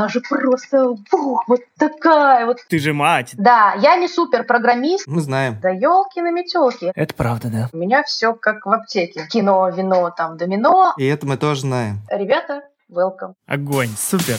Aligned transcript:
она 0.00 0.08
же 0.08 0.22
просто 0.22 0.88
ух, 1.12 1.44
вот 1.46 1.60
такая 1.78 2.46
вот. 2.46 2.56
Ты 2.68 2.78
же 2.78 2.94
мать. 2.94 3.34
Да, 3.36 3.74
я 3.74 3.96
не 3.96 4.08
супер 4.08 4.44
программист. 4.44 5.06
Мы 5.06 5.20
знаем. 5.20 5.58
Да 5.60 5.68
елки 5.68 6.22
на 6.22 6.30
метелки. 6.30 6.90
Это 6.94 7.14
правда, 7.14 7.48
да. 7.48 7.68
У 7.74 7.76
меня 7.76 8.02
все 8.02 8.32
как 8.32 8.64
в 8.64 8.70
аптеке. 8.70 9.26
Кино, 9.28 9.68
вино, 9.68 10.10
там, 10.16 10.38
домино. 10.38 10.94
И 10.96 11.04
это 11.04 11.26
мы 11.26 11.36
тоже 11.36 11.62
знаем. 11.62 11.98
Ребята, 12.08 12.62
welcome. 12.90 13.34
Огонь, 13.46 13.90
супер. 13.98 14.38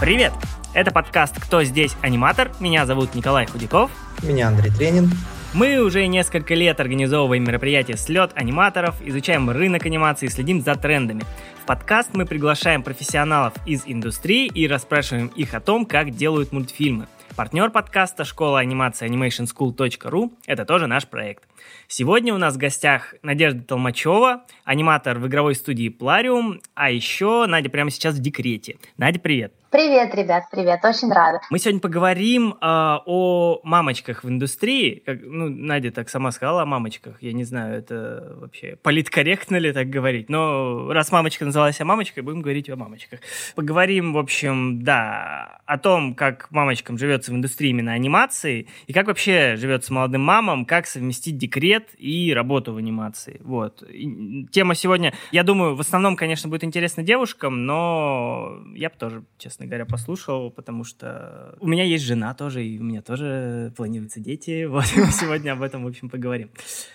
Привет! 0.00 0.32
Это 0.72 0.92
подкаст 0.92 1.40
«Кто 1.42 1.64
здесь 1.64 1.96
аниматор?». 2.02 2.52
Меня 2.60 2.86
зовут 2.86 3.16
Николай 3.16 3.46
Худяков. 3.46 3.90
Меня 4.22 4.48
Андрей 4.48 4.70
Тренин. 4.70 5.10
Мы 5.56 5.78
уже 5.78 6.06
несколько 6.06 6.52
лет 6.52 6.80
организовываем 6.80 7.42
мероприятия 7.44 7.96
«Слет 7.96 8.32
аниматоров», 8.34 9.00
изучаем 9.02 9.48
рынок 9.48 9.86
анимации 9.86 10.26
и 10.26 10.28
следим 10.28 10.60
за 10.60 10.74
трендами. 10.74 11.22
В 11.62 11.64
подкаст 11.64 12.10
мы 12.12 12.26
приглашаем 12.26 12.82
профессионалов 12.82 13.54
из 13.64 13.84
индустрии 13.86 14.48
и 14.48 14.68
расспрашиваем 14.68 15.28
их 15.28 15.54
о 15.54 15.60
том, 15.60 15.86
как 15.86 16.10
делают 16.10 16.52
мультфильмы. 16.52 17.06
Партнер 17.36 17.70
подкаста 17.70 18.26
школа 18.26 18.60
анимации 18.60 19.08
animationschool.ru– 19.08 20.30
это 20.46 20.66
тоже 20.66 20.88
наш 20.88 21.06
проект. 21.06 21.44
Сегодня 21.88 22.34
у 22.34 22.38
нас 22.38 22.56
в 22.56 22.58
гостях 22.58 23.14
Надежда 23.22 23.62
Толмачева, 23.62 24.42
аниматор 24.64 25.18
в 25.18 25.26
игровой 25.26 25.54
студии 25.54 25.88
Плариум, 25.88 26.60
а 26.74 26.90
еще 26.90 27.46
Надя 27.46 27.70
прямо 27.70 27.90
сейчас 27.90 28.16
в 28.16 28.20
декрете. 28.20 28.76
Надя, 28.98 29.20
привет! 29.20 29.54
Привет, 29.76 30.14
ребят, 30.14 30.44
привет, 30.50 30.82
очень 30.86 31.12
рада. 31.12 31.42
Мы 31.50 31.58
сегодня 31.58 31.82
поговорим 31.82 32.52
э, 32.52 32.56
о 32.62 33.60
мамочках 33.62 34.24
в 34.24 34.28
индустрии. 34.30 35.02
Как, 35.04 35.18
ну, 35.22 35.50
Надя 35.50 35.92
так 35.92 36.08
сама 36.08 36.30
сказала 36.30 36.62
о 36.62 36.64
мамочках. 36.64 37.22
Я 37.22 37.34
не 37.34 37.44
знаю, 37.44 37.76
это 37.76 38.38
вообще 38.40 38.78
политкорректно 38.82 39.56
ли 39.56 39.74
так 39.74 39.90
говорить. 39.90 40.30
Но 40.30 40.90
раз 40.90 41.12
мамочка 41.12 41.44
называлась 41.44 41.78
о 41.78 41.84
мамочкой, 41.84 42.22
будем 42.22 42.40
говорить 42.40 42.70
о 42.70 42.76
мамочках. 42.76 43.20
Поговорим, 43.54 44.14
в 44.14 44.18
общем, 44.18 44.82
да, 44.82 45.60
о 45.66 45.76
том, 45.76 46.14
как 46.14 46.50
мамочкам 46.50 46.96
живется 46.96 47.30
в 47.30 47.34
индустрии 47.34 47.68
именно 47.68 47.92
анимации, 47.92 48.68
и 48.86 48.94
как 48.94 49.08
вообще 49.08 49.56
живется 49.56 49.92
молодым 49.92 50.22
мамам, 50.22 50.64
как 50.64 50.86
совместить 50.86 51.36
декрет 51.36 51.90
и 51.98 52.32
работу 52.32 52.72
в 52.72 52.78
анимации. 52.78 53.42
Вот. 53.44 53.82
И 53.82 54.46
тема 54.50 54.74
сегодня, 54.74 55.12
я 55.32 55.42
думаю, 55.42 55.76
в 55.76 55.80
основном, 55.80 56.16
конечно, 56.16 56.48
будет 56.48 56.64
интересна 56.64 57.02
девушкам, 57.02 57.66
но 57.66 58.56
я 58.74 58.88
бы 58.88 58.94
тоже, 58.96 59.22
честно 59.36 59.65
говоря, 59.66 59.84
послушал, 59.84 60.50
потому 60.50 60.84
что 60.84 61.54
у 61.60 61.66
меня 61.66 61.84
есть 61.84 62.04
жена 62.04 62.34
тоже, 62.34 62.64
и 62.64 62.78
у 62.78 62.84
меня 62.84 63.02
тоже 63.02 63.72
планируются 63.76 64.20
дети. 64.20 64.64
Вот 64.76 64.84
мы 64.96 65.10
сегодня 65.10 65.52
об 65.52 65.62
этом, 65.62 65.84
в 65.84 65.88
общем, 65.88 66.10
поговорим. 66.10 66.50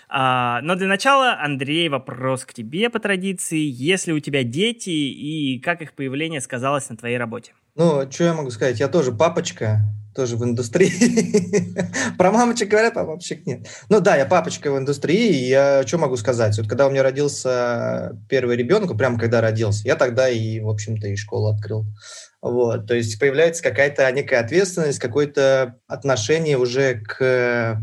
А, 0.10 0.62
но 0.62 0.76
для 0.76 0.88
начала, 0.88 1.38
Андрей, 1.42 1.90
вопрос 1.90 2.46
к 2.46 2.54
тебе 2.54 2.90
по 2.90 3.00
традиции. 3.00 3.60
Если 3.60 4.12
у 4.12 4.20
тебя 4.20 4.44
дети, 4.44 4.90
и 4.90 5.60
как 5.60 5.82
их 5.82 5.94
появление 5.94 6.42
сказалось 6.42 6.90
на 6.90 6.98
твоей 6.98 7.18
работе? 7.18 7.54
Ну, 7.76 8.10
что 8.12 8.24
я 8.26 8.34
могу 8.34 8.50
сказать? 8.52 8.80
Я 8.80 8.88
тоже 8.88 9.12
папочка, 9.12 9.82
тоже 10.14 10.36
в 10.36 10.44
индустрии. 10.44 11.76
Про 12.18 12.32
мамочек 12.32 12.70
говорят, 12.70 12.98
а 12.98 13.06
папочек 13.06 13.46
нет. 13.46 13.68
Ну 13.90 14.02
да, 14.02 14.18
я 14.18 14.26
папочка 14.26 14.72
в 14.72 14.78
индустрии, 14.78 15.30
и 15.30 15.50
я 15.50 15.84
что 15.88 15.98
могу 15.98 16.18
сказать? 16.18 16.58
Вот 16.58 16.68
когда 16.68 16.88
у 16.88 16.92
меня 16.92 17.04
родился 17.04 18.18
первый 18.30 18.58
ребенок, 18.58 18.98
прямо 18.98 19.18
когда 19.18 19.42
родился, 19.42 19.88
я 19.88 19.96
тогда 19.96 20.30
и, 20.30 20.60
в 20.60 20.70
общем-то, 20.70 21.08
и 21.08 21.16
школу 21.16 21.50
открыл. 21.50 21.86
Вот, 22.42 22.88
то 22.88 22.96
есть 22.96 23.20
появляется 23.20 23.62
какая-то 23.62 24.12
некая 24.12 24.40
ответственность, 24.40 25.00
какое-то 25.00 25.76
отношение 25.88 26.58
уже 26.58 26.96
к 26.96 27.80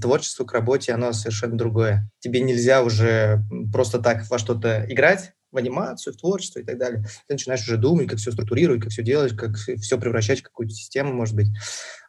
творчеству, 0.00 0.46
к 0.46 0.52
работе, 0.52 0.92
оно 0.92 1.12
совершенно 1.12 1.58
другое. 1.58 2.08
Тебе 2.20 2.40
нельзя 2.40 2.82
уже 2.82 3.42
просто 3.72 3.98
так 3.98 4.28
во 4.30 4.38
что-то 4.38 4.86
играть, 4.88 5.32
в 5.52 5.58
анимацию, 5.58 6.12
в 6.12 6.18
творчество 6.18 6.60
и 6.60 6.64
так 6.64 6.78
далее. 6.78 7.04
Ты 7.26 7.34
начинаешь 7.34 7.62
уже 7.62 7.76
думать, 7.76 8.08
как 8.08 8.18
все 8.18 8.30
структурировать, 8.30 8.82
как 8.82 8.90
все 8.90 9.02
делать, 9.02 9.36
как 9.36 9.56
все 9.56 9.98
превращать 9.98 10.40
в 10.40 10.44
какую-то 10.44 10.74
систему, 10.74 11.12
может 11.12 11.34
быть. 11.34 11.48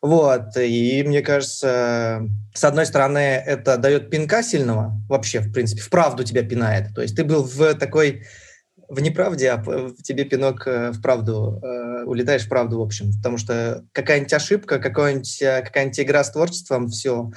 Вот, 0.02 0.56
и 0.58 1.04
мне 1.06 1.22
кажется, 1.22 2.22
с 2.54 2.64
одной 2.64 2.86
стороны, 2.86 3.20
это 3.20 3.78
дает 3.78 4.10
пинка 4.10 4.44
сильного, 4.44 4.94
вообще, 5.08 5.40
в 5.40 5.52
принципе, 5.52 5.82
в 5.82 5.90
правду 5.90 6.24
тебя 6.24 6.44
пинает. 6.44 6.94
То 6.94 7.02
есть 7.02 7.16
ты 7.16 7.24
был 7.24 7.44
в 7.44 7.74
такой 7.76 8.26
в 8.88 9.00
неправде, 9.02 9.52
а 9.52 9.92
тебе 10.04 10.24
пинок 10.24 10.66
э, 10.68 10.92
в 10.92 11.02
правду, 11.02 11.60
э, 11.62 12.04
улетаешь 12.06 12.46
в 12.46 12.50
правду, 12.50 12.80
в 12.80 12.82
общем. 12.82 13.12
Потому 13.14 13.38
что 13.38 13.86
какая-нибудь 13.92 14.34
ошибка, 14.34 14.80
какая-нибудь, 14.80 15.42
э, 15.42 15.62
какая-нибудь 15.62 16.00
игра 16.00 16.24
с 16.24 16.32
творчеством, 16.32 16.88
все, 16.88 17.32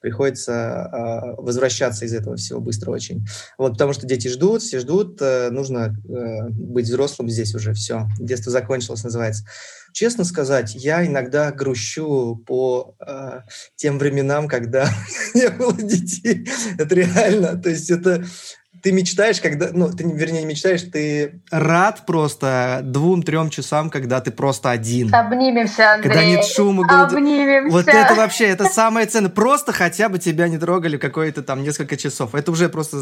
приходится 0.00 0.52
э, 0.52 1.42
возвращаться 1.42 2.04
из 2.04 2.14
этого 2.14 2.36
всего 2.36 2.60
быстро 2.60 2.90
очень. 2.90 3.26
Вот, 3.58 3.72
потому 3.72 3.92
что 3.92 4.06
дети 4.06 4.28
ждут, 4.28 4.62
все 4.62 4.78
ждут, 4.78 5.20
нужно 5.20 5.96
быть 6.04 6.86
взрослым 6.86 7.28
здесь 7.28 7.54
уже, 7.54 7.74
все, 7.74 8.06
детство 8.18 8.50
закончилось, 8.50 9.04
называется. 9.04 9.44
Честно 9.94 10.24
сказать, 10.24 10.74
я 10.74 11.06
иногда 11.06 11.52
грущу 11.52 12.42
по 12.46 12.96
э, 12.98 13.42
тем 13.76 13.98
временам, 14.00 14.48
когда 14.48 14.90
не 15.34 15.48
было 15.50 15.72
детей. 15.74 16.48
Это 16.76 16.96
реально, 16.96 17.56
то 17.56 17.70
есть 17.70 17.90
это 17.90 18.24
ты 18.84 18.92
мечтаешь, 18.92 19.40
когда, 19.40 19.70
ну, 19.72 19.90
ты, 19.90 20.04
вернее, 20.04 20.40
не 20.40 20.46
мечтаешь, 20.46 20.82
ты 20.82 21.40
рад 21.50 22.04
просто 22.04 22.80
двум-трем 22.82 23.48
часам, 23.48 23.88
когда 23.88 24.20
ты 24.20 24.30
просто 24.30 24.70
один. 24.70 25.12
Обнимемся, 25.14 25.94
Андрей. 25.94 26.10
Когда 26.10 26.24
нет 26.26 26.44
шума. 26.44 26.84
Обнимемся. 26.86 27.72
Вот 27.74 27.88
это 27.88 28.14
вообще, 28.14 28.44
это 28.44 28.66
самое 28.66 29.06
ценное. 29.06 29.30
Просто 29.30 29.72
хотя 29.72 30.10
бы 30.10 30.18
тебя 30.18 30.48
не 30.48 30.58
трогали 30.58 30.98
какое-то 30.98 31.42
там 31.42 31.62
несколько 31.62 31.96
часов. 31.96 32.34
Это 32.34 32.50
уже 32.50 32.68
просто 32.68 32.98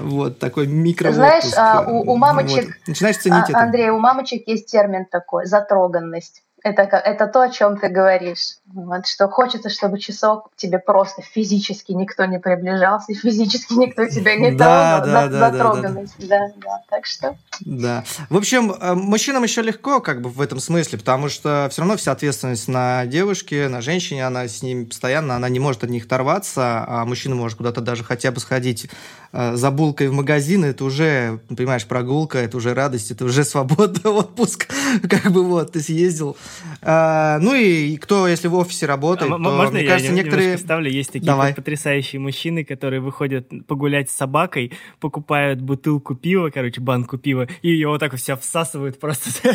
вот 0.00 0.38
такой 0.38 0.66
микро 0.66 1.12
Знаешь, 1.12 1.52
а, 1.54 1.82
у, 1.82 2.12
у 2.12 2.16
мамочек... 2.16 2.64
Вот. 2.64 2.74
Начинаешь 2.86 3.18
ценить 3.18 3.44
а, 3.48 3.50
это. 3.50 3.58
Андрей, 3.58 3.90
у 3.90 3.98
мамочек 3.98 4.48
есть 4.48 4.64
термин 4.70 5.04
такой, 5.04 5.44
затроганность 5.44 6.42
это, 6.62 6.82
это 6.82 7.26
то, 7.26 7.42
о 7.42 7.50
чем 7.50 7.76
ты 7.76 7.88
говоришь. 7.88 8.58
Вот, 8.74 9.06
что 9.06 9.28
хочется, 9.28 9.70
чтобы 9.70 9.98
часок 9.98 10.50
тебе 10.56 10.78
просто 10.78 11.22
физически 11.22 11.92
никто 11.92 12.26
не 12.26 12.38
приближался, 12.38 13.14
физически 13.14 13.72
никто 13.72 14.06
тебя 14.06 14.36
не 14.36 14.50
да, 14.50 15.00
трогал. 15.00 15.12
Да, 15.12 15.28
да, 15.28 15.50
затроганность. 15.50 16.14
Да, 16.18 16.26
да, 16.26 16.46
да. 16.48 16.52
да, 16.62 16.82
так 16.90 17.06
что... 17.06 17.36
Да. 17.60 18.04
В 18.28 18.36
общем, 18.36 18.72
э, 18.72 18.94
мужчинам 18.94 19.42
еще 19.42 19.62
легко 19.62 20.00
как 20.00 20.20
бы 20.20 20.28
в 20.28 20.42
этом 20.42 20.60
смысле, 20.60 20.98
потому 20.98 21.30
что 21.30 21.68
все 21.70 21.80
равно 21.80 21.96
вся 21.96 22.12
ответственность 22.12 22.68
на 22.68 23.06
девушке, 23.06 23.68
на 23.68 23.80
женщине, 23.80 24.26
она 24.26 24.46
с 24.46 24.62
ними 24.62 24.84
постоянно, 24.84 25.36
она 25.36 25.48
не 25.48 25.60
может 25.60 25.84
от 25.84 25.90
них 25.90 26.04
оторваться, 26.04 26.84
а 26.86 27.06
мужчина 27.06 27.34
может 27.34 27.56
куда-то 27.56 27.80
даже 27.80 28.04
хотя 28.04 28.32
бы 28.32 28.40
сходить 28.40 28.90
э, 29.32 29.54
за 29.56 29.70
булкой 29.70 30.08
в 30.08 30.12
магазин, 30.12 30.64
это 30.64 30.84
уже, 30.84 31.40
понимаешь, 31.48 31.86
прогулка, 31.86 32.38
это 32.38 32.58
уже 32.58 32.74
радость, 32.74 33.12
это 33.12 33.24
уже 33.24 33.44
свобода, 33.46 34.10
отпуск, 34.10 34.68
как 35.08 35.32
бы 35.32 35.42
вот, 35.42 35.72
ты 35.72 35.80
съездил, 35.80 36.36
а, 36.82 37.38
ну 37.38 37.54
и 37.54 37.96
кто, 37.96 38.28
если 38.28 38.48
в 38.48 38.57
офисе 38.58 38.86
работает, 38.86 39.30
а, 39.30 39.34
то, 39.34 39.40
можно 39.40 39.74
мне 39.74 39.84
я 39.84 39.90
кажется, 39.90 40.12
некоторые... 40.12 40.58
ставлю, 40.58 40.90
есть 40.90 41.12
такие 41.12 41.26
Давай. 41.26 41.54
потрясающие 41.54 42.20
мужчины, 42.20 42.64
которые 42.64 43.00
выходят 43.00 43.48
погулять 43.66 44.10
с 44.10 44.14
собакой, 44.14 44.72
покупают 45.00 45.60
бутылку 45.60 46.14
пива, 46.14 46.50
короче, 46.50 46.80
банку 46.80 47.18
пива, 47.18 47.46
и 47.62 47.70
его 47.70 47.92
вот 47.92 48.00
так 48.00 48.12
вот 48.12 48.20
себя 48.20 48.36
всасывают 48.36 49.00
просто. 49.00 49.30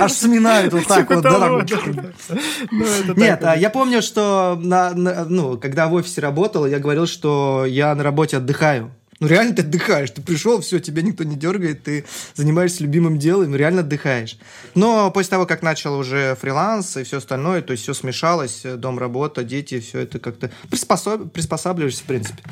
Аж 0.00 0.12
сминают 0.12 0.72
вот 0.72 0.86
так 0.86 1.08
вот. 1.10 1.24
Ну, 2.70 3.14
Нет, 3.16 3.44
а 3.44 3.56
я 3.56 3.70
помню, 3.70 4.02
что 4.02 4.58
ну, 4.60 5.58
когда 5.58 5.88
в 5.88 5.94
офисе 5.94 6.20
работал, 6.20 6.66
я 6.66 6.78
говорил, 6.78 7.06
что 7.06 7.64
я 7.66 7.94
на 7.94 8.02
работе 8.02 8.36
отдыхаю. 8.38 8.90
Ну, 9.20 9.26
реально 9.26 9.54
ты 9.54 9.62
отдыхаешь. 9.62 10.10
Ты 10.10 10.22
пришел, 10.22 10.60
все, 10.60 10.80
тебя 10.80 11.02
никто 11.02 11.24
не 11.24 11.36
дергает, 11.36 11.84
ты 11.84 12.04
занимаешься 12.34 12.82
любимым 12.82 13.18
делом, 13.18 13.54
реально 13.54 13.80
отдыхаешь. 13.80 14.38
Но 14.74 15.10
после 15.10 15.30
того, 15.30 15.46
как 15.46 15.62
начал 15.62 15.96
уже 15.98 16.36
фриланс 16.40 16.96
и 16.96 17.04
все 17.04 17.18
остальное, 17.18 17.62
то 17.62 17.72
есть 17.72 17.84
все 17.84 17.94
смешалось, 17.94 18.62
дом, 18.76 18.98
работа, 18.98 19.44
дети, 19.44 19.80
все 19.80 20.00
это 20.00 20.18
как-то 20.18 20.50
приспособ... 20.68 21.32
приспосабливаешься, 21.32 22.02
в 22.02 22.06
принципе. 22.06 22.42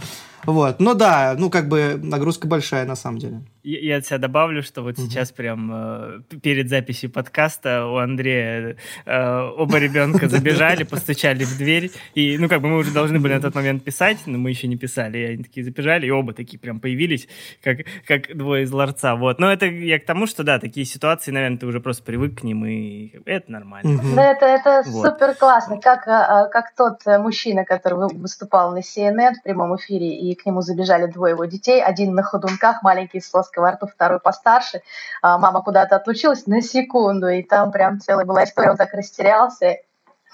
Вот. 0.44 0.80
Ну 0.80 0.94
да, 0.94 1.34
ну 1.38 1.50
как 1.50 1.68
бы 1.68 1.98
нагрузка 2.02 2.48
большая 2.48 2.84
на 2.86 2.96
самом 2.96 3.18
деле. 3.18 3.42
Я, 3.62 3.98
от 3.98 4.06
себя 4.06 4.18
добавлю, 4.18 4.60
что 4.62 4.82
вот 4.82 4.96
mm-hmm. 4.96 5.02
сейчас 5.02 5.30
прям 5.30 5.70
э, 5.72 6.20
перед 6.42 6.68
записью 6.68 7.10
подкаста 7.10 7.86
у 7.86 7.96
Андрея 7.98 8.76
э, 9.06 9.40
оба 9.56 9.78
ребенка 9.78 10.28
забежали, 10.28 10.82
постучали 10.82 11.44
в 11.44 11.56
дверь, 11.58 11.92
и, 12.14 12.38
ну, 12.38 12.48
как 12.48 12.60
бы 12.60 12.68
мы 12.68 12.78
уже 12.78 12.90
должны 12.90 13.20
были 13.20 13.34
на 13.34 13.40
тот 13.40 13.54
момент 13.54 13.84
писать, 13.84 14.18
но 14.26 14.36
мы 14.36 14.50
еще 14.50 14.66
не 14.66 14.76
писали, 14.76 15.18
и 15.18 15.24
они 15.24 15.44
такие 15.44 15.64
забежали, 15.64 16.06
и 16.06 16.10
оба 16.10 16.32
такие 16.32 16.58
прям 16.58 16.80
появились, 16.80 17.28
как, 17.62 17.78
как 18.04 18.36
двое 18.36 18.64
из 18.64 18.72
ларца, 18.72 19.14
вот. 19.14 19.38
Но 19.38 19.52
это 19.52 19.66
я 19.66 20.00
к 20.00 20.06
тому, 20.06 20.26
что, 20.26 20.42
да, 20.42 20.58
такие 20.58 20.84
ситуации, 20.84 21.30
наверное, 21.30 21.58
ты 21.58 21.66
уже 21.66 21.78
просто 21.78 22.02
привык 22.02 22.40
к 22.40 22.42
ним, 22.42 22.66
и 22.66 23.12
это 23.26 23.52
нормально. 23.52 24.02
Да, 24.16 24.32
это, 24.32 24.46
это 24.46 24.82
вот. 24.86 25.06
супер 25.06 25.36
классно, 25.36 25.78
как, 25.78 26.08
а, 26.08 26.48
как 26.48 26.74
тот 26.74 27.06
мужчина, 27.20 27.64
который 27.64 28.12
выступал 28.12 28.72
на 28.72 28.80
CNN 28.80 29.34
в 29.34 29.42
прямом 29.44 29.76
эфире, 29.76 30.18
и 30.18 30.31
к 30.34 30.46
нему 30.46 30.62
забежали 30.62 31.06
двое 31.06 31.32
его 31.32 31.44
детей, 31.44 31.82
один 31.82 32.14
на 32.14 32.22
ходунках, 32.22 32.82
маленький 32.82 33.20
с 33.20 33.28
плоского 33.28 33.72
рта, 33.72 33.86
второй 33.86 34.20
постарше. 34.20 34.82
А 35.22 35.38
мама 35.38 35.62
куда-то 35.62 35.96
отлучилась 35.96 36.46
на 36.46 36.62
секунду, 36.62 37.28
и 37.28 37.42
там 37.42 37.70
прям 37.72 38.00
целая 38.00 38.24
была 38.24 38.44
история, 38.44 38.70
он 38.70 38.76
так 38.76 38.92
растерялся. 38.92 39.76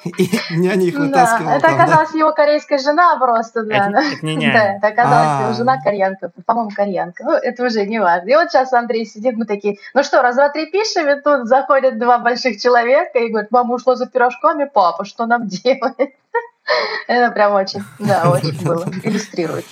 И 0.04 0.30
няня 0.50 0.86
их 0.86 0.96
вытаскивала. 0.96 1.50
Да, 1.50 1.56
это 1.56 1.68
оказалась 1.74 2.14
его 2.14 2.32
корейская 2.32 2.78
жена 2.78 3.16
просто, 3.18 3.64
да. 3.64 3.88
Это, 3.88 3.98
это 3.98 4.26
не 4.26 4.36
няня. 4.36 4.52
Да, 4.52 4.74
это 4.76 4.86
оказалась 4.86 5.42
его 5.44 5.52
жена 5.54 5.82
кореянка, 5.82 6.30
по-моему, 6.46 6.70
кореянка. 6.70 7.24
Ну, 7.24 7.32
это 7.32 7.64
уже 7.64 7.84
не 7.84 7.98
важно. 7.98 8.28
И 8.28 8.34
вот 8.36 8.48
сейчас 8.48 8.72
Андрей 8.72 9.06
сидит, 9.06 9.36
мы 9.36 9.44
такие, 9.44 9.78
ну 9.94 10.04
что, 10.04 10.22
раз, 10.22 10.36
два, 10.36 10.50
три 10.50 10.70
пишем, 10.70 11.08
и 11.08 11.20
тут 11.20 11.48
заходят 11.48 11.98
два 11.98 12.18
больших 12.18 12.60
человека 12.60 13.18
и 13.18 13.28
говорят, 13.28 13.50
мама 13.50 13.74
ушла 13.74 13.96
за 13.96 14.06
пирожками, 14.06 14.70
папа, 14.72 15.04
что 15.04 15.26
нам 15.26 15.48
делать? 15.48 15.96
Это 17.08 17.32
прям 17.32 17.54
очень, 17.54 17.82
да, 17.98 18.30
очень 18.30 18.64
было, 18.64 18.86
иллюстрирует. 19.02 19.64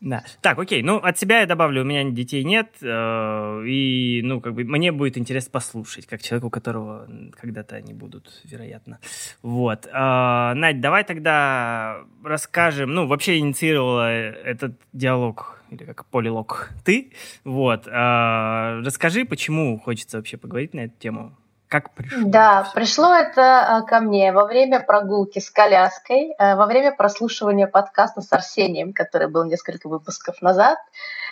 Да. 0.00 0.22
Так, 0.42 0.58
окей. 0.58 0.82
Ну, 0.82 0.98
от 0.98 1.18
себя 1.18 1.40
я 1.40 1.46
добавлю, 1.46 1.80
у 1.82 1.84
меня 1.84 2.04
детей 2.04 2.44
нет, 2.44 2.76
э, 2.82 3.62
и, 3.66 4.20
ну, 4.22 4.40
как 4.40 4.54
бы, 4.54 4.62
мне 4.64 4.92
будет 4.92 5.16
интересно 5.16 5.50
послушать, 5.52 6.06
как 6.06 6.20
человеку, 6.22 6.50
которого 6.50 7.08
когда-то 7.32 7.76
они 7.76 7.94
будут, 7.94 8.42
вероятно. 8.44 8.98
Вот. 9.42 9.86
Э, 9.86 10.52
Надь, 10.54 10.80
давай 10.80 11.04
тогда 11.04 12.02
расскажем, 12.22 12.92
ну, 12.94 13.06
вообще 13.06 13.38
инициировала 13.38 14.10
этот 14.10 14.78
диалог, 14.92 15.62
или 15.70 15.84
как 15.84 16.04
полилог, 16.06 16.70
ты, 16.84 17.12
вот. 17.44 17.86
Э, 17.86 18.82
расскажи, 18.84 19.24
почему 19.24 19.78
хочется 19.78 20.18
вообще 20.18 20.36
поговорить 20.36 20.74
на 20.74 20.80
эту 20.80 20.94
тему. 20.98 21.36
Как 21.68 21.90
пришло? 21.90 22.22
Да, 22.26 22.60
это 22.60 22.70
пришло 22.74 23.14
это 23.14 23.84
ко 23.88 24.00
мне 24.00 24.32
во 24.32 24.44
время 24.44 24.80
прогулки 24.80 25.40
с 25.40 25.50
коляской, 25.50 26.34
э, 26.38 26.54
во 26.54 26.66
время 26.66 26.94
прослушивания 26.94 27.66
подкаста 27.66 28.20
с 28.20 28.32
Арсением, 28.32 28.92
который 28.92 29.28
был 29.28 29.44
несколько 29.44 29.88
выпусков 29.88 30.40
назад. 30.42 30.78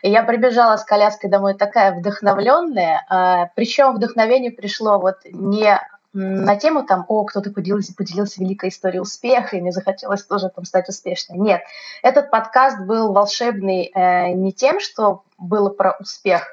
И 0.03 0.11
я 0.11 0.25
прибежала 0.25 0.77
с 0.77 0.85
коляской 0.85 1.31
домой 1.31 1.55
такая 1.55 1.95
вдохновленная, 1.95 3.07
э, 3.09 3.51
причем 3.55 3.95
вдохновение 3.95 4.51
пришло 4.51 4.99
вот 4.99 5.19
не 5.25 5.81
на 6.15 6.57
тему 6.57 6.85
там, 6.85 7.05
о, 7.09 7.25
кто-то 7.25 7.51
поделился, 7.51 7.93
поделился 7.93 8.41
великой 8.41 8.69
историей 8.69 9.01
успеха, 9.01 9.57
и 9.57 9.61
мне 9.61 9.73
захотелось 9.73 10.23
тоже 10.23 10.49
там 10.49 10.65
стать 10.65 10.89
успешной. 10.89 11.39
Нет, 11.39 11.63
этот 12.03 12.31
подкаст 12.31 12.79
был 12.81 13.13
волшебный 13.13 13.91
э, 13.93 14.33
не 14.33 14.53
тем, 14.53 14.79
что 14.79 15.25
было 15.39 15.71
про 15.71 15.97
успех, 15.99 16.47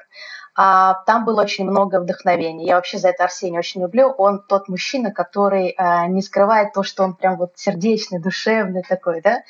а, 0.54 1.02
там 1.06 1.24
было 1.24 1.42
очень 1.42 1.64
много 1.64 2.00
вдохновения. 2.00 2.66
Я 2.66 2.76
вообще 2.76 2.98
за 2.98 3.08
это 3.08 3.24
Арсения 3.24 3.58
очень 3.58 3.80
люблю. 3.80 4.10
Он 4.10 4.40
тот 4.40 4.68
мужчина, 4.68 5.10
который 5.10 5.74
а, 5.76 6.06
не 6.06 6.22
скрывает 6.22 6.72
то, 6.72 6.82
что 6.82 7.04
он 7.04 7.14
прям 7.14 7.36
вот 7.36 7.52
сердечный, 7.56 8.20
душевный 8.20 8.82
такой, 8.82 9.20
да. 9.20 9.42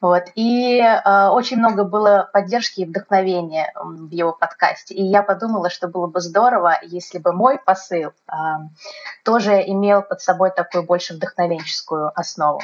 Вот. 0.00 0.24
И 0.36 0.80
э, 0.80 1.28
очень 1.28 1.56
много 1.56 1.82
было 1.82 2.30
поддержки 2.32 2.80
и 2.80 2.84
вдохновения 2.84 3.72
в 3.74 4.10
его 4.12 4.32
подкасте. 4.32 4.94
И 4.94 5.02
я 5.02 5.24
подумала, 5.24 5.70
что 5.70 5.88
было 5.88 6.06
бы 6.06 6.20
здорово, 6.20 6.78
если 6.82 7.18
бы 7.18 7.32
мой 7.32 7.58
посыл 7.58 8.10
э, 8.28 8.32
тоже 9.24 9.60
имел 9.66 10.02
под 10.02 10.20
собой 10.20 10.52
такую 10.52 10.84
больше 10.84 11.14
вдохновенческую 11.14 12.12
основу 12.14 12.60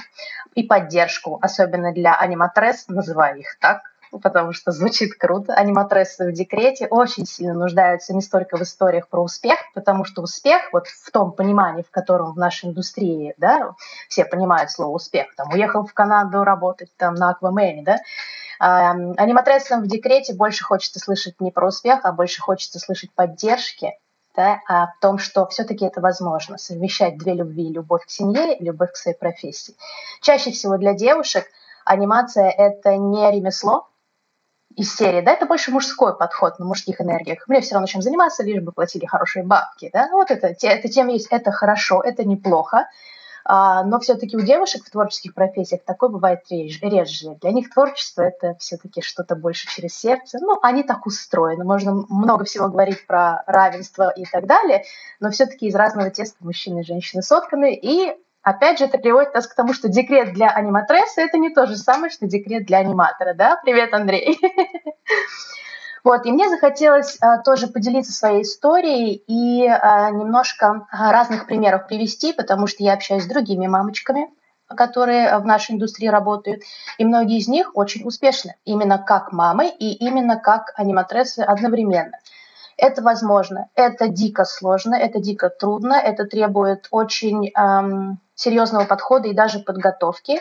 и 0.54 0.62
поддержку, 0.62 1.40
особенно 1.42 1.92
для 1.92 2.14
аниматрес, 2.14 2.86
называю 2.86 3.40
их 3.40 3.58
так, 3.60 3.82
потому 4.18 4.52
что 4.52 4.72
звучит 4.72 5.14
круто. 5.14 5.54
Аниматрессы 5.54 6.30
в 6.30 6.32
декрете 6.32 6.86
очень 6.86 7.26
сильно 7.26 7.54
нуждаются 7.54 8.14
не 8.14 8.22
столько 8.22 8.56
в 8.56 8.62
историях 8.62 9.08
про 9.08 9.22
успех, 9.22 9.58
потому 9.74 10.04
что 10.04 10.22
успех, 10.22 10.62
вот 10.72 10.86
в 10.86 11.10
том 11.10 11.32
понимании, 11.32 11.82
в 11.82 11.90
котором 11.90 12.32
в 12.32 12.38
нашей 12.38 12.70
индустрии, 12.70 13.34
да, 13.38 13.74
все 14.08 14.24
понимают 14.24 14.70
слово 14.70 14.94
успех, 14.96 15.34
там, 15.36 15.50
уехал 15.52 15.84
в 15.84 15.92
Канаду 15.94 16.44
работать 16.44 16.90
там 16.96 17.14
на 17.14 17.30
Аквамене, 17.30 17.82
да, 17.82 17.98
аниматрессам 18.58 19.82
в 19.82 19.86
декрете 19.86 20.34
больше 20.34 20.64
хочется 20.64 21.00
слышать 21.00 21.40
не 21.40 21.50
про 21.50 21.68
успех, 21.68 22.00
а 22.04 22.12
больше 22.12 22.40
хочется 22.40 22.78
слышать 22.78 23.12
поддержки, 23.12 23.92
да, 24.36 24.60
а 24.68 24.86
в 24.86 24.98
том, 25.00 25.18
что 25.18 25.46
все-таки 25.46 25.84
это 25.84 26.00
возможно, 26.00 26.58
совмещать 26.58 27.18
две 27.18 27.34
любви, 27.34 27.72
любовь 27.72 28.06
к 28.06 28.10
семье 28.10 28.56
и 28.56 28.64
любовь 28.64 28.92
к 28.92 28.96
своей 28.96 29.16
профессии. 29.16 29.74
Чаще 30.20 30.50
всего 30.50 30.76
для 30.76 30.94
девушек 30.94 31.46
анимация– 31.84 32.48
это 32.58 32.96
не 32.96 33.30
ремесло, 33.30 33.88
из 34.76 34.94
серии, 34.94 35.20
да, 35.20 35.32
это 35.32 35.46
больше 35.46 35.70
мужской 35.70 36.16
подход 36.16 36.58
на 36.58 36.64
мужских 36.64 37.00
энергиях. 37.00 37.46
Мне 37.46 37.60
все 37.60 37.74
равно 37.74 37.86
чем 37.86 38.02
заниматься, 38.02 38.42
лишь 38.42 38.62
бы 38.62 38.72
платили 38.72 39.06
хорошие 39.06 39.44
бабки, 39.44 39.90
да. 39.92 40.08
Ну, 40.08 40.16
вот 40.16 40.30
это, 40.30 40.48
эта 40.48 40.88
тема 40.88 41.12
есть, 41.12 41.28
это 41.30 41.52
хорошо, 41.52 42.02
это 42.02 42.24
неплохо, 42.24 42.88
а, 43.44 43.84
но 43.84 44.00
все-таки 44.00 44.36
у 44.36 44.40
девушек 44.40 44.84
в 44.84 44.90
творческих 44.90 45.34
профессиях 45.34 45.82
такое 45.84 46.08
бывает 46.08 46.40
реже, 46.50 46.78
реже. 46.80 47.36
Для 47.40 47.52
них 47.52 47.70
творчество 47.72 48.22
это 48.22 48.56
все-таки 48.58 49.02
что-то 49.02 49.36
больше 49.36 49.68
через 49.68 49.94
сердце. 49.94 50.38
Ну, 50.40 50.58
они 50.62 50.82
так 50.82 51.06
устроены. 51.06 51.62
Можно 51.64 52.06
много 52.08 52.44
всего 52.44 52.68
говорить 52.68 53.06
про 53.06 53.44
равенство 53.46 54.10
и 54.10 54.24
так 54.24 54.46
далее, 54.46 54.84
но 55.20 55.30
все-таки 55.30 55.66
из 55.66 55.74
разного 55.74 56.10
теста 56.10 56.38
мужчины 56.40 56.80
и 56.80 56.84
женщины 56.84 57.22
сотканы, 57.22 57.74
и 57.74 58.16
Опять 58.44 58.78
же, 58.78 58.84
это 58.84 58.98
приводит 58.98 59.32
нас 59.32 59.46
к 59.46 59.54
тому, 59.54 59.72
что 59.72 59.88
декрет 59.88 60.34
для 60.34 60.50
аниматреса– 60.50 61.20
это 61.22 61.38
не 61.38 61.48
то 61.48 61.64
же 61.66 61.76
самое, 61.76 62.10
что 62.10 62.26
декрет 62.26 62.66
для 62.66 62.78
аниматора, 62.78 63.32
да? 63.32 63.58
Привет, 63.64 63.92
Андрей! 63.92 64.38
Вот, 66.04 66.26
и 66.26 66.32
мне 66.32 66.50
захотелось 66.50 67.16
а, 67.22 67.38
тоже 67.38 67.66
поделиться 67.66 68.12
своей 68.12 68.42
историей 68.42 69.24
и 69.26 69.66
а, 69.66 70.10
немножко 70.10 70.86
разных 70.92 71.46
примеров 71.46 71.86
привести, 71.86 72.34
потому 72.34 72.66
что 72.66 72.84
я 72.84 72.92
общаюсь 72.92 73.22
с 73.22 73.26
другими 73.26 73.68
мамочками, 73.68 74.28
которые 74.68 75.38
в 75.38 75.46
нашей 75.46 75.76
индустрии 75.76 76.08
работают, 76.08 76.62
и 76.98 77.06
многие 77.06 77.38
из 77.38 77.48
них 77.48 77.70
очень 77.72 78.06
успешны, 78.06 78.54
именно 78.66 78.98
как 78.98 79.32
мамы 79.32 79.68
и 79.68 79.94
именно 79.94 80.36
как 80.38 80.74
аниматресы 80.76 81.40
одновременно. 81.40 82.18
Это 82.76 83.02
возможно, 83.02 83.68
это 83.74 84.08
дико 84.08 84.44
сложно, 84.44 84.94
это 84.94 85.20
дико 85.20 85.48
трудно, 85.48 85.94
это 85.94 86.24
требует 86.24 86.88
очень 86.90 87.50
эм, 87.50 88.18
серьезного 88.34 88.84
подхода 88.84 89.28
и 89.28 89.34
даже 89.34 89.60
подготовки. 89.60 90.40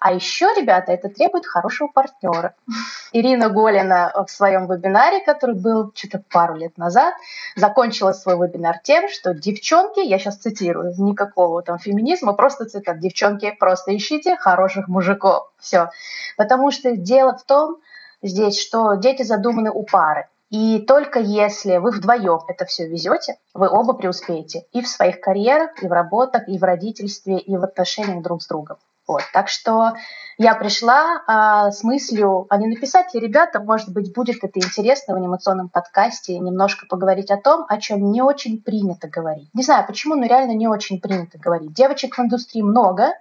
А 0.00 0.12
еще, 0.12 0.46
ребята, 0.56 0.92
это 0.92 1.08
требует 1.08 1.44
хорошего 1.44 1.88
партнера. 1.88 2.54
Ирина 3.12 3.48
Голина 3.48 4.12
в 4.26 4.30
своем 4.30 4.66
вебинаре, 4.68 5.24
который 5.24 5.56
был 5.56 5.92
что-то 5.94 6.22
пару 6.30 6.54
лет 6.54 6.78
назад, 6.78 7.14
закончила 7.56 8.12
свой 8.12 8.36
вебинар 8.36 8.78
тем, 8.78 9.08
что 9.08 9.34
девчонки, 9.34 10.00
я 10.00 10.18
сейчас 10.18 10.36
цитирую, 10.36 10.94
никакого 10.98 11.62
там 11.62 11.78
феминизма, 11.78 12.32
просто 12.34 12.66
цитат, 12.66 13.00
девчонки, 13.00 13.50
просто 13.58 13.96
ищите 13.96 14.36
хороших 14.36 14.86
мужиков. 14.86 15.50
Все. 15.58 15.90
Потому 16.36 16.70
что 16.70 16.96
дело 16.96 17.36
в 17.36 17.42
том 17.42 17.78
здесь, 18.22 18.60
что 18.60 18.94
дети 18.94 19.24
задуманы 19.24 19.70
у 19.72 19.82
пары. 19.82 20.28
И 20.50 20.78
только 20.80 21.18
если 21.18 21.76
вы 21.76 21.90
вдвоем 21.90 22.40
это 22.48 22.64
все 22.64 22.88
везете, 22.88 23.38
вы 23.52 23.68
оба 23.68 23.92
преуспеете 23.92 24.64
и 24.72 24.80
в 24.80 24.88
своих 24.88 25.20
карьерах, 25.20 25.82
и 25.82 25.88
в 25.88 25.92
работах, 25.92 26.48
и 26.48 26.58
в 26.58 26.64
родительстве, 26.64 27.38
и 27.38 27.56
в 27.56 27.64
отношениях 27.64 28.22
друг 28.22 28.42
с 28.42 28.46
другом. 28.46 28.78
Вот. 29.06 29.22
Так 29.32 29.48
что 29.48 29.94
я 30.36 30.54
пришла 30.54 31.22
а, 31.26 31.70
с 31.70 31.82
мыслью, 31.82 32.46
а 32.50 32.58
не 32.58 32.66
написать 32.66 33.12
ли 33.14 33.20
ребята, 33.20 33.58
может 33.58 33.90
быть, 33.92 34.12
будет 34.12 34.44
это 34.44 34.60
интересно 34.60 35.14
в 35.14 35.16
анимационном 35.16 35.68
подкасте, 35.70 36.38
немножко 36.38 36.86
поговорить 36.86 37.30
о 37.30 37.38
том, 37.38 37.64
о 37.68 37.78
чем 37.78 38.10
не 38.12 38.22
очень 38.22 38.62
принято 38.62 39.08
говорить. 39.08 39.48
Не 39.54 39.62
знаю 39.62 39.86
почему, 39.86 40.14
но 40.14 40.26
реально 40.26 40.52
не 40.52 40.68
очень 40.68 41.00
принято 41.00 41.38
говорить. 41.38 41.72
Девочек 41.72 42.16
в 42.16 42.20
индустрии 42.20 42.62
много, 42.62 43.14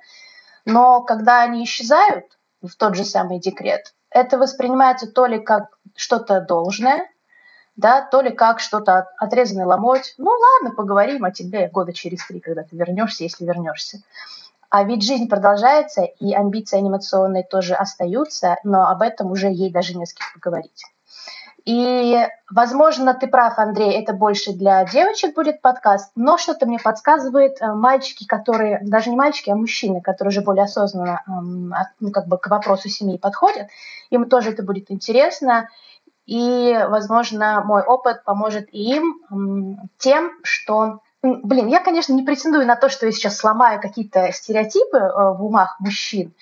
но 0.66 1.02
когда 1.02 1.42
они 1.42 1.64
исчезают 1.64 2.26
в 2.62 2.76
тот 2.76 2.96
же 2.96 3.06
самый 3.06 3.40
декрет, 3.40 3.94
это 4.10 4.38
воспринимается 4.38 5.08
то 5.08 5.26
ли 5.26 5.40
как 5.40 5.78
что-то 5.96 6.42
должное, 6.42 7.08
да, 7.78 8.02
то 8.02 8.22
ли 8.22 8.32
как 8.32 8.60
что-то 8.60 9.08
отрезанный 9.18 9.66
ломоть. 9.66 10.16
Ну 10.18 10.32
ладно, 10.32 10.76
поговорим 10.76 11.24
о 11.24 11.32
тебе 11.32 11.70
года 11.70 11.94
через 11.94 12.26
три, 12.26 12.40
когда 12.40 12.64
ты 12.64 12.76
вернешься, 12.76 13.24
если 13.24 13.46
вернешься. 13.46 14.00
А 14.70 14.84
ведь 14.84 15.04
жизнь 15.04 15.30
продолжается, 15.30 16.02
и 16.02 16.34
амбиции 16.34 16.78
анимационные 16.78 17.44
тоже 17.44 17.74
остаются, 17.74 18.58
но 18.64 18.90
об 18.90 19.02
этом 19.02 19.32
уже 19.32 19.48
ей 19.48 19.72
даже 19.72 19.96
не 19.96 20.06
с 20.06 20.14
кем 20.14 20.28
поговорить. 20.34 20.84
И, 21.64 22.26
возможно, 22.50 23.14
ты 23.14 23.28
прав, 23.28 23.60
Андрей, 23.60 23.92
это 24.00 24.14
больше 24.14 24.54
для 24.54 24.86
девочек 24.86 25.36
будет 25.36 25.62
подкаст, 25.62 26.12
но 26.16 26.38
что-то 26.38 26.66
мне 26.66 26.80
подсказывает 26.80 27.62
э, 27.62 27.74
мальчики, 27.74 28.26
которые, 28.26 28.80
даже 28.84 29.10
не 29.10 29.18
мальчики, 29.18 29.50
а 29.50 29.56
мужчины, 29.56 30.00
которые 30.00 30.30
уже 30.30 30.42
более 30.42 30.64
осознанно 30.64 31.22
ну, 32.00 32.12
как 32.12 32.28
бы 32.28 32.38
к 32.38 32.48
вопросу 32.48 32.88
семьи 32.88 33.18
подходят, 33.18 33.68
им 34.12 34.30
тоже 34.30 34.52
это 34.52 34.64
будет 34.64 34.90
интересно. 34.92 35.68
И, 36.28 36.78
возможно, 36.90 37.64
мой 37.66 37.82
опыт 37.82 38.24
поможет 38.24 38.68
им 38.72 39.90
тем, 39.98 40.32
что 40.44 41.00
Блин, 41.24 41.68
я, 41.68 41.80
конечно, 41.80 42.14
не 42.14 42.22
претендую 42.22 42.68
на 42.68 42.76
то, 42.76 42.90
что 42.90 43.08
я 43.08 43.12
сейчас 43.12 43.38
сломаю 43.38 43.82
какие-то 43.82 44.32
стереотипы 44.32 44.98
э, 44.98 45.34
в 45.34 45.44
умах 45.44 45.76
мужчин, 45.80 46.36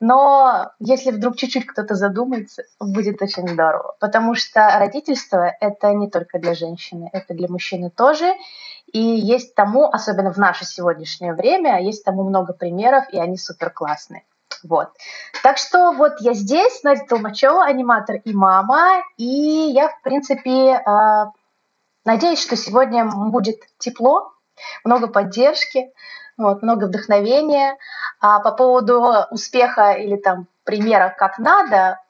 но 0.00 0.72
если 0.78 1.10
вдруг 1.10 1.36
чуть-чуть 1.36 1.66
кто-то 1.66 1.94
задумается, 1.94 2.64
будет 2.80 3.22
очень 3.22 3.48
здорово. 3.48 3.94
Потому 3.98 4.34
что 4.34 4.68
родительство– 4.78 5.54
это 5.60 5.92
не 5.94 6.10
только 6.10 6.38
для 6.38 6.54
женщины, 6.54 7.08
это 7.12 7.34
для 7.34 7.48
мужчины 7.48 7.90
тоже. 7.90 8.34
И 8.92 9.00
есть 9.00 9.54
тому, 9.54 9.86
особенно 9.86 10.32
в 10.32 10.38
наше 10.38 10.64
сегодняшнее 10.64 11.32
время, 11.32 11.82
есть 11.82 12.04
тому 12.04 12.24
много 12.24 12.52
примеров, 12.52 13.04
и 13.10 13.18
они 13.18 13.38
супер 13.38 13.70
классные. 13.70 14.24
Вот. 14.62 14.90
Так 15.42 15.58
что 15.58 15.92
вот 15.92 16.20
я 16.20 16.34
здесь, 16.34 16.82
Надя 16.82 17.04
Толмачева, 17.08 17.64
аниматор 17.64 18.16
и 18.16 18.32
мама, 18.32 19.02
и 19.16 19.24
я, 19.24 19.88
в 19.88 20.02
принципе, 20.02 20.74
э, 20.74 21.24
надеюсь, 22.04 22.42
что 22.42 22.56
сегодня 22.56 23.06
будет 23.06 23.60
тепло, 23.78 24.32
много 24.84 25.08
поддержки, 25.08 25.92
вот, 26.36 26.62
много 26.62 26.84
вдохновения. 26.84 27.76
А 28.20 28.40
по 28.40 28.52
поводу 28.52 29.26
успеха 29.30 29.92
или 29.92 30.16
там 30.16 30.46
примера 30.64 31.14
как 31.16 31.38
надо, 31.38 32.00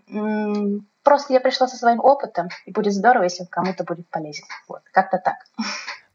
просто 1.03 1.33
я 1.33 1.41
пришла 1.41 1.67
со 1.67 1.77
своим 1.77 2.01
опытом, 2.01 2.49
и 2.65 2.73
будет 2.73 2.95
здорово, 2.95 3.25
если 3.25 3.45
кому-то 3.45 3.85
будет 3.85 4.09
полезен. 4.09 4.45
Вот, 4.69 4.81
как-то 4.93 5.19
так. 5.19 5.37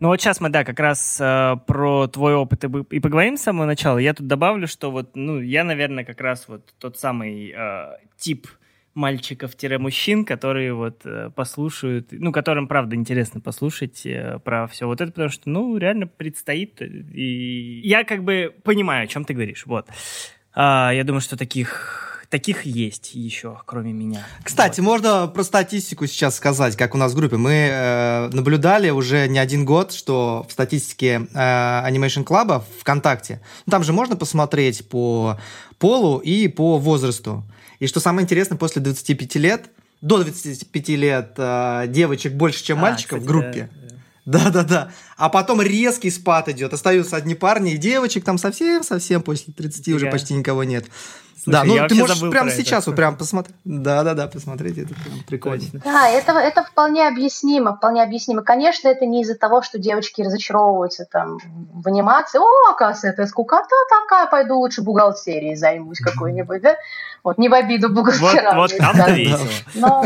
Ну 0.02 0.08
вот 0.08 0.20
сейчас 0.20 0.42
мы, 0.42 0.50
да, 0.50 0.64
как 0.64 0.80
раз 0.80 1.22
э, 1.22 1.58
про 1.68 2.08
твой 2.08 2.34
опыт 2.34 2.64
и, 2.64 2.68
и 2.90 3.00
поговорим 3.00 3.38
с 3.38 3.44
самого 3.44 3.68
начала. 3.68 4.00
Я 4.00 4.16
тут 4.16 4.26
добавлю, 4.26 4.68
что 4.68 4.90
вот, 4.90 5.12
ну, 5.16 5.40
я, 5.40 5.64
наверное, 5.64 6.04
как 6.04 6.20
раз 6.22 6.48
вот 6.48 6.74
тот 6.80 6.98
самый 6.98 7.54
э, 7.56 7.98
тип 8.18 8.48
мальчиков-мужчин, 8.96 10.26
которые 10.26 10.74
вот 10.74 11.06
э, 11.06 11.30
послушают, 11.36 12.08
ну, 12.10 12.32
которым, 12.32 12.68
правда, 12.68 12.96
интересно 12.96 13.42
послушать 13.42 14.04
э, 14.08 14.40
про 14.44 14.66
все 14.66 14.88
вот 14.88 15.02
это, 15.02 15.12
потому 15.12 15.30
что, 15.30 15.48
ну, 15.52 15.78
реально 15.78 16.08
предстоит, 16.08 16.82
и 16.82 17.82
я 17.84 18.04
как 18.04 18.24
бы 18.24 18.56
понимаю, 18.64 19.04
о 19.04 19.08
чем 19.08 19.24
ты 19.24 19.36
говоришь, 19.36 19.68
вот. 19.68 19.88
А, 20.54 20.92
я 20.96 21.04
думаю, 21.04 21.22
что 21.22 21.38
таких 21.38 22.11
таких 22.32 22.66
есть 22.66 23.14
еще, 23.14 23.60
кроме 23.66 23.94
меня. 23.94 24.26
Кстати, 24.44 24.80
вот. 24.80 24.88
можно 24.88 25.28
про 25.28 25.44
статистику 25.44 26.08
сейчас 26.08 26.38
сказать, 26.38 26.76
как 26.76 26.96
у 26.96 26.98
нас 26.98 27.12
в 27.12 27.16
группе. 27.16 27.38
Мы 27.38 27.70
э, 27.70 28.30
наблюдали 28.32 28.90
уже 28.90 29.28
не 29.28 29.38
один 29.38 29.66
год, 29.66 29.92
что 29.92 30.48
в 30.50 30.52
статистике 30.52 31.28
э, 31.34 31.38
Animation 31.38 32.24
Club 32.24 32.64
ВКонтакте, 32.80 33.42
ну, 33.68 33.72
там 33.72 33.84
же 33.84 33.94
можно 33.94 34.16
посмотреть 34.16 34.88
по 34.90 35.40
полу 35.78 36.18
и 36.18 36.48
по 36.48 36.80
возрасту. 36.80 37.44
И 37.80 37.88
что 37.88 38.00
самое 38.00 38.24
интересное, 38.24 38.58
после 38.58 38.82
25 38.82 39.36
лет, 39.36 39.70
до 40.00 40.24
25 40.24 40.90
лет 40.90 41.34
э, 41.38 41.86
девочек 41.90 42.34
больше, 42.34 42.64
чем 42.64 42.80
а, 42.80 42.82
мальчиков 42.82 43.20
кстати, 43.20 43.24
в 43.24 43.28
группе. 43.28 43.70
Да, 44.26 44.50
да, 44.52 44.64
да. 44.64 44.92
А 45.18 45.30
потом 45.30 45.62
резкий 45.62 46.12
спад 46.12 46.48
идет. 46.48 46.74
Остаются 46.74 47.16
одни 47.16 47.36
парни 47.36 47.74
и 47.74 47.78
девочек 47.78 48.24
там 48.24 48.38
совсем-совсем 48.38 49.22
после 49.22 49.54
30 49.54 49.90
уже 49.90 50.10
почти 50.12 50.34
никого 50.34 50.64
нет. 50.64 50.86
Слушай, 51.44 51.54
да, 51.54 51.64
ну 51.64 51.88
ты 51.88 51.96
можешь 51.96 52.20
прямо 52.20 52.52
сейчас 52.52 52.86
вот 52.86 52.96
прям 52.96 53.16
посмотреть. 53.16 53.56
Да, 53.64 54.04
да, 54.04 54.14
да, 54.14 54.28
посмотрите, 54.28 54.84
это 54.84 54.94
прям 54.94 55.24
прикольно. 55.28 55.64
Да, 55.84 56.08
это, 56.08 56.34
это 56.34 56.64
вполне 56.64 57.08
объяснимо, 57.08 57.76
вполне 57.76 58.04
объяснимо. 58.04 58.44
Конечно, 58.44 58.88
это 58.88 59.08
не 59.08 59.24
из-за 59.24 59.36
того, 59.36 59.64
что 59.64 59.80
девочки 59.80 60.22
разочаровываются 60.22 61.06
там 61.12 61.40
в 61.74 61.88
анимации. 61.88 62.38
О, 62.38 62.72
оказывается, 62.72 63.08
это 63.08 63.26
скукота 63.26 63.76
такая, 63.90 64.28
пойду 64.28 64.60
лучше 64.60 64.84
бухгалтерией 64.84 65.56
займусь 65.56 66.00
какой-нибудь, 66.00 66.62
да? 66.62 66.76
Вот 67.24 67.40
не 67.40 67.50
в 67.50 67.54
обиду 67.56 67.90
бухгалтерам. 67.90 68.58
Вот, 68.58 68.72
вот 68.72 69.08
весело. 69.08 69.48
Но, 69.74 70.06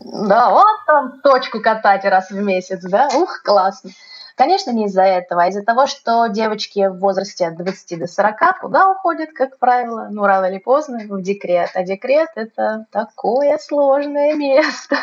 да, 0.00 0.50
вот 0.50 0.84
там 0.86 1.20
точку 1.22 1.60
катать 1.62 2.04
раз 2.04 2.30
в 2.30 2.38
месяц, 2.38 2.82
да? 2.82 3.08
Ух, 3.14 3.40
классно. 3.42 3.90
Конечно, 4.38 4.70
не 4.70 4.84
из-за 4.86 5.02
этого, 5.02 5.42
а 5.42 5.48
из-за 5.48 5.64
того, 5.64 5.88
что 5.88 6.28
девочки 6.28 6.86
в 6.88 7.00
возрасте 7.00 7.48
от 7.48 7.56
20 7.56 7.98
до 7.98 8.06
40 8.06 8.60
куда 8.60 8.88
уходят, 8.88 9.30
как 9.32 9.58
правило? 9.58 10.06
Ну, 10.12 10.24
рано 10.26 10.46
или 10.46 10.58
поздно, 10.58 11.00
в 11.08 11.20
декрет. 11.20 11.70
А 11.74 11.82
декрет– 11.82 12.28
это 12.36 12.86
такое 12.92 13.58
сложное 13.58 14.36
место. 14.36 14.96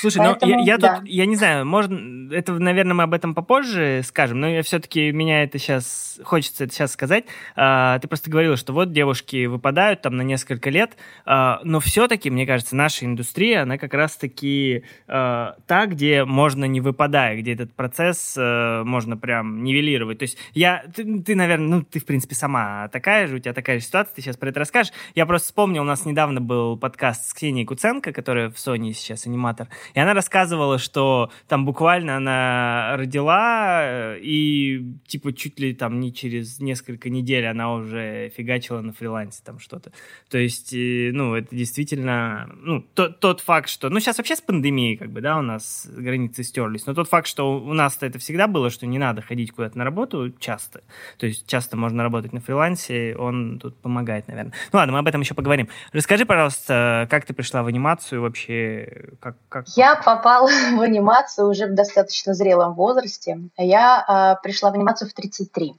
Слушай, 0.00 0.18
Поэтому, 0.18 0.52
ну 0.52 0.58
я, 0.60 0.64
я 0.74 0.78
да. 0.78 0.96
тут, 0.96 1.06
я 1.08 1.26
не 1.26 1.34
знаю, 1.34 1.66
можно, 1.66 2.32
это, 2.32 2.52
наверное, 2.52 2.94
мы 2.94 3.02
об 3.02 3.14
этом 3.14 3.34
попозже 3.34 4.02
скажем, 4.04 4.40
но 4.40 4.48
я 4.48 4.62
все-таки, 4.62 5.10
меня 5.10 5.42
это 5.42 5.58
сейчас, 5.58 6.20
хочется 6.22 6.62
это 6.62 6.72
сейчас 6.72 6.92
сказать. 6.92 7.24
А, 7.56 7.98
ты 7.98 8.06
просто 8.06 8.30
говорила, 8.30 8.56
что 8.56 8.72
вот 8.72 8.92
девушки 8.92 9.46
выпадают 9.46 10.02
там 10.02 10.16
на 10.16 10.22
несколько 10.22 10.70
лет, 10.70 10.92
а, 11.24 11.58
но 11.64 11.80
все-таки, 11.80 12.30
мне 12.30 12.46
кажется, 12.46 12.76
наша 12.76 13.04
индустрия, 13.04 13.62
она 13.62 13.78
как 13.78 13.94
раз-таки 13.94 14.84
а, 15.08 15.56
та, 15.66 15.86
где 15.86 16.24
можно 16.24 16.66
не 16.66 16.80
выпадая, 16.80 17.36
где 17.36 17.54
этот 17.54 17.74
процесс 17.74 18.36
а, 18.38 18.75
можно 18.84 19.16
прям 19.16 19.62
нивелировать. 19.62 20.18
То 20.18 20.24
есть 20.24 20.38
я, 20.54 20.84
ты, 20.94 21.20
ты, 21.22 21.34
наверное, 21.34 21.78
ну, 21.78 21.82
ты, 21.82 22.00
в 22.00 22.04
принципе, 22.04 22.34
сама 22.34 22.88
такая 22.88 23.26
же, 23.26 23.36
у 23.36 23.38
тебя 23.38 23.52
такая 23.52 23.78
же 23.78 23.84
ситуация, 23.84 24.14
ты 24.14 24.22
сейчас 24.22 24.36
про 24.36 24.48
это 24.48 24.60
расскажешь. 24.60 24.92
Я 25.14 25.26
просто 25.26 25.46
вспомнил, 25.46 25.82
у 25.82 25.86
нас 25.86 26.04
недавно 26.04 26.40
был 26.40 26.76
подкаст 26.76 27.28
с 27.28 27.34
Ксенией 27.34 27.66
Куценко, 27.66 28.12
которая 28.12 28.50
в 28.50 28.54
Sony 28.54 28.92
сейчас 28.92 29.26
аниматор, 29.26 29.68
и 29.94 30.00
она 30.00 30.14
рассказывала, 30.14 30.78
что 30.78 31.30
там 31.48 31.64
буквально 31.64 32.16
она 32.16 32.96
родила, 32.96 33.80
э, 33.82 34.18
и 34.20 34.82
типа 35.06 35.32
чуть 35.32 35.58
ли 35.60 35.74
там 35.74 36.00
не 36.00 36.12
через 36.12 36.60
несколько 36.60 37.10
недель 37.10 37.46
она 37.46 37.72
уже 37.74 38.30
фигачила 38.30 38.80
на 38.80 38.92
фрилансе 38.92 39.42
там 39.44 39.58
что-то. 39.58 39.92
То 40.30 40.38
есть, 40.38 40.72
э, 40.72 41.10
ну, 41.12 41.34
это 41.34 41.54
действительно, 41.54 42.50
ну, 42.56 42.82
тот, 42.94 43.20
тот 43.20 43.40
факт, 43.40 43.68
что, 43.68 43.88
ну, 43.88 44.00
сейчас 44.00 44.18
вообще 44.18 44.36
с 44.36 44.40
пандемией, 44.40 44.96
как 44.96 45.10
бы, 45.10 45.20
да, 45.20 45.38
у 45.38 45.42
нас 45.42 45.88
границы 45.90 46.42
стерлись, 46.42 46.86
но 46.86 46.94
тот 46.94 47.08
факт, 47.08 47.26
что 47.26 47.58
у 47.58 47.72
нас-то 47.72 48.06
это 48.06 48.18
всегда 48.18 48.46
было, 48.46 48.65
что 48.70 48.86
не 48.86 48.98
надо 48.98 49.22
ходить 49.22 49.52
куда-то 49.52 49.78
на 49.78 49.84
работу 49.84 50.30
часто. 50.38 50.82
То 51.18 51.26
есть 51.26 51.46
часто 51.46 51.76
можно 51.76 52.02
работать 52.02 52.32
на 52.32 52.40
фрилансе, 52.40 53.16
он 53.16 53.58
тут 53.58 53.80
помогает, 53.80 54.28
наверное. 54.28 54.52
Ну 54.72 54.78
ладно, 54.78 54.92
мы 54.92 54.98
об 54.98 55.06
этом 55.06 55.20
еще 55.20 55.34
поговорим. 55.34 55.68
Расскажи, 55.92 56.26
пожалуйста, 56.26 57.06
как 57.10 57.24
ты 57.24 57.34
пришла 57.34 57.62
в 57.62 57.66
анимацию 57.66 58.22
вообще? 58.22 59.10
Как, 59.20 59.36
как... 59.48 59.66
Я 59.76 59.96
попала 59.96 60.48
в 60.76 60.80
анимацию 60.80 61.48
уже 61.48 61.66
в 61.66 61.74
достаточно 61.74 62.34
зрелом 62.34 62.74
возрасте. 62.74 63.38
Я 63.56 64.36
э, 64.38 64.42
пришла 64.42 64.70
в 64.70 64.74
анимацию 64.74 65.08
в 65.08 65.14
33. 65.14 65.74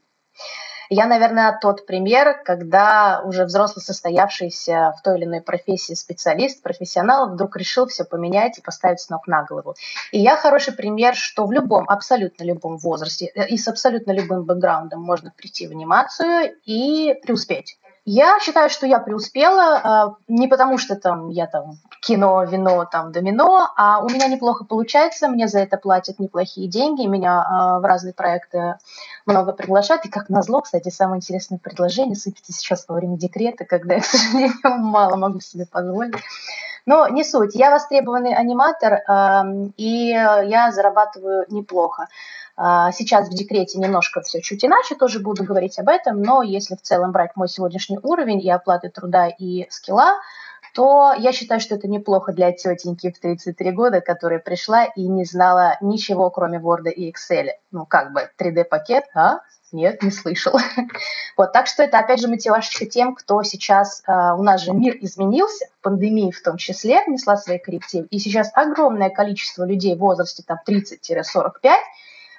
Я, 0.90 1.06
наверное, 1.06 1.58
тот 1.62 1.86
пример, 1.86 2.42
когда 2.44 3.22
уже 3.24 3.46
взрослый 3.46 3.84
состоявшийся 3.84 4.94
в 4.98 5.02
той 5.02 5.18
или 5.18 5.26
иной 5.26 5.42
профессии 5.42 5.94
специалист, 5.94 6.62
профессионал 6.62 7.30
вдруг 7.30 7.58
решил 7.58 7.88
все 7.88 8.06
поменять 8.06 8.58
и 8.58 8.62
поставить 8.62 9.00
с 9.00 9.10
ног 9.10 9.28
на 9.28 9.44
голову. 9.44 9.76
И 10.12 10.20
я 10.20 10.38
хороший 10.38 10.74
пример, 10.74 11.16
что 11.16 11.46
в 11.46 11.52
любом, 11.52 11.90
абсолютно 11.90 12.44
любом 12.44 12.78
возрасте 12.78 13.32
э, 13.36 13.48
и 13.48 13.58
с 13.58 13.68
абсолютно 13.68 14.12
любым 14.12 14.46
бэкграундом 14.46 15.02
можно 15.02 15.34
прийти 15.36 15.68
в 15.68 15.72
анимацию 15.72 16.56
и 16.66 17.16
преуспеть. 17.22 17.78
Я 18.10 18.40
считаю, 18.40 18.70
что 18.70 18.88
я 18.88 19.00
преуспела 19.00 19.82
а, 19.84 20.16
не 20.30 20.48
потому, 20.48 20.78
что 20.78 20.96
там 20.96 21.28
я 21.28 21.46
там 21.46 21.78
кино, 22.00 22.42
вино, 22.46 22.88
там 22.90 23.12
домино, 23.12 23.68
а 23.76 24.00
у 24.00 24.08
меня 24.08 24.28
неплохо 24.30 24.64
получается, 24.64 25.28
мне 25.28 25.50
за 25.50 25.60
это 25.60 25.76
платят 25.76 26.18
неплохие 26.18 26.70
деньги, 26.70 27.06
меня 27.06 27.44
а, 27.44 27.80
в 27.80 27.84
разные 27.84 28.14
проекты 28.14 28.76
много 29.26 29.52
приглашают, 29.52 30.06
и 30.06 30.10
как 30.10 30.30
назло, 30.30 30.62
кстати, 30.62 30.88
самое 30.88 31.18
интересное 31.18 31.60
предложение 31.60 32.16
сыпется 32.16 32.54
сейчас 32.54 32.86
во 32.88 32.96
время 32.96 33.18
декрета, 33.18 33.66
когда 33.66 33.96
я, 33.96 34.00
к 34.00 34.06
сожалению, 34.06 34.54
мало 34.64 35.18
могу 35.18 35.42
себе 35.42 35.66
позволить. 35.66 36.16
Но 36.86 37.10
не 37.10 37.26
суть. 37.26 37.56
Я 37.56 37.72
востребованный 37.72 38.34
аниматор, 38.34 39.02
и 39.76 40.08
я 40.08 40.72
зарабатываю 40.72 41.46
неплохо. 41.50 42.08
А, 42.60 42.92
сейчас 42.92 43.30
в 43.30 43.34
декрете 43.34 43.78
немножко 43.78 44.22
все 44.22 44.42
чуть 44.42 44.66
иначе, 44.66 44.96
тоже 44.96 45.20
буду 45.20 45.44
говорить 45.44 45.78
об 45.78 45.90
этом, 45.90 46.22
но 46.24 46.42
если 46.42 46.76
в 46.76 46.82
целом 46.82 47.12
брать 47.12 47.36
мой 47.36 47.48
сегодняшний 47.48 48.00
уровень 48.02 48.42
и 48.42 48.50
оплаты 48.50 48.90
труда 48.90 49.28
и 49.28 49.68
скилла, 49.70 50.16
то 50.74 51.14
я 51.18 51.32
считаю, 51.32 51.60
что 51.60 51.76
это 51.76 51.88
неплохо 51.88 52.34
для 52.34 52.52
тетеньки 52.52 53.12
в 53.12 53.20
33 53.20 53.72
года, 53.72 54.02
которая 54.02 54.40
пришла 54.40 54.86
и 54.86 55.08
не 55.08 55.24
знала 55.24 55.78
ничего, 55.82 56.30
кроме 56.32 56.60
Word 56.60 56.90
и 56.90 57.12
Excel. 57.12 57.50
Ну, 57.72 57.86
как 57.86 58.12
бы 58.12 58.30
3D-пакет, 58.40 59.06
а? 59.14 59.40
Нет, 59.72 60.02
не 60.02 60.12
слышал. 60.12 60.58
вот, 61.38 61.52
так 61.52 61.68
что 61.68 61.84
это, 61.84 62.00
опять 62.00 62.22
же, 62.22 62.28
мотивашечка 62.28 62.86
тем, 62.86 63.16
кто 63.16 63.44
сейчас... 63.44 64.02
Э, 64.08 64.34
у 64.34 64.44
нас 64.44 64.62
же 64.62 64.72
мир 64.72 64.98
изменился, 65.02 65.66
пандемия 65.82 66.32
в 66.32 66.42
том 66.42 66.58
числе 66.58 67.04
внесла 67.06 67.38
свои 67.38 67.60
коррективы, 67.60 68.08
и 68.10 68.18
сейчас 68.20 68.50
огромное 68.54 69.10
количество 69.10 69.66
людей 69.66 69.96
в 69.96 70.00
возрасте 70.00 70.44
там 70.46 70.60
30-45 70.68 71.76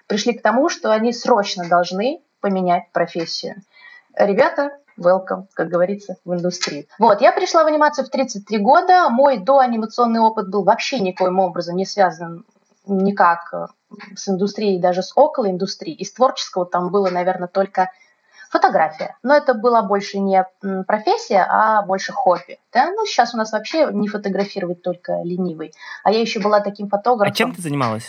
пришли 0.08 0.32
к 0.32 0.42
тому, 0.42 0.68
что 0.68 0.90
они 0.90 1.12
срочно 1.12 1.68
должны 1.68 2.20
поменять 2.40 2.90
профессию. 2.92 3.62
Ребята, 4.16 4.72
welcome, 4.98 5.44
как 5.54 5.68
говорится, 5.68 6.16
в 6.24 6.34
индустрию. 6.34 6.86
Вот, 6.98 7.20
я 7.20 7.30
пришла 7.30 7.62
в 7.62 7.68
анимацию 7.68 8.04
в 8.04 8.10
33 8.10 8.58
года. 8.58 9.08
Мой 9.10 9.38
доанимационный 9.38 10.20
опыт 10.20 10.50
был 10.50 10.64
вообще 10.64 10.98
никоим 10.98 11.38
образом 11.38 11.76
не 11.76 11.86
связан 11.86 12.44
никак 12.86 13.52
э, 13.52 13.66
с 14.16 14.28
индустрией, 14.28 14.80
даже 14.80 15.02
с 15.02 15.12
около 15.14 15.50
индустрии. 15.50 15.94
Из 15.94 16.10
творческого 16.12 16.66
там 16.66 16.90
было, 16.90 17.10
наверное, 17.10 17.48
только 17.48 17.90
фотография. 18.50 19.16
Но 19.22 19.34
это 19.34 19.54
была 19.54 19.82
больше 19.82 20.18
не 20.18 20.44
профессия, 20.86 21.46
а 21.48 21.82
больше 21.82 22.12
хобби. 22.12 22.58
Да? 22.72 22.90
Ну, 22.90 23.06
сейчас 23.06 23.34
у 23.34 23.36
нас 23.36 23.52
вообще 23.52 23.88
не 23.92 24.08
фотографировать 24.08 24.82
только 24.82 25.20
ленивый. 25.22 25.72
А 26.04 26.12
я 26.12 26.20
еще 26.20 26.40
была 26.40 26.60
таким 26.60 26.88
фотографом. 26.88 27.32
А 27.32 27.34
чем 27.34 27.54
ты 27.54 27.62
занималась? 27.62 28.06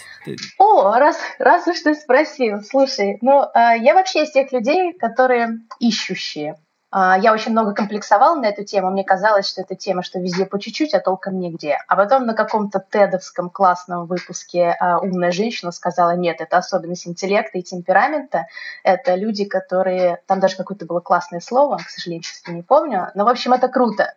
О, 0.57 0.93
раз, 0.97 1.17
раз 1.39 1.67
уж 1.67 1.79
ты 1.79 1.95
спросил. 1.95 2.61
Слушай, 2.61 3.17
ну, 3.21 3.43
э, 3.43 3.77
я 3.79 3.93
вообще 3.93 4.23
из 4.23 4.31
тех 4.31 4.51
людей, 4.51 4.93
которые 4.93 5.59
ищущие. 5.79 6.55
А, 6.91 7.17
я 7.19 7.33
очень 7.33 7.51
много 7.51 7.73
комплексовала 7.75 8.35
на 8.35 8.45
эту 8.45 8.63
тему. 8.63 8.89
Мне 8.89 9.03
казалось, 9.03 9.47
что 9.47 9.61
эта 9.61 9.75
тема, 9.75 10.01
что 10.01 10.19
везде 10.19 10.45
по 10.45 10.59
чуть-чуть, 10.59 10.93
а 10.93 10.99
толком 10.99 11.39
нигде. 11.39 11.77
А 11.87 11.95
потом 11.95 12.25
на 12.25 12.33
каком-то 12.33 12.79
тедовском 12.79 13.49
классном 13.49 14.07
выпуске 14.07 14.75
а, 14.79 14.99
умная 14.99 15.31
женщина 15.31 15.71
сказала, 15.71 16.15
нет, 16.15 16.41
это 16.41 16.57
особенность 16.57 17.07
интеллекта 17.07 17.59
и 17.59 17.63
темперамента. 17.63 18.47
Это 18.83 19.15
люди, 19.15 19.45
которые... 19.45 20.21
Там 20.25 20.39
даже 20.39 20.55
какое-то 20.57 20.85
было 20.85 20.99
классное 20.99 21.41
слово, 21.41 21.77
к 21.77 21.89
сожалению, 21.89 22.23
сейчас 22.23 22.47
не 22.47 22.63
помню. 22.63 23.11
Но, 23.13 23.25
в 23.25 23.29
общем, 23.29 23.53
это 23.53 23.67
круто. 23.67 24.13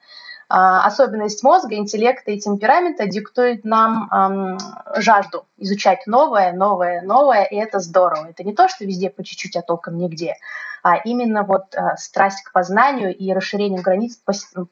А, 0.49 0.87
особенность 0.87 1.43
мозга, 1.43 1.77
интеллекта 1.77 2.31
и 2.31 2.39
темперамента 2.39 3.07
диктует 3.07 3.65
нам 3.65 4.11
эм, 4.11 4.59
жажду 4.97 5.47
изучать 5.57 6.07
новое, 6.07 6.53
новое, 6.53 7.01
новое, 7.01 7.45
и 7.45 7.57
это 7.57 7.79
здорово. 7.79 8.29
Это 8.29 8.45
не 8.45 8.55
то, 8.55 8.69
что 8.69 8.85
везде 8.85 9.09
по 9.09 9.25
чуть-чуть, 9.25 9.57
а 9.57 9.63
толком 9.63 9.97
нигде, 9.97 10.37
а 10.83 10.97
именно 10.97 11.45
вот 11.45 11.75
э, 11.75 11.97
страсть 11.97 12.43
к 12.43 12.53
познанию 12.53 13.17
и 13.17 13.33
расширению 13.33 13.83
границ 13.83 14.21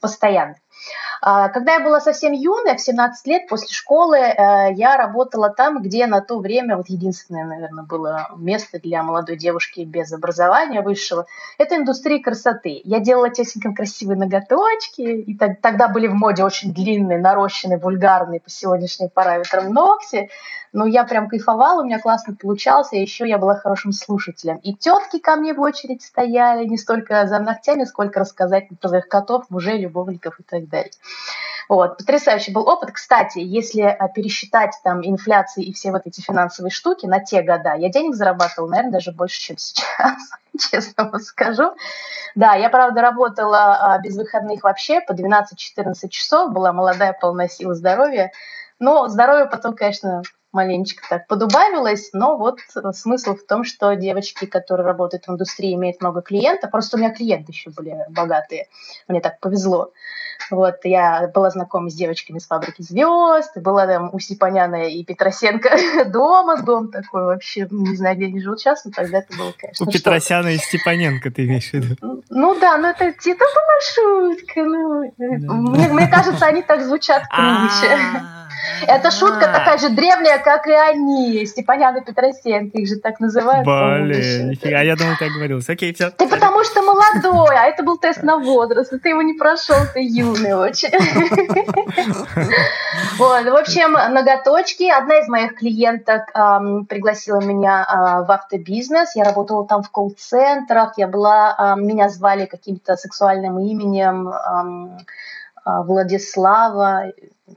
постоянно. 0.00 0.56
А, 1.22 1.48
когда 1.50 1.74
я 1.74 1.80
была 1.80 2.00
совсем 2.00 2.32
юная, 2.32 2.76
в 2.76 2.80
17 2.80 3.26
лет, 3.26 3.48
после 3.48 3.68
школы, 3.68 4.16
э, 4.16 4.72
я 4.74 4.96
работала 4.96 5.50
там, 5.50 5.82
где 5.82 6.06
на 6.06 6.20
то 6.22 6.38
время, 6.38 6.76
вот 6.76 6.88
единственное, 6.88 7.44
наверное, 7.44 7.84
было 7.84 8.28
место 8.36 8.80
для 8.80 9.02
молодой 9.02 9.36
девушки 9.36 9.80
без 9.80 10.12
образования 10.12 10.80
высшего, 10.80 11.26
это 11.58 11.76
индустрия 11.76 12.22
красоты. 12.22 12.80
Я 12.84 13.00
делала 13.00 13.28
тесенько 13.28 13.72
красивые 13.72 14.18
ноготочки, 14.18 15.02
и 15.02 15.36
тогда 15.36 15.88
были 15.88 16.06
в 16.06 16.14
моде 16.14 16.42
очень 16.42 16.72
длинные, 16.72 17.18
нарощенные, 17.18 17.78
вульгарные 17.78 18.40
по 18.40 18.48
сегодняшним 18.48 19.10
параметрам 19.10 19.70
ногти, 19.72 20.30
но 20.72 20.86
я 20.86 21.04
прям 21.04 21.28
кайфовала, 21.28 21.82
у 21.82 21.84
меня 21.84 21.98
классно 21.98 22.34
получалось, 22.34 22.92
и 22.92 23.00
еще 23.00 23.28
я 23.28 23.38
была 23.38 23.56
хорошим 23.56 23.92
слушателем. 23.92 24.56
И 24.58 24.74
тетки 24.74 25.18
ко 25.18 25.36
мне 25.36 25.52
в 25.52 25.60
очередь 25.60 26.02
стояли, 26.02 26.64
не 26.64 26.78
столько 26.78 27.26
за 27.26 27.40
ногтями, 27.40 27.84
сколько 27.84 28.20
рассказать 28.20 28.68
про 28.80 28.88
своих 28.88 29.08
котов, 29.08 29.50
мужей, 29.50 29.78
любовников 29.78 30.38
и 30.38 30.42
так 30.42 30.68
далее. 30.68 30.69
Вот, 31.68 31.98
потрясающий 31.98 32.52
был 32.52 32.68
опыт. 32.68 32.90
Кстати, 32.90 33.38
если 33.38 33.82
а, 33.82 34.08
пересчитать 34.08 34.74
там 34.82 35.06
инфляции 35.06 35.62
и 35.62 35.72
все 35.72 35.92
вот 35.92 36.02
эти 36.04 36.20
финансовые 36.20 36.72
штуки 36.72 37.06
на 37.06 37.20
те 37.20 37.42
года, 37.42 37.74
я 37.74 37.90
денег 37.90 38.16
зарабатывала, 38.16 38.70
наверное, 38.70 38.92
даже 38.94 39.12
больше, 39.12 39.40
чем 39.40 39.56
сейчас, 39.58 40.30
честно 40.58 41.08
вам 41.10 41.20
скажу. 41.20 41.72
Да, 42.34 42.54
я, 42.54 42.70
правда, 42.70 43.02
работала 43.02 43.76
а, 43.94 43.98
без 44.00 44.16
выходных 44.16 44.64
вообще 44.64 45.00
по 45.00 45.12
12-14 45.12 46.08
часов, 46.08 46.52
была 46.52 46.72
молодая, 46.72 47.12
полная 47.12 47.48
сила 47.48 47.74
здоровья. 47.74 48.32
Но 48.80 49.06
здоровье 49.08 49.46
потом, 49.46 49.76
конечно, 49.76 50.22
маленечко 50.52 51.02
так 51.08 51.26
подубавилось, 51.28 52.10
но 52.12 52.36
вот 52.36 52.58
смысл 52.92 53.36
в 53.36 53.46
том, 53.46 53.64
что 53.64 53.94
девочки, 53.94 54.46
которые 54.46 54.86
работают 54.86 55.26
в 55.26 55.30
индустрии, 55.30 55.74
имеют 55.74 56.00
много 56.00 56.22
клиентов. 56.22 56.70
Просто 56.70 56.96
у 56.96 57.00
меня 57.00 57.14
клиенты 57.14 57.52
еще 57.52 57.70
были 57.70 58.04
богатые. 58.08 58.66
Мне 59.06 59.20
так 59.20 59.38
повезло. 59.40 59.92
Вот, 60.50 60.76
я 60.84 61.30
была 61.32 61.50
знакома 61.50 61.90
с 61.90 61.94
девочками 61.94 62.38
с 62.38 62.46
фабрики 62.46 62.82
звезд, 62.82 63.56
была 63.56 63.86
там 63.86 64.10
у 64.12 64.18
Сипаняна 64.18 64.88
и 64.88 65.04
Петросенко 65.04 65.70
дома, 66.06 66.62
дом 66.62 66.90
такой 66.90 67.24
вообще, 67.24 67.66
не 67.70 67.96
знаю, 67.96 68.16
где 68.16 68.26
они 68.26 68.40
живут 68.40 68.60
сейчас, 68.60 68.84
но 68.84 68.90
тогда 68.90 69.18
это 69.18 69.36
было, 69.36 69.52
конечно, 69.58 69.86
У 69.86 69.90
Петросяна 69.90 70.48
и 70.48 70.58
Степаненко 70.58 71.30
ты 71.30 71.46
имеешь 71.46 71.70
в 71.70 71.74
виду? 71.74 72.22
Ну 72.28 72.58
да, 72.60 72.78
но 72.78 72.90
это, 72.90 73.04
это 73.04 73.16
была 73.24 73.80
шутка. 73.94 74.62
Ну, 74.62 75.12
мне, 75.70 75.88
мне 75.88 76.08
кажется, 76.08 76.46
они 76.46 76.62
так 76.62 76.82
звучат 76.82 77.24
круче. 77.28 77.98
Это 78.86 79.10
шутка 79.10 79.46
такая 79.46 79.78
же 79.78 79.88
древняя, 79.88 80.38
как 80.38 80.66
и 80.66 80.72
они. 80.72 81.46
Степанян 81.46 81.96
и 81.96 82.04
Петросенко, 82.04 82.78
их 82.78 82.88
же 82.88 82.96
так 82.96 83.20
называют. 83.20 83.64
Блин, 83.64 84.50
нифига, 84.50 84.80
я 84.82 84.96
думал, 84.96 85.14
так 85.18 85.30
говорил. 85.30 85.60
Окей, 85.66 85.94
все. 85.94 86.10
Ты 86.10 86.28
потому 86.28 86.62
что 86.64 86.82
молодой, 86.82 87.56
а 87.56 87.66
это 87.66 87.82
был 87.82 87.98
тест 87.98 88.22
на 88.22 88.36
возраст, 88.36 88.92
ты 89.02 89.08
его 89.08 89.22
не 89.22 89.34
прошел, 89.34 89.76
ты 89.94 90.00
юный 90.02 90.29
очень. 90.54 90.90
Вот, 93.18 93.44
в 93.44 93.54
общем, 93.54 93.92
ноготочки. 93.92 94.84
Одна 94.90 95.20
из 95.20 95.28
моих 95.28 95.56
клиенток 95.56 96.26
пригласила 96.88 97.40
меня 97.40 97.84
а, 97.86 98.22
в 98.22 98.30
автобизнес. 98.30 99.14
Я 99.14 99.24
работала 99.24 99.66
там 99.66 99.82
в 99.82 99.90
колл-центрах, 99.90 100.94
я 100.96 101.06
была, 101.06 101.74
меня 101.76 102.08
звали 102.08 102.46
каким-то 102.46 102.96
сексуальным 102.96 103.58
именем, 103.58 104.32
Владислава, 105.64 107.12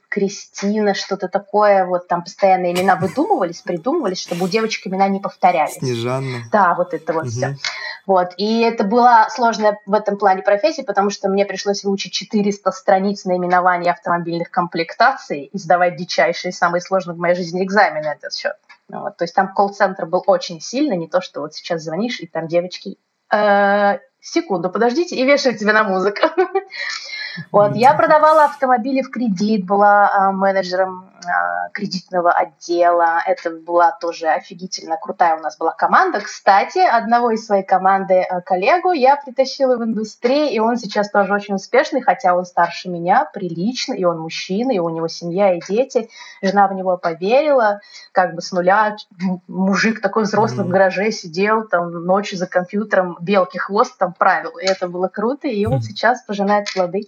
Кристина, 0.10 0.94
что-то 0.94 1.28
такое, 1.28 1.86
вот 1.86 2.08
там 2.08 2.24
постоянно 2.24 2.72
имена 2.72 2.96
выдумывались, 2.96 3.62
придумывались, 3.62 4.22
чтобы 4.22 4.46
у 4.46 4.48
девочек 4.48 4.88
имена 4.88 5.08
не 5.08 5.20
повторялись. 5.20 5.76
Снежанна. 5.76 6.44
Да, 6.52 6.74
вот 6.76 6.94
это 6.94 7.14
вот 7.14 7.24
угу. 7.24 7.30
все. 7.30 7.56
Вот. 8.06 8.34
И 8.38 8.62
это 8.62 8.84
была 8.84 9.30
сложная 9.30 9.80
в 9.86 9.94
этом 9.94 10.18
плане 10.18 10.42
профессия, 10.42 10.84
потому 10.84 11.10
что 11.10 11.30
мне 11.30 11.46
пришлось 11.46 11.84
выучить 11.84 12.14
400 12.14 12.72
страниц 12.72 13.26
наименований 13.26 13.90
автомобильных 13.90 14.52
комплектаций 14.52 15.44
и 15.46 15.58
сдавать 15.58 15.96
дичайшие, 15.96 16.52
самые 16.52 16.82
сложные 16.82 17.16
в 17.16 17.20
моей 17.20 17.36
жизни 17.36 17.64
экзамены 17.64 18.06
на 18.06 18.14
этот 18.14 18.34
счет. 18.34 18.56
Вот. 18.90 19.18
То 19.18 19.24
есть 19.24 19.34
там 19.34 19.54
колл-центр 19.54 20.06
был 20.06 20.24
очень 20.28 20.60
сильный, 20.60 20.98
не 20.98 21.08
то, 21.08 21.22
что 21.22 21.42
вот 21.42 21.54
сейчас 21.54 21.84
звонишь, 21.84 22.20
и 22.20 22.28
там 22.28 22.48
девочки 22.48 22.98
э, 23.32 24.00
секунду, 24.20 24.70
подождите, 24.70 25.16
и 25.16 25.24
вешают 25.24 25.60
тебя 25.60 25.74
на 25.74 25.84
музыку. 25.84 26.28
Вот, 27.52 27.76
я 27.76 27.94
продавала 27.94 28.46
автомобили 28.46 29.02
в 29.02 29.10
кредит, 29.10 29.66
была 29.66 30.10
а, 30.12 30.32
менеджером 30.32 31.14
а, 31.26 31.70
кредитного 31.70 32.32
отдела. 32.32 33.20
Это 33.26 33.52
была 33.52 33.92
тоже 33.92 34.28
офигительно 34.28 34.98
крутая 34.98 35.38
у 35.38 35.40
нас 35.40 35.58
была 35.58 35.72
команда. 35.72 36.20
Кстати, 36.20 36.80
одного 36.80 37.32
из 37.32 37.46
своей 37.46 37.64
команды 37.64 38.22
а, 38.22 38.42
коллегу 38.42 38.92
я 38.92 39.16
притащила 39.16 39.78
в 39.78 39.84
индустрию, 39.84 40.50
и 40.50 40.60
он 40.60 40.78
сейчас 40.78 41.10
тоже 41.10 41.34
очень 41.34 41.56
успешный, 41.56 42.02
хотя 42.02 42.36
он 42.36 42.46
старше 42.46 42.90
меня, 42.90 43.30
прилично, 43.34 43.94
и 43.94 44.04
он 44.04 44.20
мужчина, 44.20 44.72
и 44.72 44.80
у 44.80 44.90
него 44.90 45.08
семья 45.08 45.56
и 45.56 45.62
дети. 45.68 46.10
Жена 46.42 46.68
в 46.68 46.74
него 46.74 46.98
поверила, 46.98 47.82
как 48.12 48.36
бы 48.36 48.42
с 48.42 48.52
нуля 48.52 48.96
мужик 49.48 50.02
такой 50.02 50.24
взрослый 50.24 50.66
mm-hmm. 50.66 50.70
в 50.70 50.72
гараже 50.72 51.12
сидел, 51.12 51.68
там 51.68 51.92
ночью 52.06 52.38
за 52.38 52.48
компьютером 52.48 53.18
белки 53.22 53.58
хвост 53.58 53.98
там 53.98 54.14
правил, 54.14 54.58
и 54.58 54.66
это 54.66 54.88
было 54.88 55.08
круто, 55.08 55.48
и 55.48 55.66
он 55.66 55.76
mm-hmm. 55.76 55.82
сейчас 55.82 56.22
пожинает 56.24 56.68
плоды. 56.74 57.08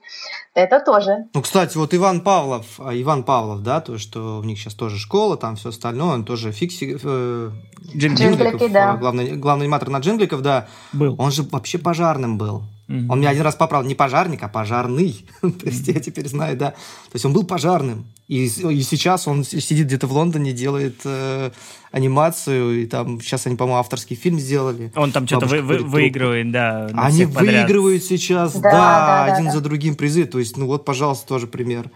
Это 0.54 0.80
тоже. 0.80 1.26
Ну, 1.34 1.42
кстати, 1.42 1.78
вот 1.78 1.94
Иван 1.94 2.22
Павлов, 2.22 2.80
Иван 2.80 3.24
Павлов, 3.24 3.62
да, 3.62 3.82
то, 3.82 3.98
что 3.98 4.40
у 4.40 4.44
них 4.44 4.58
сейчас 4.58 4.74
тоже 4.74 4.98
школа, 4.98 5.36
там 5.36 5.58
все 5.58 5.70
остальное, 5.70 6.14
он 6.16 6.24
тоже 6.24 6.54
фикси... 6.54 6.98
Э, 7.04 7.52
Джингликов, 7.94 8.72
да. 8.72 8.96
главный, 8.96 9.36
главный 9.36 9.66
аниматор 9.66 9.90
на 9.90 9.98
Джингликов, 9.98 10.42
да. 10.42 10.68
Был. 10.94 11.16
Он 11.20 11.32
же 11.32 11.44
вообще 11.44 11.78
пожарным 11.78 12.38
был. 12.38 12.64
Угу. 12.88 13.12
Он 13.12 13.20
меня 13.20 13.32
один 13.32 13.44
раз 13.44 13.56
поправил, 13.56 13.88
не 13.88 13.96
пожарник, 13.96 14.44
а 14.44 14.48
пожарный. 14.48 15.26
То 15.42 15.66
есть 15.66 15.88
я 15.88 16.00
теперь 16.00 16.28
знаю, 16.28 16.56
да. 16.56 16.72
То 16.72 17.16
есть 17.16 17.26
он 17.26 17.34
был 17.34 17.44
пожарным. 17.44 18.06
И, 18.28 18.46
и 18.46 18.82
сейчас 18.82 19.28
он 19.28 19.44
сидит 19.44 19.88
где-то 19.88 20.08
в 20.08 20.12
Лондоне, 20.12 20.52
делает 20.52 21.02
э, 21.04 21.52
анимацию, 21.92 22.82
и 22.82 22.86
там 22.88 23.22
сейчас 23.22 23.46
они, 23.46 23.56
по-моему, 23.56 23.80
авторский 23.80 24.16
фильм 24.16 24.40
сделали. 24.40 24.92
Он 24.96 25.12
там 25.12 25.28
что-то 25.28 25.46
вы, 25.46 25.62
вы, 25.62 25.78
выигрывает, 25.80 26.52
да. 26.52 26.90
Они 26.94 27.26
выигрывают 27.26 28.04
сейчас, 28.04 28.54
да, 28.54 28.72
да, 28.72 28.72
да 28.72 29.34
один 29.34 29.46
да. 29.46 29.52
за 29.52 29.62
другим 29.62 29.96
призы. 29.96 30.26
То 30.26 30.40
есть, 30.40 30.58
ну 30.58 30.66
вот, 30.66 30.86
пожалуйста, 30.86 31.28
тоже 31.28 31.46
пример. 31.46 31.92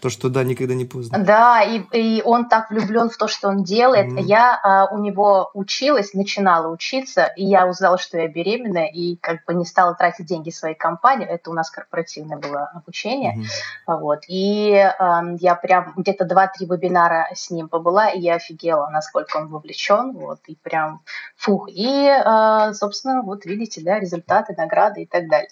То, 0.00 0.08
что 0.08 0.28
да, 0.28 0.44
никогда 0.44 0.74
не 0.74 0.84
поздно. 0.84 1.18
Да, 1.18 1.62
и, 1.62 1.82
и 1.92 2.22
он 2.22 2.48
так 2.48 2.70
влюблен 2.70 3.10
в 3.10 3.16
то, 3.16 3.28
что 3.28 3.48
он 3.48 3.62
делает. 3.62 4.12
Mm-hmm. 4.12 4.22
Я 4.22 4.60
а, 4.62 4.86
у 4.86 4.98
него 4.98 5.50
училась, 5.54 6.14
начинала 6.14 6.68
учиться, 6.72 7.30
и 7.36 7.44
я 7.44 7.66
узнала, 7.66 7.98
что 7.98 8.18
я 8.18 8.28
беременная, 8.28 8.86
и 8.86 9.16
как 9.16 9.44
бы 9.44 9.54
не 9.54 9.64
стала 9.64 9.94
тратить 9.94 10.26
деньги 10.26 10.50
своей 10.50 10.74
компании. 10.74 11.26
Это 11.26 11.50
у 11.50 11.54
нас 11.54 11.70
корпоративное 11.70 12.38
было 12.38 12.70
обучение. 12.74 13.36
Mm-hmm. 13.36 14.00
Вот. 14.00 14.20
И 14.28 14.74
а, 14.74 15.22
я 15.38 15.54
прям 15.54 15.92
где-то 15.96 16.24
2-3 16.24 16.48
вебинара 16.60 17.28
с 17.34 17.50
ним 17.50 17.68
побыла, 17.68 18.08
и 18.08 18.20
я 18.20 18.34
офигела, 18.34 18.88
насколько 18.88 19.36
он 19.36 19.48
вовлечен. 19.48 20.12
Вот, 20.12 20.40
и 20.46 20.56
прям 20.56 21.02
фух. 21.36 21.68
И, 21.68 22.08
а, 22.08 22.72
собственно, 22.72 23.22
вот 23.22 23.44
видите, 23.44 23.80
да, 23.82 23.98
результаты, 23.98 24.54
награды 24.56 25.02
и 25.02 25.06
так 25.06 25.28
далее. 25.28 25.50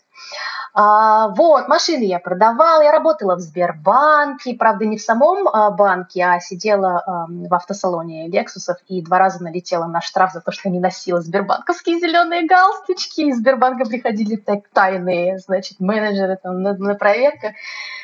А, 0.74 1.28
вот, 1.28 1.68
машины 1.68 2.04
я 2.04 2.18
продавала, 2.18 2.82
я 2.82 2.92
работала 2.92 3.36
в 3.36 3.40
Сбербанке, 3.40 4.37
правда, 4.58 4.86
не 4.86 4.96
в 4.96 5.02
самом 5.02 5.48
а, 5.48 5.70
банке, 5.70 6.24
а 6.24 6.40
сидела 6.40 6.98
а, 6.98 7.26
в 7.28 7.54
автосалоне 7.54 8.28
Лексусов 8.28 8.78
и 8.88 9.02
два 9.02 9.18
раза 9.18 9.42
налетела 9.42 9.86
на 9.86 10.00
штраф 10.00 10.32
за 10.32 10.40
то, 10.40 10.52
что 10.52 10.68
не 10.70 10.80
носила 10.80 11.20
сбербанковские 11.20 11.98
зеленые 12.00 12.46
галстучки. 12.46 13.22
Из 13.22 13.38
Сбербанка 13.38 13.84
приходили 13.84 14.36
так 14.36 14.68
тайные, 14.72 15.38
значит, 15.38 15.80
менеджеры 15.80 16.38
там 16.42 16.62
на, 16.62 16.74
на 16.74 16.94
проверку. 16.94 17.48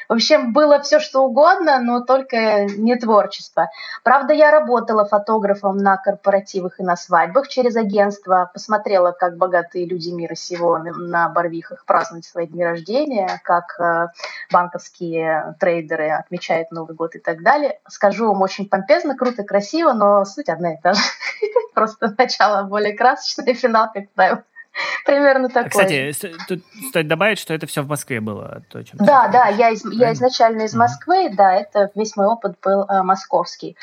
В 0.09 0.12
общем, 0.12 0.53
было 0.53 0.81
все 0.81 1.01
что 1.01 1.25
угодно, 1.25 1.81
но 1.81 2.01
только 2.01 2.64
не 2.67 2.97
творчество. 2.97 3.71
Правда, 4.03 4.35
я 4.35 4.51
работала 4.51 5.05
фотографом 5.05 5.79
на 5.79 5.97
корпоративах 5.97 6.81
и 6.81 6.83
на 6.83 6.97
свадьбах 6.97 7.49
через 7.49 7.77
агентство, 7.77 8.51
посмотрела, 8.53 9.12
как 9.12 9.37
богатые 9.37 9.87
люди 9.87 10.11
мира 10.11 10.35
сего 10.35 10.79
на 10.79 11.29
барвихах 11.29 11.85
празднуют 11.85 12.25
свои 12.25 12.47
дни 12.47 12.64
рождения, 12.64 13.40
как 13.45 13.79
э, 13.81 14.09
банковские 14.53 15.57
трейдеры 15.59 16.11
отмечают 16.11 16.71
Новый 16.71 16.95
год 16.95 17.14
и 17.14 17.19
так 17.19 17.43
далее. 17.43 17.81
Скажу 17.88 18.29
вам 18.29 18.43
очень 18.43 18.69
помпезно, 18.69 19.17
круто, 19.17 19.43
красиво, 19.45 19.93
но 19.93 20.25
суть 20.25 20.49
одна 20.49 20.75
и 20.75 20.81
та 20.81 20.95
же. 20.95 21.03
Просто 21.75 22.14
начало 22.17 22.64
более 22.64 22.95
красочное, 22.95 23.55
финал 23.55 23.88
как 23.93 24.11
правило. 24.12 24.43
Примерно 25.04 25.48
такой. 25.48 25.70
Кстати, 25.70 26.12
тут 26.48 26.60
стоит 26.88 27.08
добавить, 27.08 27.38
что 27.38 27.54
это 27.54 27.66
все 27.66 27.82
в 27.82 27.88
Москве 27.88 28.20
было. 28.20 28.62
То, 28.70 28.82
чем 28.82 28.98
да, 28.98 29.28
да, 29.28 29.48
я, 29.48 29.70
из, 29.70 29.84
я 29.92 30.12
изначально 30.12 30.62
из 30.62 30.74
Москвы, 30.74 31.30
да, 31.32 31.54
это 31.54 31.90
весь 31.94 32.16
мой 32.16 32.26
опыт 32.26 32.56
был 32.62 32.84
э, 32.84 33.02
московский. 33.02 33.76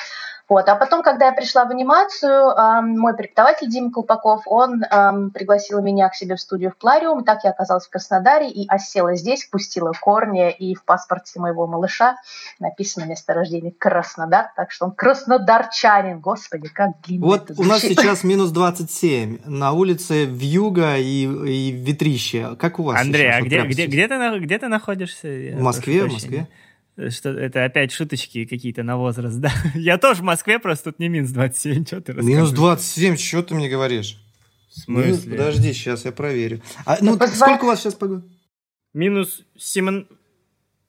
Вот. 0.52 0.68
А 0.68 0.76
потом, 0.76 1.02
когда 1.02 1.28
я 1.28 1.32
пришла 1.32 1.64
в 1.64 1.70
анимацию, 1.70 2.54
мой 2.98 3.16
преподаватель 3.16 3.70
Дима 3.70 3.90
Колпаков, 3.90 4.42
он 4.48 4.82
пригласил 5.34 5.82
меня 5.82 6.10
к 6.10 6.16
себе 6.16 6.36
в 6.36 6.42
студию 6.42 6.72
в 6.72 6.76
Плариум. 6.76 7.24
Так 7.24 7.46
я 7.46 7.52
оказалась 7.52 7.86
в 7.86 7.90
Краснодаре 7.90 8.50
и 8.50 8.68
осела 8.68 9.16
здесь, 9.16 9.46
пустила 9.46 9.94
корни, 9.94 10.52
и 10.52 10.76
в 10.76 10.84
паспорте 10.84 11.40
моего 11.40 11.68
малыша 11.68 12.18
написано 12.60 13.06
место 13.06 13.34
рождения 13.34 13.72
Краснодар, 13.72 14.52
так 14.58 14.72
что 14.72 14.88
он 14.88 14.92
краснодарчанин. 14.92 16.20
Господи, 16.20 16.68
как 16.68 17.00
длинно 17.02 17.28
Вот 17.28 17.52
у 17.58 17.64
нас 17.64 17.80
сейчас 17.80 18.26
минус 18.26 18.52
27 18.52 19.44
на 19.46 19.72
улице 19.72 20.26
Вьюга 20.26 20.98
и, 20.98 21.28
и 21.28 21.72
Ветрище. 21.72 22.58
Как 22.60 22.78
у 22.78 22.84
вас 22.84 23.00
Андрей, 23.00 23.28
сейчас? 23.28 23.36
а 23.36 23.40
Вот 23.40 23.48
где, 23.48 23.56
прямо 23.56 23.70
где, 23.70 23.84
сейчас? 23.84 23.94
где, 23.94 24.08
ты, 24.10 24.40
где 24.40 24.60
ты 24.60 24.68
находишься? 24.68 25.28
В 25.28 25.62
Москве, 25.62 26.04
в 26.04 26.12
Москве. 26.12 26.50
Что, 27.10 27.30
это 27.30 27.66
опять 27.66 27.92
шуточки 27.92 28.46
какие-то 28.46 28.84
на 28.84 28.98
возраст, 28.98 29.38
да? 29.40 29.52
Я 29.76 29.98
тоже 29.98 30.22
в 30.22 30.26
Москве, 30.26 30.60
просто 30.60 30.92
тут 30.92 31.00
не 31.00 31.10
минус 31.10 31.32
27, 31.32 31.86
что 31.86 32.02
ты 32.02 32.14
Минус 32.14 32.26
рассказываешь? 32.52 32.52
27, 32.58 33.16
что 33.18 33.44
ты 33.44 33.56
мне 33.56 33.70
говоришь? 33.70 34.18
В 34.86 34.88
Минус- 34.90 35.22
смысле? 35.22 35.32
подожди, 35.32 35.74
сейчас 35.74 36.06
я 36.06 36.12
проверю. 36.12 36.62
А, 36.86 36.98
ну, 37.02 37.16
позва- 37.18 37.36
сколько 37.36 37.64
у 37.64 37.68
вас 37.68 37.80
сейчас 37.82 37.94
погода? 37.96 38.24
Минус 38.94 39.44
7... 39.58 40.06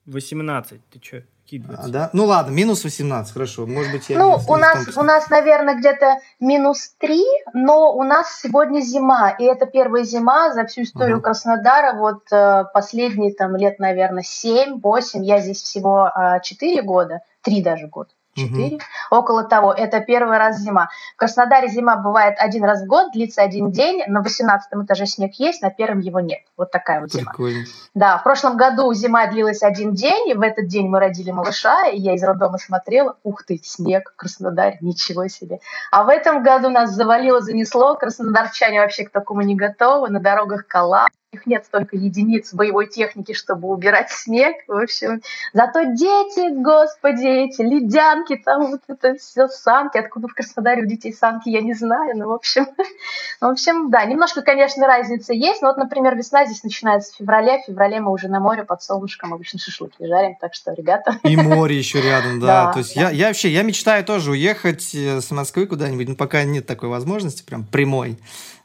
18, 0.07 0.81
ты 0.91 1.01
что? 1.03 1.25
Какие 1.53 1.67
А, 1.69 1.77
20? 1.77 1.93
да? 1.93 2.11
Ну 2.15 2.25
ладно, 2.25 2.51
минус 2.51 2.83
18, 2.85 3.33
хорошо. 3.33 3.67
Может 3.67 3.93
быть, 3.93 4.09
я 4.09 4.19
Ну, 4.19 4.41
у 4.49 4.57
нас, 4.57 4.97
у 4.97 5.03
нас, 5.03 5.29
наверное, 5.29 5.75
где-то 5.75 6.19
минус 6.41 6.95
три, 6.99 7.23
но 7.53 7.95
у 7.95 8.03
нас 8.05 8.41
сегодня 8.41 8.81
зима, 8.81 9.31
и 9.31 9.45
это 9.45 9.67
первая 9.67 10.03
зима 10.05 10.55
за 10.55 10.65
всю 10.65 10.83
историю 10.83 11.17
Ага. 11.17 11.25
Краснодара, 11.25 11.99
вот 11.99 12.23
э, 12.33 12.65
последние 12.73 13.35
там 13.35 13.57
лет, 13.57 13.79
наверное, 13.79 14.23
семь-восемь, 14.23 15.25
я 15.25 15.41
здесь 15.41 15.61
всего 15.61 16.09
э, 16.09 16.41
четыре 16.43 16.81
года, 16.81 17.21
три 17.43 17.63
даже 17.63 17.87
года. 17.87 18.11
Мгм. 18.37 18.49
Четыре, 18.49 18.79
около 19.11 19.45
того. 19.45 19.73
Это 19.73 20.01
первый 20.01 20.39
раз 20.39 20.59
зима. 20.59 20.89
В 21.15 21.19
Краснодаре 21.19 21.69
зима 21.69 21.97
бывает 21.97 22.37
один 22.39 22.65
раз 22.65 22.83
в 22.83 22.87
год, 22.87 23.13
длится 23.13 23.43
один 23.43 23.71
день. 23.71 24.03
На 24.07 24.23
18 24.23 24.85
этаже 24.85 25.07
снег 25.07 25.35
есть, 25.35 25.61
на 25.63 25.71
первом 25.71 26.01
его 26.01 26.21
нет. 26.21 26.41
Вот 26.57 26.71
такая 26.71 27.01
вот 27.01 27.13
зима. 27.13 27.31
Прикольно. 27.31 27.65
Да, 27.95 28.17
в 28.19 28.25
прошлом 28.25 28.57
году 28.57 28.93
зима 28.95 29.27
длилась 29.27 29.63
один 29.63 29.93
день, 29.93 30.31
и 30.31 30.35
в 30.35 30.41
этот 30.41 30.67
день 30.67 30.89
мы 30.89 30.99
родили 30.99 31.31
малыша, 31.31 31.89
и 31.89 31.99
я 31.99 32.15
из 32.15 32.23
роддома 32.23 32.57
смотрела, 32.59 33.17
ух 33.23 33.45
ты, 33.45 33.61
снег, 33.63 34.15
Краснодар, 34.17 34.75
ничего 34.81 35.29
себе. 35.29 35.61
А 35.91 36.05
в 36.05 36.09
этом 36.09 36.43
году 36.43 36.71
нас 36.71 36.91
завалило, 36.91 37.43
занесло, 37.43 37.95
краснодарчане 37.97 38.81
вообще 38.81 39.05
к 39.05 39.11
такому 39.11 39.43
не 39.43 39.57
готовы, 39.57 40.09
на 40.09 40.21
дорогах 40.21 40.67
кола, 40.67 41.07
у 41.07 41.22
них 41.33 41.47
нет 41.47 41.65
столько 41.65 41.97
единиц 41.97 42.53
боевой 42.53 42.87
техники, 42.87 43.33
чтобы 43.33 43.69
убирать 43.69 44.11
снег, 44.11 44.57
в 44.69 44.73
общем. 44.73 45.23
Зато 45.55 45.85
дети, 45.85 46.55
господи, 46.63 47.27
эти 47.27 47.63
ледянки, 47.63 48.37
там 48.37 48.73
вот 48.73 48.81
это 48.87 49.15
все, 49.17 49.49
санки, 49.49 49.97
откуда 49.97 50.29
в 50.29 50.35
Краснодаре 50.35 50.83
у 50.83 50.87
детей 50.87 51.13
санки, 51.13 51.49
я 51.49 51.63
не 51.63 51.73
знаю, 51.73 52.17
ну, 52.19 52.29
в 52.29 52.33
общем, 52.33 52.67
ну, 53.41 53.49
в 53.49 53.53
общем, 53.53 53.91
да, 53.91 54.05
немножко, 54.05 54.43
конечно, 54.43 54.87
разница 54.87 55.33
есть, 55.33 55.63
но 55.63 55.69
вот, 55.69 55.79
например, 55.79 56.17
весна 56.17 56.45
здесь 56.45 56.65
начинается 56.65 57.15
в 57.15 57.17
феврале, 57.17 57.61
в 57.63 57.67
феврале 57.67 58.01
мы 58.01 58.13
уже 58.13 58.29
на 58.29 58.41
море 58.41 58.65
под 58.65 58.83
солнышком 58.83 59.33
обычно 59.33 59.59
шашлыки 59.59 60.07
жарим, 60.07 60.37
так 60.39 60.53
что, 60.53 60.75
ребята, 60.75 61.19
И 61.23 61.37
море 61.37 61.79
еще 61.79 62.03
рядом, 62.03 62.41
да. 62.41 62.67
Да, 62.67 62.73
То 62.73 62.79
есть 62.81 62.95
я, 62.95 63.11
я 63.11 63.29
вообще, 63.29 63.49
я 63.49 63.63
мечтаю 63.63 64.05
тоже 64.05 64.33
уехать 64.33 64.95
э, 64.95 65.21
с 65.23 65.31
Москвы 65.31 65.67
куда-нибудь, 65.67 66.09
но 66.09 66.15
пока 66.15 66.45
нет 66.45 66.67
такой 66.67 66.91
возможности, 66.91 67.43
прям 67.43 67.65
прямой. 67.65 68.19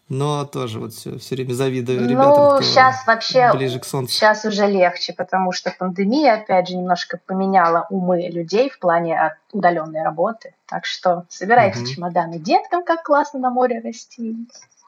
Но 0.10 0.46
тоже 0.46 0.80
вот 0.80 0.94
все, 0.94 1.18
все 1.18 1.36
время 1.36 1.54
завидую 1.54 2.08
ребятам, 2.08 2.46
ну, 2.46 2.62
сейчас 2.62 3.06
вообще, 3.06 3.52
ближе 3.52 3.80
к 3.80 3.86
солнцу. 3.86 4.14
сейчас 4.14 4.46
уже 4.46 4.66
легче, 4.66 5.14
потому 5.14 5.52
что 5.52 5.74
пандемия, 5.78 6.36
опять 6.36 6.70
же, 6.70 6.78
немножко 6.78 7.20
поменяла 7.26 7.88
умы 7.90 8.30
людей 8.30 8.70
в 8.70 8.80
плане 8.80 9.36
удаленной 9.52 10.04
работы, 10.04 10.54
так 10.66 10.86
что 10.86 11.26
собирайте 11.28 11.80
Мгм. 11.80 11.88
чемоданы 11.88 12.40
деткам, 12.40 12.84
как 12.86 13.04
классно 13.04 13.40
на 13.40 13.50
море 13.50 13.82
расти, 13.84 14.36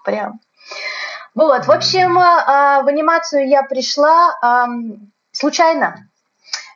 прям. 0.05 0.39
Вот, 1.35 1.65
в 1.65 1.71
общем, 1.71 2.17
а, 2.17 2.81
в 2.83 2.87
анимацию 2.87 3.47
я 3.47 3.63
пришла 3.63 4.67
случайно, 5.31 6.07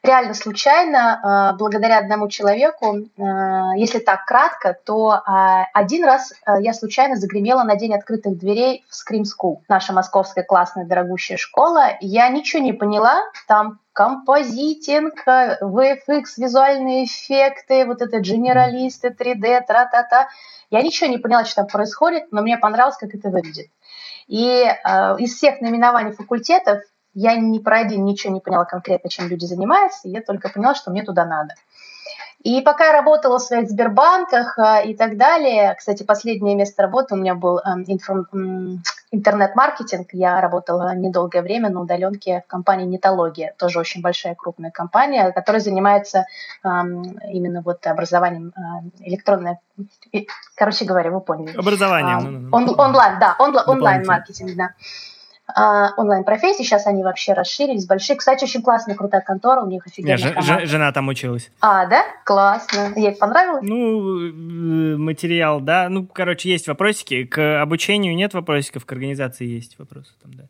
реально 0.03 0.33
случайно, 0.33 1.19
а, 1.23 1.53
благодаря 1.53 1.97
одному 1.97 2.27
человеку. 2.27 2.97
А, 3.17 3.75
Если 3.75 3.99
так 3.99 4.25
кратко, 4.25 4.77
то 4.85 5.21
а, 5.25 5.65
один 5.73 6.03
раз 6.03 6.33
я 6.59 6.73
случайно 6.73 7.15
загремела 7.15 7.63
на 7.63 7.75
день 7.75 7.93
открытых 7.93 8.37
дверей 8.37 8.85
в 8.89 8.93
Scream 8.93 9.23
School, 9.23 9.59
наша 9.69 9.93
московская 9.93 10.43
классная 10.43 10.85
дорогущая 10.85 11.37
школа. 11.37 11.97
Я 12.01 12.27
ничего 12.29 12.61
не 12.61 12.73
поняла, 12.73 13.21
там 13.47 13.79
композитинг, 13.93 15.25
VFX, 15.25 16.23
визуальные 16.37 17.05
эффекты, 17.05 17.85
вот 17.85 18.01
это 18.01 18.19
генералисты, 18.19 19.09
3D, 19.09 19.65
тра-та-та. 19.65 20.29
Я 20.69 20.81
ничего 20.81 21.09
не 21.09 21.19
поняла, 21.19 21.45
что 21.45 21.57
там 21.57 21.67
происходит, 21.67 22.31
но 22.31 22.41
мне 22.41 22.57
понравилось, 22.57 22.97
как 22.97 23.13
это 23.13 23.29
выглядит. 23.29 23.67
И 24.27 24.63
э, 24.63 25.15
из 25.19 25.35
всех 25.35 25.61
наименований 25.61 26.13
факультетов 26.13 26.79
я 27.13 27.35
ни 27.35 27.59
про 27.59 27.79
один 27.79 28.05
ничего 28.05 28.33
не 28.33 28.39
поняла 28.39 28.65
конкретно, 28.65 29.09
чем 29.09 29.27
люди 29.27 29.45
занимаются, 29.45 30.07
я 30.07 30.21
только 30.21 30.49
поняла, 30.49 30.75
что 30.75 30.91
мне 30.91 31.03
туда 31.03 31.25
надо. 31.25 31.53
И 32.43 32.59
пока 32.59 32.87
я 32.87 32.91
работала 32.91 33.39
в 33.39 33.41
своих 33.41 33.69
Сбербанках 33.69 34.59
э, 34.59 34.87
и 34.87 34.95
так 34.95 35.15
далее, 35.15 35.73
кстати, 35.77 36.03
последнее 36.03 36.55
место 36.57 36.81
работы 36.81 37.15
у 37.15 37.17
меня 37.17 37.35
был 37.35 37.59
э, 37.59 37.61
информ- 37.87 38.25
м, 38.33 38.83
интернет-маркетинг. 39.11 40.09
Я 40.11 40.41
работала 40.41 40.93
недолгое 40.93 41.41
время 41.41 41.69
на 41.69 41.79
удаленке 41.79 42.43
в 42.45 42.47
компании 42.51 42.85
Нетология, 42.85 43.53
тоже 43.57 43.79
очень 43.79 44.01
большая 44.01 44.35
крупная 44.35 44.71
компания, 44.71 45.31
которая 45.31 45.61
занимается 45.61 46.25
эм, 46.65 47.17
именно 47.31 47.61
вот 47.61 47.87
образованием 47.87 48.51
э, 48.57 49.05
электронной, 49.07 49.59
и- 50.11 50.27
короче 50.57 50.83
говоря, 50.83 51.11
вы 51.11 51.21
поняли. 51.21 51.55
Образование. 51.57 52.15
А, 52.17 52.19
ну, 52.19 52.29
ну, 52.29 52.39
ну. 52.49 52.57
он- 52.57 52.79
онлайн, 52.79 53.19
да, 53.19 53.35
онлайн-маркетинг, 53.39 54.51
да. 54.57 54.69
А, 55.47 55.93
онлайн-профессии, 55.97 56.63
сейчас 56.63 56.87
они 56.87 57.03
вообще 57.03 57.33
расширились, 57.33 57.85
большие. 57.85 58.15
Кстати, 58.15 58.45
очень 58.45 58.61
классная, 58.61 58.95
крутая 58.95 59.21
контора, 59.21 59.61
у 59.61 59.67
них 59.67 59.85
офигенная 59.85 60.17
же- 60.17 60.29
команда. 60.33 60.59
же- 60.61 60.65
жена 60.67 60.91
там 60.93 61.07
училась. 61.09 61.51
А, 61.59 61.85
да? 61.85 62.03
Классно. 62.23 62.93
Ей 62.95 63.11
понравилось? 63.11 63.61
Ну, 63.61 64.19
э, 64.29 64.97
материал, 64.97 65.59
да. 65.59 65.89
Ну, 65.89 66.05
короче, 66.07 66.49
есть 66.49 66.67
вопросики. 66.67 67.25
К 67.25 67.61
обучению 67.61 68.15
нет 68.15 68.33
вопросиков, 68.33 68.85
к 68.85 68.91
организации 68.93 69.45
есть 69.45 69.77
вопросы. 69.77 70.13
Там, 70.21 70.33
да. 70.33 70.43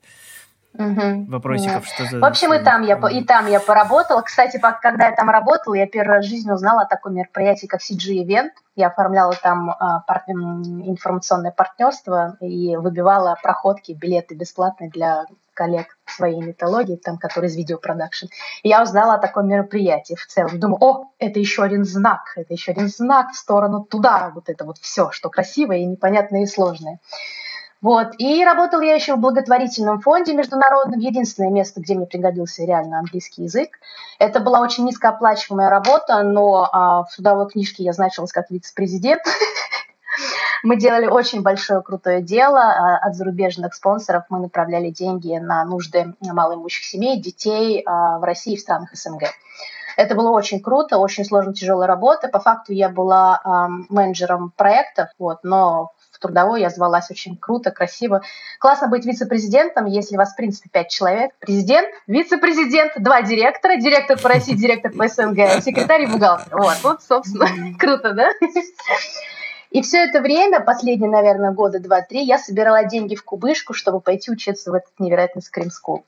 Мгм. 0.74 1.26
Вопросиков, 1.26 1.86
что 1.86 2.06
за... 2.06 2.20
В 2.20 2.26
общем, 2.26 2.54
и 2.54 2.60
там, 2.60 2.82
я, 2.82 2.98
и 3.10 3.24
там 3.24 3.48
я 3.48 3.60
поработала. 3.60 4.22
Кстати, 4.22 4.60
когда 4.82 5.08
я 5.08 5.16
там 5.16 5.30
работала, 5.30 5.76
я 5.76 5.86
первый 5.86 6.16
раз 6.16 6.26
в 6.26 6.30
жизни 6.30 6.52
узнала 6.52 6.82
о 6.82 6.86
таком 6.86 7.14
мероприятии, 7.14 7.68
как 7.68 7.82
CG 7.82 8.24
Event. 8.26 8.52
Я 8.76 8.88
оформляла 8.88 9.34
там 9.36 9.70
а, 9.70 10.00
пар- 10.00 10.24
информационное 10.28 11.52
партнерство 11.52 12.38
и 12.40 12.76
выбивала 12.76 13.38
проходки, 13.42 13.92
билеты 13.92 14.34
бесплатные 14.34 14.90
для 14.90 15.26
коллег 15.54 15.98
своей 16.08 16.42
митологии, 16.42 16.96
там, 16.96 17.18
которые 17.18 17.50
из 17.50 17.56
видеопродакшн. 17.56 18.26
И 18.64 18.70
я 18.70 18.82
узнала 18.82 19.16
о 19.16 19.20
таком 19.20 19.48
мероприятии 19.48 20.16
в 20.16 20.26
целом. 20.26 20.60
Думаю, 20.60 20.84
о, 20.84 21.12
это 21.20 21.40
еще 21.40 21.62
один 21.62 21.86
знак, 21.86 22.34
это 22.36 22.52
еще 22.54 22.72
один 22.72 22.88
знак 22.88 23.32
в 23.32 23.36
сторону 23.36 23.84
туда, 23.84 24.32
вот 24.34 24.50
это 24.50 24.66
вот 24.66 24.80
все, 24.80 25.12
что 25.12 25.30
красивое 25.30 25.78
и 25.78 25.86
непонятное 25.86 26.42
и 26.42 26.48
сложное. 26.48 27.00
Вот. 27.84 28.14
И 28.18 28.46
работала 28.46 28.82
я 28.82 28.96
еще 28.96 29.16
в 29.16 29.20
благотворительном 29.20 30.00
фонде 30.00 30.34
международном. 30.34 31.02
Единственное 31.02 31.52
место, 31.52 31.82
где 31.82 31.96
мне 31.96 32.06
пригодился 32.06 32.64
реально 32.64 33.00
английский 33.00 33.44
язык. 33.44 33.78
Это 34.20 34.40
была 34.40 34.62
очень 34.62 34.86
низкооплачиваемая 34.86 35.70
работа, 35.70 36.24
но 36.24 36.70
а, 36.72 37.04
в 37.04 37.12
судовой 37.12 37.50
книжке 37.50 37.84
я 37.84 37.92
значилась 37.92 38.32
как 38.32 38.50
вице-президент. 38.50 39.22
Мы 40.64 40.78
делали 40.78 41.08
очень 41.08 41.42
большое 41.42 41.82
крутое 41.82 42.22
дело. 42.22 42.62
а, 42.62 42.98
От 43.00 43.16
зарубежных 43.16 43.74
спонсоров 43.74 44.24
мы 44.30 44.40
направляли 44.40 44.90
деньги 44.90 45.38
на 45.38 45.66
нужды 45.66 46.14
малоимущих 46.22 46.86
семей, 46.86 47.20
детей 47.20 47.84
а, 47.86 48.18
в 48.18 48.24
России 48.24 48.54
и 48.54 48.58
в 48.58 48.62
странах 48.62 48.96
СНГ. 48.96 49.24
Это 49.98 50.16
было 50.16 50.32
очень 50.32 50.62
круто, 50.62 50.98
очень 50.98 51.26
сложная, 51.26 51.54
тяжелая 51.54 51.88
работа. 51.88 52.28
По 52.28 52.40
факту 52.40 52.74
я 52.74 52.90
была 52.90 53.40
ам, 53.44 53.86
менеджером 53.90 54.52
проектов, 54.56 55.10
вот, 55.20 55.40
но 55.44 55.92
в 56.12 56.20
трудовой 56.20 56.62
я 56.62 56.70
звалась 56.70 57.10
очень 57.12 57.38
круто, 57.38 57.72
красиво. 57.72 58.22
Классно 58.60 58.88
быть 58.88 59.06
вице-президентом, 59.06 59.86
если 59.86 60.18
вас, 60.18 60.34
в 60.34 60.36
принципе, 60.36 60.70
пять 60.70 60.90
человек. 60.90 61.32
Президент, 61.40 61.90
вице-президент, 62.08 62.94
два 62.98 63.22
директора, 63.22 63.78
директор 63.78 64.20
по 64.20 64.30
России, 64.30 64.54
директор 64.54 64.92
по 64.92 65.08
СНГ, 65.08 65.64
секретарь 65.64 66.04
и 66.04 66.08
бухгалтер. 66.08 66.56
Вот, 66.58 66.78
вот, 66.84 67.04
собственно, 67.04 67.48
круто, 67.78 68.14
да? 68.14 68.30
И 69.72 69.82
все 69.82 70.06
это 70.06 70.22
время, 70.22 70.60
последние, 70.60 71.10
наверное, 71.10 71.52
года 71.52 71.80
два-три, 71.80 72.24
я 72.24 72.38
собирала 72.38 72.86
деньги 72.86 73.16
в 73.16 73.24
кубышку, 73.26 73.74
чтобы 73.74 74.02
пойти 74.02 74.32
учиться 74.32 74.70
в 74.70 74.76
этот 74.76 74.92
невероятный 75.00 75.42
скрим 75.42 75.70
School. 75.70 76.04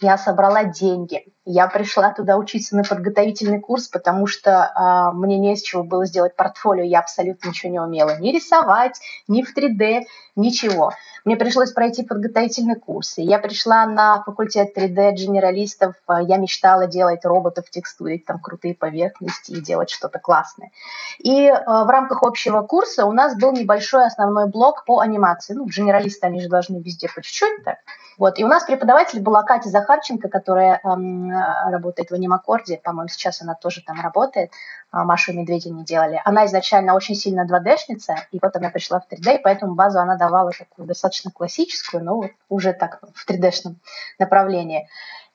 Я 0.00 0.16
собрала 0.16 0.64
деньги, 0.64 1.26
Я 1.44 1.66
пришла 1.66 2.12
туда 2.12 2.36
учиться 2.36 2.76
на 2.76 2.84
подготовительный 2.84 3.58
курс, 3.58 3.88
потому 3.88 4.28
что 4.28 4.50
э, 4.50 5.16
мне 5.16 5.38
не 5.38 5.56
с 5.56 5.62
чего 5.62 5.82
было 5.82 6.06
сделать 6.06 6.36
портфолио, 6.36 6.84
я 6.84 7.00
абсолютно 7.00 7.48
ничего 7.48 7.72
не 7.72 7.80
умела. 7.80 8.16
Ни 8.18 8.30
рисовать, 8.30 9.00
ни 9.26 9.42
в 9.42 9.56
3D, 9.56 10.02
ничего. 10.36 10.92
Мне 11.24 11.36
пришлось 11.36 11.72
пройти 11.72 12.04
подготовительный 12.04 12.76
курс. 12.76 13.18
И 13.18 13.22
я 13.22 13.38
пришла 13.38 13.86
на 13.86 14.22
факультет 14.22 14.76
3D 14.76 15.12
генералистов. 15.12 15.94
Я 16.08 16.36
мечтала 16.36 16.86
делать 16.86 17.24
роботов, 17.24 17.70
текстурить 17.70 18.24
там 18.24 18.38
крутые 18.40 18.74
поверхности 18.74 19.52
и 19.52 19.60
делать 19.60 19.90
что-то 19.90 20.18
классное. 20.18 20.70
И 21.18 21.46
э, 21.46 21.54
в 21.66 21.88
рамках 21.88 22.22
общего 22.22 22.62
курса 22.62 23.04
у 23.04 23.12
нас 23.12 23.36
был 23.36 23.52
небольшой 23.52 24.06
основной 24.06 24.46
блок 24.48 24.84
по 24.84 25.00
анимации. 25.00 25.54
Ну, 25.54 25.66
генералисты, 25.66 26.26
они 26.26 26.40
же 26.40 26.48
должны 26.48 26.78
везде 26.78 27.08
по 27.08 27.22
чуть-чуть 27.22 27.64
так. 27.64 27.78
Вот. 28.18 28.38
И 28.38 28.44
у 28.44 28.48
нас 28.48 28.64
преподаватель 28.64 29.20
была 29.20 29.42
Катя 29.42 29.68
Захарченко, 29.68 30.28
которая 30.28 30.80
эм, 30.84 31.31
работает 31.70 32.10
в 32.10 32.14
анимакорде. 32.14 32.78
По-моему, 32.82 33.08
сейчас 33.08 33.42
она 33.42 33.54
тоже 33.54 33.82
там 33.82 34.00
работает. 34.00 34.50
А, 34.90 35.04
Машу 35.04 35.32
и 35.32 35.36
Медведя 35.36 35.70
не 35.70 35.84
делали. 35.84 36.20
Она 36.24 36.46
изначально 36.46 36.94
очень 36.94 37.14
сильно 37.14 37.46
2D-шница, 37.46 38.14
и 38.30 38.38
вот 38.40 38.54
она 38.56 38.70
пришла 38.70 39.00
в 39.00 39.12
3D, 39.12 39.38
и 39.38 39.42
поэтому 39.42 39.74
базу 39.74 40.00
она 40.00 40.16
давала 40.16 40.52
такую 40.52 40.86
достаточно 40.86 41.30
классическую, 41.30 42.04
но 42.04 42.24
уже 42.48 42.72
так 42.72 43.00
в 43.14 43.28
3D-шном 43.28 43.76
направлении. 44.18 44.88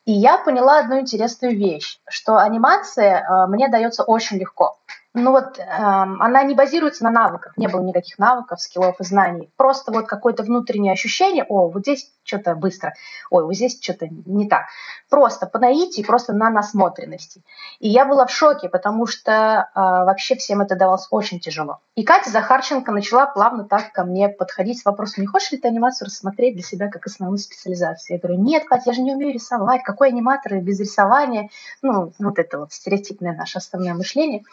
И 0.06 0.14
я 0.14 0.38
поняла 0.38 0.80
одну 0.80 1.00
интересную 1.00 1.58
вещь, 1.58 2.00
что 2.08 2.38
анимация 2.38 3.22
э, 3.22 3.48
мне 3.48 3.68
дается 3.68 4.04
очень 4.04 4.38
легко 4.38 4.78
ну 5.18 5.32
вот 5.32 5.60
эм, 5.60 6.22
она 6.22 6.44
не 6.44 6.54
базируется 6.54 7.04
на 7.04 7.10
навыках, 7.10 7.58
не 7.58 7.68
было 7.68 7.82
никаких 7.82 8.20
навыков, 8.20 8.62
скиллов 8.62 9.00
и 9.00 9.04
знаний. 9.04 9.50
Просто 9.58 9.92
вот 9.92 10.08
какое-то 10.08 10.44
внутреннее 10.44 10.94
ощущение, 10.94 11.44
о, 11.44 11.70
вот 11.70 11.82
здесь 11.82 12.12
что-то 12.24 12.56
быстро, 12.56 12.94
ой, 13.30 13.44
вот 13.44 13.56
здесь 13.56 13.80
что-то 13.82 14.08
не 14.08 14.48
так. 14.48 14.66
Просто 15.10 15.48
по 15.48 15.60
наитии, 15.60 16.04
просто 16.04 16.34
на 16.34 16.50
насмотренности. 16.50 17.42
И 17.80 17.90
я 17.90 18.06
была 18.06 18.26
в 18.26 18.32
шоке, 18.32 18.70
потому 18.70 19.08
что 19.08 19.32
э, 19.74 19.80
вообще 19.80 20.36
всем 20.36 20.62
это 20.62 20.76
давалось 20.76 21.08
очень 21.10 21.40
тяжело. 21.40 21.80
И 21.96 22.04
Катя 22.04 22.30
Захарченко 22.30 22.92
начала 22.92 23.26
плавно 23.26 23.64
так 23.64 23.92
ко 23.94 24.04
мне 24.04 24.30
подходить 24.30 24.80
с 24.80 24.86
вопросом, 24.86 25.22
не 25.22 25.28
хочешь 25.28 25.52
ли 25.52 25.58
ты 25.58 25.68
анимацию 25.68 26.08
рассмотреть 26.08 26.54
для 26.54 26.64
себя 26.64 26.90
как 26.90 27.08
основную 27.08 27.40
специализацию? 27.40 28.18
Я 28.18 28.22
говорю, 28.22 28.44
нет, 28.44 28.66
Катя, 28.66 28.84
я 28.88 28.94
же 28.94 29.02
не 29.02 29.16
умею 29.16 29.34
рисовать, 29.34 29.84
какой 29.84 30.10
аниматор 30.10 30.60
без 30.60 30.80
рисования? 30.80 31.50
Ну, 31.82 32.14
вот 32.20 32.38
это 32.38 32.60
вот 32.60 32.74
стереотипное 32.74 33.36
наше 33.36 33.58
основное 33.58 33.94
мышление. 33.94 34.44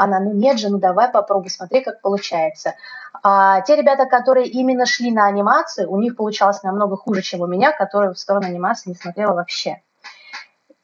Она, 0.00 0.18
ну 0.18 0.32
нет 0.32 0.58
же, 0.58 0.70
ну 0.70 0.78
давай 0.78 1.10
попробуй, 1.10 1.50
смотри, 1.50 1.82
как 1.82 2.00
получается. 2.00 2.74
А 3.22 3.60
те 3.60 3.76
ребята, 3.76 4.06
которые 4.06 4.46
именно 4.46 4.86
шли 4.86 5.10
на 5.10 5.26
анимацию, 5.26 5.90
у 5.90 6.00
них 6.00 6.16
получалось 6.16 6.62
намного 6.62 6.96
хуже, 6.96 7.20
чем 7.20 7.42
у 7.42 7.46
меня, 7.46 7.70
которая 7.70 8.14
в 8.14 8.18
сторону 8.18 8.46
анимации 8.46 8.88
не 8.88 8.96
смотрела 8.96 9.34
вообще. 9.34 9.82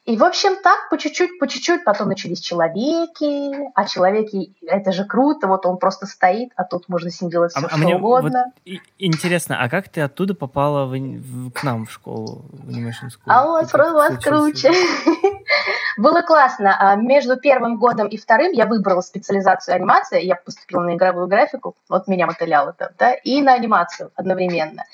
И, 0.05 0.17
в 0.17 0.23
общем, 0.23 0.55
так, 0.63 0.89
по 0.89 0.99
чуть-чуть, 0.99 1.39
по 1.41 1.49
чуть-чуть, 1.49 1.83
потом 1.83 2.09
начались 2.09 2.41
человеки, 2.41 3.73
а 3.75 3.87
человеки, 3.87 4.55
это 4.65 4.93
же 4.93 5.05
круто, 5.05 5.49
вот 5.49 5.67
он 5.67 5.79
просто 5.79 6.07
стоит, 6.07 6.51
а 6.55 6.63
тут 6.63 6.89
можно 6.89 7.11
с 7.11 7.21
ним 7.21 7.31
делать 7.31 7.53
все, 7.53 7.67
а, 7.67 7.69
что 7.69 7.79
мне 7.79 7.97
угодно. 7.97 8.53
Вот 8.65 8.81
интересно, 8.99 9.61
а 9.61 9.69
как 9.69 9.89
ты 9.89 10.03
оттуда 10.03 10.35
попала 10.35 10.87
в, 10.87 10.93
в, 10.93 11.51
к 11.51 11.65
нам 11.65 11.87
в 11.87 11.91
школу, 11.91 12.45
в 12.53 12.69
Animation 12.69 13.09
School? 13.09 13.25
А 13.27 13.47
у 13.47 13.53
вас, 13.53 13.75
у 13.75 13.79
вас 13.79 14.19
круче. 14.23 14.71
Было 15.97 16.23
классно. 16.23 16.77
А 16.79 16.95
между 16.97 17.37
первым 17.37 17.79
годом 17.79 18.09
и 18.09 18.17
вторым 18.17 18.53
я 18.53 18.67
выбрала 18.67 19.01
специализацию 19.01 19.77
анимация. 19.77 20.21
Я 20.21 20.37
поступила 20.37 20.83
на 20.83 20.95
игровую 20.95 21.27
графику, 21.27 21.75
вот 21.89 22.07
меня 22.07 22.27
мотыляло 22.27 22.73
там, 22.73 22.89
да, 22.99 23.13
и 23.13 23.41
на 23.43 23.55
анимацию 23.55 24.11
одновременно. 24.15 24.85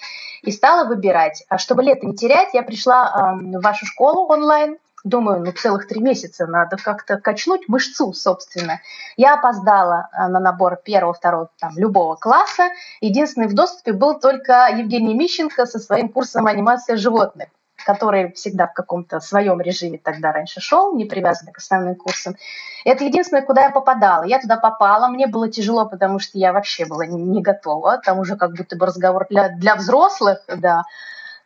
И 0.42 0.50
стала 0.50 0.86
выбирать. 0.86 1.44
А 1.48 1.58
чтобы 1.58 1.82
лето 1.82 2.06
не 2.06 2.14
терять, 2.14 2.54
я 2.54 2.62
пришла 2.62 3.34
в 3.40 3.60
вашу 3.60 3.86
школу 3.86 4.26
онлайн, 4.28 4.78
Думаю, 5.04 5.40
ну 5.44 5.50
целых 5.50 5.88
три 5.88 6.00
месяца 6.00 6.46
надо 6.46 6.76
как-то 6.76 7.18
качнуть 7.18 7.68
мышцу, 7.68 8.12
собственно. 8.12 8.80
Я 9.16 9.34
опоздала 9.34 10.08
на 10.16 10.38
набор 10.38 10.76
первого, 10.76 11.12
второго, 11.12 11.50
там, 11.58 11.72
любого 11.76 12.14
класса. 12.14 12.68
Единственный 13.00 13.48
в 13.48 13.54
доступе 13.54 13.94
был 13.94 14.20
только 14.20 14.68
Евгений 14.72 15.14
Мищенко 15.14 15.66
со 15.66 15.80
своим 15.80 16.08
курсом 16.08 16.46
анимации 16.46 16.94
животных 16.94 17.48
который 17.84 18.32
всегда 18.32 18.66
в 18.66 18.72
каком-то 18.72 19.20
своем 19.20 19.60
режиме 19.60 19.98
тогда 19.98 20.32
раньше 20.32 20.60
шел, 20.60 20.94
не 20.94 21.04
привязанный 21.04 21.52
к 21.52 21.58
основным 21.58 21.94
курсам. 21.94 22.36
Это 22.84 23.04
единственное, 23.04 23.42
куда 23.42 23.62
я 23.62 23.70
попадала. 23.70 24.24
Я 24.24 24.40
туда 24.40 24.56
попала, 24.56 25.08
мне 25.08 25.26
было 25.26 25.48
тяжело, 25.48 25.86
потому 25.86 26.18
что 26.18 26.38
я 26.38 26.52
вообще 26.52 26.84
была 26.84 27.06
не 27.06 27.42
готова. 27.42 27.98
Там 27.98 28.18
уже 28.18 28.36
как 28.36 28.52
будто 28.54 28.76
бы 28.76 28.86
разговор 28.86 29.26
для, 29.30 29.48
для 29.50 29.76
взрослых, 29.76 30.38
да. 30.48 30.82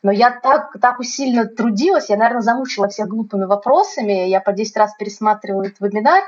Но 0.03 0.11
я 0.11 0.31
так, 0.31 0.75
так 0.79 0.99
усиленно 0.99 1.45
трудилась, 1.45 2.09
я, 2.09 2.17
наверное, 2.17 2.41
замучила 2.41 2.87
всех 2.87 3.07
глупыми 3.07 3.45
вопросами. 3.45 4.27
Я 4.27 4.41
по 4.41 4.53
10 4.53 4.77
раз 4.77 4.93
пересматривала 4.97 5.63
этот 5.63 5.79
вебинар. 5.79 6.23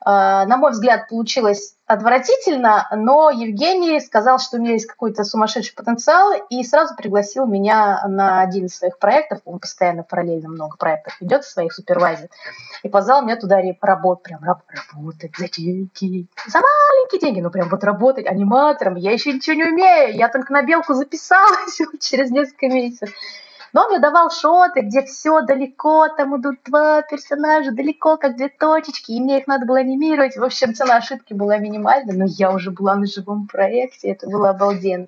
А, 0.00 0.44
на 0.46 0.56
мой 0.56 0.72
взгляд, 0.72 1.08
получилось 1.08 1.74
отвратительно, 1.92 2.88
но 2.94 3.30
Евгений 3.30 4.00
сказал, 4.00 4.38
что 4.38 4.56
у 4.56 4.60
меня 4.60 4.72
есть 4.72 4.86
какой-то 4.86 5.24
сумасшедший 5.24 5.74
потенциал, 5.74 6.32
и 6.50 6.62
сразу 6.64 6.94
пригласил 6.96 7.46
меня 7.46 8.02
на 8.08 8.40
один 8.40 8.66
из 8.66 8.76
своих 8.76 8.98
проектов. 8.98 9.40
Он 9.44 9.58
постоянно 9.58 10.02
параллельно 10.02 10.48
много 10.48 10.76
проектов 10.76 11.16
ведет, 11.20 11.44
своих 11.44 11.72
супервайзер. 11.72 12.28
И 12.82 12.88
позвал 12.88 13.22
меня 13.22 13.36
туда 13.36 13.60
работать, 13.80 14.24
прям 14.24 14.40
работать 14.94 15.32
за 15.36 15.48
деньги. 15.48 16.26
За 16.46 16.60
маленькие 16.60 17.20
деньги, 17.20 17.40
ну 17.40 17.50
прям 17.50 17.68
вот 17.68 17.84
работать 17.84 18.26
аниматором. 18.26 18.96
Я 18.96 19.12
еще 19.12 19.32
ничего 19.32 19.56
не 19.56 19.64
умею, 19.64 20.16
я 20.16 20.28
только 20.28 20.52
на 20.52 20.62
белку 20.62 20.94
записалась 20.94 21.78
через 22.00 22.30
несколько 22.30 22.66
месяцев. 22.66 23.10
Но 23.72 23.82
он 23.82 23.90
мне 23.90 23.98
давал 24.00 24.30
шоты, 24.30 24.80
где 24.80 25.02
все 25.02 25.40
далеко, 25.40 26.08
там 26.08 26.38
идут 26.38 26.56
два 26.64 27.02
персонажа 27.02 27.72
далеко, 27.72 28.18
как 28.18 28.36
две 28.36 28.48
точечки, 28.48 29.12
и 29.12 29.20
мне 29.20 29.38
их 29.38 29.46
надо 29.46 29.64
было 29.64 29.78
анимировать. 29.78 30.36
В 30.36 30.44
общем, 30.44 30.74
цена 30.74 30.96
ошибки 30.96 31.32
была 31.32 31.56
минимальна, 31.56 32.12
но 32.12 32.24
я 32.26 32.52
уже 32.52 32.70
была 32.70 32.94
на 32.94 33.06
живом 33.06 33.46
проекте, 33.46 34.08
это 34.10 34.28
было 34.28 34.50
обалденно. 34.50 35.06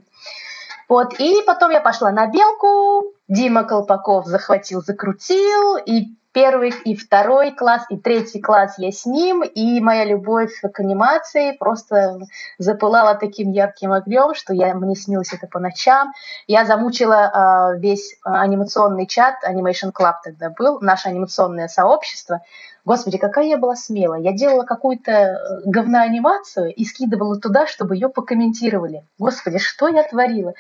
Вот, 0.89 1.19
и 1.19 1.43
потом 1.47 1.71
я 1.71 1.81
пошла 1.81 2.11
на 2.11 2.27
белку, 2.27 3.14
Дима 3.29 3.65
Колпаков 3.65 4.27
захватил, 4.27 4.83
закрутил, 4.83 5.77
и 5.77 6.15
первый 6.35 6.75
и 6.85 6.97
второй 6.97 7.53
класс, 7.53 7.85
и 7.89 7.97
третий 7.97 8.41
класс 8.41 8.75
я 8.77 8.91
с 8.91 9.07
ним, 9.07 9.43
и 9.43 9.81
моя 9.81 10.05
любовь 10.05 10.53
к 10.61 10.81
анимации 10.81 11.53
просто 11.53 12.19
запылала 12.59 13.15
таким 13.15 13.53
ярким 13.53 13.93
огнем, 13.93 14.35
что 14.35 14.53
я, 14.53 14.75
мне 14.75 14.97
снилось 14.97 15.33
это 15.33 15.47
по 15.47 15.61
ночам. 15.61 16.13
Я 16.49 16.67
замучила 16.67 17.73
э, 17.75 17.79
весь 17.79 18.19
анимационный 18.25 19.07
чат, 19.07 19.37
Animation 19.49 19.93
Club 19.99 20.15
тогда 20.25 20.51
был, 20.51 20.81
наше 20.81 21.09
анимационное 21.09 21.69
сообщество. 21.69 22.41
Господи, 22.85 23.17
какая 23.17 23.47
я 23.47 23.57
была 23.57 23.77
смелая. 23.77 24.21
Я 24.21 24.33
делала 24.33 24.65
какую-то 24.65 25.13
э, 25.13 25.37
говноанимацию 25.65 26.75
и 26.75 26.85
скидывала 26.85 27.39
туда, 27.39 27.67
чтобы 27.67 27.95
ее 27.95 28.09
покомментировали. 28.09 29.05
Господи, 29.19 29.59
что 29.59 29.89
я 29.89 30.03
творила? 30.03 30.53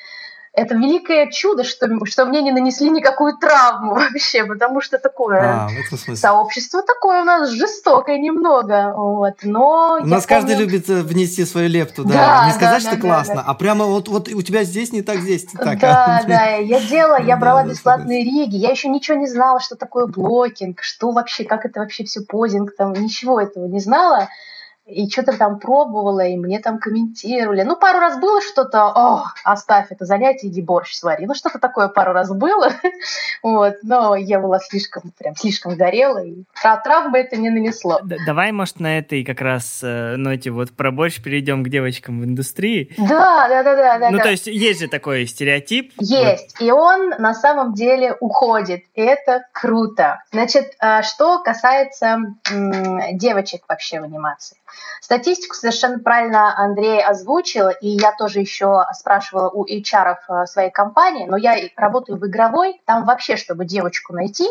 Это 0.54 0.76
великое 0.76 1.30
чудо, 1.30 1.64
что, 1.64 1.88
что 2.04 2.26
мне 2.26 2.40
не 2.40 2.52
нанесли 2.52 2.88
никакую 2.88 3.36
травму 3.36 3.94
вообще, 3.94 4.44
потому 4.44 4.80
что 4.80 4.98
такое 4.98 5.40
а, 5.40 5.68
сообщество 6.14 6.82
такое 6.82 7.22
у 7.22 7.24
нас 7.24 7.50
жестокое 7.50 8.18
немного, 8.18 8.94
вот, 8.96 9.34
но... 9.42 9.98
У 10.00 10.06
нас 10.06 10.26
помню... 10.26 10.42
каждый 10.42 10.56
любит 10.56 10.88
э, 10.88 11.02
внести 11.02 11.44
свою 11.44 11.68
лепту, 11.68 12.04
да, 12.04 12.12
да 12.12 12.46
не 12.46 12.52
сказать, 12.52 12.84
да, 12.84 12.88
что 12.90 12.96
да, 12.96 13.02
классно, 13.02 13.34
да, 13.36 13.44
а 13.46 13.54
прямо 13.54 13.84
вот, 13.86 14.08
вот 14.08 14.28
у 14.28 14.42
тебя 14.42 14.62
здесь 14.62 14.92
не 14.92 15.02
так, 15.02 15.18
здесь 15.18 15.52
не 15.52 15.58
так. 15.58 15.78
Да, 15.80 16.20
а... 16.22 16.26
да, 16.26 16.44
я 16.54 16.80
делала, 16.80 17.20
я 17.20 17.36
брала 17.44 17.64
бесплатные 17.64 18.22
риги, 18.22 18.56
я 18.56 18.70
еще 18.70 18.88
ничего 18.88 19.18
не 19.18 19.26
знала, 19.26 19.58
что 19.58 19.74
такое 19.74 20.06
блокинг, 20.06 20.82
что 20.82 21.10
вообще, 21.10 21.44
как 21.44 21.64
это 21.64 21.80
вообще 21.80 22.04
все 22.04 22.20
позинг, 22.20 22.76
там, 22.76 22.92
ничего 22.92 23.40
этого 23.40 23.66
не 23.66 23.80
знала, 23.80 24.28
и 24.86 25.08
что-то 25.08 25.36
там 25.36 25.58
пробовала, 25.58 26.26
и 26.26 26.36
мне 26.36 26.60
там 26.60 26.78
комментировали. 26.78 27.62
Ну, 27.62 27.76
пару 27.76 28.00
раз 28.00 28.18
было 28.18 28.42
что-то, 28.42 28.84
о, 28.88 29.24
оставь 29.42 29.86
это 29.90 30.04
занятие, 30.04 30.48
иди 30.48 30.60
борщ 30.60 30.94
свари. 30.94 31.24
Ну, 31.26 31.34
что-то 31.34 31.58
такое 31.58 31.88
пару 31.88 32.12
раз 32.12 32.30
было, 32.30 32.70
вот, 33.42 33.76
но 33.82 34.14
я 34.14 34.40
была 34.40 34.58
слишком, 34.58 35.12
прям 35.18 35.34
слишком 35.36 35.76
горела, 35.76 36.22
и 36.22 36.44
травмы 36.84 37.18
это 37.18 37.36
не 37.36 37.48
нанесло. 37.48 38.00
Давай, 38.26 38.52
может, 38.52 38.78
на 38.78 38.98
этой 38.98 39.24
как 39.24 39.40
раз 39.40 39.80
э, 39.82 40.16
ноте 40.16 40.50
вот 40.50 40.72
про 40.72 40.90
борщ 40.90 41.22
перейдем 41.22 41.64
к 41.64 41.68
девочкам 41.70 42.20
в 42.20 42.24
индустрии. 42.24 42.94
Да, 42.98 43.48
да, 43.48 43.62
да, 43.62 43.98
да. 43.98 44.10
Ну, 44.10 44.18
да. 44.18 44.24
то 44.24 44.30
есть 44.30 44.46
есть 44.46 44.80
же 44.80 44.88
такой 44.88 45.26
стереотип. 45.26 45.92
Есть, 45.98 46.60
вот. 46.60 46.66
и 46.66 46.70
он 46.70 47.10
на 47.18 47.32
самом 47.32 47.72
деле 47.72 48.16
уходит, 48.20 48.82
и 48.94 49.00
это 49.00 49.46
круто. 49.52 50.22
Значит, 50.30 50.74
а, 50.78 51.02
что 51.02 51.42
касается 51.42 52.18
девочек 53.12 53.62
вообще 53.66 54.00
в 54.00 54.04
анимации. 54.04 54.56
Статистику 55.00 55.54
совершенно 55.54 55.98
правильно 55.98 56.58
Андрей 56.58 57.04
озвучил, 57.04 57.68
и 57.68 57.88
я 57.88 58.12
тоже 58.12 58.40
еще 58.40 58.86
спрашивала 58.94 59.50
у 59.50 59.66
HR 59.66 60.16
э, 60.28 60.46
своей 60.46 60.70
компании, 60.70 61.26
но 61.26 61.36
я 61.36 61.56
работаю 61.76 62.18
в 62.18 62.26
игровой, 62.26 62.80
там 62.86 63.04
вообще, 63.04 63.36
чтобы 63.36 63.66
девочку 63.66 64.14
найти, 64.14 64.48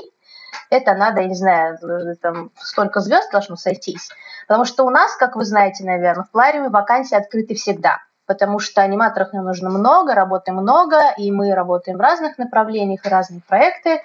это 0.69 0.93
надо, 0.93 1.21
я 1.21 1.27
не 1.27 1.35
знаю, 1.35 1.77
э, 1.81 2.15
там 2.21 2.51
столько 2.55 2.99
звезд 2.99 3.31
должно 3.31 3.55
сойтись. 3.55 4.09
Потому 4.47 4.65
что 4.65 4.83
у 4.85 4.89
нас, 4.89 5.15
как 5.15 5.35
вы 5.35 5.45
знаете, 5.45 5.83
наверное, 5.83 6.25
в 6.25 6.31
Плариуме 6.31 6.69
вакансии 6.69 7.15
открыты 7.15 7.55
всегда. 7.55 7.97
Потому 8.25 8.59
что 8.59 8.81
аниматоров 8.81 9.33
нам 9.33 9.45
нужно 9.45 9.69
много, 9.69 10.13
работы 10.13 10.51
много, 10.51 11.13
и 11.17 11.31
мы 11.31 11.53
работаем 11.53 11.97
в 11.97 12.01
разных 12.01 12.37
направлениях, 12.37 13.03
разные 13.05 13.41
проекты. 13.41 14.01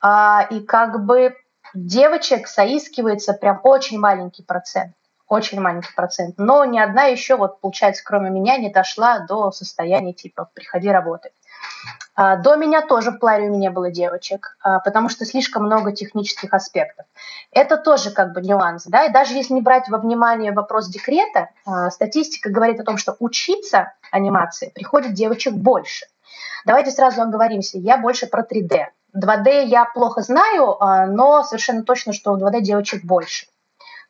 А, 0.00 0.46
и 0.50 0.60
как 0.60 1.04
бы 1.04 1.34
девочек 1.74 2.48
соискивается 2.48 3.32
прям 3.34 3.60
очень 3.62 3.98
маленький 3.98 4.42
процент 4.42 4.94
очень 5.28 5.60
маленький 5.60 5.92
процент. 5.94 6.34
Но 6.38 6.64
ни 6.64 6.78
одна 6.78 7.04
еще, 7.04 7.36
вот 7.36 7.60
получается, 7.60 8.02
кроме 8.04 8.30
меня, 8.30 8.56
не 8.58 8.70
дошла 8.70 9.20
до 9.20 9.50
состояния 9.50 10.12
типа 10.12 10.50
«приходи 10.54 10.88
работать». 10.88 11.32
А, 12.16 12.36
до 12.36 12.54
меня 12.56 12.82
тоже 12.82 13.10
в 13.10 13.18
плаве 13.18 13.48
не 13.48 13.70
было 13.70 13.90
девочек, 13.90 14.56
а, 14.62 14.78
потому 14.78 15.08
что 15.08 15.24
слишком 15.24 15.64
много 15.64 15.92
технических 15.92 16.54
аспектов. 16.54 17.06
Это 17.50 17.76
тоже 17.76 18.10
как 18.10 18.32
бы 18.32 18.40
нюанс, 18.40 18.84
да, 18.86 19.06
и 19.06 19.12
даже 19.12 19.34
если 19.34 19.54
не 19.54 19.60
брать 19.60 19.88
во 19.88 19.98
внимание 19.98 20.52
вопрос 20.52 20.88
декрета, 20.88 21.50
а, 21.64 21.90
статистика 21.90 22.50
говорит 22.50 22.78
о 22.80 22.84
том, 22.84 22.98
что 22.98 23.16
учиться 23.18 23.92
анимации 24.12 24.70
приходит 24.72 25.14
девочек 25.14 25.54
больше. 25.54 26.06
Давайте 26.64 26.92
сразу 26.92 27.20
оговоримся, 27.20 27.78
я 27.78 27.98
больше 27.98 28.26
про 28.26 28.42
3D. 28.42 28.86
2D 29.16 29.64
я 29.64 29.84
плохо 29.84 30.22
знаю, 30.22 30.76
но 31.08 31.44
совершенно 31.44 31.84
точно, 31.84 32.12
что 32.12 32.32
в 32.32 32.42
2D 32.42 32.60
девочек 32.60 33.04
больше. 33.04 33.46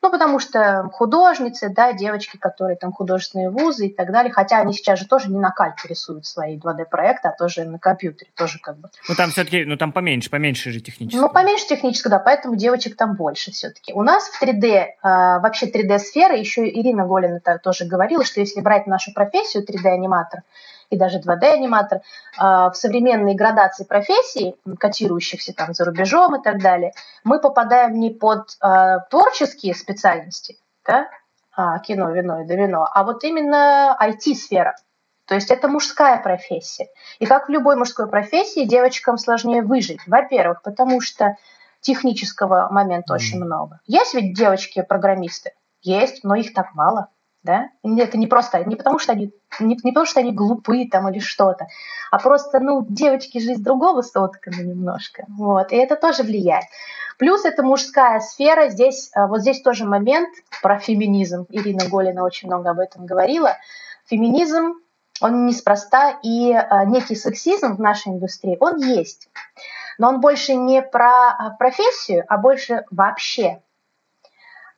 Ну, 0.05 0.11
потому 0.11 0.39
что 0.39 0.91
художницы, 0.93 1.71
да, 1.71 1.95
девочки, 1.95 2.37
которые 2.37 2.77
там 2.77 2.93
художественные 2.93 3.49
вузы 3.49 3.87
и 3.87 3.95
так 3.95 4.13
далее, 4.13 4.31
хотя 4.31 4.59
они 4.59 4.75
сейчас 4.75 4.99
же 4.99 5.09
тоже 5.09 5.31
не 5.31 5.39
на 5.39 5.51
кальке 5.51 5.89
рисуют 5.89 6.27
свои 6.27 6.59
2D-проекты, 6.59 7.29
а 7.29 7.33
тоже 7.33 7.65
на 7.65 7.79
компьютере, 7.79 8.31
тоже 8.37 8.59
как 8.59 8.77
бы. 8.77 8.91
Ну, 9.09 9.15
там 9.15 9.31
все-таки, 9.31 9.65
ну, 9.65 9.79
там 9.79 9.93
поменьше, 9.93 10.29
поменьше 10.29 10.73
же 10.73 10.81
технически. 10.83 11.19
Ну, 11.19 11.31
поменьше 11.31 11.67
технически, 11.69 12.09
да, 12.09 12.19
поэтому 12.19 12.55
девочек 12.55 12.99
там 12.99 13.17
больше 13.17 13.51
все-таки. 13.51 13.95
У 13.95 14.03
нас 14.03 14.29
в 14.29 14.43
3D, 14.43 14.89
а, 15.01 15.39
вообще 15.39 15.71
3D-сфера, 15.71 16.37
еще 16.37 16.69
Ирина 16.69 17.07
Голина 17.07 17.41
тоже 17.63 17.87
говорила, 17.87 18.27
что 18.27 18.41
если 18.41 18.61
брать 18.61 18.87
нашу 18.87 19.15
профессию 19.15 19.65
3D-аниматор, 19.65 20.43
и 20.95 20.99
даже 20.99 21.19
2D-аниматор, 21.19 22.01
а, 22.39 22.71
в 22.71 22.77
современной 22.77 23.35
градации 23.35 23.85
профессий, 23.85 24.57
котирующихся 24.79 25.53
там 25.53 25.75
за 25.75 25.85
рубежом 25.85 26.37
и 26.37 26.43
так 26.43 26.61
далее, 26.61 26.93
мы 27.25 27.41
попадаем 27.41 27.99
не 27.99 28.11
под 28.11 28.57
а, 28.61 29.01
творческие 29.11 29.75
специальности, 29.75 30.57
да, 30.87 31.09
а, 31.57 31.79
кино, 31.81 32.11
вино 32.11 32.43
и 32.43 32.47
довино, 32.47 32.87
а 32.87 33.05
вот 33.05 33.25
именно 33.25 33.97
IT-сфера. 34.01 34.77
То 35.27 35.35
есть 35.35 35.51
это 35.51 35.69
мужская 35.69 36.23
профессия. 36.23 36.89
И 37.19 37.27
как 37.27 37.49
в 37.49 37.51
любой 37.51 37.77
мужской 37.77 38.09
профессии, 38.09 38.67
девочкам 38.67 39.17
сложнее 39.17 39.63
выжить. 39.63 40.01
Во-первых, 40.07 40.63
потому 40.63 41.01
что 41.01 41.37
технического 41.81 42.69
момента 42.71 43.15
mm. 43.15 43.17
очень 43.17 43.43
много. 43.43 43.81
Есть 43.87 44.15
ведь 44.15 44.37
девочки-программисты? 44.37 45.53
Есть, 45.81 46.25
но 46.25 46.35
их 46.35 46.53
так 46.53 46.75
мало 46.75 47.09
да? 47.45 47.69
Это 47.85 48.19
не 48.19 48.27
просто, 48.27 48.65
не 48.65 48.75
потому 48.75 48.99
что 48.99 49.13
они, 49.13 49.31
не, 49.61 49.79
не 49.85 49.93
потому 49.93 50.07
что 50.07 50.21
они 50.21 50.33
глупые 50.33 50.89
там 50.89 51.09
или 51.09 51.21
что-то, 51.21 51.67
а 52.11 52.19
просто, 52.19 52.59
ну, 52.59 52.85
девочки 52.89 53.39
жизнь 53.39 53.63
другого 53.63 54.03
соткана 54.03 54.63
немножко, 54.63 55.27
вот, 55.29 55.71
и 55.71 55.77
это 55.77 55.95
тоже 55.95 56.23
влияет. 56.23 56.65
Плюс 57.19 57.45
это 57.45 57.63
мужская 57.63 58.19
сфера, 58.21 58.71
здесь, 58.71 59.11
э, 59.15 59.27
вот 59.27 59.43
здесь 59.43 59.61
тоже 59.61 59.85
момент 59.85 60.31
про 60.63 60.79
феминизм, 60.79 61.47
Ирина 61.51 61.89
Голина 61.89 62.25
очень 62.25 62.49
много 62.49 62.71
об 62.71 62.81
этом 62.81 63.07
говорила, 63.07 63.57
феминизм, 64.07 64.75
он 65.21 65.47
неспроста, 65.47 66.19
и 66.23 66.51
э, 66.51 66.87
некий 66.87 67.15
сексизм 67.15 67.77
в 67.77 67.81
нашей 67.81 68.13
индустрии, 68.13 68.57
он 68.59 68.79
есть, 68.79 69.29
но 69.99 70.09
он 70.09 70.21
больше 70.21 70.55
не 70.55 70.83
про 70.83 71.09
э, 71.09 71.57
профессию, 71.59 72.25
а 72.27 72.39
больше 72.39 72.85
вообще 72.91 73.61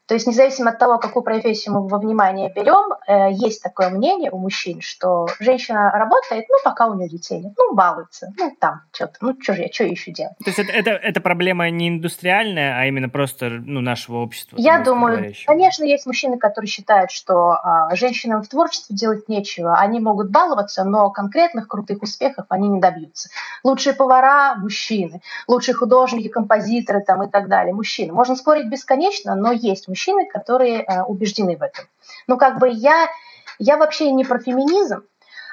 то 0.06 0.14
есть 0.14 0.26
независимо 0.26 0.70
от 0.70 0.78
того, 0.78 0.98
какую 0.98 1.24
профессию 1.24 1.74
мы 1.74 1.88
во 1.88 1.98
внимание 1.98 2.52
берем, 2.54 2.92
э, 3.06 3.32
есть 3.32 3.62
такое 3.62 3.90
мнение 3.90 4.30
у 4.30 4.38
мужчин, 4.38 4.80
что 4.80 5.26
женщина 5.40 5.90
работает, 5.90 6.44
ну, 6.48 6.56
пока 6.64 6.86
у 6.86 6.94
нее 6.94 7.08
детей 7.08 7.40
нет, 7.40 7.54
ну, 7.58 7.74
балуется, 7.74 8.32
ну, 8.38 8.54
там, 8.60 8.82
что-то, 8.92 9.14
ну, 9.20 9.34
что 9.40 9.54
же 9.54 9.62
я, 9.62 9.68
что 9.72 9.84
еще 9.84 10.12
делать? 10.12 10.36
То 10.38 10.50
есть 10.50 10.58
это, 10.60 10.72
это, 10.72 10.90
это 10.90 11.20
проблема 11.20 11.68
не 11.70 11.88
индустриальная, 11.88 12.78
а 12.78 12.86
именно 12.86 13.08
просто, 13.08 13.48
ну, 13.50 13.80
нашего 13.80 14.18
общества? 14.18 14.56
Я 14.58 14.78
думаю, 14.78 15.34
конечно, 15.44 15.82
есть 15.82 16.06
мужчины, 16.06 16.38
которые 16.38 16.68
считают, 16.68 17.10
что 17.10 17.58
а, 17.62 17.94
женщинам 17.96 18.42
в 18.42 18.48
творчестве 18.48 18.94
делать 18.94 19.28
нечего, 19.28 19.76
они 19.76 19.98
могут 19.98 20.30
баловаться, 20.30 20.84
но 20.84 21.10
конкретных 21.10 21.66
крутых 21.66 22.02
успехов 22.02 22.46
они 22.48 22.68
не 22.68 22.80
добьются. 22.80 23.28
Лучшие 23.64 23.94
повара– 23.94 24.54
мужчины, 24.56 25.20
лучшие 25.48 25.74
художники, 25.74 26.28
композиторы 26.28 27.00
там 27.00 27.24
и 27.24 27.30
так 27.30 27.48
далее– 27.48 27.74
мужчины. 27.74 28.12
Можно 28.12 28.36
спорить 28.36 28.68
бесконечно, 28.68 29.34
но 29.34 29.50
есть 29.50 29.88
мужчины, 29.96 30.26
которые 30.26 30.82
э, 30.82 31.02
убеждены 31.02 31.56
в 31.56 31.62
этом. 31.62 31.86
Ну, 32.26 32.36
как 32.36 32.58
бы 32.58 32.68
я, 32.68 33.08
я 33.58 33.78
вообще 33.78 34.12
не 34.12 34.24
про 34.24 34.38
феминизм, 34.38 35.04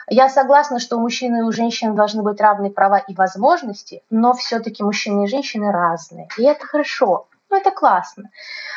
я 0.09 0.27
согласна, 0.27 0.79
что 0.79 0.97
у 0.97 0.99
мужчин 0.99 1.37
и 1.37 1.41
у 1.43 1.51
женщин 1.53 1.95
должны 1.95 2.23
быть 2.23 2.41
равные 2.41 2.71
права 2.71 2.97
и 2.97 3.15
возможности, 3.15 4.03
но 4.09 4.33
все-таки 4.33 4.83
мужчины 4.83 5.23
и 5.23 5.27
женщины 5.27 5.71
разные. 5.71 6.27
И 6.37 6.43
это 6.43 6.67
хорошо. 6.67 7.27
Ну, 7.49 7.57
это 7.57 7.71
классно. 7.71 8.29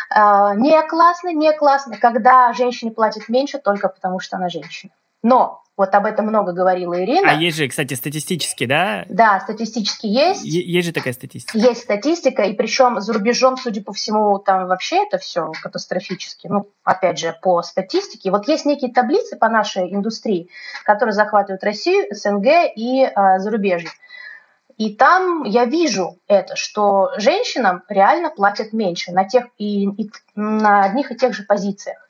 А, 0.09 0.55
не 0.55 0.81
классно, 0.83 1.33
не 1.33 1.52
классно, 1.52 1.96
когда 1.96 2.52
женщине 2.52 2.92
платят 2.92 3.29
меньше 3.29 3.59
только 3.59 3.88
потому, 3.88 4.20
что 4.20 4.37
она 4.37 4.48
женщина. 4.48 4.92
Но 5.24 5.62
вот 5.77 5.95
об 5.95 6.07
этом 6.07 6.27
много 6.27 6.53
говорила 6.53 6.99
Ирина. 7.03 7.33
А 7.33 7.35
есть 7.35 7.59
же, 7.59 7.69
кстати, 7.69 7.95
статистически, 7.95 8.65
да? 8.65 9.05
Да, 9.09 9.41
статистически 9.41 10.07
есть. 10.07 10.43
Е- 10.45 10.65
есть 10.65 10.87
же 10.87 10.93
такая 10.93 11.12
статистика. 11.12 11.59
Есть 11.59 11.83
статистика, 11.83 12.45
и 12.45 12.55
причем 12.55 13.01
за 13.01 13.12
рубежом, 13.12 13.57
судя 13.59 13.83
по 13.83 13.93
всему, 13.93 14.39
там 14.39 14.67
вообще 14.69 15.05
это 15.05 15.19
все 15.19 15.53
катастрофически. 15.62 16.47
Ну, 16.47 16.71
опять 16.83 17.19
же, 17.19 17.37
по 17.43 17.62
статистике. 17.62 18.31
Вот 18.31 18.49
есть 18.49 18.65
некие 18.65 18.91
таблицы 18.91 19.37
по 19.37 19.49
нашей 19.49 19.93
индустрии, 19.93 20.49
которые 20.85 21.12
захватывают 21.12 21.62
Россию, 21.62 22.07
СНГ 22.11 22.47
и 22.75 23.03
э, 23.03 23.39
зарубежье. 23.39 23.91
И 24.79 24.95
там 24.95 25.45
я 25.45 25.65
вижу 25.65 26.19
это, 26.27 26.55
что 26.57 27.11
женщинам 27.17 27.83
реально 27.89 28.31
платят 28.31 28.73
меньше 28.73 29.12
на 29.12 29.25
тех 29.25 29.47
и, 29.57 29.85
и 29.85 30.11
на 30.35 30.85
одних 30.85 31.11
и 31.11 31.17
тех 31.17 31.35
же 31.35 31.45
позициях. 31.45 32.06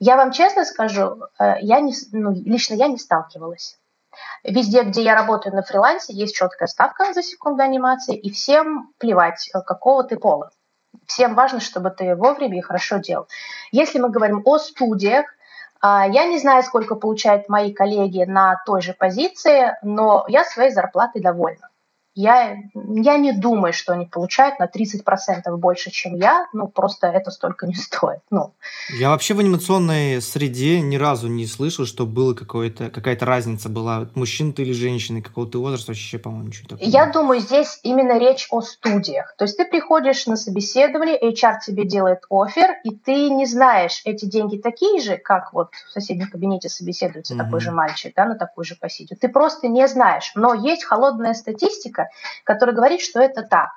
Я 0.00 0.16
вам 0.16 0.32
честно 0.32 0.64
скажу, 0.64 1.24
э, 1.38 1.60
я 1.60 1.80
не, 1.80 1.92
ну, 2.12 2.32
лично 2.32 2.74
я 2.74 2.88
не 2.88 2.96
сталкивалась. 2.96 3.78
Везде, 4.42 4.82
где 4.82 5.02
я 5.02 5.14
работаю 5.14 5.54
на 5.54 5.62
фрилансе, 5.62 6.14
есть 6.14 6.34
четкая 6.34 6.68
ставка 6.68 7.12
за 7.12 7.22
секунду 7.22 7.62
анимации, 7.62 8.16
и 8.16 8.30
всем 8.30 8.92
плевать, 8.98 9.50
э, 9.52 9.60
какого 9.60 10.02
ты 10.04 10.16
пола. 10.16 10.50
Всем 11.06 11.34
важно, 11.34 11.60
чтобы 11.60 11.90
ты 11.90 12.16
вовремя 12.16 12.58
и 12.58 12.62
хорошо 12.62 12.96
делал. 12.96 13.28
Если 13.72 13.98
мы 13.98 14.08
говорим 14.08 14.42
о 14.46 14.58
студиях, 14.58 15.26
а, 15.82 16.06
я 16.06 16.26
не 16.26 16.38
знаю, 16.38 16.62
сколько 16.62 16.94
получают 16.94 17.48
мои 17.48 17.72
коллеги 17.72 18.24
на 18.24 18.62
той 18.66 18.82
же 18.82 18.94
позиции, 18.94 19.76
но 19.82 20.24
я 20.28 20.44
своей 20.44 20.70
зарплатой 20.70 21.22
довольна. 21.22 21.69
Я, 22.14 22.56
я 22.74 23.16
не 23.18 23.32
думаю, 23.32 23.72
что 23.72 23.92
они 23.92 24.06
получают 24.06 24.58
на 24.58 24.66
30% 24.66 25.56
больше, 25.56 25.90
чем 25.90 26.16
я. 26.16 26.46
Ну, 26.52 26.66
просто 26.66 27.06
это 27.06 27.30
столько 27.30 27.66
не 27.66 27.74
стоит. 27.74 28.20
Ну. 28.30 28.52
Я 28.98 29.10
вообще 29.10 29.34
в 29.34 29.38
анимационной 29.38 30.20
среде 30.20 30.80
ни 30.80 30.96
разу 30.96 31.28
не 31.28 31.46
слышал, 31.46 31.86
что 31.86 32.06
было 32.06 32.34
какая-то 32.34 33.26
разница 33.26 33.68
была. 33.68 34.08
Мужчин 34.14 34.52
ты 34.52 34.62
или 34.62 34.72
женщины, 34.72 35.22
какого 35.22 35.46
ты 35.46 35.58
возраста, 35.58 35.92
вообще, 35.92 36.18
по-моему, 36.18 36.48
ничего 36.48 36.68
такого. 36.68 36.88
Я 36.88 37.06
думаю, 37.10 37.40
здесь 37.40 37.78
именно 37.82 38.18
речь 38.18 38.48
о 38.50 38.60
студиях. 38.60 39.34
То 39.38 39.44
есть 39.44 39.56
ты 39.56 39.64
приходишь 39.64 40.26
на 40.26 40.36
собеседование, 40.36 41.18
HR 41.18 41.58
тебе 41.64 41.84
делает 41.84 42.20
офер, 42.28 42.76
и 42.84 42.90
ты 42.90 43.30
не 43.30 43.46
знаешь, 43.46 44.02
эти 44.04 44.24
деньги 44.24 44.56
такие 44.58 45.00
же, 45.00 45.16
как 45.16 45.52
вот 45.52 45.70
в 45.88 45.92
соседнем 45.92 46.28
кабинете 46.28 46.68
собеседуется 46.68 47.34
mm-hmm. 47.34 47.44
такой 47.44 47.60
же 47.60 47.70
мальчик, 47.70 48.12
да, 48.14 48.26
на 48.26 48.34
такую 48.34 48.64
же 48.64 48.74
позицию. 48.74 49.18
Ты 49.18 49.28
просто 49.28 49.68
не 49.68 49.86
знаешь. 49.88 50.32
Но 50.34 50.54
есть 50.54 50.84
холодная 50.84 51.34
статистика, 51.34 52.09
которая 52.44 52.74
говорит, 52.74 53.00
что 53.00 53.20
это 53.20 53.42
так. 53.42 53.70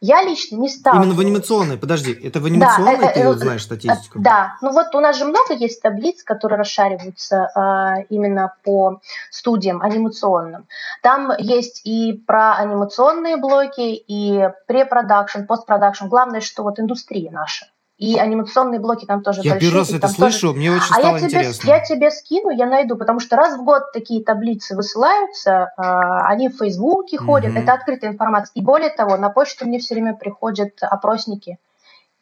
Я 0.00 0.22
лично 0.22 0.56
не 0.56 0.68
стала. 0.68 0.96
Именно 0.96 1.14
в 1.14 1.20
анимационной, 1.20 1.76
подожди, 1.76 2.12
это 2.12 2.40
в 2.40 2.46
анимационной 2.46 2.98
да, 2.98 3.12
ты 3.12 3.20
э, 3.20 3.32
знаешь 3.32 3.64
статистику? 3.64 4.20
Да, 4.20 4.56
ну 4.62 4.70
вот 4.70 4.94
у 4.94 5.00
нас 5.00 5.16
же 5.16 5.24
много 5.24 5.54
есть 5.54 5.82
таблиц, 5.82 6.22
которые 6.22 6.58
расшариваются 6.58 7.50
э, 7.54 8.04
именно 8.08 8.54
по 8.62 9.00
студиям 9.30 9.82
анимационным. 9.82 10.68
Там 11.02 11.32
есть 11.38 11.80
и 11.84 12.12
про 12.12 12.54
анимационные 12.54 13.38
блоки, 13.38 13.94
и 14.06 14.48
препродакшн, 14.66 15.42
постпродакшн. 15.42 16.06
Главное, 16.06 16.40
что 16.40 16.62
вот 16.62 16.78
индустрия 16.78 17.32
наша. 17.32 17.66
И 17.98 18.16
анимационные 18.16 18.78
блоки 18.78 19.06
там 19.06 19.24
тоже 19.24 19.40
я 19.42 19.52
большие. 19.52 19.66
Я 19.66 19.70
первый 19.70 19.80
раз 19.80 19.90
это 19.90 20.06
слышу, 20.06 20.48
тоже... 20.48 20.58
мне 20.58 20.70
очень 20.70 20.94
а 20.94 21.00
стало 21.00 21.16
я 21.16 21.18
тебе, 21.18 21.26
интересно. 21.26 21.68
Я 21.68 21.80
тебе 21.80 22.10
скину, 22.12 22.50
я 22.50 22.66
найду, 22.66 22.96
потому 22.96 23.18
что 23.18 23.34
раз 23.34 23.58
в 23.58 23.64
год 23.64 23.90
такие 23.92 24.22
таблицы 24.22 24.76
высылаются, 24.76 25.72
а, 25.76 26.26
они 26.28 26.48
в 26.48 26.56
Фейсбуке 26.58 27.18
ходят, 27.18 27.56
это 27.56 27.72
открытая 27.72 28.12
информация. 28.12 28.52
И 28.54 28.62
более 28.62 28.90
того, 28.90 29.16
на 29.16 29.30
почту 29.30 29.66
мне 29.66 29.80
все 29.80 29.94
время 29.94 30.14
приходят 30.14 30.74
опросники. 30.80 31.58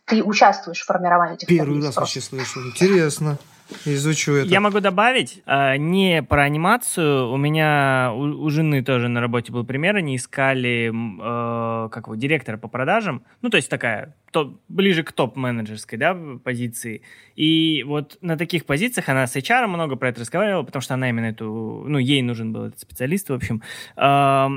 Ты 0.07 0.23
участвуешь 0.23 0.81
в 0.81 0.87
формировании 0.87 1.35
этих 1.35 1.49
Первый 1.49 1.67
таблиц. 1.67 1.85
раз 1.85 1.95
просто. 1.95 2.01
вообще 2.01 2.21
слышу. 2.21 2.69
Интересно. 2.69 3.39
Изучу 3.85 4.33
это. 4.33 4.49
Я 4.49 4.61
могу 4.61 4.81
добавить, 4.81 5.43
э, 5.47 5.77
не 5.77 6.23
про 6.23 6.43
анимацию. 6.43 7.31
У 7.31 7.37
меня 7.37 8.13
у, 8.15 8.49
жены 8.51 8.83
тоже 8.83 9.09
на 9.09 9.21
работе 9.21 9.53
был 9.53 9.65
пример. 9.65 9.97
Они 9.97 10.17
искали 10.17 10.91
э, 10.91 11.89
как 11.89 12.07
его, 12.07 12.15
директора 12.15 12.57
по 12.57 12.69
продажам. 12.69 13.23
Ну, 13.43 13.51
то 13.51 13.57
есть 13.57 13.69
такая, 13.69 14.15
топ, 14.31 14.61
ближе 14.69 15.03
к 15.03 15.13
топ-менеджерской 15.13 15.99
да, 15.99 16.17
позиции. 16.43 17.03
И 17.35 17.85
вот 17.87 18.19
на 18.21 18.37
таких 18.37 18.67
позициях 18.67 19.09
она 19.09 19.27
с 19.27 19.37
HR 19.37 19.67
много 19.67 19.97
про 19.97 20.11
это 20.11 20.21
разговаривала, 20.21 20.63
потому 20.63 20.83
что 20.83 20.95
она 20.95 21.09
именно 21.09 21.27
эту... 21.27 21.85
Ну, 21.87 21.99
ей 21.99 22.23
нужен 22.23 22.53
был 22.53 22.65
этот 22.65 22.81
специалист, 22.81 23.29
в 23.29 23.35
общем. 23.35 23.63
Э, 23.97 24.49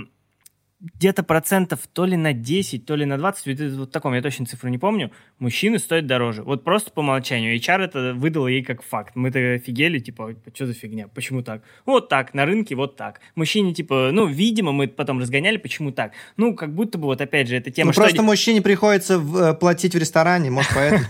где-то 0.79 1.23
процентов 1.23 1.81
то 1.91 2.05
ли 2.05 2.15
на 2.15 2.31
10, 2.31 2.85
то 2.85 2.95
ли 2.95 3.05
на 3.05 3.17
20, 3.17 3.75
вот 3.75 3.91
таком, 3.91 4.13
я 4.13 4.21
точно 4.21 4.45
цифру 4.45 4.69
не 4.69 4.77
помню, 4.77 5.11
мужчины 5.37 5.77
стоят 5.77 6.07
дороже. 6.07 6.43
Вот 6.43 6.63
просто 6.63 6.91
по 6.91 7.01
умолчанию. 7.01 7.55
HR 7.57 7.83
это 7.83 8.13
выдало 8.13 8.47
ей 8.47 8.63
как 8.63 8.81
факт. 8.81 9.15
Мы-то 9.15 9.39
офигели, 9.55 9.99
типа, 9.99 10.35
что 10.53 10.67
за 10.67 10.73
фигня, 10.73 11.09
почему 11.09 11.41
так? 11.41 11.63
Вот 11.85 12.07
так, 12.07 12.33
на 12.33 12.45
рынке 12.45 12.75
вот 12.75 12.95
так. 12.95 13.19
Мужчине, 13.35 13.73
типа, 13.73 14.11
ну, 14.13 14.25
видимо, 14.25 14.71
мы 14.71 14.87
потом 14.87 15.19
разгоняли, 15.19 15.57
почему 15.57 15.91
так? 15.91 16.13
Ну, 16.37 16.55
как 16.55 16.73
будто 16.73 16.97
бы, 16.97 17.05
вот 17.05 17.19
опять 17.19 17.49
же, 17.49 17.57
эта 17.57 17.71
тема... 17.71 17.87
Ну, 17.87 17.93
что... 17.93 18.03
просто 18.03 18.23
мужчине 18.23 18.61
приходится 18.61 19.15
э, 19.15 19.53
платить 19.55 19.95
в 19.95 19.97
ресторане, 19.97 20.49
может, 20.49 20.71
поэтому... 20.73 21.03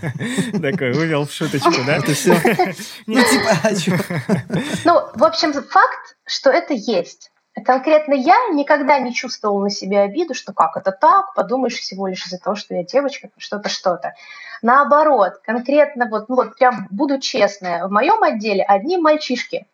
Такой, 0.60 0.92
вывел 0.92 1.26
в 1.26 1.32
шуточку, 1.32 1.74
да? 1.86 1.98
Это 1.98 2.12
все. 2.14 2.36
Ну, 3.06 3.16
типа, 3.16 3.58
а 3.62 3.70
Ну, 4.84 5.00
в 5.14 5.24
общем, 5.24 5.52
факт, 5.52 6.16
что 6.26 6.50
это 6.50 6.74
есть. 6.74 7.30
Конкретно 7.64 8.14
я 8.14 8.36
никогда 8.52 8.98
не 9.00 9.12
чувствовала 9.12 9.64
на 9.64 9.70
себе 9.70 10.00
обиду, 10.00 10.34
что 10.34 10.52
как 10.52 10.76
это 10.76 10.92
так, 10.92 11.34
подумаешь 11.34 11.78
всего 11.78 12.06
лишь 12.06 12.24
из-за 12.24 12.38
того, 12.38 12.54
что 12.54 12.74
я 12.74 12.84
девочка, 12.84 13.28
что-то, 13.38 13.68
что-то. 13.68 14.14
Наоборот, 14.62 15.40
конкретно 15.44 16.06
вот, 16.08 16.28
ну 16.28 16.36
вот 16.36 16.56
прям 16.56 16.86
буду 16.90 17.18
честная, 17.18 17.86
в 17.86 17.90
моем 17.90 18.22
отделе 18.22 18.62
одни 18.62 18.98
мальчишки, 18.98 19.66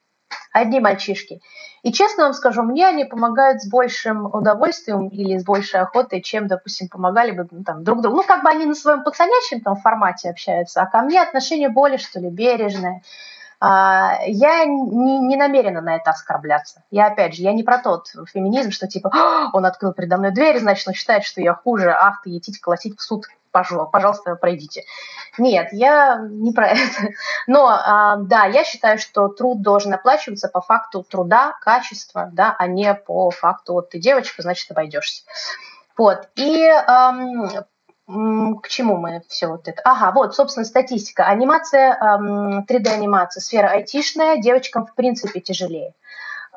одни 0.53 0.81
мальчишки. 0.81 1.43
И 1.83 1.93
честно 1.93 2.25
вам 2.25 2.33
скажу, 2.33 2.63
мне 2.63 2.87
они 2.87 3.05
помогают 3.05 3.63
с 3.63 3.69
большим 3.69 4.27
удовольствием 4.27 5.09
или 5.09 5.39
с 5.39 5.45
большей 5.45 5.81
охотой, 5.81 6.23
чем, 6.23 6.47
допустим, 6.49 6.89
помогали 6.89 7.31
бы 7.31 7.47
ну, 7.51 7.63
там, 7.63 7.85
друг 7.85 8.01
другу. 8.01 8.17
Ну, 8.17 8.23
как 8.25 8.43
бы 8.43 8.49
они 8.49 8.65
на 8.65 8.75
своем 8.75 9.05
пацанячем 9.05 9.61
там 9.61 9.77
формате 9.77 10.31
общаются, 10.31 10.83
а 10.83 10.87
ко 10.87 11.03
мне 11.03 11.21
отношение 11.21 11.69
более, 11.69 11.99
что 11.99 12.19
ли, 12.21 12.29
бережное. 12.29 13.03
А, 13.59 14.19
я 14.27 14.65
не, 14.65 15.19
не 15.19 15.37
намерена 15.37 15.81
на 15.81 15.97
это 15.97 16.11
оскорбляться. 16.11 16.83
Я, 16.91 17.07
опять 17.07 17.35
же, 17.35 17.43
я 17.43 17.53
не 17.53 17.63
про 17.63 17.79
тот 17.79 18.09
феминизм, 18.33 18.71
что 18.71 18.87
типа 18.87 19.11
он 19.53 19.65
открыл 19.65 19.93
передо 19.93 20.19
мной 20.19 20.33
дверь, 20.33 20.59
значит, 20.59 20.87
он 20.89 20.95
считает, 20.95 21.25
что 21.25 21.41
я 21.41 21.55
хуже, 21.55 21.91
ах 21.91 22.23
ты, 22.23 22.31
етить, 22.31 22.61
колотить 22.61 22.99
в 22.99 23.03
суд, 23.03 23.27
пожалуйста, 23.51 24.37
пройдите. 24.37 24.85
Нет, 25.39 25.69
я 25.73 26.19
не 26.21 26.53
про 26.53 26.69
это. 26.69 27.15
Но 27.47 27.69
а, 27.69 28.17
да, 28.17 28.45
я 28.45 28.65
считаю, 28.65 28.99
что 28.99 29.29
труд 29.29 29.63
должен 29.63 29.95
оплачиваться 29.95 30.49
по 30.49 30.61
факту 30.61 31.03
труда, 31.03 31.55
качества, 31.63 32.29
да, 32.33 32.55
а 32.59 32.67
не 32.67 32.95
по 32.95 33.31
факту 33.31 33.75
вот 33.75 33.91
ты 33.91 33.99
девочка, 33.99 34.43
значит, 34.43 34.71
обойдешься. 34.71 35.23
Вот. 35.97 36.29
И 36.35 36.67
эм, 36.67 37.49
к 38.09 38.69
чему 38.69 38.97
мы 38.97 39.23
все 39.29 39.49
вот 39.49 39.67
это? 39.67 39.83
Ага, 39.85 40.13
вот, 40.13 40.35
собственно, 40.35 40.65
статистика. 40.65 41.25
Анимация, 41.25 41.99
3D-анимация, 42.69 43.41
сфера 43.41 43.69
айтишная, 43.69 44.39
девочкам 44.39 44.87
в 44.87 44.95
принципе 44.95 45.41
тяжелее. 45.41 45.93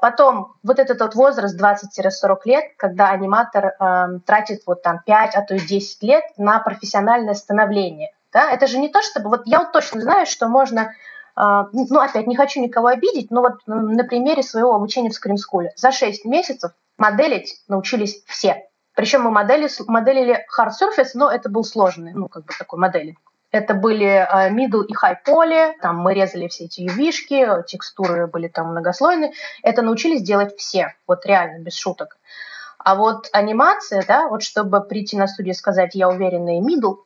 Потом 0.01 0.53
вот 0.63 0.79
этот 0.79 1.01
вот 1.01 1.15
возраст 1.15 1.59
20-40 1.59 2.37
лет, 2.45 2.65
когда 2.77 3.09
аниматор 3.09 3.65
э, 3.65 4.19
тратит 4.25 4.61
вот 4.65 4.81
там 4.81 5.01
5, 5.05 5.35
а 5.35 5.41
то 5.41 5.55
и 5.55 5.59
10 5.59 6.03
лет 6.03 6.23
на 6.37 6.59
профессиональное 6.59 7.33
становление. 7.33 8.11
Да? 8.31 8.49
Это 8.49 8.67
же 8.67 8.77
не 8.77 8.89
то, 8.89 9.01
чтобы... 9.01 9.29
Вот 9.29 9.41
я 9.45 9.59
вот 9.59 9.71
точно 9.73 9.99
знаю, 10.01 10.25
что 10.25 10.47
можно... 10.47 10.93
Э, 11.35 11.65
ну, 11.73 11.99
опять, 11.99 12.27
не 12.27 12.35
хочу 12.37 12.61
никого 12.61 12.87
обидеть, 12.87 13.29
но 13.29 13.41
вот 13.41 13.59
на 13.65 14.03
примере 14.05 14.41
своего 14.41 14.73
обучения 14.73 15.09
в 15.09 15.15
скримскуле. 15.15 15.73
За 15.75 15.91
6 15.91 16.23
месяцев 16.23 16.71
моделить 16.97 17.61
научились 17.67 18.23
все. 18.25 18.68
Причем 18.99 19.21
мы 19.21 19.31
модели, 19.31 19.69
моделили 19.87 20.45
hard 20.53 20.71
surface, 20.71 21.11
но 21.13 21.31
это 21.31 21.47
был 21.47 21.63
сложный, 21.63 22.11
ну, 22.11 22.27
как 22.27 22.43
бы 22.43 22.53
такой 22.59 22.79
модель. 22.79 23.15
Это 23.49 23.73
были 23.73 24.05
э, 24.05 24.49
middle 24.51 24.83
и 24.85 24.93
high 24.93 25.15
поли, 25.23 25.73
там 25.81 25.99
мы 25.99 26.13
резали 26.13 26.49
все 26.49 26.65
эти 26.65 26.81
ювишки, 26.81 27.47
текстуры 27.65 28.27
были 28.27 28.49
там 28.49 28.71
многослойные. 28.71 29.31
Это 29.63 29.83
научились 29.83 30.21
делать 30.21 30.53
все, 30.57 30.95
вот 31.07 31.25
реально, 31.25 31.63
без 31.63 31.77
шуток. 31.77 32.17
А 32.77 32.95
вот 32.95 33.29
анимация, 33.31 34.03
да, 34.05 34.27
вот 34.27 34.43
чтобы 34.43 34.81
прийти 34.81 35.15
на 35.15 35.27
студию 35.27 35.53
и 35.53 35.57
сказать, 35.57 35.95
я 35.95 36.09
уверенный 36.09 36.59
middle, 36.59 36.97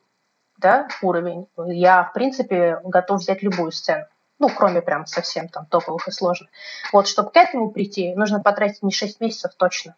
да, 0.58 0.88
уровень, 1.00 1.46
я, 1.56 2.02
в 2.02 2.12
принципе, 2.12 2.80
готов 2.82 3.20
взять 3.20 3.44
любую 3.44 3.70
сцену. 3.70 4.06
Ну, 4.40 4.48
кроме 4.48 4.82
прям 4.82 5.06
совсем 5.06 5.48
там 5.48 5.66
топовых 5.66 6.08
и 6.08 6.10
сложных. 6.10 6.50
Вот, 6.92 7.06
чтобы 7.06 7.30
к 7.30 7.36
этому 7.36 7.70
прийти, 7.70 8.16
нужно 8.16 8.40
потратить 8.40 8.82
не 8.82 8.90
6 8.90 9.20
месяцев 9.20 9.52
точно, 9.56 9.94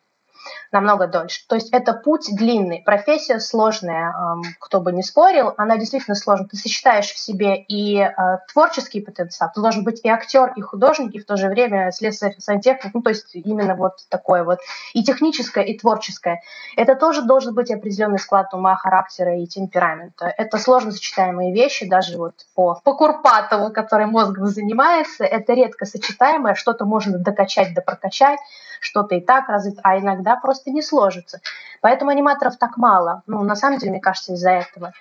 намного 0.72 1.06
дольше. 1.06 1.46
То 1.48 1.54
есть 1.54 1.70
это 1.72 1.92
путь 1.92 2.28
длинный, 2.32 2.82
профессия 2.84 3.40
сложная, 3.40 4.14
кто 4.60 4.80
бы 4.80 4.92
не 4.92 5.02
спорил, 5.02 5.54
она 5.56 5.76
действительно 5.76 6.14
сложная. 6.14 6.48
Ты 6.48 6.56
сочетаешь 6.56 7.06
в 7.06 7.18
себе 7.18 7.56
и 7.56 7.98
э, 7.98 8.12
творческий 8.52 9.00
потенциал, 9.00 9.50
ты 9.54 9.60
должен 9.60 9.84
быть 9.84 10.00
и 10.04 10.08
актер, 10.08 10.52
и 10.56 10.60
художник, 10.60 11.14
и 11.14 11.18
в 11.18 11.26
то 11.26 11.36
же 11.36 11.48
время 11.48 11.90
слесарь, 11.92 12.34
сантехник, 12.38 12.94
ну 12.94 13.02
то 13.02 13.10
есть 13.10 13.34
именно 13.34 13.74
вот 13.74 13.98
такое 14.08 14.44
вот 14.44 14.58
и 14.92 15.02
техническое, 15.02 15.64
и 15.64 15.78
творческое. 15.78 16.42
Это 16.76 16.94
тоже 16.94 17.22
должен 17.22 17.54
быть 17.54 17.70
определенный 17.70 18.18
склад 18.18 18.52
ума, 18.54 18.76
характера 18.76 19.38
и 19.38 19.46
темперамента. 19.46 20.32
Это 20.36 20.58
сложно 20.58 20.92
сочетаемые 20.92 21.52
вещи, 21.52 21.88
даже 21.88 22.16
вот 22.16 22.34
по, 22.54 22.80
по 22.84 22.94
Курпатову, 22.94 23.72
который 23.72 24.06
мозгом 24.06 24.46
занимается, 24.46 25.24
это 25.24 25.52
редко 25.52 25.84
сочетаемое, 25.84 26.54
что-то 26.54 26.84
можно 26.84 27.18
докачать, 27.18 27.74
допрокачать, 27.74 28.38
что-то 28.80 29.14
и 29.14 29.20
так 29.20 29.48
развить, 29.48 29.78
а 29.82 29.98
иногда 29.98 30.36
просто 30.36 30.70
не 30.70 30.82
сложится. 30.82 31.40
Поэтому 31.80 32.10
аниматоров 32.10 32.56
так 32.56 32.76
мало. 32.76 33.22
Ну, 33.26 33.42
на 33.42 33.56
самом 33.56 33.78
деле, 33.78 33.92
мне 33.92 34.00
кажется, 34.00 34.32
из-за 34.32 34.50
этого. 34.50 34.92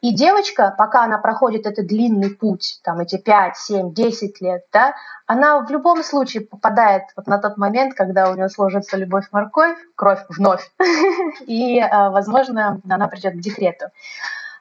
И 0.00 0.14
девочка, 0.14 0.74
пока 0.76 1.04
она 1.04 1.18
проходит 1.18 1.66
этот 1.66 1.86
длинный 1.86 2.30
путь, 2.30 2.80
там 2.82 3.00
эти 3.00 3.16
5, 3.16 3.56
7, 3.56 3.94
10 3.94 4.40
лет, 4.40 4.64
да, 4.72 4.94
она 5.26 5.60
в 5.60 5.70
любом 5.70 6.02
случае 6.02 6.42
попадает 6.44 7.04
вот 7.16 7.26
на 7.26 7.38
тот 7.38 7.56
момент, 7.56 7.94
когда 7.94 8.30
у 8.30 8.34
нее 8.34 8.48
сложится 8.48 8.96
любовь-морковь, 8.96 9.78
кровь 9.94 10.20
вновь, 10.28 10.70
и, 11.46 11.80
а, 11.80 12.10
возможно, 12.10 12.80
она 12.88 13.08
придет 13.08 13.34
к 13.34 13.40
декрету. 13.40 13.86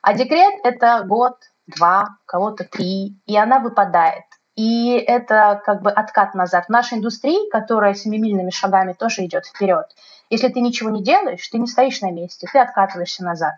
А 0.01 0.13
декрет– 0.13 0.53
это 0.63 1.03
год, 1.05 1.37
два, 1.67 2.17
кого-то 2.25 2.63
три, 2.63 3.17
и 3.25 3.37
она 3.37 3.59
выпадает. 3.59 4.25
И 4.55 4.91
это 4.91 5.61
как 5.65 5.81
бы 5.81 5.91
откат 5.91 6.35
назад. 6.35 6.65
В 6.65 6.69
нашей 6.69 6.99
индустрии, 6.99 7.49
которая 7.49 7.95
семимильными 7.95 8.51
шагами 8.51 8.93
тоже 8.93 9.25
идет 9.25 9.45
вперед, 9.45 9.87
если 10.29 10.47
ты 10.47 10.61
ничего 10.61 10.89
не 10.89 11.03
делаешь, 11.03 11.47
ты 11.47 11.57
не 11.57 11.67
стоишь 11.67 12.01
на 12.01 12.11
месте, 12.11 12.47
ты 12.51 12.59
откатываешься 12.59 13.23
назад. 13.23 13.53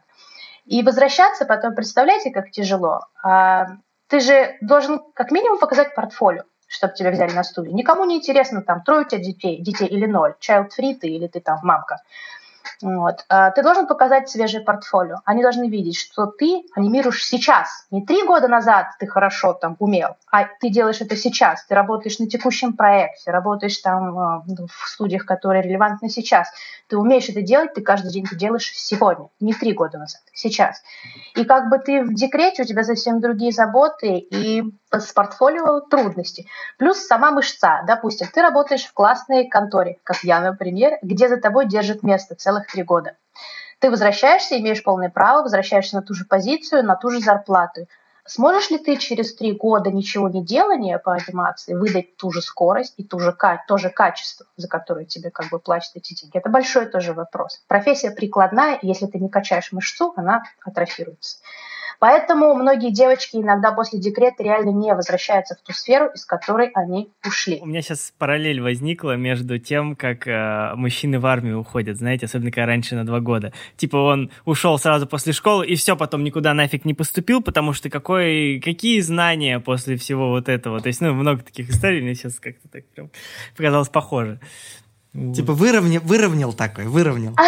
И 0.66 0.82
возвращаться 0.82 1.46
потом, 1.46 1.76
представляете, 1.76 2.32
как 2.32 2.52
тяжело. 2.52 3.02
А, 3.24 3.68
ты 4.08 4.20
же 4.20 4.56
должен 4.62 5.02
как 5.14 5.32
минимум 5.32 5.60
показать 5.60 5.94
портфолио, 5.96 6.44
чтобы 6.68 6.94
тебя 6.94 7.12
взяли 7.12 7.34
на 7.34 7.44
студию. 7.44 7.76
Никому 7.76 8.06
не 8.06 8.18
интересно, 8.18 8.62
там, 8.62 8.82
трое 8.84 9.02
у 9.06 9.08
тебя 9.08 9.22
детей, 9.22 9.62
детей 9.62 9.88
или 9.88 10.06
ноль, 10.06 10.36
child-free 10.40 10.96
ты 10.96 11.08
или 11.08 11.28
ты 11.28 11.40
там 11.40 11.60
мамка. 11.62 12.02
Вот. 12.86 13.26
А, 13.30 13.50
ты 13.50 13.64
должен 13.64 13.88
показать 13.88 14.30
свежее 14.30 14.64
портфолио. 14.64 15.16
Они 15.26 15.42
должны 15.42 15.70
видеть, 15.70 15.98
что 15.98 16.28
ты 16.28 16.66
анимируешь 16.76 17.26
сейчас. 17.26 17.88
Не 17.90 18.06
три 18.06 18.24
года 18.24 18.48
назад 18.48 18.90
ты 19.00 19.08
хорошо 19.08 19.54
там 19.54 19.76
умел, 19.80 20.18
а 20.32 20.44
ты 20.60 20.70
делаешь 20.70 21.02
это 21.02 21.16
сейчас. 21.16 21.66
Ты 21.66 21.74
работаешь 21.74 22.20
на 22.20 22.28
текущем 22.28 22.74
проекте, 22.74 23.32
работаешь 23.32 23.80
там 23.80 24.20
а, 24.20 24.44
в 24.46 24.88
студиях, 24.88 25.26
которые 25.26 25.64
релевантны 25.64 26.10
сейчас. 26.10 26.48
Ты 26.88 26.98
умеешь 26.98 27.28
это 27.28 27.42
делать, 27.42 27.74
ты 27.74 27.82
каждый 27.82 28.12
день 28.12 28.26
это 28.26 28.36
делаешь 28.36 28.72
сегодня, 28.76 29.30
не 29.40 29.54
три 29.54 29.74
года 29.74 29.98
назад, 29.98 30.22
сейчас. 30.32 30.84
И 31.36 31.44
как 31.44 31.70
бы 31.70 31.80
ты 31.80 32.04
в 32.04 32.14
декрете, 32.14 32.62
у 32.62 32.66
тебя 32.66 32.84
совсем 32.84 33.20
другие 33.20 33.52
заботы, 33.52 34.20
и 34.20 34.62
с 35.00 35.12
портфолио 35.12 35.82
трудности. 35.82 36.48
Плюс 36.78 37.00
сама 37.00 37.32
мышца. 37.32 37.84
Допустим, 37.88 38.28
ты 38.34 38.42
работаешь 38.42 38.86
в 38.86 38.94
классной 38.94 39.48
конторе, 39.48 39.98
как 40.04 40.24
я, 40.24 40.40
например, 40.40 40.98
где 41.02 41.28
за 41.28 41.38
тобой 41.38 41.68
держит 41.68 42.04
место 42.04 42.36
целых 42.36 42.68
три 42.68 42.84
года. 42.84 43.16
Ты 43.80 43.90
возвращаешься, 43.90 44.58
имеешь 44.58 44.84
полное 44.84 45.10
право, 45.10 45.44
возвращаешься 45.44 45.96
на 45.96 46.02
ту 46.02 46.14
же 46.14 46.26
позицию, 46.26 46.84
на 46.84 46.96
ту 46.96 47.10
же 47.10 47.20
зарплату. 47.20 47.88
Сможешь 48.28 48.72
ли 48.72 48.80
ты 48.80 48.98
через 48.98 49.36
три 49.36 49.52
года 49.52 49.92
ничего 49.92 50.30
не 50.30 50.44
делания 50.44 50.98
по 50.98 51.14
анимации 51.14 51.76
выдать 51.76 52.18
ту 52.18 52.32
же 52.32 52.42
скорость 52.42 52.96
и 52.98 53.04
ту 53.04 53.20
же, 53.20 53.38
то 53.68 53.78
же 53.78 53.92
качество, 53.92 54.48
за 54.58 54.68
которое 54.68 55.06
тебе 55.06 55.30
как 55.30 55.50
бы 55.50 55.60
платят 55.60 55.92
эти 55.96 56.16
деньги? 56.16 56.36
Это 56.36 56.50
большой 56.50 56.88
тоже 56.88 57.14
вопрос. 57.14 57.64
Профессия 57.68 58.10
прикладная, 58.10 58.80
если 58.82 59.06
ты 59.06 59.20
не 59.20 59.30
качаешь 59.30 59.72
мышцу, 59.72 60.14
она 60.16 60.44
атрофируется. 60.64 61.38
Поэтому 62.00 62.54
многие 62.54 62.92
девочки 62.92 63.38
иногда 63.38 63.72
после 63.72 64.00
декрета 64.00 64.44
реально 64.44 64.70
не 64.70 64.94
возвращаются 64.94 65.56
в 65.56 65.66
ту 65.66 65.74
сферу, 65.74 66.10
из 66.14 66.26
которой 66.26 66.72
они 66.74 67.10
ушли. 67.26 67.60
У 67.62 67.66
меня 67.66 67.82
сейчас 67.82 68.14
параллель 68.18 68.62
возникла 68.62 69.16
между 69.16 69.60
тем, 69.60 69.96
как 69.96 70.28
э, 70.28 70.74
мужчины 70.76 71.20
в 71.20 71.26
армию 71.26 71.60
уходят, 71.60 71.98
знаете, 71.98 72.26
особенно 72.26 72.52
когда 72.52 72.66
раньше 72.66 72.96
на 72.96 73.06
два 73.06 73.20
года. 73.20 73.54
Типа 73.78 73.98
он 73.98 74.32
ушел 74.46 74.78
сразу 74.78 75.08
после 75.08 75.34
школы 75.34 75.66
и 75.66 75.76
все, 75.76 75.96
потом 75.96 76.24
никуда 76.24 76.54
нафиг 76.54 76.86
не 76.86 76.94
поступил, 76.94 77.42
потому 77.42 77.74
что 77.74 77.90
какой, 77.90 78.62
какие 78.64 79.00
знания 79.02 79.60
после 79.60 79.98
всего 79.98 80.30
вот 80.30 80.50
этого. 80.50 80.80
То 80.80 80.88
есть, 80.88 81.02
ну, 81.02 81.14
много 81.14 81.44
таких 81.44 81.70
историй, 81.70 82.02
мне 82.02 82.16
сейчас 82.16 82.40
как-то 82.40 82.68
так 82.68 82.86
прям 82.88 83.10
показалось 83.56 83.90
похоже. 83.90 84.40
Типа 85.34 85.54
выровнял, 85.54 86.02
выровнял 86.04 86.52
такой, 86.52 86.86
выровнял. 86.86 87.34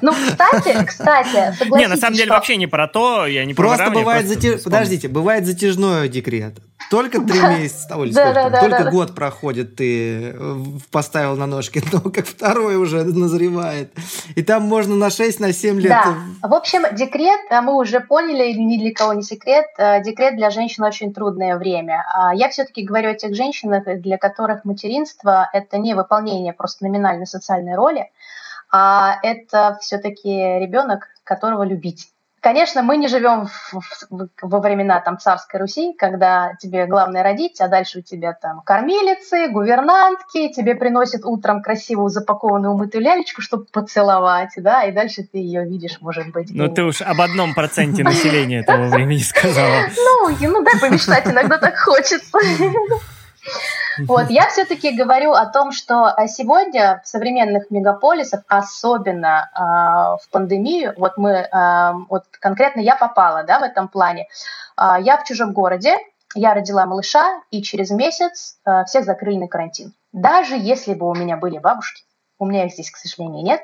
Ну, 0.00 0.12
кстати, 0.12 0.84
кстати, 0.86 1.54
Не, 1.76 1.88
на 1.88 1.96
самом 1.96 2.16
деле 2.16 2.30
вообще 2.30 2.56
не 2.56 2.66
про 2.66 2.88
то, 2.88 3.26
я 3.26 3.44
не 3.44 3.52
Просто 3.52 3.90
бывает 3.90 4.26
подождите, 4.64 5.08
бывает 5.08 5.46
затяжной 5.46 6.08
декрет. 6.08 6.58
Только 6.90 7.20
три 7.20 7.40
месяца, 7.40 7.96
ой, 7.96 8.12
да, 8.12 8.32
да, 8.32 8.50
да, 8.50 8.60
только 8.60 8.90
год 8.90 9.14
проходит, 9.14 9.76
ты 9.76 10.34
поставил 10.90 11.36
на 11.36 11.46
ножки, 11.46 11.82
но 11.92 12.00
как 12.00 12.26
второй 12.26 12.76
уже 12.76 13.04
назревает. 13.04 13.92
И 14.34 14.42
там 14.42 14.62
можно 14.62 14.94
на 14.94 15.10
6, 15.10 15.40
на 15.40 15.52
7 15.52 15.80
лет. 15.80 15.90
Да. 15.90 16.48
В 16.48 16.54
общем, 16.54 16.82
декрет, 16.94 17.40
мы 17.50 17.76
уже 17.76 18.00
поняли, 18.00 18.52
ни 18.52 18.78
для 18.78 18.92
кого 18.92 19.14
не 19.14 19.22
секрет, 19.22 19.66
декрет 20.04 20.36
для 20.36 20.50
женщин 20.50 20.84
очень 20.84 21.12
трудное 21.12 21.56
время. 21.56 22.04
Я 22.34 22.48
все-таки 22.48 22.82
говорю 22.82 23.10
о 23.10 23.14
тех 23.14 23.34
женщинах, 23.34 23.84
для 24.00 24.18
которых 24.18 24.64
материнство– 24.64 25.48
это 25.52 25.78
не 25.78 25.94
выполнение 25.94 26.52
просто 26.52 26.84
номинальной 26.84 27.26
социальной 27.26 27.74
роли, 27.74 28.10
а 28.70 29.18
это 29.22 29.78
все-таки 29.80 30.30
ребенок, 30.30 31.08
которого 31.24 31.62
любить. 31.62 32.11
Конечно, 32.42 32.82
мы 32.82 32.96
не 32.96 33.06
живем 33.06 33.46
в, 33.46 33.74
в, 34.10 34.28
во 34.42 34.60
времена 34.60 35.00
там 35.00 35.16
царской 35.16 35.60
Руси, 35.60 35.94
когда 35.96 36.54
тебе 36.58 36.86
главное 36.86 37.22
родить, 37.22 37.60
а 37.60 37.68
дальше 37.68 38.00
у 38.00 38.02
тебя 38.02 38.32
там 38.32 38.62
кормилицы, 38.62 39.46
гувернантки, 39.46 40.48
тебе 40.48 40.74
приносят 40.74 41.24
утром 41.24 41.62
красивую 41.62 42.08
запакованную 42.08 42.74
умытую 42.74 43.04
лялечку, 43.04 43.42
чтобы 43.42 43.66
поцеловать, 43.66 44.54
да, 44.56 44.82
и 44.82 44.90
дальше 44.90 45.22
ты 45.22 45.38
ее 45.38 45.64
видишь, 45.64 45.98
может 46.00 46.32
быть. 46.32 46.48
Ну, 46.50 46.68
ты 46.68 46.82
уж 46.82 47.00
об 47.00 47.20
одном 47.20 47.54
проценте 47.54 48.02
населения 48.02 48.58
этого 48.58 48.88
времени 48.88 49.18
сказала. 49.18 49.84
Ну, 49.96 50.36
ну 50.40 50.64
дай 50.64 50.80
помечтать, 50.80 51.28
иногда 51.28 51.58
так 51.58 51.78
хочется. 51.78 52.38
Вот, 54.06 54.30
я 54.30 54.48
все-таки 54.48 54.96
говорю 54.96 55.32
о 55.32 55.46
том, 55.46 55.72
что 55.72 56.06
а, 56.06 56.26
сегодня 56.26 57.00
в 57.04 57.08
современных 57.08 57.70
мегаполисах, 57.70 58.42
особенно 58.48 59.50
э, 59.54 60.22
в 60.22 60.28
пандемию, 60.30 60.94
вот 60.96 61.18
мы, 61.18 61.30
э, 61.30 61.92
вот 62.08 62.24
конкретно 62.40 62.80
я 62.80 62.96
попала, 62.96 63.42
да, 63.44 63.58
в 63.58 63.62
этом 63.62 63.88
плане. 63.88 64.28
Э, 64.76 64.94
я 65.00 65.18
в 65.18 65.24
чужом 65.24 65.52
городе, 65.52 65.96
я 66.34 66.54
родила 66.54 66.86
малыша, 66.86 67.24
и 67.50 67.62
через 67.62 67.90
месяц 67.90 68.58
э, 68.64 68.84
всех 68.84 69.04
закрыли 69.04 69.38
на 69.38 69.48
карантин. 69.48 69.92
Даже 70.12 70.56
если 70.56 70.94
бы 70.94 71.08
у 71.08 71.14
меня 71.14 71.36
были 71.36 71.58
бабушки, 71.58 72.04
у 72.38 72.46
меня 72.46 72.66
их 72.66 72.72
здесь, 72.72 72.90
к 72.90 72.96
сожалению, 72.96 73.44
нет, 73.44 73.62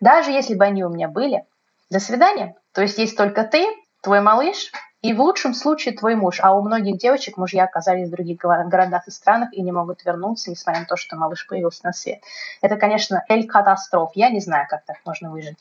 даже 0.00 0.30
если 0.30 0.54
бы 0.54 0.64
они 0.64 0.84
у 0.84 0.88
меня 0.88 1.08
были, 1.08 1.44
до 1.90 2.00
свидания. 2.00 2.54
То 2.72 2.82
есть 2.82 2.98
есть 2.98 3.16
только 3.16 3.44
ты, 3.44 3.66
твой 4.02 4.20
малыш, 4.20 4.72
и 5.02 5.12
в 5.14 5.20
лучшем 5.20 5.52
случае 5.52 5.96
твой 5.96 6.14
муж, 6.14 6.38
а 6.40 6.54
у 6.54 6.62
многих 6.62 6.96
девочек 6.96 7.36
мужья 7.36 7.64
оказались 7.64 8.06
в 8.06 8.12
других 8.12 8.38
городах 8.38 9.08
и 9.08 9.10
странах 9.10 9.52
и 9.52 9.60
не 9.60 9.72
могут 9.72 10.04
вернуться, 10.04 10.50
несмотря 10.50 10.82
на 10.82 10.86
то, 10.86 10.96
что 10.96 11.16
малыш 11.16 11.46
появился 11.48 11.80
на 11.84 11.92
свет. 11.92 12.22
Это, 12.60 12.76
конечно, 12.76 13.24
эль 13.28 13.48
катастроф. 13.48 14.12
Я 14.14 14.30
не 14.30 14.38
знаю, 14.38 14.66
как 14.70 14.84
так 14.84 14.96
можно 15.04 15.30
выжить. 15.30 15.58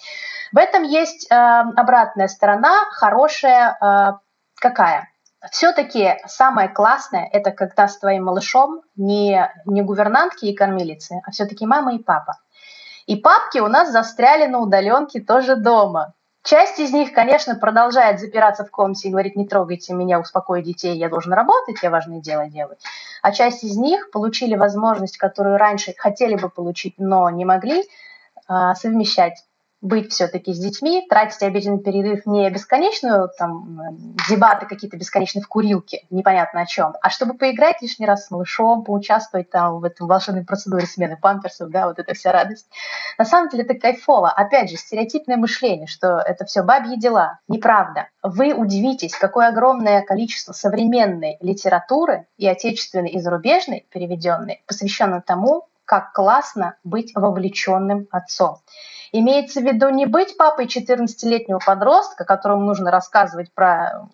В 0.52 0.58
этом 0.58 0.84
есть 0.84 1.28
э, 1.32 1.36
обратная 1.36 2.28
сторона, 2.28 2.86
хорошая 2.92 3.78
э, 3.82 4.12
какая? 4.56 5.10
Все-таки 5.50 6.20
самое 6.28 6.70
классное– 6.70 7.28
это 7.34 7.50
когда 7.50 7.88
с 7.88 7.98
твоим 7.98 8.26
малышом 8.26 8.82
не, 8.96 9.52
не 9.66 9.82
гувернантки 9.82 10.46
и 10.46 10.56
кормилицы, 10.56 11.20
а 11.26 11.32
все-таки 11.32 11.66
мама 11.66 11.96
и 11.96 11.98
папа. 11.98 12.38
И 13.08 13.16
папки 13.16 13.58
у 13.58 13.68
нас 13.68 13.92
застряли 13.92 14.46
на 14.46 14.60
удаленке 14.60 15.20
тоже 15.20 15.56
дома. 15.56 16.14
Часть 16.44 16.80
из 16.80 16.92
них, 16.92 17.14
конечно, 17.14 17.56
продолжает 17.56 18.20
запираться 18.20 18.66
в 18.66 18.72
комнате 18.72 19.08
и 19.08 19.12
говорит, 19.12 19.36
не 19.36 19.48
трогайте 19.48 19.94
меня, 19.94 20.20
успокой 20.20 20.64
детей, 20.64 20.98
я 20.98 21.08
должен 21.08 21.34
работать, 21.34 21.84
я 21.84 21.92
важное 21.92 22.20
дело 22.20 22.48
делаю. 22.48 22.78
А 23.22 23.32
часть 23.32 23.64
из 23.64 23.78
них 23.78 24.10
получили 24.10 24.56
возможность, 24.56 25.18
которую 25.18 25.58
раньше 25.58 25.94
хотели 25.96 26.36
бы 26.36 26.50
получить, 26.50 26.96
но 26.98 27.30
не 27.30 27.46
могли, 27.46 27.84
а, 28.48 28.74
совмещать 28.74 29.46
быть 29.82 30.12
все-таки 30.12 30.54
с 30.54 30.60
детьми, 30.60 31.06
тратить 31.10 31.42
обеденный 31.42 31.80
перерыв 31.80 32.26
не 32.26 32.50
бесконечную, 32.50 33.30
там, 33.38 34.16
дебаты 34.30 34.68
какие-то 34.68 34.96
бесконечные 34.98 35.42
в 35.42 35.48
курилке, 35.48 36.06
непонятно 36.12 36.62
о 36.62 36.66
чем, 36.66 36.94
а 37.02 37.10
чтобы 37.10 37.34
поиграть 37.34 37.82
лишний 37.82 38.06
раз 38.06 38.28
с 38.28 38.32
малышом, 38.32 38.84
поучаствовать 38.84 39.50
там 39.50 39.80
в 39.80 39.84
этом 39.84 40.08
волшебной 40.08 40.46
процедуре 40.46 40.86
смены 40.86 41.18
памперсов, 41.18 41.70
да, 41.72 41.88
вот 41.88 41.98
эта 41.98 42.14
вся 42.14 42.32
радость. 42.32 42.68
На 43.18 43.26
самом 43.26 43.50
деле 43.50 43.64
это 43.64 43.74
кайфово. 43.74 44.30
Опять 44.30 44.70
же, 44.70 44.78
стереотипное 44.78 45.38
мышление, 45.38 45.88
что 45.88 46.20
это 46.20 46.46
все 46.46 46.62
бабьи 46.62 46.98
дела. 46.98 47.40
Неправда. 47.48 48.08
Вы 48.22 48.54
удивитесь, 48.54 49.16
какое 49.16 49.48
огромное 49.48 50.04
количество 50.04 50.54
современной 50.54 51.38
литературы 51.42 52.28
и 52.38 52.48
отечественной, 52.48 53.10
и 53.10 53.20
зарубежной, 53.20 53.88
переведенной, 53.92 54.64
посвящено 54.68 55.22
тому, 55.22 55.68
как 55.86 56.14
классно 56.14 56.76
быть 56.84 57.12
вовлеченным 57.16 58.08
отцом. 58.12 58.58
Имеется 59.14 59.60
в 59.60 59.64
виду 59.64 59.90
не 59.90 60.06
быть 60.06 60.38
папой 60.38 60.68
14-летнего 60.68 61.60
подростка, 61.60 62.24
которому 62.24 62.62
нужно 62.62 62.92
рассказывать 62.92 63.54
про 63.54 64.08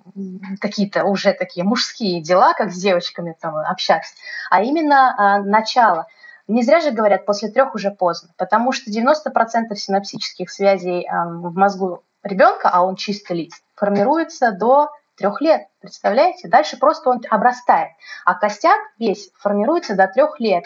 какие-то 0.59 1.03
уже 1.03 1.33
такие 1.33 1.63
мужские 1.63 2.21
дела, 2.21 2.53
как 2.53 2.71
с 2.71 2.81
девочками 2.81 3.35
там 3.39 3.57
общаться, 3.57 4.13
а 4.49 4.63
именно 4.63 5.13
а, 5.15 5.39
начало. 5.39 6.07
Не 6.47 6.63
зря 6.63 6.79
же 6.79 6.91
говорят, 6.91 7.25
после 7.25 7.49
трех 7.49 7.75
уже 7.75 7.91
поздно, 7.91 8.29
потому 8.37 8.71
что 8.71 8.89
90% 8.89 9.75
синапсических 9.75 10.49
связей 10.49 11.05
а, 11.05 11.25
в 11.27 11.53
мозгу 11.55 12.03
ребенка, 12.23 12.69
а 12.69 12.83
он 12.83 12.95
чисто 12.95 13.35
лиц, 13.35 13.53
формируется 13.75 14.51
до 14.51 14.89
трех 15.17 15.41
лет. 15.41 15.67
Представляете? 15.81 16.47
Дальше 16.47 16.77
просто 16.77 17.09
он 17.09 17.21
обрастает. 17.29 17.91
А 18.25 18.35
костяк 18.35 18.79
весь 18.99 19.31
формируется 19.35 19.95
до 19.95 20.07
трех 20.07 20.39
лет. 20.39 20.63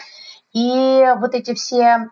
И 0.52 1.04
вот 1.16 1.34
эти 1.34 1.54
все 1.54 2.08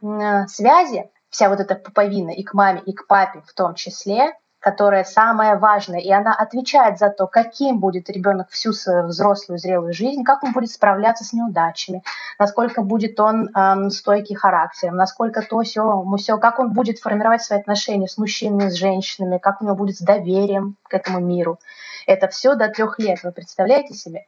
связи, 0.48 1.10
вся 1.28 1.48
вот 1.48 1.60
эта 1.60 1.74
пуповина 1.74 2.30
и 2.30 2.42
к 2.42 2.54
маме, 2.54 2.82
и 2.84 2.92
к 2.92 3.06
папе 3.06 3.42
в 3.46 3.52
том 3.52 3.74
числе, 3.74 4.32
которая 4.60 5.04
самая 5.04 5.58
важная, 5.58 6.00
и 6.00 6.10
она 6.10 6.34
отвечает 6.34 6.98
за 6.98 7.08
то, 7.08 7.26
каким 7.26 7.80
будет 7.80 8.10
ребенок 8.10 8.50
всю 8.50 8.72
свою 8.72 9.06
взрослую 9.06 9.58
зрелую 9.58 9.94
жизнь, 9.94 10.22
как 10.22 10.44
он 10.44 10.52
будет 10.52 10.70
справляться 10.70 11.24
с 11.24 11.32
неудачами, 11.32 12.02
насколько 12.38 12.82
будет 12.82 13.18
он 13.18 13.48
эм, 13.48 13.90
стойкий 13.90 14.36
характером, 14.36 14.96
насколько 14.96 15.42
то 15.42 15.62
все, 15.62 16.04
все, 16.18 16.38
как 16.38 16.58
он 16.58 16.72
будет 16.72 16.98
формировать 16.98 17.42
свои 17.42 17.58
отношения 17.58 18.06
с 18.06 18.18
мужчинами, 18.18 18.68
с 18.68 18.74
женщинами, 18.74 19.38
как 19.38 19.62
у 19.62 19.64
него 19.64 19.74
будет 19.74 19.96
с 19.96 20.00
доверием 20.00 20.76
к 20.88 20.94
этому 20.94 21.20
миру. 21.20 21.58
Это 22.06 22.28
все 22.28 22.54
до 22.54 22.68
трех 22.68 22.98
лет, 22.98 23.22
вы 23.22 23.32
представляете 23.32 23.94
себе? 23.94 24.26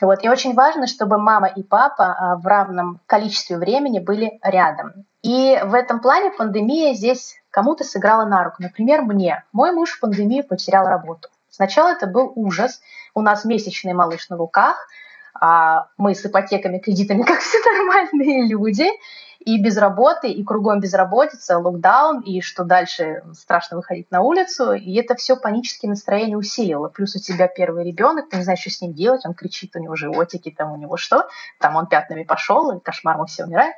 Вот. 0.00 0.24
И 0.24 0.28
очень 0.28 0.54
важно, 0.54 0.86
чтобы 0.86 1.18
мама 1.18 1.48
и 1.48 1.62
папа 1.62 2.16
а, 2.18 2.36
в 2.36 2.46
равном 2.46 3.00
количестве 3.06 3.56
времени 3.56 3.98
были 3.98 4.38
рядом. 4.42 5.04
И 5.22 5.60
в 5.64 5.74
этом 5.74 6.00
плане 6.00 6.30
пандемия 6.30 6.94
здесь 6.94 7.36
кому-то 7.50 7.84
сыграла 7.84 8.24
на 8.24 8.44
руку. 8.44 8.56
Например, 8.60 9.02
мне. 9.02 9.44
Мой 9.52 9.72
муж 9.72 9.92
в 9.92 10.00
пандемию 10.00 10.44
потерял 10.46 10.86
работу. 10.86 11.28
Сначала 11.50 11.90
это 11.90 12.06
был 12.06 12.32
ужас. 12.36 12.80
У 13.14 13.20
нас 13.20 13.44
месячный 13.44 13.92
малыш 13.92 14.28
на 14.28 14.36
руках, 14.36 14.76
а 15.34 15.88
мы 15.96 16.14
с 16.14 16.24
ипотеками, 16.24 16.78
кредитами, 16.78 17.22
как 17.24 17.40
все 17.40 17.58
нормальные 17.58 18.46
люди 18.46 18.88
и 19.38 19.62
без 19.62 19.76
работы, 19.76 20.28
и 20.28 20.44
кругом 20.44 20.80
безработица, 20.80 21.58
локдаун, 21.58 22.20
и 22.20 22.40
что 22.40 22.64
дальше 22.64 23.22
страшно 23.34 23.76
выходить 23.76 24.10
на 24.10 24.20
улицу, 24.20 24.72
и 24.72 24.94
это 24.94 25.14
все 25.14 25.36
панические 25.36 25.90
настроения 25.90 26.36
усилило. 26.36 26.88
Плюс 26.88 27.14
у 27.14 27.20
тебя 27.20 27.46
первый 27.46 27.84
ребенок, 27.84 28.28
ты 28.28 28.36
не 28.36 28.42
знаешь, 28.42 28.60
что 28.60 28.70
с 28.70 28.80
ним 28.80 28.94
делать, 28.94 29.24
он 29.24 29.34
кричит, 29.34 29.76
у 29.76 29.78
него 29.78 29.94
животики, 29.94 30.50
там 30.50 30.72
у 30.72 30.76
него 30.76 30.96
что, 30.96 31.28
там 31.60 31.76
он 31.76 31.86
пятнами 31.86 32.24
пошел, 32.24 32.70
и 32.72 32.80
кошмар, 32.80 33.16
мы 33.16 33.26
все 33.26 33.44
умираем. 33.44 33.72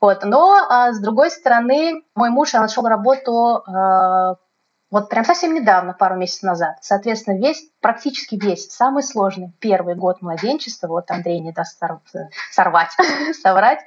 Вот. 0.00 0.24
Но, 0.24 0.54
а, 0.68 0.92
с 0.92 1.00
другой 1.00 1.30
стороны, 1.30 2.02
мой 2.14 2.30
муж 2.30 2.52
нашел 2.52 2.86
работу 2.86 3.62
а, 3.66 4.36
вот 4.90 5.10
прям 5.10 5.24
совсем 5.24 5.54
недавно, 5.54 5.92
пару 5.92 6.16
месяцев 6.16 6.44
назад. 6.44 6.78
Соответственно, 6.80 7.38
весь, 7.38 7.62
практически 7.80 8.36
весь, 8.36 8.70
самый 8.70 9.02
сложный 9.02 9.52
первый 9.60 9.94
год 9.94 10.22
младенчества, 10.22 10.88
вот 10.88 11.10
Андрей 11.10 11.40
не 11.40 11.52
даст 11.52 11.78
сорвать, 12.50 12.90
соврать, 13.42 13.80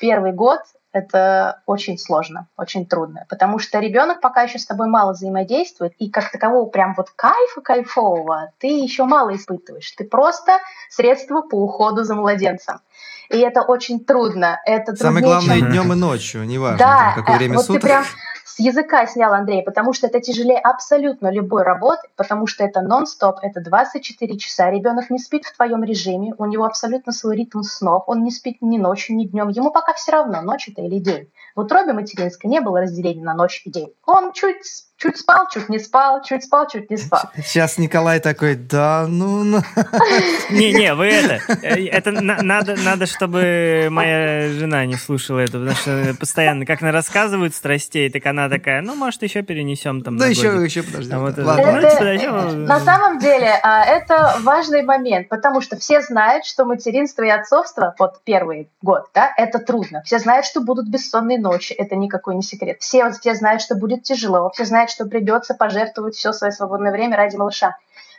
первый 0.00 0.32
год 0.32 0.60
это 0.92 1.62
очень 1.66 1.98
сложно, 1.98 2.48
очень 2.56 2.86
трудно, 2.86 3.26
потому 3.28 3.58
что 3.58 3.78
ребенок 3.78 4.20
пока 4.20 4.42
еще 4.42 4.58
с 4.58 4.66
тобой 4.66 4.88
мало 4.88 5.12
взаимодействует, 5.12 5.92
и 5.98 6.10
как 6.10 6.30
такового 6.32 6.68
прям 6.68 6.94
вот 6.96 7.10
кайфа 7.10 7.60
кайфового 7.60 8.52
ты 8.58 8.68
еще 8.68 9.04
мало 9.04 9.36
испытываешь. 9.36 9.90
Ты 9.92 10.04
просто 10.04 10.58
средство 10.88 11.42
по 11.42 11.56
уходу 11.56 12.04
за 12.04 12.14
младенцем. 12.14 12.80
И 13.28 13.38
это 13.38 13.60
очень 13.60 14.02
трудно. 14.02 14.60
Это 14.64 14.96
Самое 14.96 15.24
главное 15.24 15.58
чем... 15.58 15.70
днем 15.70 15.92
и 15.92 15.96
ночью, 15.96 16.46
неважно, 16.46 16.78
да, 16.78 17.12
там, 17.14 17.14
какое 17.16 17.34
э, 17.34 17.38
время 17.38 17.56
вот 17.56 17.66
суток. 17.66 17.82
Ты 17.82 17.86
прям 17.86 18.04
с 18.48 18.58
языка 18.58 19.06
снял, 19.06 19.34
Андрей, 19.34 19.62
потому 19.62 19.92
что 19.92 20.06
это 20.06 20.20
тяжелее 20.20 20.58
абсолютно 20.58 21.30
любой 21.30 21.64
работы, 21.64 22.08
потому 22.16 22.46
что 22.46 22.64
это 22.64 22.80
нон-стоп, 22.80 23.40
это 23.42 23.60
24 23.60 24.38
часа. 24.38 24.70
Ребенок 24.70 25.10
не 25.10 25.18
спит 25.18 25.44
в 25.44 25.54
твоем 25.54 25.84
режиме, 25.84 26.34
у 26.38 26.46
него 26.46 26.64
абсолютно 26.64 27.12
свой 27.12 27.36
ритм 27.36 27.60
снов, 27.60 28.04
он 28.06 28.24
не 28.24 28.30
спит 28.30 28.62
ни 28.62 28.78
ночью, 28.78 29.16
ни 29.16 29.26
днем, 29.26 29.50
ему 29.50 29.70
пока 29.70 29.92
все 29.92 30.12
равно, 30.12 30.40
ночь 30.40 30.66
это 30.66 30.80
или 30.80 30.98
день. 30.98 31.30
В 31.54 31.60
утробе 31.60 31.92
материнской 31.92 32.48
не 32.48 32.60
было 32.60 32.80
разделения 32.80 33.22
на 33.22 33.34
ночь 33.34 33.60
и 33.66 33.70
день. 33.70 33.92
Он 34.06 34.32
чуть 34.32 34.87
Чуть 34.98 35.16
спал, 35.16 35.46
чуть 35.52 35.68
не 35.68 35.78
спал, 35.78 36.22
чуть 36.24 36.42
спал, 36.42 36.66
чуть 36.68 36.90
не 36.90 36.96
спал. 36.96 37.22
Сейчас 37.36 37.78
Николай 37.78 38.18
такой, 38.18 38.56
да, 38.56 39.06
ну... 39.08 39.44
ну». 39.44 39.62
Не-не, 40.50 40.92
вы 40.94 41.06
это... 41.06 41.40
Это 41.62 42.10
надо, 42.10 42.74
надо, 42.76 43.06
чтобы 43.06 43.86
моя 43.90 44.48
жена 44.48 44.86
не 44.86 44.96
слушала 44.96 45.38
это, 45.38 45.52
потому 45.52 45.76
что 45.76 46.16
постоянно, 46.18 46.66
как 46.66 46.82
она 46.82 46.90
рассказывает 46.90 47.54
страстей, 47.54 48.10
так 48.10 48.26
она 48.26 48.48
такая, 48.48 48.82
ну, 48.82 48.96
может, 48.96 49.22
еще 49.22 49.42
перенесем 49.42 50.02
там 50.02 50.16
Да 50.16 50.26
еще, 50.26 50.64
еще. 50.64 50.80
Это, 50.80 52.56
на 52.56 52.80
самом 52.80 53.18
деле, 53.20 53.52
а, 53.62 53.84
это 53.84 54.38
важный 54.40 54.82
момент, 54.82 55.28
потому 55.28 55.60
что 55.60 55.76
все 55.76 56.00
знают, 56.00 56.44
что 56.44 56.64
материнство 56.64 57.22
и 57.22 57.28
отцовство, 57.28 57.94
вот 58.00 58.20
первый 58.24 58.68
год, 58.82 59.08
да, 59.14 59.32
это 59.36 59.60
трудно. 59.60 60.02
Все 60.04 60.18
знают, 60.18 60.44
что 60.44 60.60
будут 60.60 60.88
бессонные 60.88 61.38
ночи, 61.38 61.72
это 61.72 61.94
никакой 61.94 62.34
не 62.34 62.42
секрет. 62.42 62.78
Все, 62.80 63.10
все 63.12 63.34
знают, 63.34 63.62
что 63.62 63.76
будет 63.76 64.02
тяжело, 64.02 64.50
все 64.50 64.64
знают, 64.64 64.87
что 64.90 65.06
придется 65.06 65.54
пожертвовать 65.54 66.16
все 66.16 66.32
свое 66.32 66.52
свободное 66.52 66.92
время 66.92 67.16
ради 67.16 67.36
малыша. 67.36 67.76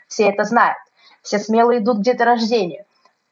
Все 0.07 0.29
это 0.29 0.43
знают. 0.43 0.77
Все 1.21 1.39
смело 1.39 1.77
идут 1.77 1.99
к 1.99 2.01
деторождению. 2.01 2.85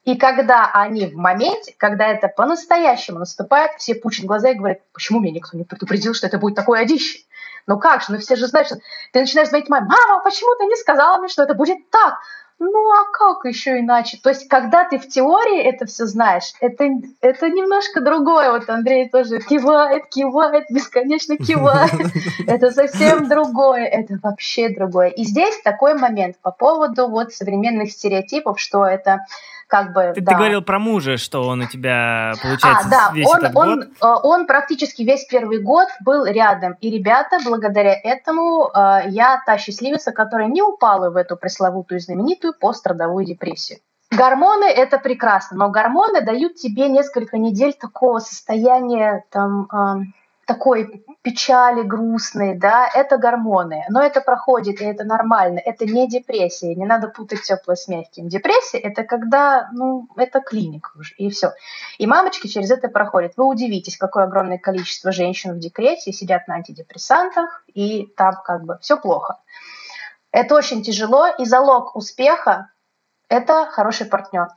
И 0.04 0.16
когда 0.16 0.72
они 0.74 1.08
в 1.08 1.16
моменте, 1.16 1.76
когда 1.78 2.08
это 2.08 2.30
по-настоящему 2.30 3.20
наступает, 3.20 3.72
все 3.78 3.94
пучат 3.94 4.26
глаза 4.26 4.52
и 4.52 4.54
говорят, 4.54 4.80
почему 4.94 5.20
меня 5.20 5.34
никто 5.34 5.58
не 5.58 5.66
предупредил, 5.66 6.14
что 6.14 6.28
это 6.28 6.38
будет 6.38 6.56
такое 6.56 6.80
одище? 6.80 7.20
Ну 7.68 7.78
как 7.78 8.02
же, 8.02 8.14
ну 8.14 8.18
все 8.20 8.38
же 8.38 8.48
знают, 8.48 8.70
что... 8.70 8.78
Ты 9.12 9.20
начинаешь 9.20 9.50
звонить 9.50 9.68
маме, 9.68 9.88
мама, 9.90 10.24
почему 10.24 10.56
ты 10.58 10.66
не 10.66 10.78
сказала 10.78 11.18
мне, 11.18 11.28
что 11.28 11.44
это 11.44 11.54
будет 11.56 11.90
так? 11.90 12.20
Ну 12.60 12.92
а 12.92 13.06
как 13.12 13.46
еще 13.46 13.80
иначе? 13.80 14.18
То 14.22 14.30
есть, 14.30 14.48
когда 14.48 14.84
ты 14.86 14.98
в 14.98 15.08
теории 15.08 15.62
это 15.62 15.86
все 15.86 16.06
знаешь, 16.08 16.54
это, 16.60 16.86
это 17.22 17.50
немножко 17.50 18.02
другое. 18.02 18.52
Вот 18.52 18.68
Андрей 18.68 19.10
тоже 19.10 19.40
кивает, 19.40 20.08
кивает, 20.10 20.66
бесконечно 20.70 21.38
кивает. 21.38 21.92
Это 22.48 22.72
совсем 22.72 23.28
другое, 23.28 23.86
это 23.86 24.18
вообще 24.24 24.70
другое. 24.70 25.10
И 25.10 25.24
здесь 25.24 25.62
такой 25.62 25.96
момент 25.96 26.38
по 26.42 26.52
поводу 26.52 27.08
вот 27.08 27.34
современных 27.34 27.92
стереотипов, 27.92 28.60
что 28.60 28.86
это 28.86 29.26
как 29.68 29.94
бы... 29.94 30.14
Ты, 30.16 30.22
да. 30.22 30.32
ты 30.32 30.38
говорил 30.38 30.62
про 30.62 30.80
мужа, 30.80 31.18
что 31.18 31.44
он 31.44 31.62
у 31.62 31.68
тебя, 31.68 32.34
получается, 32.42 32.88
а, 32.88 32.90
да, 32.90 33.12
весь 33.14 33.28
он, 33.28 33.38
этот 33.38 33.56
он, 33.56 33.76
год? 33.76 33.88
Э, 34.02 34.16
он 34.24 34.48
практически 34.48 35.04
весь 35.04 35.26
первый 35.26 35.62
год 35.62 35.88
был 36.04 36.26
рядом. 36.26 36.76
И, 36.82 36.90
ребята, 36.90 37.38
благодаря 37.44 37.94
этому 37.94 38.70
э, 38.74 39.10
я 39.10 39.42
та 39.46 39.58
счастливица, 39.58 40.12
которая 40.12 40.48
не 40.48 40.62
упала 40.62 41.10
в 41.10 41.18
эту 41.18 41.36
пресловутую 41.36 42.00
знаменитую 42.00 42.54
пострадовую 42.60 43.26
депрессию. 43.26 43.80
Гормоны– 44.10 44.64
это 44.66 45.00
прекрасно, 45.00 45.58
но 45.58 45.70
гормоны 45.70 46.22
дают 46.22 46.56
тебе 46.56 46.88
несколько 46.88 47.38
недель 47.38 47.74
такого 47.74 48.20
состояния 48.20 49.26
там, 49.32 49.68
э, 49.72 50.06
такой 50.48 51.06
печали 51.22 51.84
грустной, 51.84 52.58
да, 52.58 52.90
это 52.96 53.18
гормоны. 53.18 53.84
Но 53.90 54.02
это 54.02 54.22
проходит, 54.22 54.82
и 54.82 54.86
это 54.86 55.04
нормально. 55.04 55.60
Это 55.60 55.86
не 55.86 56.08
депрессия. 56.08 56.74
Не 56.74 56.86
надо 56.86 57.10
путать 57.10 57.44
теплое 57.44 57.76
с 57.76 57.88
мягким. 57.90 58.30
Депрессия– 58.30 58.78
это 58.80 59.04
когда, 59.04 59.70
ну, 59.74 60.08
это 60.16 60.40
клиника 60.40 60.92
уже, 60.98 61.14
и 61.16 61.30
все. 61.30 61.52
И 61.98 62.08
мамочки 62.08 62.48
через 62.48 62.72
это 62.72 62.88
проходят. 62.88 63.34
Вы 63.36 63.46
удивитесь, 63.46 63.98
какое 63.98 64.24
огромное 64.24 64.58
количество 64.58 65.12
женщин 65.12 65.54
в 65.54 65.60
декрете 65.60 66.14
сидят 66.14 66.48
на 66.48 66.56
антидепрессантах, 66.56 67.66
и 67.74 68.08
там 68.16 68.36
как 68.46 68.64
бы 68.64 68.78
все 68.82 68.98
плохо. 68.98 69.42
Это 70.32 70.56
очень 70.56 70.82
тяжело, 70.82 71.28
и 71.28 71.44
залог 71.44 71.96
успеха– 71.96 72.72
это 73.30 73.66
хороший 73.66 74.08
партнер. 74.08 74.48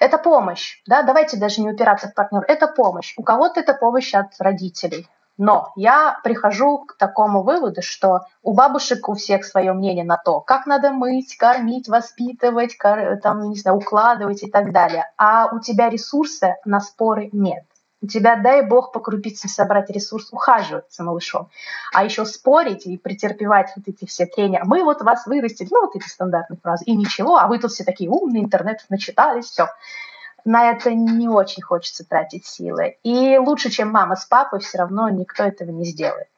Это 0.00 0.18
помощь, 0.18 0.82
да, 0.86 1.02
давайте 1.02 1.36
даже 1.36 1.60
не 1.62 1.70
упираться 1.70 2.08
в 2.08 2.14
партнер, 2.14 2.44
это 2.48 2.66
помощь. 2.66 3.14
У 3.16 3.22
кого-то 3.22 3.60
это 3.60 3.74
помощь 3.74 4.12
от 4.12 4.32
родителей, 4.40 5.08
но 5.38 5.72
я 5.76 6.18
прихожу 6.24 6.78
к 6.78 6.96
такому 6.96 7.42
выводу, 7.42 7.80
что 7.80 8.26
у 8.42 8.52
бабушек 8.52 9.08
у 9.08 9.14
всех 9.14 9.44
свое 9.44 9.72
мнение 9.72 10.04
на 10.04 10.16
то, 10.16 10.40
как 10.40 10.66
надо 10.66 10.90
мыть, 10.90 11.36
кормить, 11.36 11.88
воспитывать, 11.88 12.76
там, 13.22 13.48
не 13.48 13.56
знаю, 13.56 13.78
укладывать 13.78 14.42
и 14.42 14.50
так 14.50 14.72
далее. 14.72 15.10
А 15.16 15.48
у 15.54 15.60
тебя 15.60 15.88
ресурса 15.88 16.56
на 16.64 16.80
споры 16.80 17.30
нет. 17.32 17.64
У 18.00 18.06
тебя, 18.06 18.36
дай 18.36 18.62
бог, 18.62 18.92
по 18.92 19.00
крупицам 19.00 19.50
собрать 19.50 19.90
ресурс, 19.90 20.28
ухаживать 20.32 20.84
за 20.90 21.02
малышом. 21.02 21.48
А 21.92 22.04
еще 22.04 22.24
спорить 22.24 22.86
и 22.86 22.96
претерпевать 22.96 23.72
вот 23.74 23.88
эти 23.88 24.06
все 24.06 24.26
трения. 24.26 24.62
Мы 24.64 24.84
вот 24.84 25.02
вас 25.02 25.26
вырастили, 25.26 25.68
ну 25.70 25.80
вот 25.80 25.96
эти 25.96 26.08
стандартные 26.08 26.58
фразы. 26.62 26.84
И 26.84 26.96
ничего, 26.96 27.38
а 27.38 27.48
вы 27.48 27.58
тут 27.58 27.72
все 27.72 27.82
такие 27.82 28.08
умные, 28.08 28.44
интернет 28.44 28.84
начитались, 28.88 29.46
все 29.46 29.68
на 30.44 30.70
это 30.70 30.92
не 30.92 31.28
очень 31.28 31.62
хочется 31.62 32.04
тратить 32.04 32.46
силы. 32.46 32.96
И 33.02 33.38
лучше, 33.38 33.70
чем 33.70 33.90
мама 33.90 34.16
с 34.16 34.24
папой, 34.24 34.60
все 34.60 34.78
равно 34.78 35.08
никто 35.08 35.44
этого 35.44 35.70
не 35.70 35.84
сделает. 35.84 36.28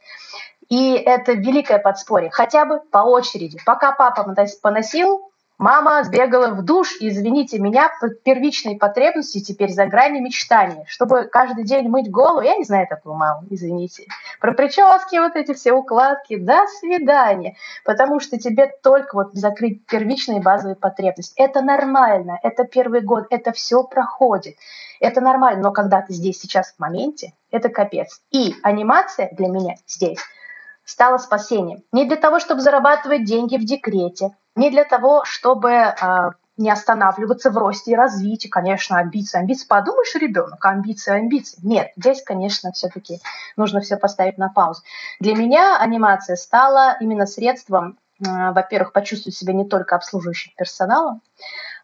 И 0.68 0.92
это 0.92 1.32
великое 1.32 1.78
подспорье. 1.78 2.30
Хотя 2.30 2.64
бы 2.64 2.80
по 2.80 2.98
очереди. 2.98 3.58
Пока 3.66 3.92
папа 3.92 4.34
поносил, 4.62 5.29
Мама 5.60 6.02
сбегала 6.04 6.54
в 6.54 6.64
душ, 6.64 6.96
извините 7.00 7.58
меня, 7.58 7.90
по 8.00 8.08
первичной 8.08 8.78
потребности 8.78 9.44
теперь 9.44 9.70
за 9.70 9.84
грани 9.84 10.18
мечтания, 10.18 10.86
чтобы 10.88 11.24
каждый 11.24 11.64
день 11.64 11.86
мыть 11.86 12.10
голову. 12.10 12.40
Я 12.40 12.56
не 12.56 12.64
знаю 12.64 12.86
такую 12.88 13.14
маму, 13.14 13.46
извините. 13.50 14.06
Про 14.40 14.54
прически, 14.54 15.18
вот 15.18 15.36
эти 15.36 15.52
все 15.52 15.72
укладки, 15.72 16.38
до 16.38 16.66
свидания. 16.78 17.56
Потому 17.84 18.20
что 18.20 18.38
тебе 18.38 18.72
только 18.82 19.14
вот 19.14 19.34
закрыть 19.34 19.84
первичные 19.84 20.40
базовые 20.40 20.76
потребности. 20.76 21.34
Это 21.36 21.60
нормально, 21.60 22.38
это 22.42 22.64
первый 22.64 23.02
год, 23.02 23.26
это 23.28 23.52
все 23.52 23.84
проходит. 23.84 24.56
Это 24.98 25.20
нормально, 25.20 25.64
но 25.64 25.72
когда 25.72 26.00
ты 26.00 26.14
здесь 26.14 26.40
сейчас 26.40 26.72
в 26.72 26.78
моменте, 26.78 27.34
это 27.50 27.68
капец. 27.68 28.22
И 28.30 28.54
анимация 28.62 29.28
для 29.32 29.48
меня 29.48 29.74
здесь 29.86 30.20
стала 30.90 31.18
спасением. 31.18 31.84
Не 31.92 32.04
для 32.04 32.16
того, 32.16 32.40
чтобы 32.40 32.62
зарабатывать 32.62 33.24
деньги 33.24 33.56
в 33.56 33.64
декрете, 33.64 34.36
не 34.56 34.70
для 34.70 34.82
того, 34.82 35.22
чтобы 35.24 35.70
э, 35.70 35.94
не 36.56 36.68
останавливаться 36.68 37.52
в 37.52 37.56
росте 37.56 37.92
и 37.92 37.94
развитии, 37.94 38.48
конечно, 38.48 38.98
амбиции. 38.98 39.38
Амбиции, 39.38 39.68
подумаешь, 39.68 40.12
ребенок, 40.16 40.64
амбиции, 40.64 41.14
амбиции. 41.14 41.60
Нет, 41.62 41.92
здесь, 41.96 42.24
конечно, 42.24 42.72
все-таки 42.72 43.20
нужно 43.56 43.80
все 43.80 43.96
поставить 43.96 44.36
на 44.36 44.48
паузу. 44.48 44.82
Для 45.20 45.36
меня 45.36 45.78
анимация 45.78 46.34
стала 46.34 46.96
именно 47.00 47.26
средством, 47.26 47.96
э, 48.18 48.50
во-первых, 48.50 48.92
почувствовать 48.92 49.36
себя 49.36 49.52
не 49.52 49.66
только 49.66 49.94
обслуживающим 49.94 50.52
персоналом, 50.56 51.22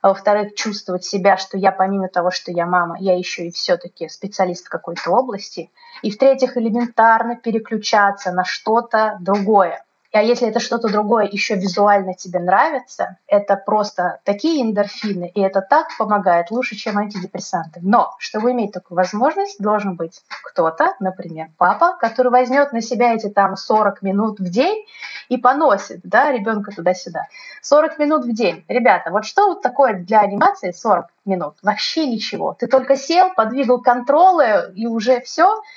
а 0.02 0.08
во-вторых, 0.08 0.54
чувствовать 0.54 1.04
себя, 1.04 1.36
что 1.36 1.56
я 1.56 1.72
помимо 1.72 2.08
того, 2.08 2.30
что 2.30 2.52
я 2.52 2.66
мама, 2.66 2.96
я 3.00 3.16
еще 3.16 3.46
и 3.46 3.50
все-таки 3.50 4.08
специалист 4.08 4.66
в 4.66 4.70
какой-то 4.70 5.10
области, 5.10 5.70
и 6.02 6.10
в-третьих, 6.10 6.56
элементарно 6.56 7.36
переключаться 7.36 8.32
на 8.32 8.44
что-то 8.44 9.16
другое. 9.20 9.85
А 10.16 10.22
если 10.22 10.48
это 10.48 10.60
что-то 10.60 10.88
другое 10.88 11.28
еще 11.30 11.56
визуально 11.56 12.14
тебе 12.14 12.38
нравится, 12.38 13.18
это 13.26 13.54
просто 13.54 14.20
такие 14.24 14.62
эндорфины, 14.62 15.30
и 15.34 15.42
это 15.42 15.60
так 15.60 15.88
помогает 15.98 16.50
лучше, 16.50 16.74
чем 16.74 16.96
антидепрессанты. 16.96 17.80
Но, 17.82 18.14
чтобы 18.18 18.52
иметь 18.52 18.72
такую 18.72 18.96
возможность, 18.96 19.60
должен 19.60 19.94
быть 19.94 20.22
кто-то, 20.42 20.94
например, 21.00 21.48
папа, 21.58 21.98
который 22.00 22.32
возьмет 22.32 22.72
на 22.72 22.80
себя 22.80 23.12
эти 23.12 23.28
там 23.28 23.56
40 23.56 24.00
минут 24.00 24.40
в 24.40 24.48
день 24.48 24.86
и 25.28 25.36
поносит 25.36 26.00
да, 26.02 26.32
ребенка 26.32 26.72
туда-сюда. 26.74 27.26
40 27.60 27.98
минут 27.98 28.24
в 28.24 28.32
день. 28.32 28.64
Ребята, 28.68 29.10
вот 29.10 29.26
что 29.26 29.48
вот 29.48 29.60
такое 29.60 29.98
для 29.98 30.20
анимации 30.20 30.70
40 30.70 31.08
минут? 31.26 31.56
Вообще 31.62 32.06
ничего. 32.06 32.56
Ты 32.58 32.68
только 32.68 32.96
сел, 32.96 33.34
подвигал 33.34 33.82
контролы, 33.82 34.72
и 34.74 34.86
уже 34.86 35.20
все– 35.20 35.60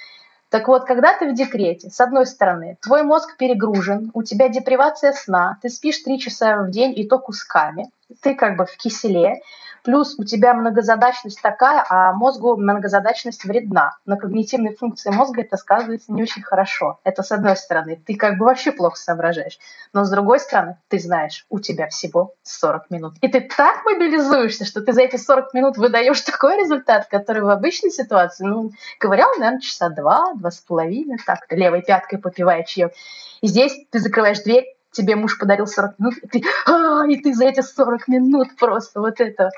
так 0.49 0.67
вот, 0.67 0.85
когда 0.85 1.17
ты 1.17 1.29
в 1.29 1.35
декрете, 1.35 1.89
с 1.89 2.01
одной 2.01 2.25
стороны, 2.25 2.77
твой 2.81 3.03
мозг 3.03 3.37
перегружен, 3.37 4.09
у 4.13 4.23
тебя 4.23 4.49
депривация 4.49 5.13
сна, 5.13 5.59
ты 5.61 5.69
спишь 5.69 5.99
три 5.99 6.19
часа 6.19 6.63
в 6.63 6.71
день 6.71 6.93
и 6.97 7.07
то 7.07 7.19
кусками, 7.19 7.91
ты 8.22 8.36
как 8.36 8.57
бы 8.57 8.66
в 8.66 8.76
киселе, 8.78 9.41
Плюс 9.84 10.16
у 10.18 10.24
тебя 10.24 10.53
многозадачность 10.53 11.41
такая, 11.41 11.86
а 11.89 12.14
мозгу 12.14 12.57
многозадачность 12.57 13.45
вредна. 13.45 13.97
На 14.05 14.18
когнитивной 14.18 14.76
функции 14.76 15.10
мозга 15.10 15.41
это 15.41 15.57
сказывается 15.57 16.12
не 16.12 16.24
очень 16.24 16.43
хорошо. 16.43 16.99
Это 17.03 17.24
с 17.24 17.32
одной 17.32 17.55
стороны, 17.55 18.01
ты 18.05 18.16
как 18.16 18.38
бы 18.38 18.45
вообще 18.45 18.72
плохо 18.72 18.97
соображаешь. 18.97 19.57
Но 19.93 20.03
с 20.03 20.10
другой 20.10 20.39
стороны, 20.39 20.78
ты 20.89 20.99
знаешь, 20.99 21.45
у 21.49 21.60
тебя 21.60 21.88
всего 21.88 22.34
40 22.43 22.89
минут. 22.89 23.16
И 23.22 23.28
ты 23.28 23.41
так 23.41 23.86
мобилизуешься, 23.86 24.66
что 24.66 24.82
ты 24.82 24.93
за 24.93 25.01
эти 25.01 25.16
40 25.16 25.53
минут 25.53 25.78
выдаешь 25.78 26.22
такой 26.30 26.57
результат, 26.57 27.07
который 27.07 27.41
в 27.41 27.49
обычной 27.49 27.91
ситуации, 27.91 28.45
ну, 28.45 28.72
ковырял, 28.99 29.30
наверное, 29.38 29.62
часа 29.62 29.89
два, 29.89 30.34
два 30.34 30.51
с 30.51 30.60
половиной, 30.60 31.18
так, 31.26 31.45
левой 31.49 31.82
пяткой 31.82 32.20
попивая 32.20 32.64
чаек. 32.64 32.93
И 33.41 33.47
здесь 33.47 33.74
ты 33.91 33.99
закрываешь 33.99 34.41
дверь, 34.41 34.66
тебе 34.91 35.15
муж 35.15 35.37
подарил 35.37 35.67
40 35.67 35.99
минут, 35.99 36.17
и 36.17 36.27
ты, 36.27 36.43
а, 36.65 37.05
и 37.07 37.17
ты 37.17 37.33
за 37.33 37.45
эти 37.45 37.61
40 37.61 38.07
минут 38.07 38.55
просто 38.57 38.99
вот 38.99 39.19
это. 39.19 39.51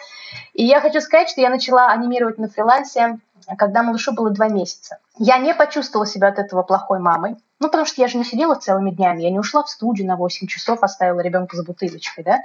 И 0.54 0.66
я 0.66 0.82
хочу 0.82 1.02
сказать, 1.02 1.30
что 1.30 1.42
я 1.42 1.50
начала 1.50 1.88
анимировать 1.88 2.38
на 2.38 2.48
фрилансе, 2.48 3.20
когда 3.58 3.84
малышу 3.84 4.14
было 4.14 4.30
два 4.30 4.48
месяца. 4.48 4.98
Я 5.18 5.38
не 5.38 5.54
почувствовала 5.54 6.06
себя 6.06 6.28
от 6.28 6.40
этого 6.40 6.64
плохой 6.64 7.00
мамой, 7.00 7.38
ну, 7.60 7.68
потому 7.68 7.86
что 7.86 8.02
я 8.02 8.08
же 8.08 8.18
не 8.18 8.24
сидела 8.24 8.56
целыми 8.56 8.92
днями, 8.92 9.22
я 9.22 9.30
не 9.30 9.40
ушла 9.40 9.64
в 9.64 9.70
студию 9.70 10.08
на 10.08 10.16
8 10.16 10.48
часов, 10.48 10.84
оставила 10.84 11.20
ребенка 11.22 11.56
за 11.56 11.64
бутылочкой, 11.64 12.24
да. 12.24 12.40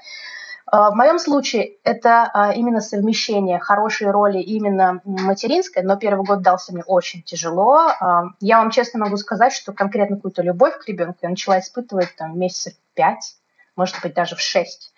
В 0.70 0.92
моем 0.94 1.20
случае 1.20 1.76
это 1.84 2.52
именно 2.56 2.80
совмещение 2.80 3.60
хорошей 3.60 4.10
роли 4.10 4.38
именно 4.38 5.00
материнской, 5.04 5.82
но 5.84 5.96
первый 5.96 6.24
год 6.26 6.42
дался 6.42 6.72
мне 6.72 6.82
очень 6.82 7.22
тяжело. 7.22 7.92
Я 8.40 8.58
вам 8.58 8.70
честно 8.70 8.98
могу 8.98 9.16
сказать, 9.16 9.52
что 9.52 9.72
конкретно 9.72 10.16
какую-то 10.16 10.42
любовь 10.42 10.76
к 10.78 10.88
ребенку 10.88 11.18
я 11.22 11.28
начала 11.28 11.60
испытывать 11.60 12.16
там 12.16 12.36
месяцев 12.36 12.74
пять, 12.94 13.36
может 13.76 14.00
быть, 14.02 14.14
даже 14.14 14.34
в 14.34 14.40
шесть. 14.40 14.92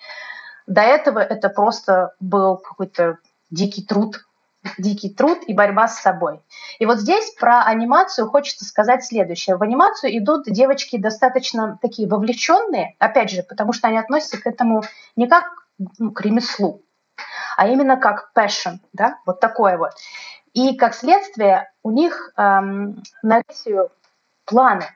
До 0.66 0.81
этого 0.81 1.19
это 1.19 1.51
просто 1.51 2.14
был 2.19 2.57
какой-то 2.57 3.19
дикий 3.51 3.85
труд, 3.85 4.27
дикий 4.79 5.11
труд 5.11 5.39
и 5.47 5.55
борьба 5.55 5.89
с 5.89 6.01
собой. 6.01 6.41
И 6.79 6.87
вот 6.87 6.99
здесь 6.99 7.31
про 7.31 7.62
анимацию 7.62 8.29
хочется 8.29 8.64
сказать 8.64 9.05
следующее. 9.05 9.57
В 9.57 9.62
анимацию 9.62 10.16
идут 10.19 10.45
девочки 10.47 10.99
достаточно 10.99 11.79
такие 11.81 12.09
вовлеченные, 12.09 12.95
опять 12.99 13.31
же, 13.31 13.43
потому 13.43 13.73
что 13.73 13.89
они 13.89 13.99
относятся 13.99 14.41
к 14.41 14.47
этому 14.47 14.83
не 15.16 15.27
как 15.27 15.45
ну, 15.99 16.11
к 16.11 16.21
ремеслу, 16.23 16.83
а 17.57 17.69
именно 17.69 17.97
как 17.97 18.31
passion, 18.37 18.79
да, 18.93 19.19
вот 19.27 19.41
такое 19.41 19.79
вот. 19.79 19.93
И 20.55 20.77
как 20.77 20.95
следствие 20.95 21.71
у 21.83 21.91
них 21.91 22.33
эм, 22.37 23.03
на 23.23 23.43
версию 23.47 23.91
планы. 24.45 24.87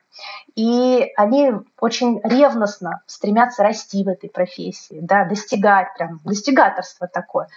И 0.54 1.10
они 1.16 1.52
очень 1.78 2.20
ревностно 2.22 3.02
стремятся 3.06 3.62
расти 3.62 4.04
в 4.04 4.08
этой 4.08 4.28
профессии, 4.28 4.98
да, 5.00 5.24
достигать, 5.24 5.94
прям 5.96 6.20
достигаторство 6.24 7.06
такое. 7.06 7.48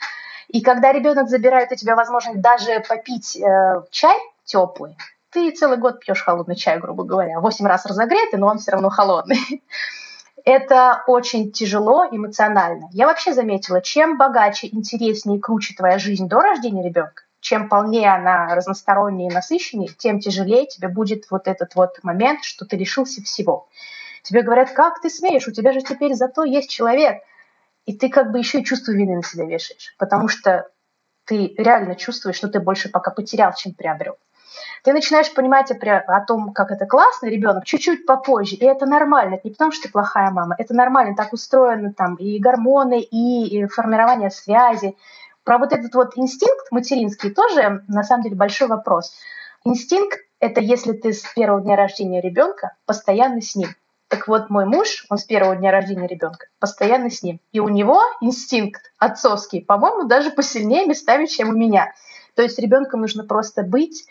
И 0.49 0.61
когда 0.61 0.91
ребенок 0.91 1.29
забирает 1.29 1.71
у 1.71 1.75
тебя 1.75 1.95
возможность 1.95 2.41
даже 2.41 2.83
попить 2.87 3.35
э, 3.35 3.81
чай 3.91 4.17
теплый, 4.43 4.95
ты 5.31 5.51
целый 5.51 5.77
год 5.77 5.99
пьешь 5.99 6.23
холодный 6.23 6.55
чай, 6.55 6.79
грубо 6.79 7.03
говоря. 7.03 7.39
Восемь 7.39 7.65
раз 7.65 7.85
разогретый, 7.85 8.39
но 8.39 8.47
он 8.47 8.59
все 8.59 8.71
равно 8.71 8.89
холодный. 8.89 9.63
Это 10.45 11.03
очень 11.07 11.51
тяжело 11.51 12.05
эмоционально. 12.09 12.89
Я 12.91 13.07
вообще 13.07 13.33
заметила, 13.33 13.81
чем 13.81 14.17
богаче, 14.17 14.69
интереснее 14.71 15.39
и 15.39 15.41
круче 15.41 15.73
твоя 15.75 15.97
жизнь 15.97 16.27
до 16.27 16.39
рождения 16.39 16.83
ребенка, 16.83 17.23
чем 17.39 17.67
полнее 17.67 18.13
она 18.13 18.53
разностороннее 18.53 19.29
и 19.29 19.33
насыщеннее, 19.33 19.89
тем 19.97 20.19
тяжелее 20.19 20.67
тебе 20.67 20.87
будет 20.87 21.25
вот 21.31 21.47
этот 21.47 21.73
вот 21.75 22.03
момент, 22.03 22.43
что 22.43 22.65
ты 22.65 22.77
лишился 22.77 23.23
всего. 23.23 23.67
Тебе 24.21 24.43
говорят, 24.43 24.71
как 24.71 25.01
ты 25.01 25.09
смеешь, 25.09 25.47
у 25.47 25.51
тебя 25.51 25.73
же 25.73 25.81
теперь 25.81 26.13
зато 26.13 26.43
есть 26.43 26.69
человек– 26.69 27.21
и 27.85 27.93
ты 27.95 28.09
как 28.09 28.31
бы 28.31 28.39
еще 28.39 28.59
и 28.59 28.65
чувство 28.65 28.91
вины 28.91 29.15
на 29.15 29.23
себя 29.23 29.45
вешаешь, 29.45 29.95
потому 29.97 30.27
что 30.27 30.69
ты 31.25 31.53
реально 31.57 31.95
чувствуешь, 31.95 32.35
что 32.35 32.47
ты 32.47 32.59
больше 32.59 32.89
пока 32.89 33.11
потерял, 33.11 33.53
чем 33.53 33.73
приобрел. 33.73 34.17
Ты 34.83 34.93
начинаешь 34.93 35.33
понимать 35.33 35.71
о, 35.71 36.21
том, 36.21 36.53
как 36.53 36.71
это 36.71 36.85
классно, 36.85 37.27
ребенок, 37.27 37.65
чуть-чуть 37.65 38.05
попозже, 38.05 38.55
и 38.55 38.65
это 38.65 38.85
нормально. 38.85 39.35
Это 39.35 39.47
не 39.47 39.51
потому, 39.51 39.71
что 39.71 39.83
ты 39.83 39.91
плохая 39.91 40.29
мама, 40.31 40.55
это 40.57 40.73
нормально, 40.73 41.15
так 41.15 41.33
устроено 41.33 41.91
там 41.93 42.15
и 42.15 42.39
гормоны, 42.39 43.01
и, 43.01 43.47
и 43.47 43.65
формирование 43.65 44.29
связи. 44.29 44.95
Про 45.43 45.57
вот 45.57 45.73
этот 45.73 45.93
вот 45.95 46.17
инстинкт 46.17 46.71
материнский 46.71 47.31
тоже, 47.31 47.83
на 47.87 48.03
самом 48.03 48.23
деле, 48.23 48.35
большой 48.35 48.67
вопрос. 48.67 49.13
Инстинкт– 49.63 50.19
это 50.39 50.61
если 50.61 50.93
ты 50.93 51.13
с 51.13 51.23
первого 51.33 51.61
дня 51.61 51.75
рождения 51.75 52.21
ребенка 52.21 52.75
постоянно 52.85 53.41
с 53.41 53.55
ним. 53.55 53.69
Так 54.07 54.27
вот, 54.27 54.49
мой 54.49 54.65
муж, 54.65 55.05
он 55.09 55.17
с 55.17 55.23
первого 55.23 55.55
дня 55.55 55.71
рождения 55.71 56.07
ребенка, 56.07 56.47
постоянно 56.59 57.09
с 57.09 57.23
ним. 57.23 57.39
И 57.51 57.59
у 57.59 57.69
него 57.69 58.01
инстинкт 58.21 58.91
отцовский, 58.99 59.61
по-моему, 59.61 60.07
даже 60.07 60.29
посильнее 60.29 60.85
местами, 60.85 61.25
чем 61.25 61.49
у 61.49 61.53
меня. 61.53 61.91
То 62.35 62.43
есть 62.43 62.59
ребенком 62.59 63.01
нужно 63.01 63.23
просто 63.23 63.63
быть, 63.63 64.05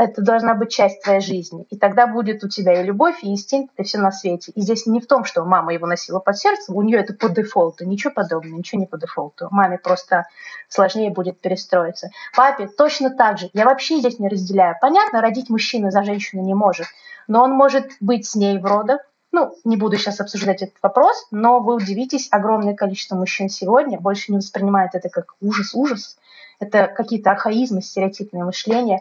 это 0.00 0.22
должна 0.22 0.54
быть 0.54 0.70
часть 0.70 1.02
твоей 1.02 1.20
жизни. 1.20 1.66
И 1.68 1.76
тогда 1.76 2.06
будет 2.06 2.42
у 2.42 2.48
тебя 2.48 2.80
и 2.80 2.84
любовь, 2.84 3.22
и 3.22 3.28
инстинкт, 3.28 3.78
и 3.78 3.82
все 3.82 3.98
на 3.98 4.10
свете. 4.10 4.50
И 4.54 4.60
здесь 4.62 4.86
не 4.86 4.98
в 4.98 5.06
том, 5.06 5.24
что 5.24 5.44
мама 5.44 5.74
его 5.74 5.86
носила 5.86 6.20
под 6.20 6.38
сердцем, 6.38 6.74
у 6.74 6.82
нее 6.82 7.00
это 7.00 7.12
по 7.12 7.28
дефолту, 7.28 7.84
ничего 7.84 8.12
подобного, 8.12 8.56
ничего 8.56 8.80
не 8.80 8.86
по 8.86 8.96
дефолту. 8.96 9.48
Маме 9.50 9.76
просто 9.76 10.24
сложнее 10.68 11.10
будет 11.10 11.40
перестроиться. 11.40 12.08
Папе 12.34 12.66
точно 12.66 13.10
так 13.10 13.38
же. 13.38 13.50
Я 13.52 13.66
вообще 13.66 13.98
здесь 13.98 14.18
не 14.18 14.28
разделяю. 14.28 14.76
Понятно, 14.80 15.20
родить 15.20 15.50
мужчина 15.50 15.90
за 15.90 16.02
женщину 16.02 16.42
не 16.42 16.54
может, 16.54 16.86
но 17.28 17.44
он 17.44 17.52
может 17.52 17.90
быть 18.00 18.26
с 18.26 18.34
ней 18.34 18.58
в 18.58 18.64
родах, 18.64 19.00
ну, 19.32 19.54
не 19.64 19.76
буду 19.76 19.96
сейчас 19.96 20.20
обсуждать 20.20 20.62
этот 20.62 20.76
вопрос, 20.82 21.26
но 21.30 21.60
вы 21.60 21.74
удивитесь, 21.74 22.28
огромное 22.30 22.74
количество 22.74 23.16
мужчин 23.16 23.48
сегодня 23.48 24.00
больше 24.00 24.32
не 24.32 24.38
воспринимает 24.38 24.94
это 24.94 25.08
как 25.08 25.34
ужас-ужас. 25.40 26.16
Это 26.58 26.88
какие-то 26.88 27.30
архаизмы, 27.30 27.80
стереотипное 27.80 28.44
мышление, 28.44 29.00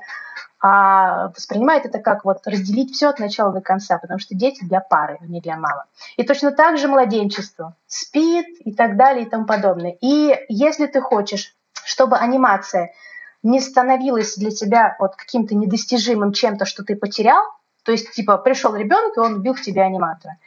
а 0.61 1.27
воспринимает 1.29 1.85
это 1.85 1.99
как 1.99 2.23
вот 2.23 2.45
разделить 2.45 2.93
все 2.93 3.09
от 3.09 3.19
начала 3.19 3.51
до 3.51 3.59
конца, 3.59 3.97
потому 3.97 4.19
что 4.19 4.33
дети 4.33 4.63
для 4.63 4.79
пары, 4.79 5.17
а 5.19 5.25
не 5.25 5.41
для 5.41 5.57
мамы. 5.57 5.83
И 6.15 6.23
точно 6.23 6.51
так 6.51 6.77
же 6.77 6.87
младенчество, 6.87 7.75
спит 7.87 8.45
и 8.63 8.73
так 8.73 8.95
далее 8.95 9.25
и 9.25 9.29
тому 9.29 9.45
подобное. 9.45 9.97
И 9.99 10.37
если 10.47 10.85
ты 10.85 11.01
хочешь, 11.01 11.53
чтобы 11.83 12.17
анимация 12.17 12.93
не 13.43 13.59
становилась 13.59 14.35
для 14.35 14.51
тебя 14.51 14.95
вот 14.99 15.15
каким-то 15.15 15.55
недостижимым 15.55 16.33
чем-то, 16.33 16.65
что 16.65 16.83
ты 16.83 16.95
потерял, 16.95 17.43
то 17.89 17.93
есть, 17.93 18.11
типа, 18.11 18.37
пришел 18.37 18.75
ребенок, 18.75 19.17
и 19.17 19.19
он 19.19 19.37
убил 19.37 19.55
в 19.55 19.61
тебе 19.61 19.81
аниматора. 19.81 20.37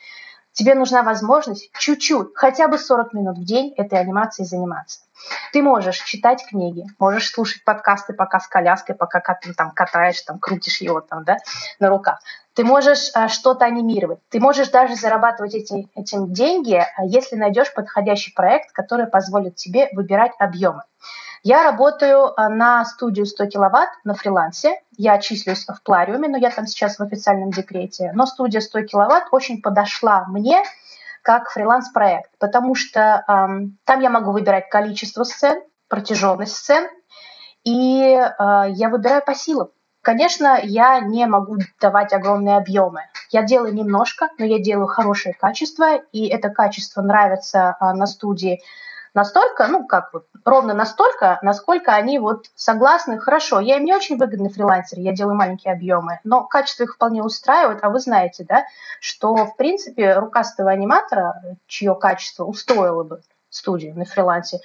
Тебе 0.52 0.76
нужна 0.76 1.02
возможность 1.02 1.72
чуть-чуть, 1.76 2.28
хотя 2.36 2.68
бы 2.68 2.78
40 2.78 3.14
минут 3.14 3.36
в 3.36 3.44
день 3.44 3.74
этой 3.76 3.98
анимацией 3.98 4.46
заниматься. 4.46 5.00
Ты 5.52 5.60
можешь 5.60 5.98
читать 6.04 6.46
книги, 6.48 6.84
можешь 7.00 7.28
слушать 7.32 7.64
подкасты, 7.64 8.12
пока 8.12 8.38
с 8.38 8.46
коляской, 8.46 8.94
пока 8.94 9.34
ты 9.34 9.52
там 9.54 9.72
катаешь, 9.72 10.22
там 10.22 10.38
крутишь 10.38 10.82
его 10.82 11.00
там, 11.00 11.24
да, 11.24 11.38
на 11.80 11.88
руках. 11.88 12.20
Ты 12.54 12.62
можешь 12.62 13.10
а, 13.14 13.26
что-то 13.26 13.64
анимировать. 13.64 14.20
Ты 14.28 14.38
можешь 14.38 14.68
даже 14.68 14.94
зарабатывать 14.94 15.54
эти, 15.54 15.88
этим 15.96 16.32
деньги, 16.32 16.76
а, 16.76 17.04
если 17.04 17.34
найдешь 17.34 17.74
подходящий 17.74 18.32
проект, 18.32 18.70
который 18.70 19.08
позволит 19.08 19.56
тебе 19.56 19.88
выбирать 19.94 20.30
объемы. 20.38 20.84
Я 21.44 21.64
работаю 21.64 22.38
а, 22.38 22.48
на 22.48 22.84
студию 22.84 23.26
100 23.26 23.46
киловатт 23.46 23.90
на 24.04 24.14
фрилансе. 24.14 24.80
Я 24.96 25.18
числюсь 25.18 25.66
в 25.66 25.82
Плариуме, 25.82 26.28
но 26.28 26.36
я 26.36 26.50
там 26.50 26.66
сейчас 26.66 26.98
в 26.98 27.02
официальном 27.02 27.50
декрете. 27.50 28.12
Но 28.14 28.26
студия 28.26 28.60
100 28.60 28.82
киловатт 28.82 29.28
очень 29.32 29.60
подошла 29.60 30.24
мне 30.28 30.62
как 31.22 31.50
фриланс-проект, 31.50 32.30
потому 32.38 32.74
что 32.74 33.24
эм, 33.28 33.78
там 33.84 34.00
я 34.00 34.10
могу 34.10 34.32
выбирать 34.32 34.68
количество 34.68 35.22
сцен, 35.22 35.62
протяженность 35.88 36.56
сцен, 36.56 36.88
и 37.64 38.02
э, 38.02 38.64
я 38.70 38.88
выбираю 38.88 39.22
по 39.24 39.34
силам. 39.34 39.68
Конечно, 40.02 40.58
я 40.60 40.98
не 40.98 41.26
могу 41.26 41.58
давать 41.80 42.12
огромные 42.12 42.56
объемы. 42.56 43.02
Я 43.30 43.44
делаю 43.44 43.72
немножко, 43.72 44.30
но 44.38 44.44
я 44.44 44.58
делаю 44.58 44.88
хорошее 44.88 45.34
качество, 45.34 45.94
и 45.94 46.26
это 46.26 46.50
качество 46.50 47.02
нравится 47.02 47.76
э, 47.80 47.92
на 47.92 48.06
студии 48.06 48.60
настолько, 49.14 49.66
ну 49.68 49.86
как 49.86 50.12
вот, 50.12 50.26
ровно 50.44 50.74
настолько, 50.74 51.38
насколько 51.42 51.92
они 51.92 52.18
вот 52.18 52.46
согласны, 52.54 53.18
хорошо, 53.18 53.60
я 53.60 53.76
им 53.76 53.84
не 53.84 53.94
очень 53.94 54.16
выгодный 54.16 54.50
фрилансер, 54.50 54.98
я 54.98 55.12
делаю 55.12 55.36
маленькие 55.36 55.74
объемы, 55.74 56.20
но 56.24 56.44
качество 56.44 56.84
их 56.84 56.94
вполне 56.94 57.22
устраивает, 57.22 57.78
а 57.82 57.90
вы 57.90 58.00
знаете, 58.00 58.44
да, 58.48 58.64
что 59.00 59.34
в 59.34 59.56
принципе 59.56 60.14
рукастого 60.14 60.70
аниматора, 60.70 61.56
чье 61.66 61.94
качество 61.94 62.44
устроило 62.44 63.04
бы 63.04 63.20
студию 63.54 63.96
на 63.96 64.04
фрилансе, 64.04 64.60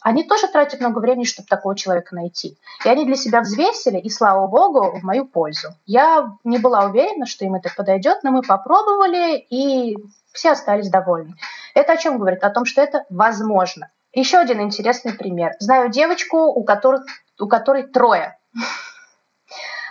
они 0.00 0.24
тоже 0.24 0.46
тратят 0.48 0.80
много 0.80 0.98
времени, 0.98 1.24
чтобы 1.24 1.48
такого 1.48 1.76
человека 1.76 2.14
найти. 2.14 2.58
И 2.84 2.88
они 2.88 3.04
для 3.04 3.16
себя 3.16 3.40
взвесили, 3.40 3.98
и 3.98 4.10
слава 4.10 4.46
богу, 4.46 4.98
в 4.98 5.02
мою 5.02 5.26
пользу. 5.26 5.74
Я 5.86 6.32
не 6.44 6.58
была 6.58 6.84
уверена, 6.84 7.26
что 7.26 7.44
им 7.44 7.54
это 7.54 7.70
подойдет, 7.76 8.22
но 8.22 8.30
мы 8.30 8.42
попробовали, 8.42 9.38
и 9.38 9.96
все 10.32 10.52
остались 10.52 10.90
довольны. 10.90 11.34
Это 11.74 11.94
о 11.94 11.96
чем 11.96 12.18
говорит? 12.18 12.44
О 12.44 12.50
том, 12.50 12.64
что 12.64 12.82
это 12.82 13.04
возможно. 13.10 13.90
Еще 14.12 14.38
один 14.38 14.60
интересный 14.60 15.12
пример. 15.12 15.54
Знаю 15.58 15.90
девочку, 15.90 16.38
у 16.38 16.64
которой, 16.64 17.00
у 17.38 17.48
которой 17.48 17.84
трое. 17.84 18.38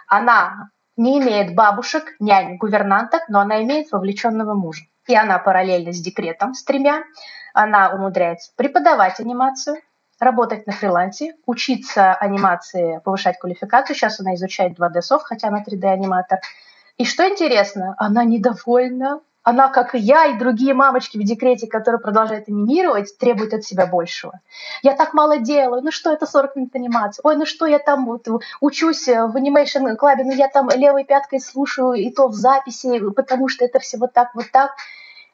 Она 0.08 0.70
не 0.98 1.20
имеет 1.20 1.56
бабушек, 1.56 2.16
нянь, 2.20 2.58
гувернанток, 2.58 3.28
но 3.28 3.40
она 3.40 3.62
имеет 3.64 3.92
вовлеченного 3.92 4.54
мужа. 4.54 4.86
И 5.08 5.16
она 5.16 5.40
параллельно 5.40 5.94
с 5.94 6.00
декретом, 6.00 6.54
с 6.54 6.64
тремя, 6.64 7.04
она 7.54 7.92
умудряется 7.92 8.52
преподавать 8.56 9.20
анимацию, 9.20 9.78
работать 10.20 10.66
на 10.66 10.74
фрилансе, 10.74 11.36
учиться 11.46 12.14
анимации, 12.14 13.00
повышать 13.04 13.38
квалификацию. 13.40 13.96
Сейчас 13.96 14.20
она 14.20 14.36
изучает 14.36 14.80
2D-софт, 14.80 15.26
хотя 15.26 15.50
она 15.50 15.64
3D-аниматор. 15.64 16.40
И 16.98 17.06
что 17.06 17.28
интересно, 17.28 17.96
она 17.98 18.24
недовольна 18.24 19.22
она, 19.46 19.70
как 19.70 19.94
и 19.94 20.00
я, 20.00 20.26
и 20.26 20.40
другие 20.40 20.74
мамочки 20.74 21.18
в 21.20 21.24
декрете, 21.24 21.68
которые 21.68 22.02
продолжают 22.02 22.50
анимировать, 22.50 23.16
требует 23.20 23.54
от 23.54 23.64
себя 23.64 23.86
большего. 23.86 24.40
Я 24.82 24.96
так 24.96 25.14
мало 25.14 25.38
делаю, 25.38 25.84
ну 25.84 25.92
что 25.92 26.12
это 26.12 26.26
40 26.26 26.56
минут 26.56 26.76
анимации? 26.76 27.22
Ой, 27.24 27.36
ну 27.38 27.46
что 27.46 27.68
я 27.68 27.78
там 27.78 28.08
вот 28.08 28.28
учусь 28.60 29.06
в 29.08 29.38
Animation 29.38 29.96
Club, 30.02 30.24
ну 30.24 30.32
я 30.34 30.48
там 30.48 30.70
левой 30.70 31.06
пяткой 31.06 31.40
слушаю 31.40 31.94
и 31.94 32.10
то 32.10 32.28
в 32.28 32.34
записи, 32.34 33.00
потому 33.12 33.48
что 33.48 33.64
это 33.64 33.78
все 33.78 34.00
вот 34.00 34.14
так, 34.14 34.34
вот 34.34 34.50
так. 34.52 34.72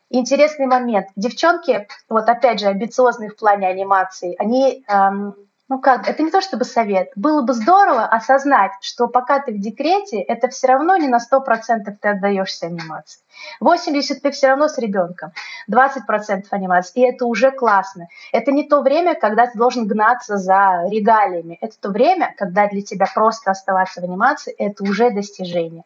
Интересный 0.09 0.65
момент. 0.65 1.07
Девчонки, 1.15 1.87
вот 2.09 2.27
опять 2.27 2.59
же, 2.59 2.67
амбициозные 2.67 3.29
в 3.29 3.37
плане 3.37 3.67
анимации, 3.67 4.35
они 4.37 4.83
эм, 4.89 5.35
ну 5.71 5.79
как, 5.79 6.05
это 6.05 6.21
не 6.21 6.31
то 6.31 6.41
чтобы 6.41 6.65
совет. 6.65 7.11
Было 7.15 7.43
бы 7.43 7.53
здорово 7.53 8.05
осознать, 8.05 8.73
что 8.81 9.07
пока 9.07 9.39
ты 9.39 9.53
в 9.53 9.57
декрете, 9.57 10.19
это 10.19 10.49
все 10.49 10.67
равно 10.67 10.97
не 10.97 11.07
на 11.07 11.17
100% 11.17 11.95
ты 12.01 12.09
отдаешься 12.09 12.65
анимации. 12.65 13.21
80 13.61 14.21
ты 14.21 14.31
все 14.31 14.49
равно 14.49 14.67
с 14.67 14.77
ребенком, 14.77 15.31
20% 15.71 16.43
анимации, 16.51 16.99
и 16.99 17.09
это 17.09 17.25
уже 17.25 17.51
классно. 17.51 18.09
Это 18.33 18.51
не 18.51 18.67
то 18.67 18.81
время, 18.81 19.15
когда 19.15 19.47
ты 19.47 19.57
должен 19.57 19.87
гнаться 19.87 20.35
за 20.35 20.83
регалиями. 20.89 21.57
Это 21.61 21.79
то 21.79 21.89
время, 21.89 22.35
когда 22.37 22.67
для 22.67 22.81
тебя 22.81 23.05
просто 23.15 23.51
оставаться 23.51 24.01
в 24.01 24.03
анимации, 24.03 24.53
это 24.57 24.83
уже 24.83 25.09
достижение. 25.09 25.85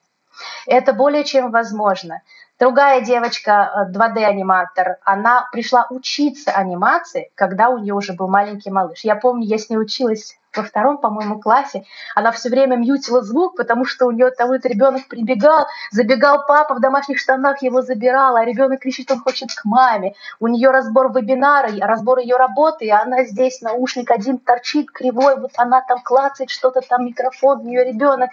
Это 0.66 0.94
более 0.94 1.24
чем 1.24 1.52
возможно. 1.52 2.22
Другая 2.58 3.02
девочка, 3.02 3.90
2D-аниматор, 3.94 4.88
э, 4.88 4.96
она 5.04 5.46
пришла 5.52 5.88
учиться 5.90 6.52
анимации, 6.52 7.30
когда 7.36 7.68
у 7.68 7.80
нее 7.80 7.94
уже 7.94 8.14
был 8.14 8.30
маленький 8.30 8.72
малыш. 8.72 9.02
Я 9.04 9.18
помню, 9.18 9.46
я 9.46 9.58
с 9.58 9.70
ней 9.70 9.78
училась 9.78 10.38
во 10.56 10.64
втором, 10.64 11.00
по-моему, 11.00 11.42
классе. 11.42 11.84
Она 12.16 12.32
все 12.32 12.50
время 12.50 12.78
мьютила 12.78 13.22
звук, 13.22 13.58
потому 13.58 13.84
что 13.84 14.06
у 14.06 14.12
нее 14.12 14.32
там 14.32 14.54
этот 14.54 14.72
ребенок 14.72 15.06
прибегал, 15.10 15.68
забегал 15.92 16.46
папа 16.48 16.76
в 16.76 16.80
домашних 16.80 17.20
штанах, 17.20 17.62
его 17.62 17.82
забирал, 17.82 18.38
а 18.38 18.46
ребенок 18.46 18.80
кричит, 18.80 19.12
он 19.12 19.20
хочет 19.20 19.54
к 19.54 19.66
маме. 19.66 20.14
У 20.40 20.48
нее 20.48 20.72
разбор 20.72 21.12
вебинара, 21.12 21.70
разбор 21.82 22.20
ее 22.20 22.38
работы, 22.38 22.86
и 22.86 22.90
она 22.90 23.26
здесь, 23.26 23.62
наушник 23.62 24.10
один 24.12 24.38
торчит 24.38 24.92
кривой, 24.92 25.38
вот 25.38 25.52
она 25.58 25.82
там 25.82 26.00
клацает 26.02 26.50
что-то, 26.50 26.80
там 26.80 27.06
микрофон, 27.06 27.60
у 27.60 27.64
нее 27.64 27.84
ребенок. 27.84 28.30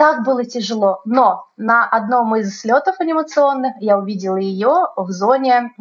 Так 0.00 0.24
было 0.24 0.46
тяжело, 0.46 1.02
но 1.04 1.44
на 1.58 1.86
одном 1.86 2.34
из 2.34 2.58
слетов 2.58 2.98
анимационных 3.00 3.74
я 3.80 3.98
увидела 3.98 4.38
ее 4.38 4.86
в 4.96 5.10
зоне, 5.10 5.74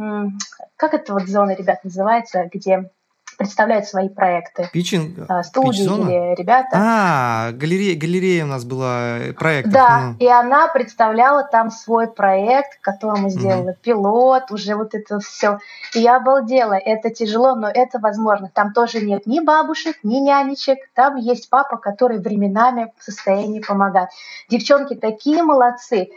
как 0.75 0.93
это 0.93 1.13
вот 1.13 1.29
зона, 1.29 1.55
ребят, 1.55 1.85
называется, 1.85 2.49
где 2.51 2.91
представляют 3.39 3.85
свои 3.85 4.09
проекты. 4.09 4.69
Питчинг? 4.73 5.17
А, 5.29 5.43
студии 5.43 5.81
или 5.81 6.35
ребята. 6.35 6.69
А, 6.73 7.51
галерея, 7.53 7.97
галерея 7.97 8.43
у 8.43 8.47
нас 8.47 8.65
была 8.65 9.17
э, 9.17 9.33
проект. 9.33 9.69
Да, 9.69 9.99
ну. 10.09 10.15
и 10.19 10.27
она 10.27 10.67
представляла 10.67 11.43
там 11.43 11.71
свой 11.71 12.07
проект, 12.07 12.81
которому 12.81 13.29
сделала 13.29 13.71
угу. 13.71 13.77
пилот, 13.81 14.51
уже 14.51 14.75
вот 14.75 14.93
это 14.93 15.19
все. 15.19 15.59
И 15.95 15.99
я 15.99 16.17
обалдела. 16.17 16.73
Это 16.73 17.11
тяжело, 17.11 17.55
но 17.55 17.69
это 17.69 17.97
возможно. 17.99 18.51
Там 18.53 18.73
тоже 18.73 18.99
нет 18.99 19.25
ни 19.25 19.39
бабушек, 19.39 19.95
ни 20.03 20.17
нянечек. 20.17 20.77
Там 20.93 21.15
есть 21.15 21.49
папа, 21.49 21.77
который 21.77 22.19
временами 22.19 22.91
в 22.97 23.03
состоянии 23.05 23.61
помогать. 23.61 24.09
Девчонки 24.49 24.95
такие 24.95 25.43
молодцы. 25.43 26.09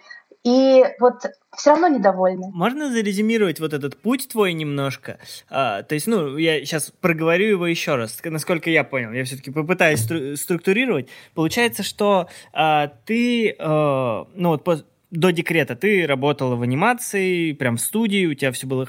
И 0.45 0.82
вот 0.99 1.24
все 1.57 1.70
равно 1.70 1.88
недовольны. 1.88 2.51
Можно 2.53 2.90
зарезюмировать 2.90 3.61
вот 3.61 3.72
этот 3.72 3.97
путь 3.97 4.28
твой 4.28 4.53
немножко? 4.55 5.18
А, 5.49 5.82
то 5.82 5.95
есть, 5.95 6.09
ну, 6.09 6.36
я 6.36 6.61
сейчас 6.64 6.93
проговорю 7.01 7.47
его 7.47 7.66
еще 7.66 7.95
раз, 7.95 8.18
насколько 8.24 8.68
я 8.68 8.82
понял. 8.82 9.12
Я 9.12 9.24
все-таки 9.24 9.53
попытаюсь 9.53 10.01
стру- 10.01 10.36
структурировать. 10.36 11.09
Получается, 11.34 11.84
что 11.84 12.28
а, 12.53 12.88
ты, 13.05 13.55
а, 13.59 14.26
ну 14.34 14.49
вот 14.49 14.64
по, 14.64 14.82
до 15.12 15.30
декрета 15.30 15.76
ты 15.76 16.07
работала 16.07 16.57
в 16.57 16.62
анимации, 16.62 17.53
прям 17.53 17.76
в 17.76 17.80
студии, 17.80 18.26
у 18.26 18.34
тебя 18.34 18.51
все 18.51 18.66
было 18.66 18.88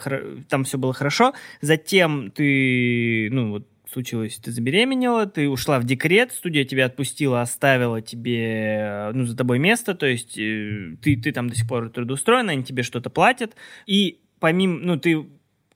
там 0.49 0.63
все 0.63 0.77
было 0.77 0.93
хорошо. 0.93 1.33
Затем 1.61 2.31
ты, 2.31 3.29
ну 3.31 3.51
вот 3.51 3.67
случилось, 3.93 4.37
ты 4.37 4.51
забеременела, 4.51 5.25
ты 5.25 5.49
ушла 5.49 5.79
в 5.79 5.85
декрет, 5.85 6.31
студия 6.31 6.65
тебя 6.65 6.85
отпустила, 6.85 7.41
оставила 7.41 8.01
тебе, 8.01 9.11
ну, 9.13 9.25
за 9.25 9.37
тобой 9.37 9.59
место, 9.59 9.95
то 9.95 10.05
есть 10.05 10.37
э, 10.37 10.95
ты, 11.01 11.15
ты 11.15 11.31
там 11.31 11.49
до 11.49 11.55
сих 11.55 11.67
пор 11.67 11.89
трудоустроена, 11.89 12.51
они 12.51 12.63
тебе 12.63 12.83
что-то 12.83 13.09
платят, 13.09 13.55
и 13.85 14.19
помимо, 14.39 14.79
ну, 14.79 14.99
ты 14.99 15.25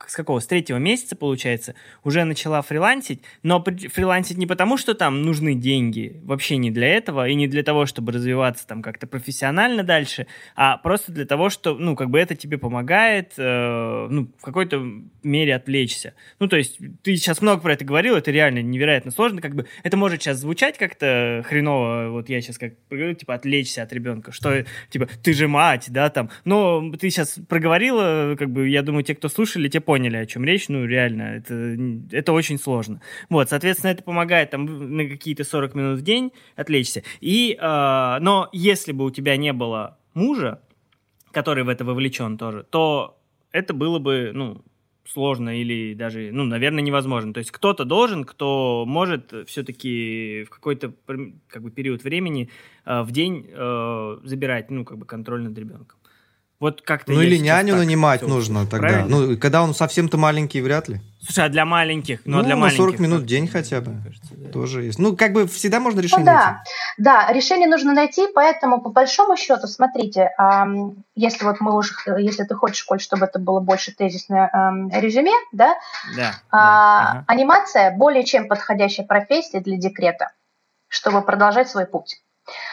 с 0.05 0.15
какого, 0.15 0.39
с 0.39 0.47
третьего 0.47 0.77
месяца, 0.77 1.15
получается, 1.15 1.75
уже 2.03 2.23
начала 2.23 2.61
фрилансить, 2.61 3.21
но 3.43 3.63
фрилансить 3.63 4.37
не 4.37 4.45
потому, 4.45 4.77
что 4.77 4.93
там 4.93 5.23
нужны 5.23 5.55
деньги, 5.55 6.19
вообще 6.23 6.57
не 6.57 6.71
для 6.71 6.87
этого, 6.87 7.27
и 7.27 7.35
не 7.35 7.47
для 7.47 7.63
того, 7.63 7.85
чтобы 7.85 8.11
развиваться 8.11 8.67
там 8.67 8.81
как-то 8.81 9.07
профессионально 9.07 9.83
дальше, 9.83 10.27
а 10.55 10.77
просто 10.77 11.11
для 11.11 11.25
того, 11.25 11.49
что, 11.49 11.75
ну, 11.75 11.95
как 11.95 12.09
бы 12.09 12.19
это 12.19 12.35
тебе 12.35 12.57
помогает, 12.57 13.33
э, 13.37 14.07
ну, 14.09 14.29
в 14.37 14.41
какой-то 14.41 14.83
мере 15.23 15.55
отвлечься. 15.55 16.13
Ну, 16.39 16.47
то 16.47 16.57
есть, 16.57 16.77
ты 17.01 17.15
сейчас 17.15 17.41
много 17.41 17.61
про 17.61 17.73
это 17.73 17.83
говорил, 17.83 18.15
это 18.15 18.31
реально 18.31 18.61
невероятно 18.61 19.11
сложно, 19.11 19.41
как 19.41 19.55
бы, 19.55 19.65
это 19.83 19.97
может 19.97 20.21
сейчас 20.21 20.37
звучать 20.37 20.77
как-то 20.77 21.43
хреново, 21.47 22.09
вот 22.11 22.29
я 22.29 22.41
сейчас 22.41 22.57
как 22.57 22.73
говорю, 22.89 23.13
типа, 23.13 23.33
отвлечься 23.33 23.83
от 23.83 23.91
ребенка, 23.93 24.31
что, 24.31 24.63
типа, 24.89 25.07
ты 25.23 25.33
же 25.33 25.47
мать, 25.47 25.87
да, 25.89 26.09
там, 26.09 26.29
но 26.45 26.91
ты 26.91 27.09
сейчас 27.09 27.39
проговорила, 27.49 28.35
как 28.37 28.51
бы, 28.51 28.69
я 28.69 28.83
думаю, 28.83 29.03
те, 29.03 29.15
кто 29.15 29.29
слушали, 29.29 29.69
те 29.69 29.81
поняли, 29.87 30.17
о 30.17 30.25
чем 30.25 30.43
речь. 30.43 30.67
Ну, 30.67 30.85
реально, 30.85 31.21
это, 31.37 31.77
это 32.11 32.33
очень 32.33 32.59
сложно. 32.59 32.99
Вот, 33.29 33.49
соответственно, 33.49 33.91
это 33.91 34.03
помогает 34.03 34.49
там 34.49 34.65
на 34.97 35.07
какие-то 35.07 35.45
40 35.45 35.75
минут 35.75 35.99
в 35.99 36.03
день 36.03 36.33
отвлечься. 36.57 37.03
И, 37.21 37.57
э, 37.57 38.17
но 38.19 38.49
если 38.51 38.91
бы 38.91 39.05
у 39.05 39.11
тебя 39.11 39.37
не 39.37 39.53
было 39.53 39.97
мужа, 40.13 40.59
который 41.31 41.63
в 41.63 41.69
это 41.69 41.85
вовлечен 41.85 42.37
тоже, 42.37 42.65
то 42.69 43.17
это 43.53 43.73
было 43.73 43.99
бы, 43.99 44.31
ну, 44.33 44.61
сложно 45.05 45.57
или 45.57 45.93
даже, 45.93 46.31
ну, 46.33 46.43
наверное, 46.43 46.83
невозможно. 46.83 47.33
То 47.33 47.37
есть 47.37 47.51
кто-то 47.51 47.85
должен, 47.85 48.25
кто 48.25 48.83
может 48.85 49.33
все-таки 49.47 50.43
в 50.47 50.49
какой-то 50.49 50.91
как 51.47 51.63
бы 51.63 51.71
период 51.71 52.03
времени 52.03 52.49
э, 52.83 53.03
в 53.03 53.11
день 53.11 53.49
э, 53.49 54.17
забирать, 54.25 54.69
ну, 54.69 54.83
как 54.83 54.97
бы 54.97 55.05
контроль 55.05 55.43
над 55.43 55.57
ребенком. 55.57 55.97
Вот 56.59 56.81
как-то 56.81 57.11
ну 57.11 57.21
или 57.21 57.37
няню 57.37 57.75
нанимать 57.75 58.23
нужно 58.23 58.65
тогда. 58.65 58.87
Правильно? 58.87 59.07
Ну, 59.07 59.37
когда 59.37 59.61
он 59.61 59.75
совсем-то 59.75 60.17
маленький, 60.17 60.59
вряд 60.61 60.87
ли. 60.87 61.01
Слушай, 61.21 61.45
а 61.45 61.49
для 61.49 61.65
маленьких? 61.65 62.21
Ну, 62.25 62.37
а 62.37 62.41
ну 62.41 62.45
для 62.45 62.55
маленьких. 62.55 62.77
40 62.77 62.99
минут 62.99 63.21
в 63.21 63.25
день 63.27 63.47
хотя 63.47 63.79
бы. 63.79 64.01
Кажется, 64.03 64.33
да. 64.35 64.49
Тоже 64.49 64.83
есть. 64.83 64.97
Ну, 64.97 65.15
как 65.15 65.33
бы 65.33 65.45
всегда 65.47 65.79
можно 65.79 65.99
решение 65.99 66.25
ну, 66.25 66.31
да. 66.31 66.45
найти. 66.45 66.71
Да, 66.97 67.31
решение 67.31 67.67
нужно 67.69 67.93
найти, 67.93 68.25
поэтому 68.33 68.81
по 68.81 68.89
большому 68.89 69.37
счету, 69.37 69.67
смотрите, 69.67 70.31
если 71.15 71.45
вот 71.45 71.57
мы 71.59 71.77
уже, 71.77 71.93
если 72.17 72.43
ты 72.43 72.55
хочешь, 72.55 72.83
Коль, 72.85 73.01
чтобы 73.01 73.25
это 73.25 73.37
было 73.37 73.59
больше 73.59 73.93
тезисное 73.93 74.49
резюме, 74.91 75.33
да, 75.51 75.75
да, 76.15 76.33
а, 76.49 76.57
да 76.57 77.09
ага. 77.09 77.23
анимация 77.27 77.95
более 77.95 78.23
чем 78.23 78.47
подходящая 78.47 79.05
профессия 79.05 79.59
для 79.59 79.77
декрета, 79.77 80.31
чтобы 80.87 81.21
продолжать 81.21 81.69
свой 81.69 81.85
путь. 81.85 82.19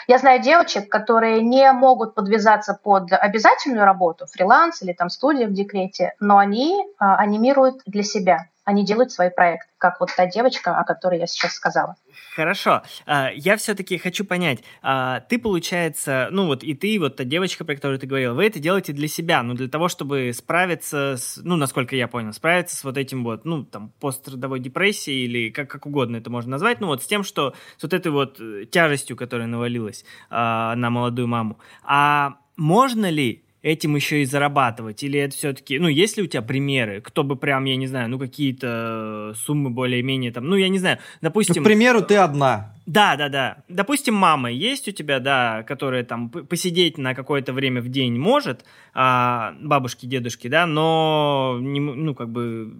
Я 0.07 0.19
знаю 0.19 0.41
девочек, 0.41 0.89
которые 0.89 1.43
не 1.43 1.71
могут 1.73 2.15
подвязаться 2.15 2.79
под 2.81 3.13
обязательную 3.13 3.85
работу, 3.85 4.27
фриланс 4.27 4.83
или 4.83 4.93
там 4.93 5.11
студия 5.11 5.47
в 5.47 5.53
декрете, 5.53 6.15
но 6.21 6.39
они 6.39 6.85
а, 6.99 7.17
анимируют 7.17 7.83
для 7.87 8.03
себя 8.03 8.47
они 8.65 8.85
делают 8.85 9.13
свои 9.13 9.31
проекты, 9.31 9.69
как 9.79 10.01
вот 10.01 10.11
та 10.17 10.27
девочка, 10.27 10.79
о 10.79 10.85
которой 10.85 11.21
я 11.21 11.27
сейчас 11.27 11.55
сказала. 11.55 11.97
Хорошо. 12.35 12.83
А, 13.07 13.31
я 13.35 13.57
все-таки 13.57 13.99
хочу 13.99 14.25
понять, 14.25 14.65
а, 14.83 15.21
ты, 15.21 15.39
получается, 15.39 16.29
ну 16.31 16.47
вот 16.47 16.63
и 16.63 16.75
ты, 16.75 16.99
вот 16.99 17.17
та 17.17 17.25
девочка, 17.25 17.65
про 17.65 17.75
которую 17.75 17.99
ты 17.99 18.07
говорил, 18.07 18.35
вы 18.35 18.47
это 18.47 18.59
делаете 18.59 18.93
для 18.93 19.09
себя, 19.09 19.43
ну 19.43 19.55
для 19.55 19.69
того, 19.69 19.89
чтобы 19.89 20.33
справиться 20.33 21.17
с, 21.17 21.41
ну, 21.43 21.57
насколько 21.57 21.95
я 21.95 22.09
понял, 22.09 22.33
справиться 22.33 22.77
с 22.77 22.85
вот 22.85 22.97
этим 22.97 23.23
вот, 23.25 23.45
ну, 23.45 23.65
там, 23.65 23.91
пострадовой 24.01 24.61
депрессией 24.61 25.27
или 25.27 25.51
как, 25.51 25.69
как 25.69 25.87
угодно 25.87 26.17
это 26.17 26.31
можно 26.31 26.53
назвать, 26.53 26.81
ну 26.81 26.89
вот 26.89 27.03
с 27.03 27.07
тем, 27.07 27.23
что 27.23 27.55
с 27.77 27.83
вот 27.83 27.93
этой 27.93 28.11
вот 28.11 28.41
э, 28.41 28.65
тяжестью, 28.71 29.17
которая 29.17 29.47
навалилась 29.47 30.05
а, 30.31 30.75
на 30.77 30.91
молодую 30.91 31.29
маму. 31.29 31.59
А 31.83 32.39
можно 32.57 33.11
ли 33.11 33.44
этим 33.65 33.97
еще 33.97 34.23
и 34.23 34.27
зарабатывать? 34.27 35.03
Или 35.03 35.19
это 35.19 35.35
все-таки, 35.35 35.79
ну, 35.79 35.89
есть 35.89 36.19
ли 36.19 36.23
у 36.23 36.27
тебя 36.27 36.43
примеры, 36.43 37.01
кто 37.01 37.25
бы 37.25 37.35
прям, 37.35 37.65
я 37.65 37.77
не 37.77 37.87
знаю, 37.87 38.11
ну, 38.11 38.19
какие-то 38.19 39.35
суммы 39.45 39.71
более-менее 39.71 40.33
там, 40.33 40.47
ну, 40.47 40.55
я 40.55 40.69
не 40.69 40.79
знаю, 40.79 40.99
допустим... 41.23 41.55
Ну, 41.57 41.63
к 41.63 41.65
примеру, 41.65 42.03
ты 42.03 42.17
одна. 42.17 42.75
Да, 42.87 43.17
да, 43.17 43.31
да. 43.31 43.57
Допустим, 43.69 44.15
мама 44.15 44.51
есть 44.51 44.87
у 44.89 44.91
тебя, 44.91 45.19
да, 45.19 45.63
которая 45.63 46.05
там 46.05 46.29
посидеть 46.29 46.99
на 46.99 47.15
какое-то 47.15 47.55
время 47.55 47.81
в 47.81 47.89
день 47.89 48.19
может, 48.19 48.67
а, 48.93 49.55
бабушки, 49.63 50.05
дедушки, 50.05 50.49
да, 50.49 50.67
но, 50.67 51.57
не, 51.63 51.81
ну, 51.81 52.15
как 52.15 52.29
бы, 52.29 52.75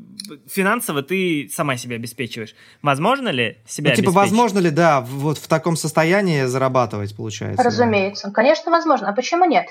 финансово 0.47 1.03
ты 1.03 1.49
сама 1.51 1.79
себя 1.79 1.97
обеспечиваешь. 1.97 2.55
Возможно 2.83 3.31
ли 3.31 3.57
себя 3.67 3.91
ну, 3.91 3.97
типа, 3.97 4.11
возможно 4.11 4.59
ли, 4.59 4.71
да, 4.71 5.01
вот 5.01 5.39
в 5.39 5.49
таком 5.49 5.77
состоянии 5.77 6.45
зарабатывать, 6.45 7.17
получается? 7.17 7.63
Разумеется. 7.63 8.27
Да? 8.27 8.35
Конечно, 8.35 8.71
возможно. 8.71 9.09
А 9.09 9.15
почему 9.15 9.47
нет? 9.47 9.65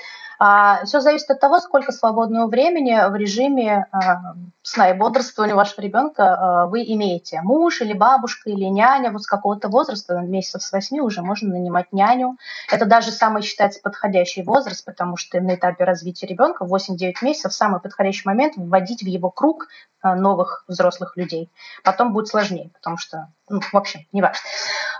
А, 0.46 0.84
все 0.84 1.00
зависит 1.00 1.30
от 1.30 1.40
того, 1.40 1.58
сколько 1.58 1.90
свободного 1.90 2.48
времени 2.48 2.94
в 3.08 3.14
режиме 3.16 3.86
а, 3.90 4.34
сна 4.60 4.90
и 4.90 4.92
бодрствования 4.92 5.54
вашего 5.54 5.80
ребенка 5.80 6.34
а, 6.34 6.66
вы 6.66 6.82
имеете. 6.82 7.40
Муж 7.40 7.80
или 7.80 7.94
бабушка 7.94 8.50
или 8.50 8.64
няня 8.64 9.10
вот 9.10 9.22
с 9.22 9.26
какого-то 9.26 9.68
возраста, 9.68 10.18
месяцев 10.18 10.62
с 10.62 10.70
8 10.70 11.00
уже 11.00 11.22
можно 11.22 11.48
нанимать 11.48 11.94
няню. 11.94 12.36
Это 12.70 12.84
даже 12.84 13.10
самый 13.10 13.40
считается 13.40 13.80
подходящий 13.80 14.42
возраст, 14.42 14.84
потому 14.84 15.16
что 15.16 15.40
на 15.40 15.54
этапе 15.54 15.84
развития 15.84 16.26
ребенка 16.26 16.66
8-9 16.66 17.14
месяцев 17.22 17.54
самый 17.54 17.80
подходящий 17.80 18.28
момент 18.28 18.52
вводить 18.58 19.02
в 19.02 19.06
его 19.06 19.30
круг 19.30 19.68
новых 20.02 20.66
взрослых 20.68 21.16
людей. 21.16 21.50
Потом 21.84 22.12
будет 22.12 22.28
сложнее, 22.28 22.68
потому 22.74 22.98
что, 22.98 23.28
ну, 23.48 23.62
в 23.62 23.74
общем, 23.74 24.00
не 24.12 24.20
важно. 24.20 24.40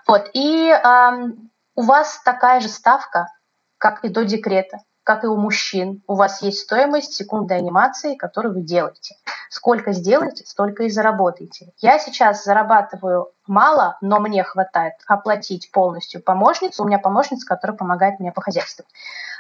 Вот. 0.06 0.30
И 0.32 0.70
э, 0.70 1.10
у 1.74 1.82
вас 1.82 2.22
такая 2.24 2.60
же 2.60 2.68
ставка, 2.68 3.28
как 3.76 4.06
и 4.06 4.08
до 4.08 4.24
декрета. 4.24 4.78
Как 5.04 5.22
и 5.22 5.26
у 5.26 5.36
мужчин, 5.36 6.02
у 6.06 6.14
вас 6.14 6.42
есть 6.42 6.60
стоимость 6.60 7.12
секундной 7.14 7.58
анимации, 7.58 8.16
которую 8.16 8.54
вы 8.54 8.62
делаете. 8.62 9.16
Сколько 9.50 9.92
сделаете, 9.92 10.44
столько 10.46 10.84
и 10.84 10.88
заработаете. 10.88 11.72
Я 11.78 11.98
сейчас 11.98 12.42
зарабатываю 12.42 13.28
мало, 13.46 13.98
но 14.00 14.18
мне 14.18 14.42
хватает 14.42 14.94
оплатить 15.06 15.70
полностью 15.70 16.22
помощницу. 16.22 16.82
У 16.82 16.86
меня 16.86 16.98
помощница, 16.98 17.46
которая 17.46 17.76
помогает 17.76 18.18
мне 18.18 18.32
по 18.32 18.40
хозяйству. 18.40 18.84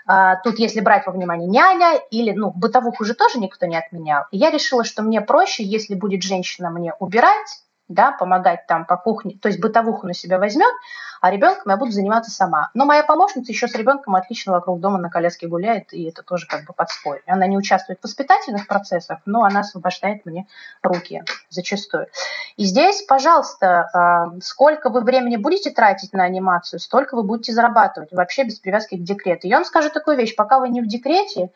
А, 0.06 0.36
тут, 0.36 0.58
если 0.58 0.80
брать 0.80 1.06
во 1.06 1.12
внимание 1.12 1.48
няня 1.48 1.98
или, 2.10 2.32
ну, 2.32 2.50
бытовуху 2.50 3.02
уже 3.02 3.14
тоже 3.14 3.38
никто 3.38 3.64
не 3.66 3.76
отменял. 3.76 4.24
И 4.30 4.36
я 4.36 4.50
решила, 4.50 4.84
что 4.84 5.02
мне 5.02 5.22
проще, 5.22 5.64
если 5.64 5.94
будет 5.94 6.22
женщина 6.22 6.70
мне 6.70 6.92
убирать, 6.98 7.63
да, 7.88 8.12
помогать 8.12 8.66
там 8.66 8.86
по 8.86 8.96
кухне, 8.96 9.38
то 9.40 9.48
есть 9.48 9.60
бытовуху 9.60 10.06
на 10.06 10.14
себя 10.14 10.38
возьмет, 10.38 10.72
а 11.20 11.30
ребенком 11.30 11.70
я 11.70 11.76
буду 11.76 11.90
заниматься 11.90 12.30
сама. 12.30 12.70
Но 12.74 12.84
моя 12.84 13.02
помощница 13.02 13.50
еще 13.52 13.68
с 13.68 13.74
ребенком 13.74 14.14
отлично 14.14 14.52
вокруг 14.52 14.80
дома 14.80 14.98
на 14.98 15.10
коляске 15.10 15.48
гуляет, 15.48 15.92
и 15.92 16.04
это 16.04 16.22
тоже 16.22 16.46
как 16.46 16.64
бы 16.66 16.72
подспорье. 16.72 17.22
Она 17.26 17.46
не 17.46 17.56
участвует 17.56 17.98
в 18.00 18.04
воспитательных 18.04 18.66
процессах, 18.66 19.20
но 19.26 19.44
она 19.44 19.60
освобождает 19.60 20.24
мне 20.26 20.46
руки 20.82 21.22
зачастую. 21.50 22.08
И 22.56 22.64
здесь, 22.64 23.02
пожалуйста, 23.02 23.88
а, 23.92 24.40
сколько 24.40 24.90
вы 24.90 25.00
времени 25.00 25.36
будете 25.36 25.70
тратить 25.70 26.12
на 26.12 26.24
анимацию, 26.24 26.80
столько 26.80 27.16
вы 27.16 27.22
будете 27.22 27.52
зарабатывать, 27.52 28.12
вообще 28.12 28.44
без 28.44 28.58
привязки 28.58 28.96
к 28.96 29.02
декрету. 29.02 29.46
Я 29.46 29.56
вам 29.56 29.64
скажу 29.64 29.90
такую 29.90 30.16
вещь, 30.16 30.34
пока 30.36 30.58
вы 30.58 30.68
не 30.68 30.80
в 30.80 30.86
декрете, 30.86 31.50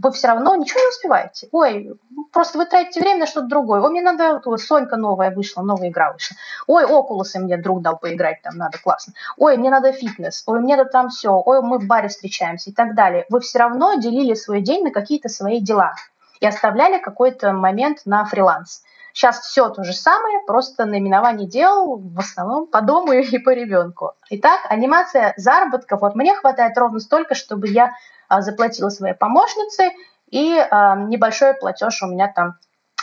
вы 0.00 0.12
все 0.12 0.28
равно 0.28 0.54
ничего 0.54 0.80
не 0.80 0.88
успеваете. 0.88 1.48
Ой, 1.52 1.98
просто 2.32 2.58
вы 2.58 2.66
тратите 2.66 3.00
время 3.00 3.20
на 3.20 3.26
что-то 3.26 3.48
другое. 3.48 3.80
Ой, 3.80 3.90
мне 3.90 4.02
надо, 4.02 4.40
вот, 4.44 4.60
Сонька 4.60 4.96
новая 4.96 5.30
вышла, 5.30 5.62
новая 5.62 5.88
игра 5.88 6.12
вышла. 6.12 6.36
Ой, 6.66 6.84
Окулусы 6.84 7.40
мне 7.40 7.56
друг 7.56 7.82
дал 7.82 7.98
поиграть, 7.98 8.42
там 8.42 8.56
надо, 8.56 8.78
классно. 8.78 9.14
Ой, 9.36 9.56
мне 9.56 9.70
надо 9.70 9.92
фитнес, 9.92 10.42
ой, 10.46 10.60
мне 10.60 10.76
надо 10.76 10.90
там 10.90 11.08
все, 11.08 11.30
ой, 11.30 11.62
мы 11.62 11.78
в 11.78 11.86
баре 11.86 12.08
встречаемся 12.08 12.70
и 12.70 12.72
так 12.72 12.94
далее. 12.94 13.26
Вы 13.28 13.40
все 13.40 13.58
равно 13.58 13.94
делили 13.94 14.34
свой 14.34 14.60
день 14.60 14.84
на 14.84 14.90
какие-то 14.90 15.28
свои 15.28 15.60
дела 15.60 15.94
и 16.40 16.46
оставляли 16.46 16.98
какой-то 16.98 17.52
момент 17.52 18.02
на 18.04 18.24
фриланс. 18.24 18.82
Сейчас 19.12 19.40
все 19.40 19.68
то 19.70 19.82
же 19.82 19.94
самое, 19.94 20.38
просто 20.46 20.84
наименование 20.84 21.48
дел 21.48 21.96
в 21.96 22.18
основном 22.20 22.68
по 22.68 22.82
дому 22.82 23.12
и 23.14 23.38
по 23.38 23.50
ребенку. 23.50 24.12
Итак, 24.30 24.60
анимация 24.68 25.34
заработков. 25.36 26.02
Вот 26.02 26.14
мне 26.14 26.36
хватает 26.36 26.78
ровно 26.78 27.00
столько, 27.00 27.34
чтобы 27.34 27.66
я 27.66 27.94
заплатила 28.28 28.90
своей 28.90 29.14
помощнице, 29.14 29.90
и 30.30 30.58
а, 30.58 30.96
небольшой 30.96 31.54
платеж 31.54 32.02
у 32.02 32.06
меня 32.06 32.28
там 32.28 32.56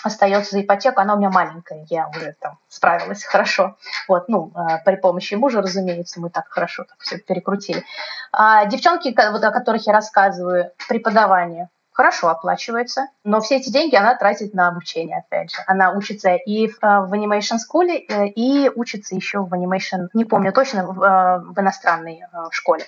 остается 0.04 0.52
за 0.52 0.62
ипотеку, 0.62 1.02
она 1.02 1.16
у 1.16 1.18
меня 1.18 1.32
маленькая, 1.32 1.86
я 1.90 2.08
уже 2.10 2.36
там 2.40 2.60
справилась 2.68 3.24
хорошо. 3.24 3.76
Вот, 4.08 4.30
ну, 4.30 4.52
а, 4.54 4.78
при 4.78 4.96
помощи 4.96 5.34
мужа, 5.34 5.62
разумеется, 5.62 6.22
мы 6.22 6.30
так 6.30 6.48
хорошо 6.48 6.84
так 6.84 7.00
все 7.00 7.18
перекрутили. 7.18 7.84
А 8.32 8.66
девчонки, 8.66 9.16
вот, 9.32 9.44
о 9.44 9.52
которых 9.52 9.88
я 9.88 9.94
рассказываю, 9.94 10.72
преподавание 10.88 11.70
хорошо 11.92 12.28
оплачивается, 12.28 13.08
но 13.24 13.40
все 13.40 13.56
эти 13.56 13.70
деньги 13.72 13.96
она 13.96 14.16
тратит 14.16 14.54
на 14.54 14.68
обучение, 14.68 15.24
опять 15.26 15.52
же. 15.52 15.58
Она 15.66 15.92
учится 15.92 16.36
и 16.36 16.68
в, 16.68 16.78
в 16.82 17.14
Animation 17.14 17.58
School, 17.58 17.88
э, 17.88 18.28
и 18.28 18.70
учится 18.70 19.16
еще 19.16 19.40
в 19.40 19.54
Animation, 19.54 20.10
не 20.14 20.26
помню 20.26 20.52
точно, 20.52 20.86
в, 20.86 20.94
в 20.94 21.60
иностранной 21.60 22.22
школе. 22.52 22.84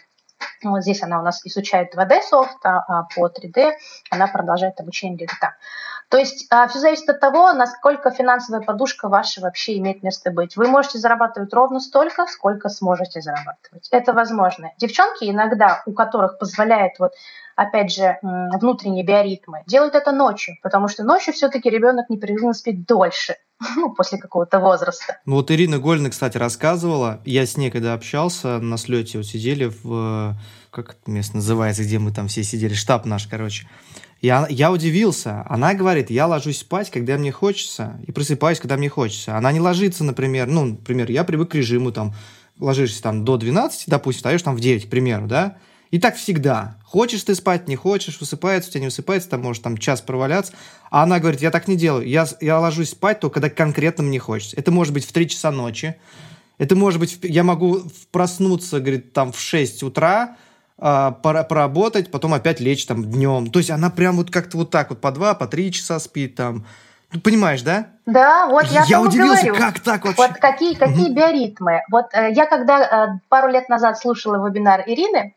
Вот 0.64 0.82
здесь 0.82 1.04
она 1.04 1.20
у 1.20 1.24
нас 1.24 1.46
изучает 1.46 1.96
2D 1.96 2.22
софт, 2.22 2.58
а 2.64 3.04
по 3.16 3.28
3D 3.28 3.74
она 4.10 4.28
продолжает 4.28 4.80
обучение 4.80 5.16
где-то 5.16 5.36
там. 5.40 5.52
То 6.10 6.18
есть 6.18 6.48
а, 6.50 6.68
все 6.68 6.80
зависит 6.80 7.10
от 7.10 7.20
того, 7.20 7.52
насколько 7.54 8.12
финансовая 8.12 8.62
подушка 8.62 9.10
ваша 9.10 9.42
вообще 9.42 9.78
имеет 9.78 10.04
место 10.04 10.32
быть. 10.32 10.56
Вы 10.56 10.68
можете 10.68 11.00
зарабатывать 11.00 11.54
ровно 11.54 11.80
столько, 11.80 12.26
сколько 12.28 12.70
сможете 12.70 13.22
зарабатывать. 13.22 13.88
Это 13.92 14.14
возможно. 14.14 14.72
Девчонки 14.78 15.30
иногда, 15.30 15.84
у 15.86 15.92
которых 15.92 16.40
позволяет 16.40 16.94
вот 17.00 17.12
опять 17.58 17.92
же, 17.92 18.20
внутренние 18.22 19.04
биоритмы, 19.04 19.64
делают 19.66 19.96
это 19.96 20.12
ночью, 20.12 20.56
потому 20.62 20.88
что 20.88 21.04
ночью 21.04 21.34
все-таки 21.34 21.70
ребенок 21.70 22.08
непрерывно 22.08 22.54
спит 22.54 22.86
дольше, 22.86 23.36
ну, 23.76 23.94
после 23.94 24.20
какого-то 24.20 24.60
возраста. 24.60 25.18
Ну, 25.26 25.36
вот 25.36 25.50
Ирина 25.50 25.80
Гольна, 25.80 26.12
кстати, 26.12 26.38
рассказывала, 26.38 27.20
я 27.26 27.46
с 27.46 27.58
ней 27.58 27.72
когда 27.72 27.94
общался 27.94 28.60
на 28.60 28.78
слете, 28.78 29.18
вот 29.18 29.26
сидели 29.26 29.72
в, 29.84 30.36
как 30.70 30.92
это 30.92 31.12
место 31.12 31.38
называется, 31.38 31.84
где 31.84 31.98
мы 31.98 32.14
там 32.14 32.28
все 32.28 32.44
сидели, 32.44 32.76
штаб 32.76 33.06
наш, 33.06 33.26
короче, 33.26 33.68
я, 34.22 34.48
я 34.50 34.72
удивился. 34.72 35.46
Она 35.48 35.74
говорит, 35.74 36.10
я 36.10 36.28
ложусь 36.28 36.60
спать, 36.60 36.90
когда 36.90 37.18
мне 37.18 37.32
хочется, 37.32 38.00
и 38.06 38.12
просыпаюсь, 38.12 38.60
когда 38.60 38.78
мне 38.78 38.90
хочется. 38.90 39.38
Она 39.38 39.52
не 39.52 39.60
ложится, 39.60 40.04
например, 40.04 40.48
ну, 40.48 40.66
например, 40.66 41.12
я 41.12 41.24
привык 41.24 41.52
к 41.52 41.56
режиму, 41.56 41.92
там, 41.92 42.14
ложишься 42.60 43.02
там 43.04 43.24
до 43.26 43.38
12, 43.38 43.86
допустим, 43.88 44.20
встаешь 44.20 44.42
там 44.42 44.56
в 44.56 44.60
9, 44.60 44.88
к 44.88 44.90
примеру, 44.90 45.28
да, 45.28 45.58
и 45.92 46.00
так 46.00 46.18
всегда. 46.18 46.78
Хочешь 46.84 47.24
ты 47.24 47.36
спать, 47.36 47.68
не 47.68 47.76
хочешь, 47.76 48.20
высыпается, 48.20 48.70
у 48.70 48.72
тебя 48.72 48.82
не 48.82 48.88
высыпается, 48.88 49.30
там 49.30 49.42
может 49.42 49.64
там 49.64 49.78
час 49.78 50.02
проваляться. 50.02 50.54
А 50.90 51.04
она 51.04 51.20
говорит, 51.20 51.42
я 51.42 51.52
так 51.52 51.68
не 51.68 51.78
делаю. 51.78 52.08
Я, 52.08 52.28
я 52.42 52.60
ложусь 52.60 52.90
спать 52.90 53.20
только 53.20 53.36
когда 53.36 53.50
конкретно 53.50 54.04
мне 54.04 54.20
хочется. 54.20 54.58
Это 54.58 54.72
может 54.72 54.94
быть 54.94 55.06
в 55.06 55.12
3 55.14 55.30
часа 55.30 55.52
ночи. 55.52 55.96
Это 56.58 56.76
может 56.76 57.00
быть, 57.00 57.20
я 57.24 57.44
могу 57.44 57.84
проснуться, 58.12 58.80
говорит, 58.80 59.14
там 59.14 59.32
в 59.32 59.40
6 59.40 59.84
утра, 59.84 60.38
э, 60.80 61.12
поработать, 61.22 62.12
потом 62.12 62.34
опять 62.34 62.60
лечь 62.60 62.86
там 62.86 63.04
днем. 63.04 63.50
То 63.52 63.60
есть 63.60 63.72
она 63.72 63.90
прям 63.90 64.18
вот 64.18 64.32
как-то 64.32 64.58
вот 64.58 64.72
так 64.72 64.90
вот 64.90 65.02
по 65.02 65.12
2, 65.12 65.34
по 65.36 65.48
3 65.48 65.72
часа 65.72 66.00
спит 66.00 66.36
там. 66.36 66.66
Ну, 67.14 67.22
понимаешь, 67.22 67.62
да? 67.62 67.88
Да, 68.06 68.48
вот 68.48 68.66
я 68.66 68.84
Я 68.88 69.02
удивился, 69.02 69.48
говорю. 69.48 69.64
как 69.64 69.80
так 69.80 70.04
вообще? 70.04 70.22
Вот 70.28 70.32
какие, 70.40 70.76
какие 70.76 71.14
биоритмы. 71.14 71.82
Вот 71.90 72.08
э, 72.14 72.32
я 72.34 72.46
когда 72.46 72.82
э, 72.82 73.20
пару 73.30 73.50
лет 73.50 73.70
назад 73.70 73.98
слушала 73.98 74.46
вебинар 74.46 74.84
Ирины, 74.86 75.36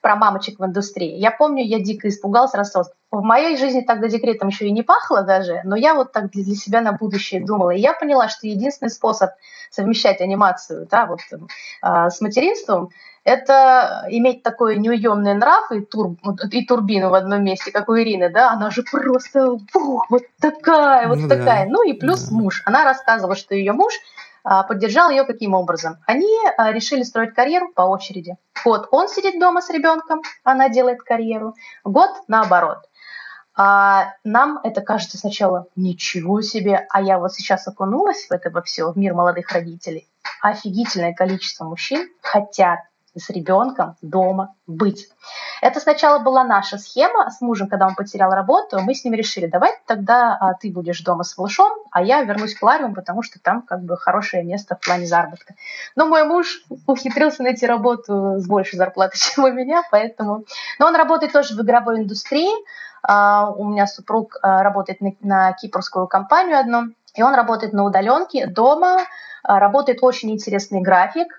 про 0.00 0.16
мамочек 0.16 0.58
в 0.58 0.64
индустрии. 0.64 1.16
Я 1.18 1.30
помню, 1.30 1.64
я 1.64 1.80
дико 1.80 2.08
испугалась, 2.08 2.54
расстроилась. 2.54 2.92
В 3.10 3.22
моей 3.22 3.56
жизни 3.56 3.80
тогда 3.80 4.08
декретом 4.08 4.48
еще 4.48 4.66
и 4.66 4.70
не 4.70 4.82
пахло 4.82 5.22
даже, 5.22 5.62
но 5.64 5.76
я 5.76 5.94
вот 5.94 6.12
так 6.12 6.30
для 6.30 6.54
себя 6.54 6.82
на 6.82 6.92
будущее 6.92 7.42
думала. 7.42 7.70
И 7.70 7.80
я 7.80 7.94
поняла, 7.94 8.28
что 8.28 8.46
единственный 8.46 8.90
способ 8.90 9.30
совмещать 9.70 10.20
анимацию 10.20 10.86
да, 10.90 11.06
вот, 11.06 11.20
э, 11.32 12.10
с 12.10 12.20
материнством– 12.20 12.90
это 13.24 14.06
иметь 14.10 14.42
такой 14.42 14.76
неуемный 14.76 15.34
нрав 15.34 15.70
и, 15.72 15.80
тур, 15.80 16.16
и 16.50 16.64
турбину 16.66 17.08
в 17.10 17.14
одном 17.14 17.44
месте, 17.44 17.70
как 17.70 17.88
у 17.88 17.98
Ирины, 17.98 18.30
да, 18.30 18.52
она 18.52 18.70
же 18.70 18.82
просто 18.82 19.58
фух, 19.70 20.06
вот 20.10 20.22
такая, 20.40 21.08
вот 21.08 21.18
ну, 21.18 21.28
такая. 21.28 21.64
Да. 21.64 21.70
Ну 21.70 21.82
и 21.82 21.94
плюс 21.94 22.24
да. 22.24 22.36
муж. 22.36 22.62
Она 22.66 22.84
рассказывала, 22.84 23.36
что 23.36 23.54
ее 23.54 23.72
муж– 23.72 23.94
а, 24.50 24.62
поддержал 24.62 25.10
ее 25.10 25.24
каким 25.24 25.52
образом? 25.52 25.98
Они 26.06 26.26
а, 26.56 26.72
решили 26.72 27.02
строить 27.02 27.34
карьеру 27.34 27.70
по 27.74 27.82
очереди. 27.82 28.36
Год 28.64 28.88
он 28.90 29.08
сидит 29.08 29.38
дома 29.38 29.60
с 29.60 29.68
ребенком, 29.68 30.22
она 30.42 30.70
делает 30.70 31.02
карьеру, 31.02 31.54
год 31.84 32.10
наоборот. 32.28 32.87
А 33.60 34.12
нам 34.22 34.60
это 34.62 34.82
кажется 34.82 35.18
сначала 35.18 35.66
ничего 35.74 36.42
себе, 36.42 36.86
а 36.90 37.02
я 37.02 37.18
вот 37.18 37.34
сейчас 37.34 37.66
окунулась 37.66 38.28
в 38.28 38.32
это 38.32 38.50
во 38.50 38.62
все, 38.62 38.92
в 38.92 38.96
мир 38.96 39.14
молодых 39.14 39.50
родителей. 39.50 40.06
Офигительное 40.40 41.12
количество 41.12 41.64
мужчин 41.64 42.08
хотят 42.22 42.78
с 43.16 43.30
ребенком 43.30 43.96
дома 44.00 44.54
быть. 44.68 45.08
Это 45.60 45.80
сначала 45.80 46.20
была 46.20 46.44
наша 46.44 46.78
схема 46.78 47.30
с 47.30 47.40
мужем, 47.40 47.68
когда 47.68 47.86
он 47.86 47.96
потерял 47.96 48.30
работу. 48.30 48.78
Мы 48.80 48.94
с 48.94 49.04
ним 49.04 49.14
решили, 49.14 49.46
давай 49.46 49.72
тогда 49.86 50.36
а, 50.38 50.54
ты 50.54 50.70
будешь 50.70 51.00
дома 51.00 51.24
с 51.24 51.36
малышом, 51.36 51.72
а 51.90 52.00
я 52.02 52.22
вернусь 52.22 52.54
в 52.54 52.60
Клариум, 52.60 52.94
потому 52.94 53.22
что 53.22 53.40
там 53.40 53.62
как 53.62 53.82
бы 53.82 53.96
хорошее 53.96 54.44
место 54.44 54.76
в 54.76 54.84
плане 54.84 55.06
заработка. 55.06 55.54
Но 55.96 56.06
мой 56.06 56.22
муж 56.22 56.62
ухитрился 56.86 57.42
найти 57.42 57.66
работу 57.66 58.36
с 58.38 58.46
большей 58.46 58.76
зарплатой, 58.76 59.18
чем 59.34 59.44
у 59.44 59.52
меня, 59.52 59.82
поэтому... 59.90 60.44
Но 60.78 60.86
он 60.86 60.94
работает 60.94 61.32
тоже 61.32 61.54
в 61.54 61.60
игровой 61.62 62.02
индустрии. 62.02 62.52
А, 63.02 63.50
у 63.50 63.64
меня 63.64 63.86
супруг 63.86 64.36
а, 64.42 64.62
работает 64.62 65.00
на, 65.20 65.52
кипрскую 65.52 66.06
компанию 66.06 66.58
одну, 66.58 66.92
и 67.14 67.22
он 67.22 67.34
работает 67.34 67.72
на 67.72 67.84
удаленке 67.84 68.46
дома, 68.46 69.04
а, 69.42 69.58
работает 69.58 69.98
очень 70.02 70.30
интересный 70.30 70.80
график, 70.80 71.38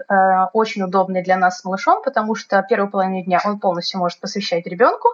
очень 0.53 0.83
удобный 0.83 1.23
для 1.23 1.37
нас 1.37 1.59
с 1.59 1.65
малышом, 1.65 2.01
потому 2.03 2.35
что 2.35 2.63
первую 2.67 2.89
половину 2.89 3.23
дня 3.23 3.39
он 3.45 3.59
полностью 3.59 3.99
может 3.99 4.19
посвящать 4.19 4.65
ребенку, 4.65 5.09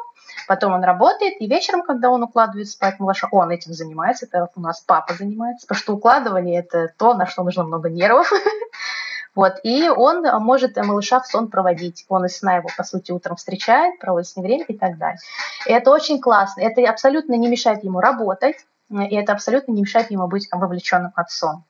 потом 0.47 0.73
он 0.73 0.83
работает, 0.83 1.35
и 1.39 1.47
вечером, 1.47 1.81
когда 1.81 2.09
он 2.09 2.23
укладывает 2.23 2.69
спать 2.69 2.99
малыша, 2.99 3.27
он 3.31 3.49
этим 3.49 3.73
занимается, 3.73 4.25
это 4.25 4.49
у 4.55 4.61
нас 4.61 4.81
папа 4.81 5.13
занимается, 5.13 5.67
потому 5.67 5.79
что 5.81 5.93
укладывание– 5.95 6.59
это 6.61 6.93
то, 6.97 7.13
на 7.13 7.25
что 7.25 7.43
нужно 7.43 7.63
много 7.63 7.89
нервов. 7.89 8.31
Вот, 9.35 9.59
и 9.63 9.89
он 9.89 10.23
может 10.43 10.77
малыша 10.77 11.19
в 11.19 11.27
сон 11.27 11.49
проводить. 11.49 12.05
Он 12.07 12.25
из 12.25 12.37
сна 12.37 12.55
его, 12.55 12.69
по 12.75 12.83
сути, 12.83 13.11
утром 13.11 13.35
встречает, 13.35 13.99
проводит 13.99 14.29
с 14.29 14.35
ним 14.35 14.45
время 14.45 14.65
и 14.65 14.77
так 14.77 14.97
далее. 14.97 15.19
И 15.67 15.71
это 15.71 15.91
очень 15.91 16.19
классно. 16.21 16.61
Это 16.61 16.81
абсолютно 16.89 17.33
не 17.33 17.47
мешает 17.47 17.83
ему 17.83 17.99
работать, 17.99 18.55
и 18.89 19.15
это 19.15 19.33
абсолютно 19.33 19.73
не 19.73 19.81
мешает 19.81 20.09
ему 20.09 20.27
быть 20.27 20.47
вовлеченным 20.51 21.11
отцом 21.15 21.65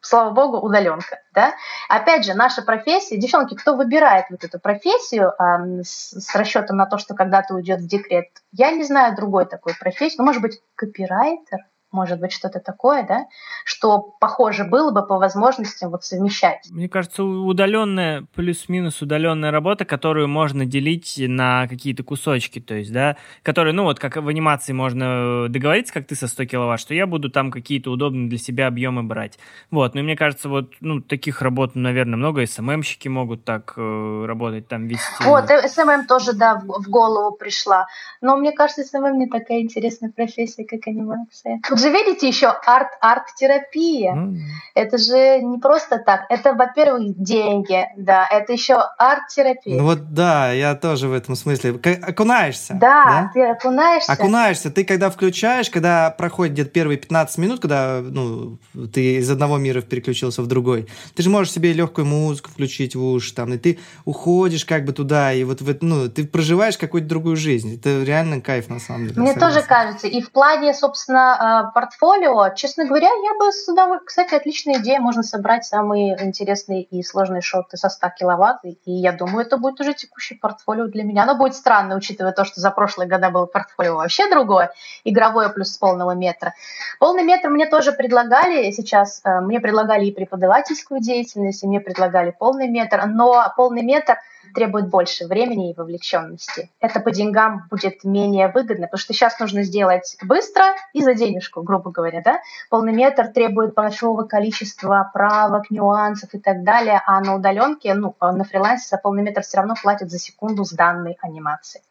слава 0.00 0.30
богу, 0.30 0.58
удаленка. 0.58 1.20
Да? 1.32 1.54
Опять 1.88 2.24
же, 2.24 2.34
наша 2.34 2.62
профессия, 2.62 3.16
девчонки, 3.16 3.54
кто 3.54 3.76
выбирает 3.76 4.26
вот 4.30 4.44
эту 4.44 4.58
профессию 4.58 5.32
э, 5.38 5.82
с, 5.82 6.20
с 6.20 6.34
расчетом 6.34 6.76
на 6.76 6.86
то, 6.86 6.98
что 6.98 7.14
когда-то 7.14 7.54
уйдет 7.54 7.80
в 7.80 7.86
декрет, 7.86 8.26
я 8.52 8.72
не 8.72 8.84
знаю 8.84 9.14
другой 9.14 9.46
такой 9.46 9.74
профессии, 9.78 10.16
ну, 10.18 10.24
может 10.24 10.42
быть, 10.42 10.60
копирайтер, 10.74 11.60
может 11.92 12.20
быть, 12.20 12.32
что-то 12.32 12.60
такое, 12.60 13.06
да, 13.06 13.26
что 13.64 14.14
похоже 14.20 14.64
было 14.64 14.90
бы 14.90 15.06
по 15.06 15.18
возможностям 15.18 15.90
вот 15.90 16.04
совмещать. 16.04 16.66
Мне 16.70 16.88
кажется, 16.88 17.24
удаленная, 17.24 18.26
плюс-минус 18.34 19.02
удаленная 19.02 19.50
работа, 19.50 19.84
которую 19.84 20.28
можно 20.28 20.64
делить 20.64 21.14
на 21.18 21.66
какие-то 21.66 22.02
кусочки, 22.02 22.60
то 22.60 22.74
есть, 22.74 22.92
да, 22.92 23.16
которые, 23.42 23.74
ну, 23.74 23.84
вот 23.84 23.98
как 23.98 24.16
в 24.16 24.28
анимации 24.28 24.72
можно 24.72 25.48
договориться, 25.48 25.92
как 25.92 26.06
ты 26.06 26.14
со 26.14 26.28
100 26.28 26.44
киловатт, 26.46 26.80
что 26.80 26.94
я 26.94 27.06
буду 27.06 27.30
там 27.30 27.50
какие-то 27.50 27.90
удобные 27.90 28.28
для 28.28 28.38
себя 28.38 28.68
объемы 28.68 29.02
брать. 29.02 29.38
Вот, 29.70 29.94
ну, 29.94 30.00
и 30.00 30.04
мне 30.04 30.16
кажется, 30.16 30.48
вот, 30.48 30.74
ну, 30.80 31.00
таких 31.00 31.42
работ, 31.42 31.74
наверное, 31.74 32.16
много, 32.16 32.46
СММщики 32.46 33.08
могут 33.08 33.44
так 33.44 33.74
э, 33.76 34.24
работать, 34.26 34.68
там 34.68 34.86
вести. 34.86 35.24
Вот, 35.24 35.48
СММ 35.48 36.06
тоже, 36.06 36.32
да, 36.34 36.56
в, 36.56 36.84
в 36.84 36.88
голову 36.88 37.34
пришла. 37.36 37.86
Но 38.20 38.36
мне 38.36 38.52
кажется, 38.52 38.84
СММ 38.84 39.18
не 39.18 39.28
такая 39.28 39.60
интересная 39.60 40.10
профессия, 40.10 40.64
как 40.64 40.86
анимация. 40.86 41.60
Тут 41.68 41.79
же 41.80 41.90
видите 41.90 42.28
еще 42.28 42.48
арт, 42.48 42.88
арт-терапия. 43.00 44.14
Mm. 44.14 44.36
Это 44.74 44.98
же 44.98 45.40
не 45.40 45.58
просто 45.58 45.98
так. 45.98 46.26
Это, 46.28 46.54
во-первых, 46.54 47.16
деньги, 47.16 47.86
да, 47.96 48.26
это 48.30 48.52
еще 48.52 48.74
арт-терапия. 48.98 49.78
Ну 49.78 49.84
вот 49.84 50.12
да, 50.12 50.52
я 50.52 50.74
тоже 50.74 51.08
в 51.08 51.12
этом 51.12 51.34
смысле. 51.34 51.80
Окунаешься. 52.02 52.74
Да, 52.74 53.04
да? 53.04 53.30
ты 53.34 53.44
окунаешься. 53.44 54.12
Окунаешься. 54.12 54.70
Ты 54.70 54.84
когда 54.84 55.10
включаешь, 55.10 55.70
когда 55.70 56.10
проходит 56.10 56.54
где-то 56.54 56.70
первые 56.70 56.98
15 56.98 57.38
минут, 57.38 57.60
когда 57.60 58.00
ну, 58.02 58.58
ты 58.92 59.16
из 59.16 59.30
одного 59.30 59.58
мира 59.58 59.80
переключился 59.80 60.42
в 60.42 60.46
другой, 60.46 60.88
ты 61.14 61.22
же 61.22 61.30
можешь 61.30 61.52
себе 61.52 61.72
легкую 61.72 62.06
музыку 62.06 62.50
включить 62.50 62.94
в 62.94 63.02
уши, 63.02 63.34
там, 63.34 63.52
и 63.52 63.58
ты 63.58 63.78
уходишь 64.04 64.64
как 64.64 64.84
бы 64.84 64.92
туда, 64.92 65.32
и 65.32 65.44
вот 65.44 65.60
в, 65.60 65.76
ну, 65.80 66.08
ты 66.08 66.26
проживаешь 66.26 66.78
какую-то 66.78 67.08
другую 67.08 67.36
жизнь. 67.36 67.74
Это 67.76 68.02
реально 68.02 68.40
кайф, 68.40 68.68
на 68.68 68.78
самом 68.78 69.08
деле. 69.08 69.20
Мне 69.20 69.34
тоже 69.34 69.62
кажется. 69.62 70.06
И 70.06 70.20
в 70.20 70.30
плане, 70.30 70.74
собственно, 70.74 71.60
а, 71.60 71.69
портфолио, 71.72 72.50
честно 72.54 72.84
говоря, 72.84 73.08
я 73.08 73.34
бы 73.38 73.52
с 73.52 73.68
удовольствием... 73.68 74.06
Кстати, 74.06 74.34
отличная 74.34 74.76
идея. 74.76 75.00
Можно 75.00 75.22
собрать 75.22 75.64
самые 75.64 76.16
интересные 76.22 76.82
и 76.82 77.02
сложные 77.02 77.40
шоты 77.40 77.76
со 77.76 77.88
100 77.88 78.10
киловатт. 78.18 78.60
И 78.64 78.92
я 78.92 79.12
думаю, 79.12 79.46
это 79.46 79.56
будет 79.56 79.80
уже 79.80 79.94
текущее 79.94 80.38
портфолио 80.38 80.86
для 80.86 81.04
меня. 81.04 81.22
Оно 81.22 81.36
будет 81.36 81.54
странно, 81.54 81.96
учитывая 81.96 82.32
то, 82.32 82.44
что 82.44 82.60
за 82.60 82.70
прошлые 82.70 83.08
года 83.08 83.30
было 83.30 83.46
портфолио 83.46 83.96
вообще 83.96 84.28
другое. 84.28 84.72
Игровое 85.04 85.48
плюс 85.48 85.76
полного 85.76 86.12
метра. 86.12 86.54
Полный 86.98 87.22
метр 87.22 87.48
мне 87.48 87.66
тоже 87.66 87.92
предлагали 87.92 88.70
сейчас. 88.70 89.20
А, 89.24 89.40
мне 89.40 89.60
предлагали 89.60 90.06
и 90.06 90.12
преподавательскую 90.12 91.00
деятельность, 91.00 91.62
и 91.62 91.66
мне 91.66 91.80
предлагали 91.80 92.34
полный 92.38 92.68
метр. 92.68 93.06
Но 93.06 93.52
полный 93.56 93.82
метр– 93.82 94.18
требует 94.54 94.88
больше 94.88 95.26
времени 95.26 95.70
и 95.70 95.74
вовлеченности. 95.74 96.70
Это 96.80 97.00
по 97.00 97.10
деньгам 97.10 97.66
будет 97.70 98.04
менее 98.04 98.48
выгодно, 98.48 98.86
потому 98.86 98.98
что 98.98 99.12
сейчас 99.12 99.38
нужно 99.38 99.62
сделать 99.62 100.16
быстро 100.22 100.74
и 100.92 101.02
за 101.02 101.14
денежку, 101.14 101.62
грубо 101.62 101.90
говоря, 101.90 102.22
да. 102.24 102.40
Полный 102.68 102.92
метр 102.92 103.28
требует 103.28 103.74
большого 103.74 104.24
количества 104.24 105.10
правок, 105.12 105.70
нюансов 105.70 106.34
и 106.34 106.38
так 106.38 106.62
далее, 106.64 107.02
а 107.06 107.20
на 107.20 107.34
удаленке, 107.34 107.94
ну, 107.94 108.14
на 108.20 108.44
фрилансе 108.44 108.88
за 108.88 108.98
полный 108.98 109.22
метр 109.22 109.42
все 109.42 109.58
равно 109.58 109.74
платят 109.80 110.10
за 110.10 110.18
секунду 110.18 110.64
с 110.64 110.72
данной 110.72 111.16
анимации. 111.20 111.82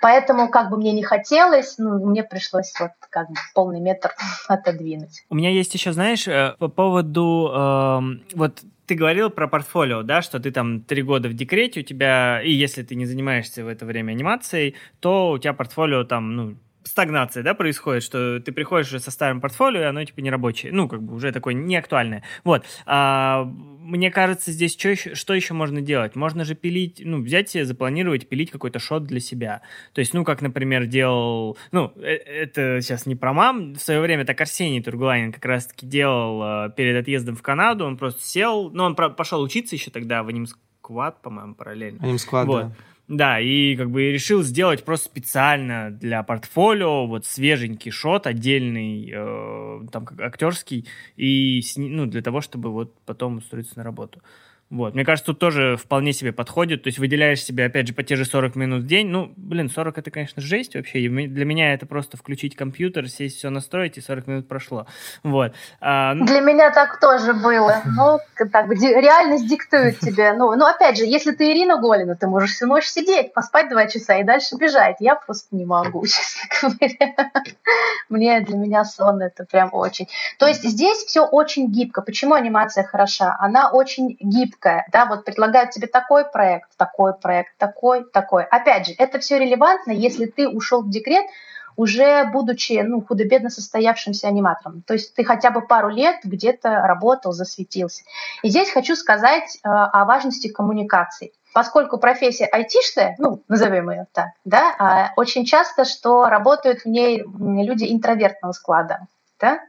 Поэтому, 0.00 0.48
как 0.48 0.70
бы 0.70 0.76
мне 0.76 0.92
не 0.92 1.02
хотелось, 1.02 1.76
ну, 1.78 2.06
мне 2.06 2.22
пришлось 2.22 2.72
вот 2.80 2.92
как 3.10 3.28
бы 3.28 3.34
полный 3.54 3.80
метр 3.80 4.14
отодвинуть. 4.48 5.24
У 5.28 5.34
меня 5.34 5.50
есть 5.50 5.74
еще, 5.74 5.92
знаешь, 5.92 6.26
э, 6.26 6.54
по 6.58 6.68
поводу 6.68 7.50
э, 7.52 8.00
вот 8.34 8.60
ты 8.86 8.96
говорил 8.96 9.30
про 9.30 9.46
портфолио, 9.46 10.02
да, 10.02 10.20
что 10.20 10.40
ты 10.40 10.50
там 10.50 10.80
три 10.80 11.02
года 11.02 11.28
в 11.28 11.34
декрете, 11.34 11.80
у 11.80 11.82
тебя, 11.84 12.42
и 12.42 12.50
если 12.50 12.82
ты 12.82 12.96
не 12.96 13.06
занимаешься 13.06 13.64
в 13.64 13.68
это 13.68 13.86
время 13.86 14.12
анимацией, 14.12 14.74
то 14.98 15.30
у 15.30 15.38
тебя 15.38 15.52
портфолио 15.52 16.02
там, 16.02 16.34
ну, 16.34 16.56
стагнация, 16.84 17.42
да, 17.42 17.54
происходит, 17.54 18.02
что 18.02 18.40
ты 18.40 18.52
приходишь 18.52 18.88
уже 18.88 19.00
со 19.00 19.10
старым 19.10 19.40
портфолио, 19.40 19.80
и 19.80 19.84
оно 19.84 20.04
типа 20.04 20.20
не 20.20 20.30
рабочее, 20.30 20.72
ну, 20.72 20.88
как 20.88 21.02
бы 21.02 21.14
уже 21.14 21.32
такое 21.32 21.54
неактуальное. 21.54 22.22
Вот. 22.44 22.64
А, 22.86 23.44
мне 23.44 24.10
кажется, 24.10 24.52
здесь 24.52 24.76
что 24.78 24.88
еще, 24.88 25.14
что 25.14 25.34
еще 25.34 25.54
можно 25.54 25.80
делать? 25.80 26.16
Можно 26.16 26.44
же 26.44 26.54
пилить, 26.54 27.02
ну, 27.04 27.22
взять 27.22 27.50
себе, 27.50 27.64
запланировать, 27.64 28.28
пилить 28.28 28.50
какой-то 28.50 28.78
шот 28.78 29.04
для 29.04 29.20
себя. 29.20 29.62
То 29.92 30.00
есть, 30.00 30.14
ну, 30.14 30.24
как, 30.24 30.42
например, 30.42 30.86
делал, 30.86 31.58
ну, 31.72 31.92
э, 31.96 32.14
это 32.14 32.80
сейчас 32.80 33.06
не 33.06 33.16
про 33.16 33.32
мам, 33.32 33.74
в 33.74 33.80
свое 33.80 34.00
время 34.00 34.24
так 34.24 34.40
Арсений 34.40 34.82
Тургуланин 34.82 35.32
как 35.32 35.44
раз-таки 35.44 35.86
делал 35.86 36.42
э, 36.42 36.70
перед 36.76 37.00
отъездом 37.00 37.36
в 37.36 37.42
Канаду, 37.42 37.84
он 37.84 37.96
просто 37.96 38.22
сел, 38.22 38.70
ну, 38.70 38.84
он 38.84 38.94
пошел 38.94 39.42
учиться 39.42 39.74
еще 39.74 39.90
тогда 39.90 40.22
в 40.22 40.28
анимсквад, 40.28 41.20
по-моему, 41.22 41.54
параллельно. 41.54 42.02
Анимсквад, 42.02 42.46
вот. 42.46 42.62
да. 42.68 42.74
Да, 43.10 43.40
и 43.40 43.74
как 43.74 43.90
бы 43.90 44.12
решил 44.12 44.44
сделать 44.44 44.84
просто 44.84 45.06
специально 45.06 45.90
для 45.90 46.22
портфолио 46.22 47.08
вот 47.08 47.26
свеженький 47.26 47.90
шот, 47.90 48.28
отдельный, 48.28 49.10
э, 49.12 49.86
там 49.90 50.06
как 50.06 50.20
актерский, 50.20 50.86
и 51.16 51.60
ну, 51.74 52.06
для 52.06 52.22
того, 52.22 52.40
чтобы 52.40 52.70
вот 52.70 52.94
потом 53.06 53.38
устроиться 53.38 53.76
на 53.78 53.82
работу. 53.82 54.22
Вот. 54.70 54.94
Мне 54.94 55.04
кажется, 55.04 55.32
тут 55.32 55.40
тоже 55.40 55.76
вполне 55.76 56.12
себе 56.12 56.32
подходит. 56.32 56.84
То 56.84 56.88
есть 56.88 57.00
выделяешь 57.00 57.42
себе, 57.42 57.66
опять 57.66 57.88
же, 57.88 57.92
по 57.92 58.04
те 58.04 58.14
же 58.14 58.24
40 58.24 58.54
минут 58.54 58.84
в 58.84 58.86
день. 58.86 59.08
Ну, 59.08 59.32
блин, 59.36 59.68
40 59.68 59.98
это, 59.98 60.12
конечно, 60.12 60.40
жесть 60.40 60.76
вообще. 60.76 61.08
Для 61.08 61.44
меня 61.44 61.74
это 61.74 61.86
просто 61.86 62.16
включить 62.16 62.54
компьютер, 62.54 63.08
сесть 63.08 63.38
все 63.38 63.50
настроить, 63.50 63.98
и 63.98 64.00
40 64.00 64.26
минут 64.28 64.48
прошло. 64.48 64.86
Вот. 65.24 65.54
А, 65.80 66.14
ну... 66.14 66.24
Для 66.24 66.40
меня 66.40 66.70
так 66.70 67.00
тоже 67.00 67.32
было. 67.32 67.82
Ну, 67.84 68.20
так 68.52 68.68
бы 68.68 68.76
реальность 68.76 69.48
диктует 69.48 69.98
тебе. 69.98 70.34
Ну, 70.34 70.54
ну, 70.54 70.66
опять 70.66 70.98
же, 70.98 71.04
если 71.04 71.32
ты 71.32 71.50
Ирина 71.50 71.78
Голина, 71.78 72.14
ты 72.14 72.28
можешь 72.28 72.52
всю 72.52 72.66
ночь 72.66 72.86
сидеть, 72.86 73.34
поспать 73.34 73.70
два 73.70 73.88
часа 73.88 74.18
и 74.18 74.24
дальше 74.24 74.54
бежать. 74.54 74.96
Я 75.00 75.16
просто 75.16 75.48
не 75.56 75.64
могу, 75.64 76.06
честно 76.06 76.68
говоря. 76.78 77.32
Мне, 78.08 78.40
для 78.40 78.56
меня 78.56 78.84
сон 78.84 79.20
это 79.20 79.44
прям 79.50 79.70
очень. 79.72 80.06
То 80.38 80.46
есть 80.46 80.62
здесь 80.62 80.98
все 80.98 81.26
очень 81.26 81.72
гибко. 81.72 82.02
Почему 82.02 82.34
анимация 82.34 82.84
хороша? 82.84 83.36
Она 83.40 83.70
очень 83.70 84.16
гибкая 84.20 84.59
гибкая, 84.60 84.86
да, 84.92 85.06
вот 85.06 85.24
предлагают 85.24 85.70
тебе 85.70 85.86
такой 85.86 86.24
проект, 86.24 86.70
такой 86.76 87.14
проект, 87.14 87.56
такой, 87.58 88.04
такой. 88.04 88.44
Опять 88.44 88.88
же, 88.88 88.94
это 88.98 89.18
все 89.18 89.38
релевантно, 89.38 89.92
если 89.92 90.26
ты 90.26 90.48
ушел 90.48 90.82
в 90.82 90.90
декрет, 90.90 91.24
уже 91.76 92.24
будучи 92.26 92.80
ну, 92.82 93.00
худо-бедно 93.00 93.48
состоявшимся 93.48 94.28
аниматором. 94.28 94.82
То 94.82 94.94
есть 94.94 95.14
ты 95.14 95.24
хотя 95.24 95.50
бы 95.50 95.62
пару 95.62 95.88
лет 95.88 96.16
где-то 96.24 96.68
работал, 96.68 97.32
засветился. 97.32 98.02
И 98.42 98.50
здесь 98.50 98.70
хочу 98.70 98.96
сказать 98.96 99.56
э, 99.56 99.68
о 99.68 100.04
важности 100.04 100.48
коммуникаций. 100.48 101.32
Поскольку 101.54 101.98
профессия 101.98 102.46
айтишная, 102.46 103.14
ну, 103.18 103.42
назовем 103.48 103.90
ее 103.90 104.06
так, 104.12 104.28
да, 104.44 105.10
э, 105.12 105.14
очень 105.16 105.46
часто, 105.46 105.84
что 105.84 106.26
работают 106.26 106.82
в 106.82 106.86
ней 106.86 107.24
люди 107.24 107.90
интровертного 107.90 108.52
склада, 108.52 109.06
да, 109.40 109.60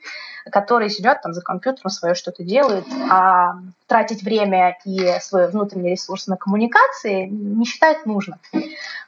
которые 0.49 0.89
сидят 0.89 1.21
там 1.21 1.33
за 1.33 1.41
компьютером, 1.41 1.89
свое 1.89 2.15
что-то 2.15 2.43
делают, 2.43 2.85
а 3.09 3.55
тратить 3.87 4.23
время 4.23 4.77
и 4.85 5.19
свой 5.21 5.49
внутренний 5.49 5.91
ресурс 5.91 6.27
на 6.27 6.37
коммуникации 6.37 7.25
не 7.25 7.65
считают 7.65 8.05
нужным. 8.05 8.39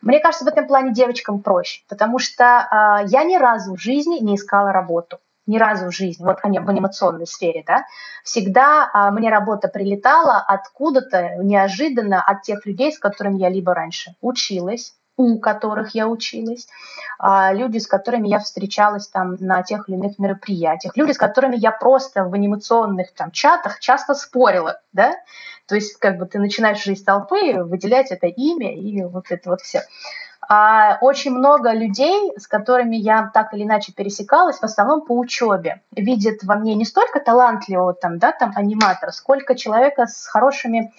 Мне 0.01 0.19
кажется, 0.19 0.45
в 0.45 0.47
этом 0.47 0.67
плане 0.67 0.93
девочкам 0.93 1.41
проще, 1.41 1.81
потому 1.87 2.19
что 2.19 2.43
э, 2.43 3.07
я 3.07 3.23
ни 3.23 3.35
разу 3.35 3.75
в 3.75 3.81
жизни 3.81 4.19
не 4.19 4.35
искала 4.35 4.71
работу. 4.71 5.19
Ни 5.45 5.57
разу 5.57 5.87
в 5.87 5.91
жизни, 5.91 6.23
вот 6.23 6.39
в 6.41 6.45
анимационной 6.45 7.27
сфере, 7.27 7.65
да, 7.67 7.83
всегда 8.23 8.89
а, 8.93 9.11
мне 9.11 9.29
работа 9.29 9.67
прилетала 9.67 10.37
откуда-то 10.37 11.35
неожиданно 11.43 12.23
от 12.23 12.43
тех 12.43 12.65
людей, 12.65 12.93
с 12.93 12.97
которыми 12.97 13.39
я 13.39 13.49
либо 13.49 13.73
раньше 13.73 14.15
училась, 14.21 14.93
у 15.17 15.39
которых 15.39 15.93
я 15.93 16.07
училась, 16.07 16.67
а, 17.19 17.53
люди, 17.53 17.77
с 17.77 17.87
которыми 17.87 18.27
я 18.27 18.39
встречалась 18.39 19.07
там 19.07 19.35
на 19.39 19.61
тех 19.61 19.87
или 19.87 19.95
иных 19.95 20.17
мероприятиях, 20.17 20.97
люди, 20.97 21.11
с 21.11 21.17
которыми 21.17 21.55
я 21.55 21.71
просто 21.71 22.23
в 22.23 22.33
анимационных 22.33 23.13
там 23.13 23.31
чатах 23.31 23.79
часто 23.79 24.15
спорила, 24.15 24.81
да, 24.91 25.13
то 25.67 25.75
есть 25.75 25.97
как 25.99 26.17
бы 26.17 26.25
ты 26.25 26.39
начинаешь 26.39 26.83
жизнь 26.83 27.05
толпы, 27.05 27.63
выделять 27.63 28.11
это 28.11 28.27
имя 28.27 28.75
и 28.75 29.03
вот 29.03 29.25
это 29.29 29.49
вот 29.51 29.61
все. 29.61 29.83
А 30.49 30.97
очень 30.99 31.31
много 31.31 31.71
людей, 31.71 32.33
с 32.37 32.47
которыми 32.47 32.97
я 32.97 33.31
так 33.33 33.53
или 33.53 33.63
иначе 33.63 33.93
пересекалась, 33.93 34.59
в 34.59 34.63
основном 34.63 35.05
по 35.05 35.17
учебе, 35.17 35.81
видят 35.95 36.43
во 36.43 36.55
мне 36.55 36.75
не 36.75 36.85
столько 36.85 37.19
талантливого 37.19 37.93
там, 37.93 38.19
да, 38.19 38.33
там 38.33 38.51
аниматора, 38.55 39.11
сколько 39.11 39.55
человека 39.55 40.05
с 40.05 40.27
хорошими 40.27 40.91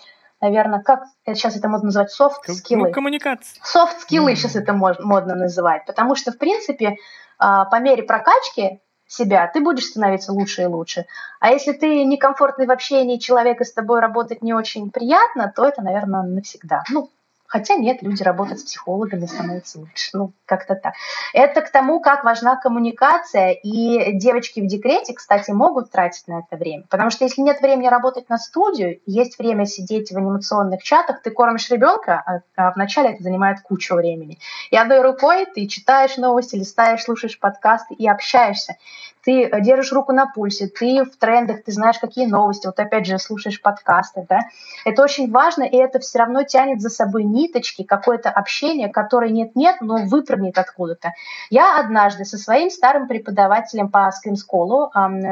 наверное, 0.44 0.82
как 0.82 1.04
сейчас 1.26 1.56
это 1.56 1.68
модно 1.68 1.86
называть, 1.86 2.10
софт-скиллы. 2.10 2.88
Ну, 2.88 2.92
коммуникация. 2.92 3.60
Софт-скиллы 3.64 4.32
mm-hmm. 4.32 4.36
сейчас 4.36 4.56
это 4.56 4.72
модно 4.74 5.34
называть, 5.34 5.86
потому 5.86 6.14
что, 6.14 6.32
в 6.32 6.38
принципе, 6.38 6.96
а, 7.38 7.64
по 7.64 7.80
мере 7.80 8.02
прокачки 8.02 8.80
себя, 9.06 9.50
ты 9.52 9.60
будешь 9.60 9.86
становиться 9.86 10.32
лучше 10.32 10.62
и 10.62 10.66
лучше. 10.66 11.06
А 11.40 11.50
если 11.50 11.72
ты 11.72 12.04
некомфортный 12.04 12.66
в 12.66 12.70
общении 12.70 13.18
человек, 13.18 13.60
и 13.60 13.64
с 13.64 13.72
тобой 13.72 14.00
работать 14.00 14.42
не 14.42 14.52
очень 14.54 14.90
приятно, 14.90 15.52
то 15.54 15.64
это, 15.64 15.82
наверное, 15.82 16.22
навсегда. 16.22 16.82
Ну, 16.90 17.10
Хотя 17.46 17.74
нет, 17.76 18.02
люди 18.02 18.22
работают 18.22 18.60
с 18.60 18.64
психологами, 18.64 19.26
становятся 19.26 19.78
лучше. 19.78 20.10
Ну, 20.12 20.32
как-то 20.44 20.74
так. 20.74 20.94
Это 21.32 21.60
к 21.60 21.70
тому, 21.70 22.00
как 22.00 22.24
важна 22.24 22.56
коммуникация. 22.56 23.50
И 23.50 24.12
девочки 24.14 24.60
в 24.60 24.66
декрете, 24.66 25.14
кстати, 25.14 25.50
могут 25.50 25.90
тратить 25.90 26.26
на 26.26 26.40
это 26.40 26.56
время. 26.56 26.84
Потому 26.88 27.10
что 27.10 27.24
если 27.24 27.42
нет 27.42 27.60
времени 27.60 27.86
работать 27.86 28.28
на 28.28 28.38
студию, 28.38 29.00
есть 29.06 29.38
время 29.38 29.66
сидеть 29.66 30.10
в 30.10 30.16
анимационных 30.16 30.82
чатах, 30.82 31.22
ты 31.22 31.30
кормишь 31.30 31.70
ребенка, 31.70 32.22
а, 32.26 32.40
а 32.56 32.72
вначале 32.72 33.10
это 33.10 33.22
занимает 33.22 33.60
кучу 33.60 33.94
времени. 33.94 34.38
И 34.70 34.76
одной 34.76 35.02
рукой 35.02 35.46
ты 35.46 35.66
читаешь 35.66 36.16
новости, 36.16 36.56
листаешь, 36.56 37.04
слушаешь 37.04 37.38
подкасты 37.38 37.94
и 37.94 38.08
общаешься 38.08 38.76
ты 39.24 39.50
держишь 39.60 39.92
руку 39.92 40.12
на 40.12 40.26
пульсе, 40.26 40.68
ты 40.68 41.04
в 41.04 41.16
трендах, 41.16 41.64
ты 41.64 41.72
знаешь, 41.72 41.98
какие 41.98 42.26
новости, 42.26 42.66
вот 42.66 42.78
опять 42.78 43.06
же 43.06 43.18
слушаешь 43.18 43.60
подкасты, 43.60 44.26
да, 44.28 44.40
это 44.84 45.02
очень 45.02 45.30
важно, 45.30 45.64
и 45.64 45.76
это 45.76 45.98
все 45.98 46.18
равно 46.18 46.42
тянет 46.42 46.80
за 46.80 46.90
собой 46.90 47.24
ниточки, 47.24 47.82
какое-то 47.82 48.30
общение, 48.30 48.88
которое 48.88 49.30
нет-нет, 49.30 49.76
но 49.80 49.96
выпрыгнет 50.04 50.58
откуда-то. 50.58 51.12
Я 51.50 51.78
однажды 51.78 52.24
со 52.24 52.38
своим 52.38 52.70
старым 52.70 53.08
преподавателем 53.08 53.88
по 53.88 54.10
School, 54.24 54.90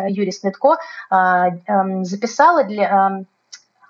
Юрий 0.08 0.32
Снитко, 0.32 0.76
а, 1.10 1.50
записала 2.02 2.64
для 2.64 3.24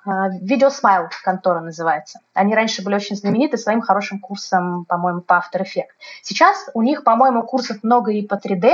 Видео 0.04 0.70
Смайл 0.70 1.08
контора 1.22 1.60
называется. 1.60 2.18
Они 2.34 2.54
раньше 2.54 2.82
были 2.82 2.96
очень 2.96 3.14
знамениты 3.14 3.56
своим 3.56 3.80
хорошим 3.80 4.18
курсом, 4.18 4.84
по-моему, 4.86 5.20
по 5.20 5.34
After 5.34 5.62
Effects. 5.62 5.92
Сейчас 6.22 6.68
у 6.74 6.82
них, 6.82 7.04
по-моему, 7.04 7.44
курсов 7.44 7.84
много 7.84 8.10
и 8.10 8.26
по 8.26 8.34
3D, 8.34 8.72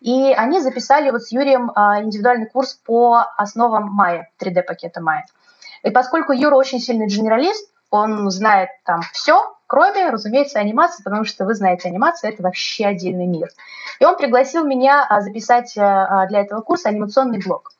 и 0.00 0.32
они 0.32 0.60
записали 0.60 1.10
вот 1.10 1.22
с 1.22 1.32
Юрием 1.32 1.72
а, 1.74 2.00
индивидуальный 2.02 2.48
курс 2.48 2.74
по 2.74 3.24
основам 3.36 4.00
Maya, 4.00 4.22
3D-пакета 4.40 5.00
Maya. 5.00 5.22
И 5.82 5.90
поскольку 5.90 6.32
Юра 6.32 6.54
очень 6.56 6.80
сильный 6.80 7.06
генералист, 7.06 7.70
он 7.90 8.30
знает 8.30 8.70
там 8.84 9.00
все, 9.12 9.54
кроме, 9.66 10.10
разумеется, 10.10 10.58
анимации, 10.58 11.02
потому 11.02 11.24
что 11.24 11.44
вы 11.44 11.54
знаете, 11.54 11.88
анимация– 11.88 12.30
это 12.32 12.42
вообще 12.42 12.86
отдельный 12.86 13.26
мир. 13.26 13.48
И 14.00 14.04
он 14.04 14.16
пригласил 14.16 14.64
меня 14.64 15.06
а, 15.08 15.20
записать 15.20 15.76
а, 15.76 16.26
для 16.26 16.40
этого 16.40 16.60
курса 16.60 16.88
анимационный 16.88 17.42
блог. 17.42 17.72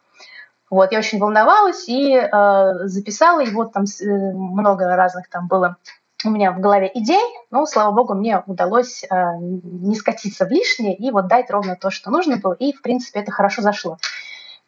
Вот, 0.71 0.93
я 0.93 0.99
очень 0.99 1.19
волновалась 1.19 1.89
и 1.89 2.15
э, 2.15 2.73
записала 2.85 3.41
его, 3.41 3.65
там 3.65 3.85
э, 3.85 4.05
много 4.05 4.85
разных 4.97 5.31
там 5.31 5.49
было 5.49 5.79
у 6.25 6.31
меня 6.31 6.53
в 6.53 6.61
голове 6.61 6.91
идей, 6.95 7.23
но, 7.51 7.65
слава 7.67 7.93
богу, 7.93 8.15
мне 8.15 8.43
удалось 8.47 9.05
э, 9.05 9.07
не 9.41 9.95
скатиться 9.95 10.47
в 10.47 10.51
лишнее 10.51 10.97
и 10.97 11.11
вот 11.11 11.29
дать 11.29 11.51
ровно 11.51 11.77
то, 11.77 11.91
что 11.91 12.11
нужно 12.11 12.39
было, 12.39 12.55
и, 12.55 12.73
в 12.73 12.83
принципе, 12.83 13.21
это 13.21 13.31
хорошо 13.31 13.63
зашло. 13.63 13.99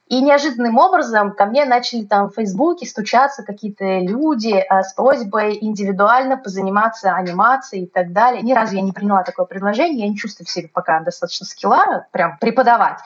И 0.06 0.20
неожиданным 0.22 0.76
образом 0.78 1.32
ко 1.32 1.46
мне 1.46 1.64
начали 1.64 2.04
там 2.04 2.30
в 2.30 2.34
Фейсбуке 2.34 2.84
стучаться 2.84 3.44
какие-то 3.44 4.00
люди 4.00 4.54
э, 4.54 4.82
с 4.82 4.92
просьбой 4.92 5.58
индивидуально 5.60 6.36
позаниматься 6.36 7.14
анимацией 7.14 7.84
и 7.84 7.86
так 7.86 8.12
далее. 8.12 8.42
Ни 8.42 8.52
разу 8.52 8.74
я 8.74 8.82
не 8.82 8.92
приняла 8.92 9.22
такое 9.22 9.46
предложение, 9.46 10.06
я 10.06 10.08
не 10.08 10.16
чувствую 10.16 10.46
в 10.46 10.50
себе 10.50 10.68
пока 10.68 10.98
достаточно 11.00 11.46
скилла 11.46 12.06
прям 12.10 12.38
преподавать. 12.38 12.98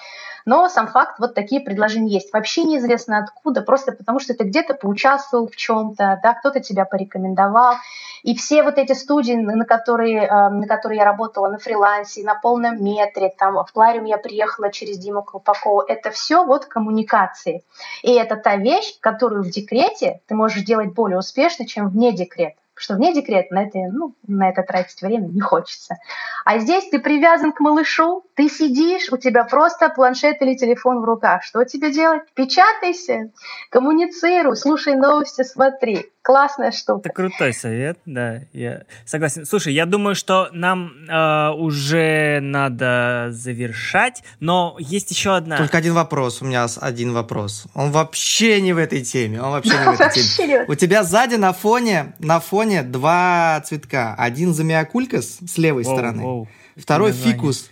Но 0.45 0.69
сам 0.69 0.89
факт, 0.89 1.19
вот 1.19 1.35
такие 1.35 1.61
предложения 1.61 2.13
есть. 2.13 2.33
Вообще 2.33 2.65
неизвестно 2.65 3.19
откуда, 3.19 3.63
просто 3.63 3.93
потому 3.93 4.21
что 4.21 4.35
ты 4.35 4.45
где-то 4.45 4.75
поучаствовал 4.75 5.49
в 5.49 5.57
чем-то, 5.57 6.21
да, 6.23 6.35
кто-то 6.35 6.61
тебя 6.61 6.85
порекомендовал. 6.85 7.77
И 8.23 8.35
все 8.35 8.63
вот 8.63 8.79
эти 8.79 8.93
студии, 8.93 9.35
на 9.35 9.65
которые, 9.65 10.23
э, 10.23 10.49
на 10.49 10.67
которые 10.67 10.99
я 10.99 11.05
работала 11.05 11.49
на 11.49 11.59
фрилансе, 11.59 12.25
на 12.25 12.35
полном 12.35 12.83
метре, 12.83 13.33
там 13.39 13.63
в 13.65 13.73
Плариум 13.73 14.05
я 14.05 14.19
приехала 14.19 14.71
через 14.71 14.99
Диму 14.99 15.23
Колпакову, 15.23 15.81
это 15.81 16.11
все 16.11 16.45
вот 16.45 16.67
коммуникации. 16.67 17.63
И 18.03 18.13
это 18.13 18.37
та 18.37 18.57
вещь, 18.57 18.99
которую 19.01 19.45
в 19.45 19.51
декрете 19.51 20.21
ты 20.27 20.35
можешь 20.35 20.65
делать 20.65 20.95
более 20.95 21.19
успешно, 21.19 21.67
чем 21.67 21.89
вне 21.89 22.13
декрета 22.13 22.57
что 22.77 22.95
вне 22.95 23.15
декрета 23.15 23.55
на 23.55 23.65
это, 23.65 23.79
ну, 23.93 24.15
на 24.27 24.49
это 24.49 24.63
тратить 24.63 25.01
время 25.01 25.27
не 25.29 25.41
хочется. 25.41 25.97
А 26.45 26.59
здесь 26.59 26.89
ты 26.89 26.99
привязан 26.99 27.53
к 27.53 27.61
малышу, 27.61 28.25
ты 28.35 28.49
сидишь, 28.49 29.11
у 29.13 29.17
тебя 29.17 29.45
просто 29.45 29.89
планшет 29.91 30.43
или 30.43 30.55
телефон 30.57 31.01
в 31.01 31.05
руках. 31.05 31.45
Что 31.45 31.65
тебе 31.65 31.93
делать? 31.93 32.23
Печатайся, 32.35 33.31
коммуницируй, 33.71 34.57
слушай 34.57 34.95
новости, 34.97 35.43
смотри. 35.43 36.07
Классная 36.23 36.73
штука. 36.73 37.01
Это 37.01 37.11
крутой 37.11 37.53
совет, 37.53 37.99
да, 38.07 38.41
я 38.55 38.85
согласен. 39.05 39.45
Слушай, 39.45 39.75
я 39.75 39.85
думаю, 39.85 40.15
что 40.15 40.49
нам 40.53 40.93
э, 41.07 41.51
уже 41.51 42.41
надо 42.41 43.29
завершать, 43.31 44.23
но 44.41 44.75
есть 44.79 45.11
еще 45.11 45.37
одна. 45.37 45.59
Только 45.59 45.77
один 45.77 45.93
вопрос, 45.93 46.41
у 46.41 46.47
меня 46.47 46.67
один 46.81 47.13
вопрос. 47.13 47.67
Он 47.75 47.91
вообще 47.91 48.63
не 48.63 48.73
в 48.73 48.79
этой 48.79 49.03
теме, 49.03 49.43
он 49.43 49.51
вообще 49.51 49.77
не 49.77 49.97
в 49.97 50.01
этой 50.01 50.23
теме. 50.23 50.65
У 50.67 50.75
тебя 50.75 51.03
сзади 51.03 51.35
на 51.35 51.53
фоне, 51.53 52.15
на 52.19 52.41
фоне 52.41 52.83
два 52.83 53.61
цветка. 53.67 54.15
Один 54.17 54.55
замиокулькас 54.55 55.41
с 55.47 55.59
левой 55.59 55.85
стороны, 55.85 56.49
второй 56.75 57.13
фикус 57.13 57.71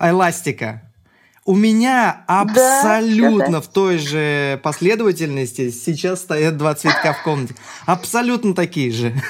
эластика. 0.00 0.82
У 1.46 1.54
меня 1.54 2.24
абсолютно 2.26 3.52
да, 3.52 3.60
в 3.60 3.68
той 3.68 3.98
же 3.98 4.58
последовательности 4.62 5.70
сейчас 5.70 6.20
стоят 6.20 6.56
два 6.56 6.74
цветка 6.74 7.12
в 7.12 7.22
комнате. 7.22 7.54
Абсолютно 7.86 8.54
такие 8.54 8.90
же. 8.90 9.14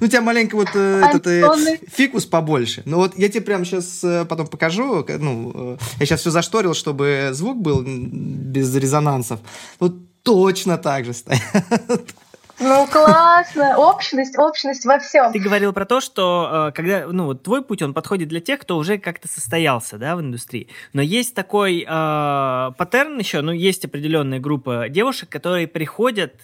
Ну, 0.00 0.06
у 0.06 0.08
тебя 0.08 0.20
маленько 0.20 0.56
вот 0.56 0.68
э, 0.74 1.02
этот 1.04 1.26
э, 1.26 1.78
фикус 1.88 2.26
побольше. 2.26 2.82
Ну, 2.86 2.96
вот 2.96 3.16
я 3.18 3.28
тебе 3.28 3.42
прямо 3.42 3.64
сейчас 3.64 4.02
э, 4.02 4.24
потом 4.24 4.46
покажу. 4.46 5.04
Ну, 5.06 5.78
я 5.98 6.06
сейчас 6.06 6.20
все 6.20 6.30
зашторил, 6.30 6.74
чтобы 6.74 7.30
звук 7.32 7.60
был 7.60 7.84
без 7.84 8.74
резонансов. 8.74 9.40
Вот 9.78 9.94
точно 10.22 10.78
так 10.78 11.04
же 11.04 11.12
стоят. 11.12 11.42
Ну, 12.60 12.86
классно. 12.86 13.76
Общность, 13.78 14.38
общность 14.38 14.84
во 14.84 14.98
всем. 14.98 15.32
Ты 15.32 15.38
говорил 15.38 15.72
про 15.72 15.84
то, 15.84 16.00
что 16.00 16.68
э, 16.68 16.72
когда, 16.72 17.06
ну, 17.06 17.26
вот 17.26 17.42
твой 17.42 17.62
путь, 17.62 17.82
он 17.82 17.94
подходит 17.94 18.28
для 18.28 18.40
тех, 18.40 18.60
кто 18.60 18.76
уже 18.76 18.98
как-то 18.98 19.28
состоялся, 19.28 19.98
да, 19.98 20.16
в 20.16 20.20
индустрии. 20.20 20.68
Но 20.92 21.02
есть 21.02 21.34
такой 21.34 21.82
э, 21.82 21.86
паттерн 21.86 23.18
еще, 23.18 23.40
ну, 23.40 23.52
есть 23.52 23.84
определенная 23.84 24.40
группа 24.40 24.88
девушек, 24.88 25.28
которые 25.28 25.66
приходят 25.66 26.34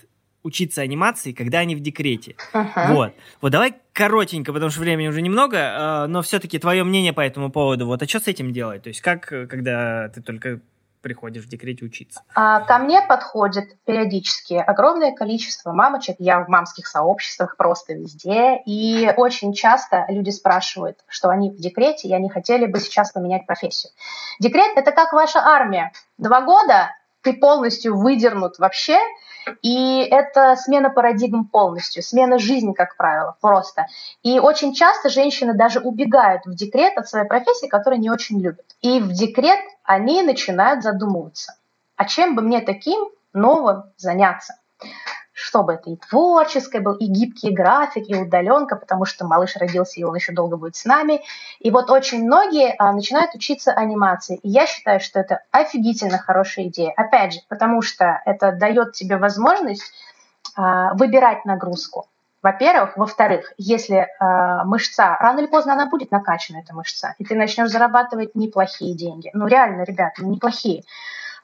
учиться 0.45 0.82
анимации, 0.82 1.32
когда 1.32 1.61
они 1.61 1.74
в 1.74 1.81
декрете. 1.81 2.36
Uh-huh. 2.53 2.93
Вот. 2.93 3.15
Вот 3.41 3.51
давай 3.51 3.74
коротенько, 3.93 4.53
потому 4.53 4.70
что 4.70 4.81
времени 4.81 5.09
уже 5.09 5.23
немного, 5.23 5.57
э, 5.57 6.07
но 6.07 6.23
все-таки 6.23 6.59
твое 6.59 6.85
мнение 6.85 7.12
по 7.12 7.23
этому 7.23 7.51
поводу. 7.51 7.86
Вот, 7.86 8.03
а 8.03 8.07
что 8.07 8.20
с 8.20 8.28
этим 8.28 8.53
делать? 8.53 8.82
То 8.82 8.89
есть 8.89 9.01
как, 9.01 9.27
когда 9.27 10.09
ты 10.11 10.20
только 10.20 10.61
приходишь 11.05 11.44
в 11.44 11.48
декрете 11.48 11.85
учиться? 11.85 12.22
А, 12.35 12.60
ко 12.60 12.78
мне 12.78 13.01
подходит 13.02 13.78
периодически 13.85 14.55
огромное 14.55 15.12
количество 15.12 15.72
мамочек. 15.72 16.16
Я 16.18 16.40
в 16.40 16.48
мамских 16.48 16.89
сообществах 16.89 17.56
просто 17.56 17.93
везде. 17.93 18.56
И 18.66 19.12
очень 19.16 19.52
часто 19.52 20.06
люди 20.09 20.31
спрашивают, 20.31 20.98
что 21.06 21.28
они 21.28 21.51
в 21.51 21.56
декрете, 21.56 22.09
и 22.09 22.14
они 22.14 22.28
хотели 22.28 22.66
бы 22.66 22.81
сейчас 22.81 23.12
поменять 23.12 23.47
профессию. 23.47 23.93
Декрет– 24.40 24.72
это 24.76 24.90
как 24.90 25.12
ваша 25.12 25.40
армия. 25.40 25.93
Два 26.18 26.40
года 26.40 26.90
ты 27.20 27.35
полностью 27.35 27.97
выдернут 27.97 28.59
вообще, 28.59 28.98
и 29.62 30.01
это 30.01 30.57
смена 30.57 30.91
парадигм 30.91 31.47
полностью, 31.47 32.03
смена 32.03 32.39
жизни, 32.39 32.73
как 32.73 32.97
правило, 32.97 33.37
просто. 33.41 33.87
И 34.23 34.39
очень 34.39 34.75
часто 34.75 35.09
женщины 35.09 35.55
даже 35.55 35.81
убегают 35.81 36.47
в 36.47 36.55
декрет 36.55 36.97
от 36.97 37.09
своей 37.09 37.27
профессии, 37.27 37.66
которую 37.66 38.01
не 38.01 38.11
очень 38.11 38.41
любят. 38.41 38.66
И 38.81 39.01
в 39.01 39.12
декрет 39.12 39.61
они 39.83 40.23
начинают 40.23 40.83
задумываться, 40.83 41.57
а 41.97 42.05
чем 42.05 42.35
бы 42.35 42.43
мне 42.43 42.61
таким 42.61 43.09
новым 43.33 43.85
заняться? 43.97 44.55
Чтобы 45.35 45.74
это 45.74 45.90
и 45.90 45.97
творческое 45.97 46.81
был, 46.81 46.94
и 46.94 47.06
гибкий 47.06 47.51
график, 47.51 48.09
и 48.09 48.15
удаленка, 48.15 48.77
потому 48.77 49.05
что 49.05 49.27
малыш 49.27 49.56
родился, 49.56 50.01
и 50.01 50.05
он 50.05 50.15
еще 50.15 50.32
долго 50.32 50.56
будет 50.56 50.77
с 50.77 50.85
нами. 50.85 51.23
И 51.59 51.70
вот 51.70 51.90
очень 51.90 52.24
многие 52.24 52.74
а, 52.78 52.93
начинают 52.93 53.35
учиться 53.35 53.73
анимации. 53.73 54.39
И 54.43 54.48
я 54.48 54.66
считаю, 54.66 55.01
что 55.01 55.19
это 55.19 55.40
офигительно 55.51 56.19
хорошая 56.19 56.66
идея. 56.66 56.93
Опять 56.97 57.35
же, 57.35 57.40
потому 57.48 57.82
что 57.82 58.23
это 58.24 58.52
дает 58.52 58.93
тебе 58.93 59.16
возможность 59.16 59.93
а, 60.56 60.94
выбирать 60.94 61.44
нагрузку. 61.44 62.06
Во-первых. 62.40 62.97
Во-вторых, 62.98 63.55
если 63.56 64.06
э, 64.06 64.65
мышца, 64.65 65.16
рано 65.19 65.39
или 65.39 65.47
поздно 65.47 65.73
она 65.73 65.86
будет 65.86 66.11
накачана, 66.11 66.59
эта 66.59 66.74
мышца, 66.74 67.15
и 67.19 67.24
ты 67.24 67.35
начнешь 67.35 67.70
зарабатывать 67.70 68.35
неплохие 68.35 68.94
деньги. 68.94 69.31
Ну, 69.32 69.47
реально, 69.47 69.85
ребят, 69.85 70.12
ну, 70.19 70.31
неплохие. 70.31 70.85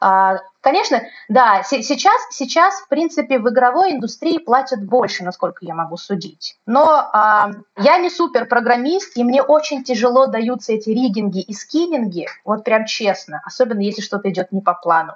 А, 0.03 0.39
конечно, 0.61 1.03
да, 1.29 1.61
сейчас, 1.61 2.19
сейчас, 2.31 2.73
в 2.81 2.87
принципе, 2.87 3.37
в 3.37 3.47
игровой 3.49 3.91
индустрии 3.91 4.39
платят 4.39 4.83
больше, 4.83 5.23
насколько 5.23 5.63
я 5.63 5.75
могу 5.75 5.95
судить. 5.95 6.57
Но 6.65 6.87
а, 6.89 7.51
я 7.77 7.97
не 7.99 8.09
супер 8.09 8.47
программист, 8.47 9.15
и 9.15 9.23
мне 9.23 9.43
очень 9.43 9.83
тяжело 9.83 10.25
даются 10.25 10.73
эти 10.73 10.89
ригинги 10.89 11.41
и 11.41 11.53
скиннинги, 11.53 12.27
вот 12.43 12.63
прям 12.63 12.85
честно, 12.85 13.43
особенно 13.45 13.81
если 13.81 14.01
что-то 14.01 14.31
идет 14.31 14.51
не 14.51 14.61
по 14.61 14.73
плану. 14.73 15.13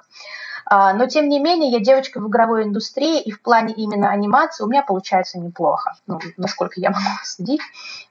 А, 0.66 0.94
но, 0.94 1.06
тем 1.06 1.28
не 1.28 1.40
менее, 1.40 1.72
я 1.72 1.80
девочка 1.80 2.20
в 2.20 2.28
игровой 2.28 2.62
индустрии, 2.62 3.20
и 3.20 3.32
в 3.32 3.42
плане 3.42 3.74
именно 3.74 4.10
анимации 4.10 4.62
у 4.62 4.68
меня 4.68 4.84
получается 4.84 5.40
неплохо, 5.40 5.96
ну, 6.06 6.20
насколько 6.36 6.80
я 6.80 6.90
могу 6.92 7.18
судить 7.24 7.60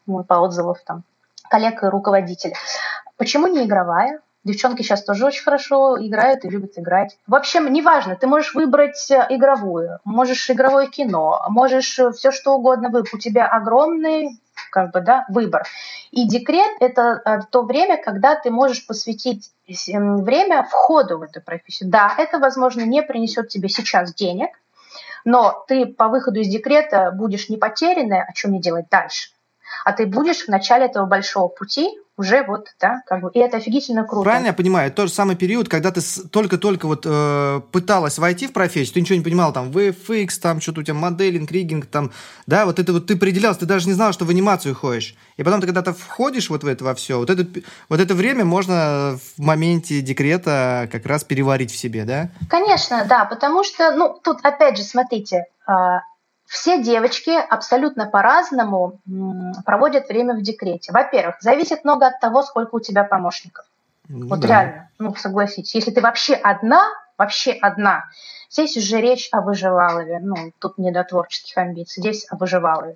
по 0.06 0.39
отзывам 0.41 0.76
там 0.85 1.03
коллег 1.49 1.84
и 1.84 1.88
руководителей. 1.88 2.56
Почему 3.15 3.47
не 3.47 3.64
игровая? 3.64 4.19
Девчонки 4.45 4.84
сейчас 4.84 5.03
тоже 5.03 5.26
очень 5.26 5.43
хорошо 5.43 5.97
играют 5.99 6.45
и 6.45 6.49
любят 6.49 6.73
играть. 6.77 7.17
В 7.26 7.34
общем, 7.34 7.73
неважно, 7.73 8.15
ты 8.15 8.27
можешь 8.27 8.53
выбрать 8.53 9.09
э, 9.09 9.26
игровую, 9.30 9.99
можешь 10.03 10.49
игровое 10.51 10.88
кино, 10.88 11.43
можешь 11.49 11.97
э, 11.97 12.11
все 12.11 12.31
что 12.31 12.53
угодно 12.53 12.89
выбрать. 12.89 13.13
У 13.15 13.17
тебя 13.17 13.47
огромный 13.47 14.39
как 14.69 14.91
бы, 14.91 15.01
да, 15.01 15.26
выбор. 15.30 15.63
И 16.11 16.27
декрет– 16.27 16.72
это 16.80 17.22
э, 17.26 17.39
то 17.49 17.63
время, 17.63 17.97
когда 17.97 18.35
ты 18.35 18.51
можешь 18.51 18.85
посвятить 18.85 19.51
время 19.67 20.63
входу 20.63 21.17
в 21.17 21.23
эту 21.23 21.41
профессию. 21.41 21.89
Да, 21.89 22.13
это, 22.15 22.38
возможно, 22.38 22.81
не 22.81 23.01
принесет 23.01 23.49
тебе 23.49 23.67
сейчас 23.67 24.13
денег, 24.13 24.49
но 25.23 25.65
ты 25.67 25.88
по 25.88 26.07
выходу 26.07 26.39
из 26.39 26.49
декрета 26.49 27.11
будешь 27.11 27.49
не 27.49 27.57
потерянная, 27.57 28.23
о 28.30 28.34
чем 28.34 28.51
мне 28.51 28.61
делать 28.61 28.85
дальше. 28.91 29.31
А 29.84 29.93
ты 29.93 30.06
будешь 30.06 30.45
в 30.45 30.47
начале 30.47 30.85
этого 30.85 31.06
большого 31.06 31.47
пути 31.47 31.89
уже 32.18 32.43
вот, 32.43 32.68
да, 32.80 33.02
как 33.06 33.22
бы, 33.22 33.31
и 33.34 33.39
это 33.39 33.57
офигительно 33.57 34.06
круто. 34.06 34.23
Правильно 34.23 34.47
я 34.47 34.53
понимаю, 34.53 34.91
тот 34.91 35.10
же 35.10 35.14
самый 35.14 35.35
период, 35.35 35.68
когда 35.68 35.91
ты 35.91 36.02
только-только 36.31 36.85
вот 36.85 37.06
э, 37.06 37.61
пыталась 37.72 38.18
войти 38.18 38.47
в 38.47 38.53
профессию, 38.53 38.93
ты 38.93 39.02
ничего 39.02 39.18
не 39.18 39.23
понимал, 39.23 39.52
там, 39.52 39.69
VFX, 39.69 40.30
там, 40.41 40.61
что-то 40.61 40.80
у 40.80 40.84
тебя 40.84 40.93
моделинг, 40.93 41.52
риггинг, 41.52 41.88
там, 41.88 42.11
да, 42.47 42.65
вот 42.65 42.80
это 42.80 42.93
вот 42.93 43.07
ты 43.07 43.15
определялся, 43.15 43.61
ты 43.61 43.65
даже 43.65 43.88
не 43.88 43.93
знал, 43.93 44.14
что 44.14 44.23
в 44.23 44.30
анимацию 44.30 44.76
ходишь. 44.76 45.15
И 45.35 45.43
потом 45.43 45.60
ты 45.60 45.68
когда-то 45.68 45.93
входишь 45.93 46.49
вот 46.49 46.64
в 46.64 46.68
это 46.68 46.85
во 46.85 46.95
все, 46.95 47.19
вот 47.19 47.30
это, 47.30 47.45
вот 47.89 47.99
это 47.99 48.14
время 48.14 48.45
можно 48.45 49.19
в 49.35 49.41
моменте 49.41 50.02
декрета 50.02 50.88
как 50.91 51.06
раз 51.06 51.26
переварить 51.26 51.72
в 51.72 51.77
себе, 51.77 52.06
да? 52.06 52.30
Конечно, 52.49 53.06
да, 53.10 53.26
потому 53.26 53.65
что, 53.65 53.91
ну, 53.91 54.18
тут 54.23 54.39
опять 54.43 54.77
же, 54.77 54.84
смотрите, 54.84 55.45
а, 55.68 55.99
все 56.45 56.81
девочки 56.81 57.31
абсолютно 57.31 58.05
по-разному 58.05 58.99
проводят 59.65 60.09
время 60.09 60.35
в 60.35 60.41
декрете. 60.41 60.91
Во-первых, 60.91 61.35
зависит 61.41 61.84
много 61.84 62.07
от 62.07 62.19
того, 62.19 62.43
сколько 62.43 62.76
у 62.76 62.80
тебя 62.80 63.03
помощников. 63.03 63.65
Ну, 64.07 64.27
вот 64.27 64.39
да. 64.41 64.47
реально, 64.47 64.89
ну 64.99 65.15
согласитесь, 65.15 65.73
если 65.73 65.91
ты 65.91 66.01
вообще 66.01 66.35
одна, 66.35 66.88
вообще 67.17 67.53
одна, 67.53 68.05
здесь 68.51 68.77
уже 68.77 69.01
речь 69.01 69.30
о 69.31 69.41
выживалове, 69.41 70.19
ну 70.19 70.35
тут 70.59 70.77
не 70.77 70.91
до 70.91 71.03
творческих 71.03 71.57
амбиций, 71.57 72.01
здесь 72.01 72.27
о 72.30 72.35
выживалове. 72.35 72.95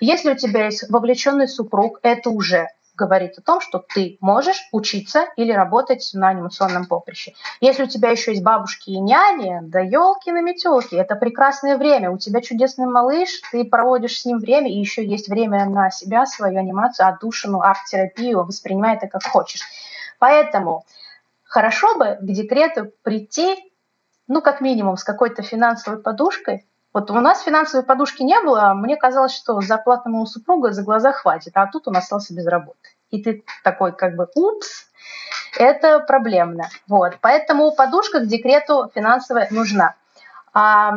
Если 0.00 0.30
у 0.30 0.36
тебя 0.36 0.66
есть 0.66 0.90
вовлеченный 0.90 1.48
супруг, 1.48 2.00
это 2.02 2.28
уже 2.28 2.68
говорит 2.94 3.38
о 3.38 3.42
том, 3.42 3.60
что 3.60 3.78
ты 3.78 4.18
можешь 4.20 4.68
учиться 4.72 5.26
или 5.36 5.52
работать 5.52 6.10
на 6.14 6.28
анимационном 6.28 6.86
поприще. 6.86 7.34
Если 7.60 7.84
у 7.84 7.86
тебя 7.86 8.10
еще 8.10 8.32
есть 8.32 8.42
бабушки 8.42 8.90
и 8.90 9.00
няни, 9.00 9.60
да 9.62 9.80
елки 9.80 10.30
на 10.30 10.42
метелки, 10.42 10.94
это 10.94 11.16
прекрасное 11.16 11.78
время. 11.78 12.10
У 12.10 12.18
тебя 12.18 12.40
чудесный 12.40 12.86
малыш, 12.86 13.40
ты 13.50 13.64
проводишь 13.64 14.20
с 14.20 14.24
ним 14.24 14.38
время, 14.38 14.70
и 14.70 14.78
еще 14.78 15.04
есть 15.04 15.28
время 15.28 15.64
на 15.66 15.90
себя, 15.90 16.26
свою 16.26 16.58
анимацию, 16.58 17.08
отдушину, 17.08 17.60
арт-терапию, 17.60 18.44
воспринимай 18.44 18.96
это 18.96 19.08
как 19.08 19.24
хочешь. 19.24 19.62
Поэтому 20.18 20.84
хорошо 21.44 21.96
бы 21.96 22.18
к 22.20 22.24
декрету 22.24 22.92
прийти, 23.02 23.56
ну, 24.28 24.40
как 24.42 24.60
минимум, 24.60 24.96
с 24.96 25.04
какой-то 25.04 25.42
финансовой 25.42 26.00
подушкой, 26.00 26.66
вот 26.92 27.10
у 27.10 27.14
нас 27.14 27.42
финансовой 27.42 27.86
подушки 27.86 28.22
не 28.22 28.40
было, 28.40 28.74
мне 28.74 28.96
казалось, 28.96 29.34
что 29.34 29.60
зарплаты 29.60 30.10
моего 30.10 30.26
супруга 30.26 30.72
за 30.72 30.82
глаза 30.82 31.12
хватит, 31.12 31.52
а 31.56 31.66
тут 31.66 31.88
он 31.88 31.96
остался 31.96 32.34
без 32.34 32.46
работы. 32.46 32.90
И 33.10 33.22
ты 33.22 33.44
такой 33.64 33.92
как 33.92 34.16
бы, 34.16 34.28
упс, 34.34 34.86
это 35.58 36.00
проблемно. 36.00 36.68
Вот. 36.88 37.18
Поэтому 37.20 37.72
подушка 37.72 38.20
к 38.20 38.26
декрету 38.26 38.90
финансовая 38.94 39.48
нужна. 39.50 39.94
А, 40.54 40.92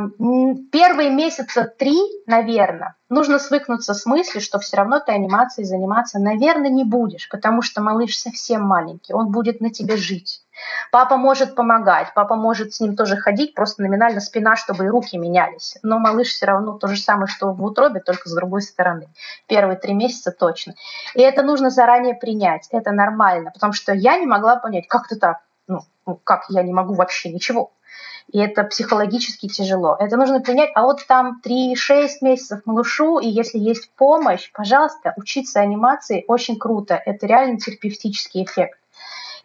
первые 0.72 1.12
месяца 1.12 1.64
три, 1.64 1.98
наверное, 2.28 2.96
нужно 3.08 3.40
свыкнуться 3.40 3.94
с 3.94 4.06
мыслью, 4.06 4.42
что 4.42 4.60
все 4.60 4.76
равно 4.78 5.00
ты 5.00 5.14
анимацией 5.14 5.66
заниматься, 5.66 6.20
наверное, 6.20 6.70
не 6.70 6.84
будешь, 6.84 7.30
потому 7.30 7.62
что 7.62 7.82
малыш 7.82 8.18
совсем 8.18 8.64
маленький, 8.64 9.14
он 9.14 9.32
будет 9.32 9.62
на 9.62 9.70
тебе 9.70 9.96
жить. 9.96 10.45
Папа 10.92 11.18
может 11.18 11.56
помогать, 11.56 12.14
папа 12.14 12.36
может 12.36 12.74
с 12.74 12.80
ним 12.80 12.96
тоже 12.96 13.18
ходить, 13.18 13.54
просто 13.54 13.82
номинально 13.82 14.20
спина, 14.20 14.56
чтобы 14.56 14.86
и 14.86 14.90
руки 14.90 15.18
менялись. 15.18 15.78
Но 15.84 16.00
малыш 16.00 16.30
все 16.30 16.46
равно 16.46 16.78
то 16.78 16.88
же 16.88 16.98
самое, 16.98 17.28
что 17.28 17.52
в 17.52 17.64
утробе, 17.64 18.00
только 18.00 18.30
с 18.30 18.36
другой 18.36 18.62
стороны. 18.62 19.10
Первые 19.48 19.78
три 19.78 19.94
месяца 19.94 20.32
точно. 20.32 20.76
И 21.14 21.22
это 21.22 21.44
нужно 21.44 21.70
заранее 21.70 22.16
принять, 22.16 22.68
это 22.72 22.92
нормально, 22.92 23.52
потому 23.52 23.74
что 23.74 23.94
я 23.94 24.18
не 24.18 24.26
могла 24.26 24.56
понять, 24.58 24.88
как 24.88 25.08
ты 25.08 25.16
так, 25.16 25.40
ну, 25.68 25.82
ну 26.06 26.20
как 26.24 26.46
я 26.50 26.64
не 26.64 26.74
могу 26.74 26.94
вообще 26.94 27.32
ничего. 27.32 27.72
И 28.32 28.40
это 28.40 28.64
психологически 28.64 29.48
тяжело. 29.48 29.96
Это 30.00 30.18
нужно 30.18 30.40
принять. 30.40 30.72
А 30.74 30.82
вот 30.82 31.06
там 31.08 31.42
3-6 31.46 31.76
месяцев 32.22 32.62
малышу, 32.66 33.20
и 33.20 33.28
если 33.28 33.60
есть 33.60 33.92
помощь, 33.96 34.52
пожалуйста, 34.52 35.14
учиться 35.16 35.60
анимации 35.60 36.26
очень 36.28 36.58
круто. 36.58 37.00
Это 37.06 37.28
реально 37.28 37.60
терапевтический 37.60 38.44
эффект. 38.44 38.80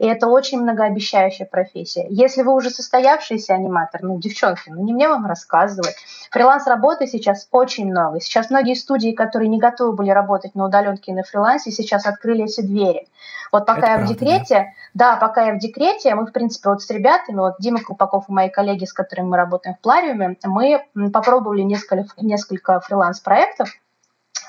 И 0.00 0.06
это 0.06 0.28
очень 0.28 0.62
многообещающая 0.62 1.44
профессия. 1.44 2.06
Если 2.08 2.40
вы 2.40 2.54
уже 2.54 2.70
состоявшийся 2.70 3.52
аниматор, 3.52 4.02
ну, 4.02 4.18
девчонки, 4.18 4.70
ну, 4.70 4.82
не 4.82 4.94
мне 4.94 5.06
вам 5.08 5.26
рассказывать. 5.26 5.94
Фриланс-работы 6.30 7.06
сейчас 7.06 7.46
очень 7.50 7.90
много. 7.90 8.18
Сейчас 8.18 8.48
многие 8.48 8.76
студии, 8.76 9.12
которые 9.12 9.48
не 9.50 9.58
готовы 9.58 9.92
были 9.92 10.08
работать 10.08 10.54
на 10.54 10.64
удаленке 10.64 11.12
и 11.12 11.14
на 11.14 11.22
фрилансе, 11.22 11.70
сейчас 11.70 12.06
открыли 12.06 12.44
эти 12.44 12.62
двери. 12.62 13.08
Вот 13.52 13.66
пока 13.66 13.78
это 13.78 13.86
я 13.88 13.94
правда, 13.96 14.06
в 14.06 14.16
декрете, 14.16 14.74
да? 14.94 15.12
да, 15.12 15.16
пока 15.16 15.44
я 15.48 15.52
в 15.52 15.58
декрете, 15.58 16.14
мы, 16.14 16.24
в 16.24 16.32
принципе, 16.32 16.70
вот 16.70 16.82
с 16.82 16.88
ребятами, 16.88 17.36
вот 17.36 17.56
Дима 17.58 17.80
Колпаков 17.80 18.26
и 18.30 18.32
мои 18.32 18.48
коллеги, 18.48 18.86
с 18.86 18.94
которыми 18.94 19.26
мы 19.26 19.36
работаем 19.36 19.76
в 19.76 19.80
Плариуме, 19.80 20.38
мы 20.44 21.10
попробовали 21.10 21.60
несколько, 21.60 22.06
несколько 22.16 22.80
фриланс-проектов, 22.80 23.68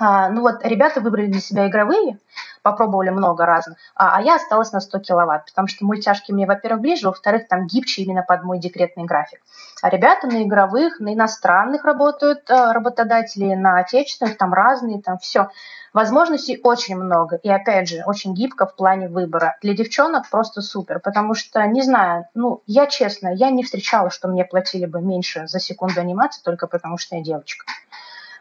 а, 0.02 0.30
ну 0.30 0.41
вот 0.41 0.65
ребята 0.65 0.99
выбрали 0.99 1.28
для 1.28 1.40
себя 1.40 1.68
игровые, 1.68 2.18
попробовали 2.64 3.11
много 3.11 3.45
разных, 3.45 3.78
а, 3.94 4.18
а 4.18 4.22
я 4.23 4.38
осталась 4.38 4.72
на 4.72 4.80
100 4.80 4.99
киловатт, 4.99 5.45
потому 5.45 5.68
что 5.68 5.86
мультяшки 5.86 6.32
мне, 6.32 6.48
во-первых, 6.48 6.82
ближе, 6.82 7.06
во-вторых, 7.06 7.48
там 7.48 7.68
гибче 7.68 8.02
именно 8.02 8.23
под 8.23 8.44
мой 8.44 8.57
декретный 8.57 9.03
график. 9.03 9.41
А 9.84 9.90
ребята 9.90 10.26
на 10.26 10.41
игровых, 10.41 10.99
на 10.99 11.14
иностранных 11.14 11.86
работают 11.86 12.49
э, 12.49 12.72
работодатели, 12.72 13.53
на 13.53 13.78
отечественных, 13.78 14.38
там 14.38 14.53
разные, 14.56 15.02
там 15.03 15.19
все. 15.19 15.49
Возможностей 15.94 16.60
очень 16.64 16.95
много. 16.95 17.36
И 17.36 17.49
опять 17.49 17.90
же, 17.90 18.02
очень 18.06 18.34
гибко 18.34 18.65
в 18.65 18.76
плане 18.76 19.07
выбора. 19.07 19.57
Для 19.61 19.76
девчонок 19.76 20.30
просто 20.32 20.61
супер, 20.61 20.99
потому 20.99 21.36
что, 21.36 21.64
не 21.68 21.84
знаю, 21.84 22.26
ну, 22.34 22.64
я 22.65 22.88
честно, 22.88 23.28
я 23.28 23.52
не 23.52 23.64
встречала, 23.64 24.10
что 24.10 24.28
мне 24.28 24.45
платили 24.45 24.88
бы 24.88 24.99
меньше 24.99 25.48
за 25.48 25.60
секунду 25.60 25.99
анимации 26.02 26.41
только 26.44 26.65
потому, 26.65 26.98
что 26.98 27.18
я 27.18 27.22
девочка. 27.22 27.65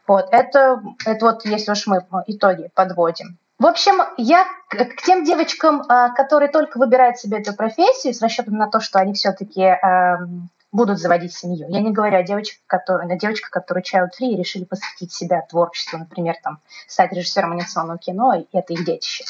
Вот, 0.07 0.29
это, 0.31 0.83
это 1.07 1.27
вот 1.27 1.45
если 1.45 1.73
уж 1.73 1.87
мы 1.87 2.05
итоги 2.27 2.71
подводим. 2.75 3.39
В 3.59 3.67
общем, 3.67 4.01
я 4.17 4.47
к 4.71 5.03
тем 5.05 5.23
девочкам, 5.23 5.83
а, 5.87 6.09
которые 6.11 6.51
только 6.51 6.79
выбирают 6.79 7.19
себе 7.19 7.41
эту 7.41 7.55
профессию 7.55 8.15
с 8.15 8.23
расчетом 8.23 8.57
на 8.57 8.69
то, 8.69 8.81
что 8.81 8.99
они 8.99 9.13
все-таки 9.13 9.61
эм, 9.61 10.49
будут 10.73 10.99
заводить 10.99 11.35
семью. 11.35 11.67
Я 11.69 11.81
не 11.81 11.93
говорю 11.93 12.17
о 12.17 12.23
девочках, 12.23 12.61
которые, 12.67 13.13
о 13.13 13.19
девочках, 13.19 13.51
которые 13.51 13.83
child-free 13.83 14.29
и 14.29 14.37
решили 14.37 14.65
посвятить 14.65 15.13
себя 15.13 15.43
творчеству, 15.43 15.99
например, 15.99 16.37
там, 16.43 16.59
стать 16.87 17.13
режиссером 17.13 17.53
анимационного 17.53 17.99
кино, 17.99 18.35
и 18.35 18.47
это 18.57 18.73
их 18.73 18.85
детище. 18.85 19.25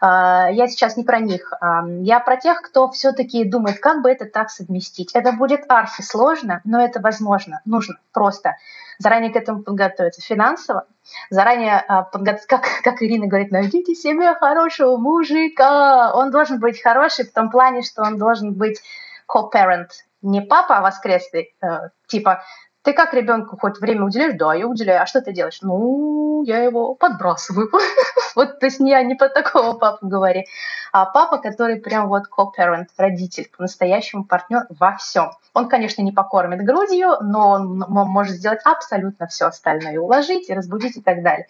А, 0.00 0.48
я 0.50 0.68
сейчас 0.68 0.96
не 0.96 1.04
про 1.04 1.18
них. 1.18 1.52
А, 1.60 1.84
я 1.86 2.20
про 2.20 2.36
тех, 2.36 2.62
кто 2.62 2.90
все-таки 2.90 3.44
думает, 3.44 3.80
как 3.80 4.02
бы 4.02 4.10
это 4.10 4.26
так 4.26 4.50
совместить. 4.50 5.12
Это 5.12 5.32
будет 5.32 5.64
архи 5.68 6.02
сложно, 6.02 6.60
но 6.64 6.82
это 6.82 7.00
возможно. 7.00 7.60
Нужно 7.64 7.96
просто 8.12 8.56
заранее 8.98 9.32
к 9.32 9.36
этому 9.36 9.62
подготовиться 9.62 10.22
финансово, 10.22 10.86
заранее 11.30 11.84
а, 11.86 12.02
подготовиться, 12.02 12.48
как, 12.48 12.64
как 12.82 13.02
Ирина 13.02 13.26
говорит, 13.26 13.50
найдите 13.50 13.94
себе 13.94 14.34
хорошего 14.34 14.96
мужика. 14.96 16.12
Он 16.14 16.30
должен 16.30 16.58
быть 16.58 16.82
хороший 16.82 17.26
в 17.26 17.32
том 17.32 17.50
плане, 17.50 17.82
что 17.82 18.02
он 18.02 18.18
должен 18.18 18.54
быть 18.54 18.80
co-parent, 19.28 19.88
не 20.22 20.40
папа 20.40 20.80
воскресный, 20.80 21.54
э, 21.62 21.88
типа 22.06 22.42
ты 22.86 22.92
как 22.92 23.14
ребенку 23.14 23.58
хоть 23.58 23.80
время 23.80 24.04
уделяешь? 24.04 24.38
Да, 24.38 24.54
я 24.54 24.68
уделяю. 24.68 25.02
А 25.02 25.06
что 25.06 25.20
ты 25.20 25.32
делаешь? 25.32 25.58
Ну, 25.60 26.44
я 26.44 26.58
его 26.58 26.94
подбрасываю. 26.94 27.68
вот, 28.36 28.60
то 28.60 28.66
есть 28.66 28.78
я 28.78 29.02
не 29.02 29.16
про 29.16 29.28
такого 29.28 29.76
папу 29.76 30.06
говорю, 30.06 30.44
а 30.92 31.04
папа, 31.04 31.38
который 31.38 31.80
прям 31.80 32.08
вот 32.08 32.24
co-parent, 32.30 32.86
родитель, 32.96 33.50
по-настоящему 33.56 34.24
партнер 34.24 34.66
во 34.70 34.96
всем. 34.98 35.32
Он, 35.52 35.68
конечно, 35.68 36.00
не 36.02 36.12
покормит 36.12 36.64
грудью, 36.64 37.16
но 37.22 37.50
он 37.50 37.78
может 37.88 38.36
сделать 38.36 38.60
абсолютно 38.64 39.26
все 39.26 39.46
остальное. 39.46 39.94
И 39.94 39.98
уложить, 39.98 40.48
и 40.48 40.54
разбудить, 40.54 40.96
и 40.96 41.02
так 41.02 41.24
далее. 41.24 41.48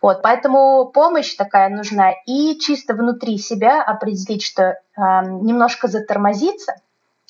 Вот, 0.00 0.22
поэтому 0.22 0.86
помощь 0.86 1.34
такая 1.34 1.68
нужна. 1.68 2.12
И 2.26 2.60
чисто 2.60 2.94
внутри 2.94 3.38
себя 3.38 3.82
определить, 3.82 4.44
что 4.44 4.62
э, 4.62 4.76
немножко 4.96 5.88
затормозиться, 5.88 6.76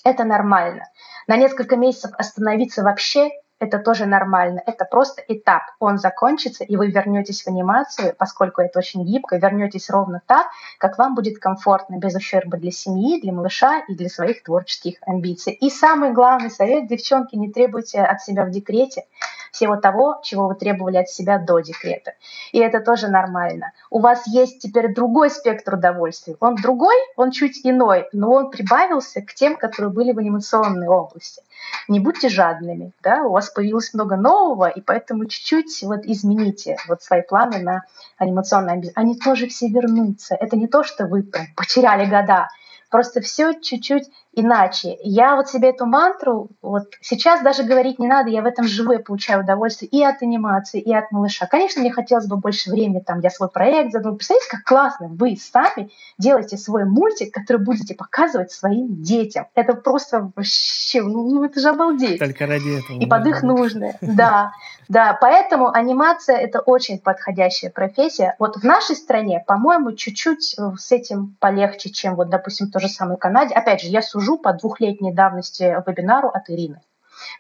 это 0.04 0.24
нормально. 0.24 0.88
На 1.26 1.36
несколько 1.36 1.76
месяцев 1.76 2.12
остановиться 2.18 2.82
вообще 2.82 3.30
это 3.60 3.78
тоже 3.78 4.06
нормально. 4.06 4.62
Это 4.66 4.86
просто 4.86 5.22
этап. 5.28 5.62
Он 5.78 5.98
закончится, 5.98 6.64
и 6.64 6.76
вы 6.76 6.90
вернетесь 6.90 7.42
в 7.42 7.46
анимацию, 7.46 8.14
поскольку 8.18 8.62
это 8.62 8.78
очень 8.78 9.04
гибко, 9.04 9.36
вернетесь 9.36 9.90
ровно 9.90 10.22
так, 10.26 10.46
как 10.78 10.96
вам 10.98 11.14
будет 11.14 11.38
комфортно, 11.38 11.98
без 11.98 12.14
ущерба 12.14 12.56
для 12.56 12.70
семьи, 12.70 13.20
для 13.20 13.32
малыша 13.32 13.80
и 13.86 13.94
для 13.94 14.08
своих 14.08 14.42
творческих 14.42 14.96
амбиций. 15.06 15.52
И 15.52 15.68
самый 15.68 16.12
главный 16.12 16.50
совет, 16.50 16.88
девчонки, 16.88 17.36
не 17.36 17.52
требуйте 17.52 18.00
от 18.00 18.22
себя 18.22 18.44
в 18.44 18.50
декрете 18.50 19.04
всего 19.52 19.76
того, 19.76 20.20
чего 20.22 20.48
вы 20.48 20.54
требовали 20.54 20.96
от 20.96 21.10
себя 21.10 21.38
до 21.38 21.60
декрета. 21.60 22.14
И 22.52 22.58
это 22.58 22.80
тоже 22.80 23.08
нормально. 23.08 23.72
У 23.90 24.00
вас 24.00 24.26
есть 24.26 24.60
теперь 24.60 24.94
другой 24.94 25.28
спектр 25.28 25.74
удовольствий. 25.74 26.36
Он 26.40 26.54
другой, 26.54 26.94
он 27.16 27.30
чуть 27.30 27.60
иной, 27.64 28.08
но 28.12 28.30
он 28.30 28.50
прибавился 28.50 29.20
к 29.20 29.34
тем, 29.34 29.56
которые 29.56 29.92
были 29.92 30.12
в 30.12 30.18
анимационной 30.18 30.88
области 30.88 31.42
не 31.88 32.00
будьте 32.00 32.28
жадными, 32.28 32.92
да, 33.02 33.22
у 33.24 33.32
вас 33.32 33.49
появилось 33.50 33.94
много 33.94 34.16
нового, 34.16 34.68
и 34.68 34.80
поэтому 34.80 35.26
чуть-чуть 35.26 35.82
вот 35.82 36.00
измените 36.04 36.76
вот 36.88 37.02
свои 37.02 37.22
планы 37.22 37.58
на 37.58 37.84
анимационные 38.18 38.74
амбиции. 38.74 38.92
Они 38.96 39.16
тоже 39.16 39.48
все 39.48 39.68
вернутся. 39.68 40.34
Это 40.34 40.56
не 40.56 40.66
то, 40.66 40.82
что 40.82 41.06
вы 41.06 41.22
потеряли 41.56 42.08
года, 42.08 42.48
просто 42.90 43.20
все 43.20 43.54
чуть-чуть 43.54 44.10
иначе. 44.32 44.96
Я 45.02 45.36
вот 45.36 45.48
себе 45.48 45.70
эту 45.70 45.86
мантру, 45.86 46.50
вот 46.62 46.84
сейчас 47.00 47.42
даже 47.42 47.64
говорить 47.64 47.98
не 47.98 48.06
надо, 48.06 48.30
я 48.30 48.42
в 48.42 48.46
этом 48.46 48.66
живу, 48.66 48.92
я 48.92 49.00
получаю 49.00 49.42
удовольствие 49.42 49.88
и 49.88 50.02
от 50.02 50.22
анимации, 50.22 50.80
и 50.80 50.94
от 50.94 51.10
малыша. 51.10 51.46
Конечно, 51.46 51.80
мне 51.80 51.92
хотелось 51.92 52.26
бы 52.26 52.36
больше 52.36 52.70
времени, 52.70 53.00
там, 53.00 53.20
я 53.20 53.30
свой 53.30 53.48
проект 53.48 53.92
задумал. 53.92 54.16
Представляете, 54.16 54.50
как 54.50 54.64
классно 54.64 55.08
вы 55.08 55.36
сами 55.36 55.90
делаете 56.18 56.56
свой 56.56 56.84
мультик, 56.84 57.34
который 57.34 57.62
будете 57.62 57.94
показывать 57.94 58.52
своим 58.52 59.02
детям. 59.02 59.46
Это 59.54 59.74
просто 59.74 60.30
вообще, 60.36 61.02
ну, 61.02 61.44
это 61.44 61.60
же 61.60 61.68
обалдеть. 61.70 62.18
Только 62.18 62.46
ради 62.46 62.78
этого. 62.78 62.98
И 62.98 63.06
под 63.06 63.26
их 63.26 63.42
нужное, 63.42 63.96
да. 64.00 64.52
Да, 64.88 65.16
поэтому 65.20 65.70
анимация– 65.70 66.36
это 66.38 66.58
очень 66.58 66.98
подходящая 66.98 67.70
профессия. 67.70 68.34
Вот 68.40 68.56
в 68.56 68.64
нашей 68.64 68.96
стране, 68.96 69.40
по-моему, 69.46 69.92
чуть-чуть 69.92 70.56
э, 70.58 70.72
с 70.76 70.90
этим 70.90 71.36
полегче, 71.38 71.90
чем 71.90 72.16
вот, 72.16 72.28
допустим, 72.28 72.66
в 72.66 72.72
той 72.72 72.82
же 72.82 72.88
самой 72.88 73.16
Канаде. 73.16 73.54
Опять 73.54 73.82
же, 73.82 73.86
я 73.86 74.02
сужу 74.02 74.19
по 74.38 74.52
двухлетней 74.52 75.12
давности 75.12 75.62
вебинару 75.86 76.28
от 76.28 76.48
Ирины. 76.50 76.80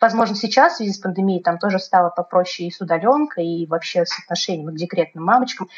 Возможно, 0.00 0.36
сейчас 0.36 0.74
в 0.74 0.76
связи 0.76 0.92
с 0.92 0.98
пандемией 0.98 1.42
там 1.42 1.58
тоже 1.58 1.78
стало 1.78 2.10
попроще 2.10 2.68
и 2.68 2.72
с 2.72 2.80
удаленкой, 2.80 3.46
и 3.46 3.66
вообще 3.66 4.04
с 4.04 4.18
отношением 4.18 4.68
к 4.70 4.76
декретным 4.76 5.24
мамочкам. 5.24 5.68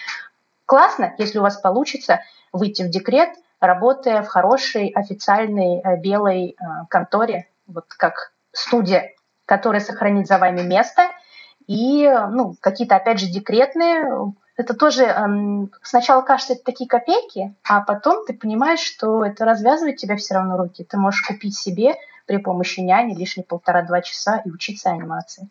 Классно, 0.66 1.14
если 1.18 1.38
у 1.38 1.42
вас 1.42 1.56
получится 1.56 2.20
выйти 2.52 2.82
в 2.82 2.88
декрет, 2.88 3.30
работая 3.60 4.22
в 4.22 4.28
хорошей 4.28 4.88
официальной 4.88 5.80
э, 5.80 5.96
белой 5.98 6.50
э, 6.50 6.64
конторе, 6.88 7.48
вот 7.66 7.86
как 7.88 8.32
студия, 8.52 9.12
которая 9.46 9.80
сохранит 9.80 10.26
за 10.26 10.38
вами 10.38 10.62
место– 10.62 11.08
и 11.66 12.08
ну, 12.30 12.56
какие-то, 12.60 12.96
опять 12.96 13.20
же, 13.20 13.26
декретные, 13.26 14.32
это 14.62 14.74
тоже 14.74 15.04
эм, 15.04 15.70
сначала 15.82 16.22
кажется 16.22 16.54
это 16.54 16.62
такие 16.64 16.88
копейки, 16.88 17.54
а 17.64 17.80
потом 17.80 18.24
ты 18.24 18.32
понимаешь, 18.32 18.80
что 18.80 19.24
это 19.24 19.44
развязывает 19.44 19.96
тебя 19.96 20.16
все 20.16 20.34
равно 20.34 20.56
руки. 20.56 20.84
Ты 20.84 20.96
можешь 20.96 21.22
купить 21.22 21.56
себе 21.56 21.96
при 22.26 22.36
помощи 22.36 22.80
няни 22.80 23.14
лишние 23.14 23.44
полтора-два 23.44 24.00
часа 24.02 24.40
и 24.44 24.50
учиться 24.50 24.90
анимации. 24.90 25.48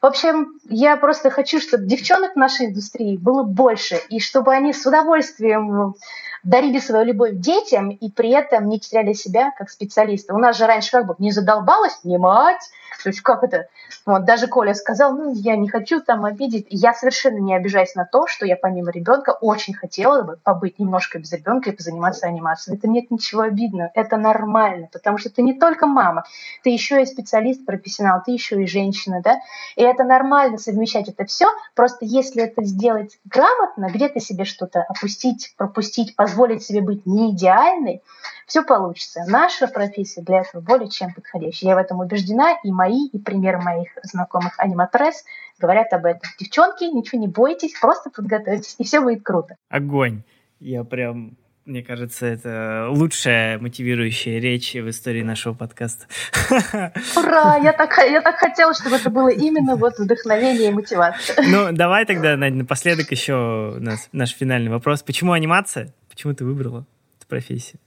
В 0.00 0.06
общем, 0.06 0.58
я 0.68 0.96
просто 0.96 1.30
хочу, 1.30 1.60
чтобы 1.60 1.86
девчонок 1.86 2.32
в 2.32 2.36
нашей 2.36 2.66
индустрии 2.66 3.16
было 3.16 3.44
больше, 3.44 4.00
и 4.08 4.18
чтобы 4.18 4.52
они 4.52 4.72
с 4.72 4.84
удовольствием 4.84 5.94
дарили 6.42 6.78
свою 6.78 7.04
любовь 7.04 7.32
детям 7.34 7.90
и 7.90 8.10
при 8.10 8.30
этом 8.30 8.68
не 8.68 8.80
теряли 8.80 9.12
себя 9.12 9.52
как 9.56 9.70
специалисты. 9.70 10.34
У 10.34 10.38
нас 10.38 10.56
же 10.56 10.66
раньше 10.66 10.90
как 10.90 11.06
бы 11.06 11.14
не 11.18 11.30
задолбалась 11.30 12.00
снимать, 12.00 12.62
то 13.02 13.08
есть 13.08 13.20
как 13.20 13.42
это? 13.42 13.66
Вот, 14.06 14.24
даже 14.24 14.46
Коля 14.46 14.74
сказал, 14.74 15.14
ну, 15.16 15.32
я 15.34 15.56
не 15.56 15.68
хочу 15.68 16.00
там 16.00 16.24
обидеть. 16.24 16.66
Я 16.70 16.94
совершенно 16.94 17.38
не 17.38 17.54
обижаюсь 17.54 17.94
на 17.94 18.04
то, 18.04 18.26
что 18.26 18.46
я 18.46 18.56
помимо 18.56 18.90
ребенка 18.90 19.30
очень 19.30 19.74
хотела 19.74 20.22
бы 20.22 20.38
побыть 20.42 20.78
немножко 20.78 21.18
без 21.18 21.32
ребенка 21.32 21.70
и 21.70 21.76
позаниматься 21.76 22.26
анимацией. 22.26 22.76
Это 22.76 22.88
нет 22.88 23.10
ничего 23.10 23.42
обидного. 23.42 23.90
Это 23.94 24.16
нормально, 24.16 24.88
потому 24.92 25.18
что 25.18 25.30
ты 25.30 25.42
не 25.42 25.58
только 25.58 25.86
мама, 25.86 26.24
ты 26.62 26.70
еще 26.70 27.02
и 27.02 27.06
специалист, 27.06 27.64
профессионал, 27.64 28.22
ты 28.24 28.32
еще 28.32 28.62
и 28.62 28.66
женщина, 28.66 29.20
да? 29.22 29.40
И 29.76 29.82
это 29.82 30.04
нормально 30.04 30.58
совмещать 30.58 31.08
это 31.08 31.24
все. 31.24 31.46
Просто 31.74 32.04
если 32.04 32.42
это 32.42 32.64
сделать 32.64 33.18
грамотно, 33.24 33.88
где-то 33.92 34.20
себе 34.20 34.44
что-то 34.44 34.82
опустить, 34.82 35.54
пропустить, 35.56 36.16
позволить 36.16 36.31
себе 36.62 36.80
быть 36.80 37.06
не 37.06 37.32
идеальной, 37.32 38.02
все 38.46 38.62
получится. 38.62 39.24
Наша 39.26 39.66
профессия 39.68 40.22
для 40.22 40.40
этого 40.40 40.60
более 40.60 40.88
чем 40.88 41.12
подходящая. 41.14 41.70
Я 41.70 41.76
в 41.76 41.78
этом 41.78 42.00
убеждена, 42.00 42.56
и 42.62 42.70
мои, 42.70 43.06
и 43.08 43.18
примеры 43.18 43.58
моих 43.58 43.88
знакомых 44.02 44.54
аниматрес 44.58 45.24
говорят 45.58 45.92
об 45.92 46.04
этом. 46.04 46.22
Девчонки, 46.38 46.84
ничего 46.84 47.20
не 47.20 47.28
бойтесь, 47.28 47.78
просто 47.80 48.10
подготовьтесь, 48.10 48.74
и 48.78 48.84
все 48.84 49.00
будет 49.00 49.22
круто. 49.22 49.56
Огонь. 49.68 50.22
Я 50.60 50.84
прям 50.84 51.36
мне 51.64 51.82
кажется, 51.82 52.26
это 52.26 52.88
лучшая 52.90 53.58
мотивирующая 53.58 54.40
речь 54.40 54.74
в 54.74 54.88
истории 54.88 55.22
нашего 55.22 55.54
подкаста. 55.54 56.06
Ура! 57.16 57.56
Я 57.58 57.72
так, 57.72 57.96
я 57.98 58.20
так 58.20 58.36
хотела, 58.36 58.74
чтобы 58.74 58.96
это 58.96 59.10
было 59.10 59.28
именно 59.28 59.76
вот 59.76 59.98
вдохновение 59.98 60.70
и 60.70 60.72
мотивация. 60.72 61.36
Ну, 61.46 61.72
давай 61.72 62.04
тогда, 62.04 62.36
Надя, 62.36 62.56
напоследок 62.56 63.10
еще 63.10 63.76
нас 63.78 64.08
наш 64.12 64.30
финальный 64.30 64.70
вопрос. 64.70 65.02
Почему 65.02 65.32
анимация? 65.32 65.92
Почему 66.10 66.34
ты 66.34 66.44
выбрала 66.44 66.84
эту 67.18 67.28
профессию? 67.28 67.78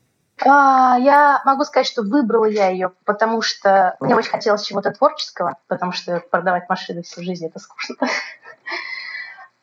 А, 0.44 0.98
я 0.98 1.42
могу 1.46 1.64
сказать, 1.64 1.88
что 1.88 2.02
выбрала 2.02 2.46
я 2.46 2.70
ее, 2.70 2.92
потому 3.06 3.42
что 3.42 3.96
мне 4.00 4.16
очень 4.16 4.32
хотелось 4.32 4.64
чего-то 4.64 4.92
творческого, 4.92 5.58
потому 5.68 5.92
что 5.92 6.22
продавать 6.32 6.68
машины 6.70 7.04
всю 7.04 7.24
жизнь 7.24 7.46
это 7.46 7.60
скучно. 7.60 7.96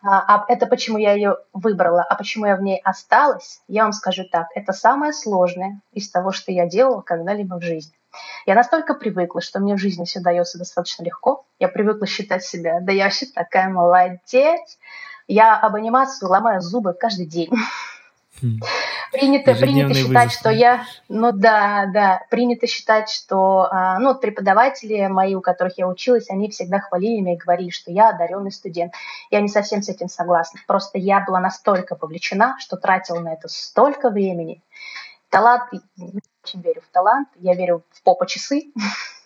А, 0.03 0.37
а 0.37 0.45
это 0.49 0.66
почему 0.66 0.99
я 0.99 1.12
ее 1.12 1.37
выбрала, 1.53 2.03
а 2.03 2.15
почему 2.16 2.47
я 2.47 2.57
в 2.57 2.62
ней 2.62 2.81
осталась, 2.83 3.62
я 3.69 3.85
вам 3.85 3.93
скажу 3.93 4.24
так, 4.31 4.49
это 4.55 4.73
самое 4.73 5.12
сложное 5.12 5.81
из 5.93 6.11
того, 6.11 6.33
что 6.33 6.51
я 6.51 6.66
делала 6.66 7.03
когда-либо 7.03 7.55
в 7.57 7.62
жизни. 7.62 7.95
Я 8.45 8.55
настолько 8.55 8.95
привыкла, 8.95 9.41
что 9.41 9.61
мне 9.61 9.74
в 9.74 9.79
жизни 9.79 10.05
все 10.05 10.20
дается 10.20 10.59
достаточно 10.59 11.05
легко. 11.05 11.47
Я 11.59 11.69
привыкла 11.69 12.07
считать 12.07 12.45
себя, 12.45 12.81
да 12.81 12.93
я 12.93 13.05
вообще 13.05 13.27
такая 13.27 13.69
молодец. 13.69 14.79
Я 15.29 15.59
об 15.59 15.77
ломаю 16.20 16.61
зубы 16.61 16.95
каждый 16.95 17.27
день. 17.27 17.51
Принято, 19.12 19.55
принято 19.55 19.94
считать, 19.94 20.09
вызов. 20.09 20.32
что 20.32 20.51
я, 20.51 20.85
ну 21.09 21.32
да, 21.32 21.86
да, 21.93 22.23
принято 22.31 22.66
считать, 22.66 23.10
что, 23.10 23.69
а, 23.70 23.98
ну, 23.98 24.14
преподаватели 24.14 25.06
мои, 25.06 25.35
у 25.35 25.43
которых 25.43 25.77
я 25.77 25.86
училась, 25.86 26.31
они 26.31 26.48
всегда 26.48 26.81
хвалили 26.81 27.20
меня 27.20 27.35
и 27.35 27.36
говорили, 27.36 27.69
что 27.69 27.90
я 27.93 28.09
одаренный 28.09 28.52
студент. 28.52 28.94
Я 29.31 29.40
не 29.40 29.48
совсем 29.48 29.82
с 29.82 29.89
этим 29.90 30.09
согласна. 30.09 30.60
Просто 30.66 30.98
я 30.98 31.20
была 31.20 31.40
настолько 31.40 31.97
вовлечена, 32.01 32.56
что 32.59 32.77
тратила 32.77 33.20
на 33.20 33.35
это 33.35 33.48
столько 33.48 34.09
времени. 34.09 34.62
Талант, 35.28 35.64
очень 36.44 36.62
верю 36.62 36.81
в 36.81 36.93
талант, 36.93 37.28
я 37.36 37.55
верю 37.55 37.85
в 37.90 38.02
попа 38.02 38.27
часы. 38.27 38.73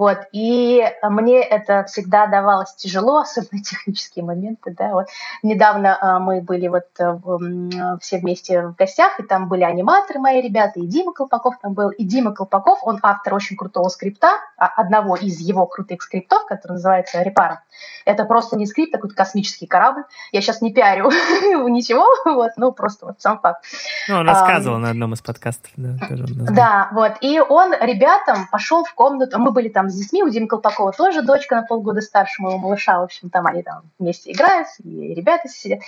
Вот, 0.00 0.20
и 0.32 0.82
мне 1.02 1.42
это 1.42 1.84
всегда 1.84 2.26
давалось 2.26 2.74
тяжело, 2.74 3.18
особенно 3.20 3.62
технические 3.62 4.24
моменты, 4.24 4.74
да, 4.74 4.92
вот. 4.92 5.08
Недавно 5.42 5.98
а, 6.00 6.18
мы 6.18 6.40
были 6.40 6.68
вот 6.68 6.86
э, 6.98 7.98
все 8.00 8.16
вместе 8.16 8.68
в 8.68 8.76
гостях, 8.76 9.20
и 9.20 9.24
там 9.24 9.48
были 9.48 9.62
аниматоры 9.62 10.18
мои 10.18 10.40
ребята, 10.40 10.80
и 10.80 10.86
Дима 10.86 11.12
Колпаков 11.12 11.56
там 11.60 11.74
был, 11.74 11.90
и 11.90 12.02
Дима 12.04 12.32
Колпаков, 12.32 12.78
он 12.82 12.98
автор 13.02 13.34
очень 13.34 13.58
крутого 13.58 13.90
скрипта, 13.90 14.38
а, 14.56 14.68
одного 14.68 15.16
из 15.16 15.38
его 15.38 15.66
крутых 15.66 16.00
скриптов, 16.00 16.46
который 16.46 16.72
называется 16.72 17.20
Репаром. 17.20 17.58
Это 18.06 18.24
просто 18.24 18.56
не 18.56 18.64
скрипт, 18.64 18.94
а 18.94 18.98
какой-то 18.98 19.14
космический 19.14 19.66
корабль. 19.66 20.04
Я 20.32 20.40
сейчас 20.40 20.62
не 20.62 20.72
пиарю 20.72 21.10
ничего, 21.68 22.06
вот, 22.24 22.52
ну, 22.56 22.72
просто 22.72 23.04
вот 23.04 23.20
сам 23.20 23.38
факт. 23.38 23.66
Ну, 24.08 24.16
он 24.20 24.26
рассказывал 24.26 24.78
на 24.78 24.90
одном 24.90 25.12
из 25.12 25.20
подкастов, 25.20 25.70
да. 25.76 25.98
Да, 26.50 26.88
вот, 26.92 27.12
и 27.20 27.38
он 27.38 27.72
ребятам 27.72 28.48
пошел 28.50 28.84
в 28.84 28.94
комнату, 28.94 29.38
мы 29.38 29.50
были 29.52 29.68
там 29.68 29.89
с 29.90 29.94
детьми, 29.94 30.22
у 30.22 30.28
Димы 30.28 30.46
Колпакова 30.46 30.92
тоже 30.92 31.22
дочка 31.22 31.56
на 31.56 31.62
полгода 31.62 32.00
старше 32.00 32.42
моего 32.42 32.58
малыша, 32.58 33.00
в 33.00 33.04
общем, 33.04 33.30
там 33.30 33.46
они 33.46 33.62
там 33.62 33.82
вместе 33.98 34.32
играют, 34.32 34.68
и 34.82 35.14
ребята 35.14 35.48
сидят. 35.48 35.80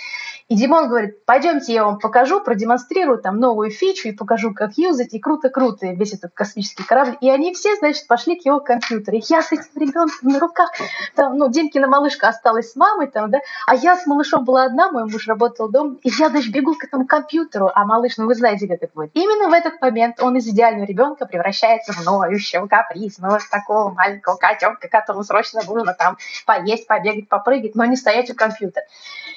И 0.49 0.55
Димон 0.55 0.89
говорит, 0.89 1.25
пойдемте, 1.25 1.73
я 1.73 1.85
вам 1.85 1.99
покажу, 1.99 2.41
продемонстрирую 2.41 3.17
там 3.17 3.39
новую 3.39 3.71
фичу 3.71 4.09
и 4.09 4.11
покажу, 4.11 4.53
как 4.53 4.77
юзать, 4.77 5.13
и 5.13 5.19
круто-круто, 5.19 5.87
весь 5.87 6.13
этот 6.13 6.31
космический 6.33 6.83
корабль. 6.83 7.17
И 7.21 7.29
они 7.29 7.53
все, 7.53 7.75
значит, 7.75 8.07
пошли 8.07 8.39
к 8.39 8.45
его 8.45 8.59
компьютеру. 8.59 9.17
Я 9.29 9.41
с 9.41 9.51
этим 9.51 9.69
ребенком 9.75 10.29
на 10.29 10.39
руках, 10.39 10.71
там, 11.15 11.37
ну, 11.37 11.49
Димкина 11.49 11.87
малышка 11.87 12.27
осталась 12.27 12.71
с 12.71 12.75
мамой 12.75 13.07
там, 13.07 13.31
да, 13.31 13.39
а 13.67 13.75
я 13.75 13.97
с 13.97 14.05
малышом 14.05 14.43
была 14.43 14.65
одна, 14.65 14.91
мой 14.91 15.05
муж 15.05 15.27
работал 15.27 15.69
дома, 15.69 15.97
и 16.03 16.09
я, 16.09 16.29
значит, 16.29 16.51
бегу 16.51 16.75
к 16.75 16.83
этому 16.83 17.05
компьютеру, 17.05 17.71
а 17.73 17.85
малыш, 17.85 18.17
ну, 18.17 18.25
вы 18.25 18.35
знаете, 18.35 18.67
как 18.67 18.83
это 18.83 18.91
будет. 18.93 19.11
Именно 19.13 19.49
в 19.49 19.53
этот 19.53 19.81
момент 19.81 20.21
он 20.21 20.35
из 20.37 20.47
идеального 20.47 20.85
ребенка 20.85 21.25
превращается 21.25 21.93
в 21.93 22.03
ноющего, 22.05 22.67
капризного, 22.67 23.39
такого 23.51 23.92
маленького 23.93 24.35
котенка, 24.35 24.87
которому 24.87 25.23
срочно 25.23 25.61
нужно 25.63 25.93
там 25.93 26.17
поесть, 26.45 26.87
побегать, 26.87 27.29
попрыгать, 27.29 27.75
но 27.75 27.85
не 27.85 27.95
стоять 27.95 28.29
у 28.29 28.35
компьютера. 28.35 28.85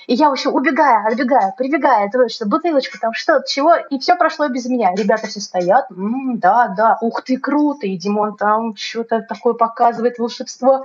И 0.06 0.14
я 0.14 0.28
вообще 0.28 0.48
убегаю, 0.48 1.06
отбегаю, 1.06 1.52
прибегаю, 1.56 2.10
срочно, 2.10 2.46
бутылочку, 2.46 2.98
там 2.98 3.12
что-то, 3.12 3.44
чего, 3.48 3.74
и 3.74 3.98
все 3.98 4.16
прошло 4.16 4.48
без 4.48 4.66
меня. 4.66 4.94
Ребята 4.94 5.26
все 5.26 5.40
стоят, 5.40 5.90
м-м, 5.90 6.38
да, 6.38 6.68
да, 6.76 6.98
ух 7.00 7.22
ты, 7.22 7.38
круто, 7.38 7.86
и 7.86 7.96
Димон 7.96 8.36
там 8.36 8.76
что-то 8.76 9.22
такое 9.22 9.54
показывает, 9.54 10.18
волшебство. 10.18 10.84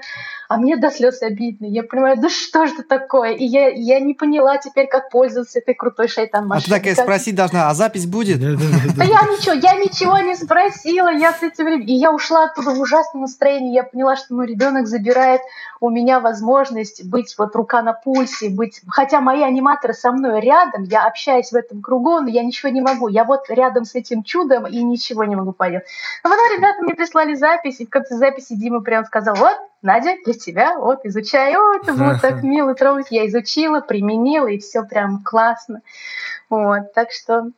А 0.50 0.58
мне 0.58 0.76
до 0.76 0.92
слез 0.92 1.22
обидно. 1.22 1.66
Я 1.66 1.84
понимаю, 1.84 2.18
да 2.18 2.28
что 2.30 2.66
же 2.66 2.74
это 2.74 2.84
такое? 2.84 3.32
И 3.32 3.46
я, 3.46 3.70
я 3.70 4.02
не 4.02 4.14
поняла 4.14 4.58
теперь, 4.58 4.88
как 4.88 5.10
пользоваться 5.10 5.60
этой 5.60 5.76
крутой 5.76 6.10
шайтан 6.10 6.46
машиной. 6.46 6.76
А 6.76 6.80
ты 6.80 6.80
такая 6.80 6.96
как... 6.96 7.06
спросить 7.06 7.36
должна, 7.36 7.70
а 7.70 7.74
запись 7.74 8.06
будет? 8.06 8.40
Да 8.40 9.04
я 9.06 9.22
ничего, 9.22 9.54
я 9.54 9.76
ничего 9.76 10.18
не 10.18 10.36
спросила, 10.36 11.10
я 11.10 11.32
с 11.32 11.42
этим... 11.42 11.80
И 11.80 11.94
я 11.94 12.12
ушла 12.12 12.46
оттуда 12.46 12.72
в 12.72 12.80
ужасном 12.82 13.22
настроении, 13.22 13.74
я 13.74 13.84
поняла, 13.84 14.18
что 14.18 14.34
мой 14.34 14.46
ребенок 14.46 14.88
забирает 14.88 15.42
у 15.80 15.90
меня 15.90 16.20
возможность 16.20 17.04
быть 17.04 17.34
вот 17.38 17.56
рука 17.56 17.82
на 17.82 17.94
пульсе, 17.94 18.50
быть... 18.50 18.82
Хотя 19.12 19.20
мои 19.22 19.44
аниматоры 19.44 19.94
со 19.94 20.10
мной 20.14 20.40
рядом, 20.40 20.84
я 20.84 21.06
общаюсь 21.06 21.52
в 21.52 21.56
этом 21.56 21.82
кругу, 21.82 22.22
но 22.22 22.30
я 22.30 22.44
ничего 22.44 22.72
не 22.72 22.80
могу. 22.80 23.10
Я 23.10 23.26
вот 23.26 23.50
рядом 23.50 23.84
с 23.84 23.94
этим 23.94 24.24
чудом 24.24 24.66
и 24.66 24.82
ничего 24.82 25.26
не 25.26 25.36
могу 25.36 25.52
поделать. 25.52 25.84
А 26.24 26.30
потом 26.30 26.46
ребята 26.56 26.82
мне 26.82 26.96
прислали 26.96 27.34
запись, 27.34 27.82
и 27.82 27.86
в 27.86 27.90
конце 27.90 28.16
записи 28.16 28.56
Дима 28.56 28.80
прям 28.80 29.04
сказал, 29.04 29.36
вот, 29.36 29.58
Надя, 29.82 30.16
для 30.24 30.34
тебя, 30.34 30.80
вот, 30.80 31.02
изучай. 31.04 31.54
О, 31.58 31.74
это 31.74 31.92
было 31.94 32.18
так 32.22 32.42
мило, 32.42 32.74
трогать. 32.74 33.08
Я 33.10 33.28
изучила, 33.28 33.82
применила, 33.82 34.48
и 34.48 34.60
все 34.60 34.84
прям 34.84 35.22
классно. 35.22 35.82
Вот, 36.50 36.94
так 36.94 37.12
что 37.12 37.50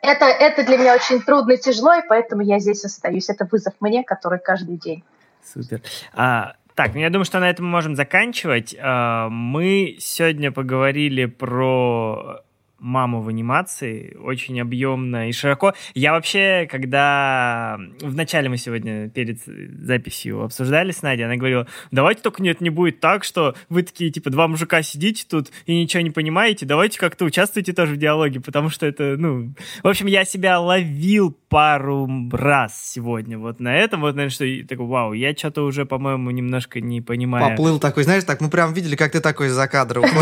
это, 0.00 0.24
это 0.24 0.64
для 0.64 0.78
меня 0.78 0.94
очень 0.94 1.20
трудно 1.20 1.52
и 1.52 1.58
тяжело, 1.58 1.92
и 1.92 2.08
поэтому 2.08 2.40
я 2.40 2.60
здесь 2.60 2.82
остаюсь. 2.82 3.28
Это 3.28 3.44
вызов 3.44 3.74
мне, 3.80 4.04
который 4.04 4.38
каждый 4.38 4.78
день. 4.78 5.04
Супер. 5.52 5.82
А, 6.14 6.54
так, 6.74 6.94
ну 6.94 7.00
я 7.00 7.10
думаю, 7.10 7.24
что 7.24 7.40
на 7.40 7.48
этом 7.48 7.66
мы 7.66 7.72
можем 7.72 7.94
заканчивать. 7.94 8.74
А, 8.80 9.28
мы 9.28 9.96
сегодня 10.00 10.50
поговорили 10.50 11.26
про 11.26 12.42
маму 12.78 13.22
в 13.22 13.28
анимации, 13.28 14.16
очень 14.20 14.60
объемно 14.60 15.28
и 15.28 15.32
широко. 15.32 15.74
Я 15.94 16.12
вообще, 16.12 16.68
когда 16.70 17.78
вначале 18.00 18.48
мы 18.48 18.56
сегодня 18.56 19.08
перед 19.08 19.38
записью 19.44 20.42
обсуждали 20.42 20.92
с 20.92 21.02
Надей, 21.02 21.24
она 21.24 21.36
говорила, 21.36 21.66
давайте 21.90 22.20
только 22.20 22.42
нет, 22.42 22.60
не 22.60 22.70
будет 22.70 23.00
так, 23.00 23.24
что 23.24 23.54
вы 23.68 23.82
такие, 23.82 24.10
типа, 24.10 24.30
два 24.30 24.48
мужика 24.48 24.82
сидите 24.82 25.24
тут 25.28 25.50
и 25.66 25.80
ничего 25.80 26.02
не 26.02 26.10
понимаете, 26.10 26.66
давайте 26.66 26.98
как-то 26.98 27.24
участвуйте 27.24 27.72
тоже 27.72 27.94
в 27.94 27.96
диалоге, 27.96 28.40
потому 28.40 28.68
что 28.68 28.86
это, 28.86 29.16
ну... 29.16 29.54
В 29.82 29.88
общем, 29.88 30.06
я 30.06 30.24
себя 30.24 30.60
ловил 30.60 31.36
пару 31.48 32.08
раз 32.32 32.92
сегодня 32.92 33.38
вот 33.38 33.60
на 33.60 33.76
этом, 33.76 34.00
вот, 34.00 34.14
наверное, 34.14 34.30
что 34.30 34.68
такой, 34.68 34.86
вау, 34.86 35.12
я 35.12 35.34
что-то 35.34 35.64
уже, 35.64 35.86
по-моему, 35.86 36.30
немножко 36.30 36.80
не 36.80 37.00
понимаю. 37.00 37.50
Поплыл 37.50 37.78
такой, 37.78 38.04
знаешь, 38.04 38.24
так 38.24 38.40
мы 38.40 38.50
прям 38.50 38.74
видели, 38.74 38.96
как 38.96 39.12
ты 39.12 39.20
такой 39.20 39.48
за 39.48 39.68
кадром. 39.68 40.04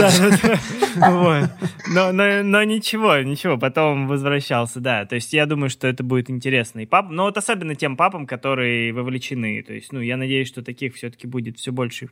Но 1.88 2.12
но 2.42 2.62
ничего, 2.64 3.18
ничего, 3.18 3.58
потом 3.58 4.06
возвращался, 4.06 4.80
да. 4.80 5.04
То 5.04 5.14
есть 5.14 5.32
я 5.32 5.46
думаю, 5.46 5.70
что 5.70 5.86
это 5.86 6.02
будет 6.02 6.30
интересно. 6.30 6.80
И 6.80 6.86
пап, 6.86 7.10
но 7.10 7.24
вот 7.24 7.36
особенно 7.36 7.74
тем 7.74 7.96
папам, 7.96 8.26
которые 8.26 8.92
вовлечены. 8.92 9.62
То 9.62 9.72
есть, 9.72 9.92
ну, 9.92 10.00
я 10.00 10.16
надеюсь, 10.16 10.48
что 10.48 10.62
таких 10.62 10.94
все-таки 10.94 11.26
будет 11.26 11.58
все 11.58 11.72
больше 11.72 12.08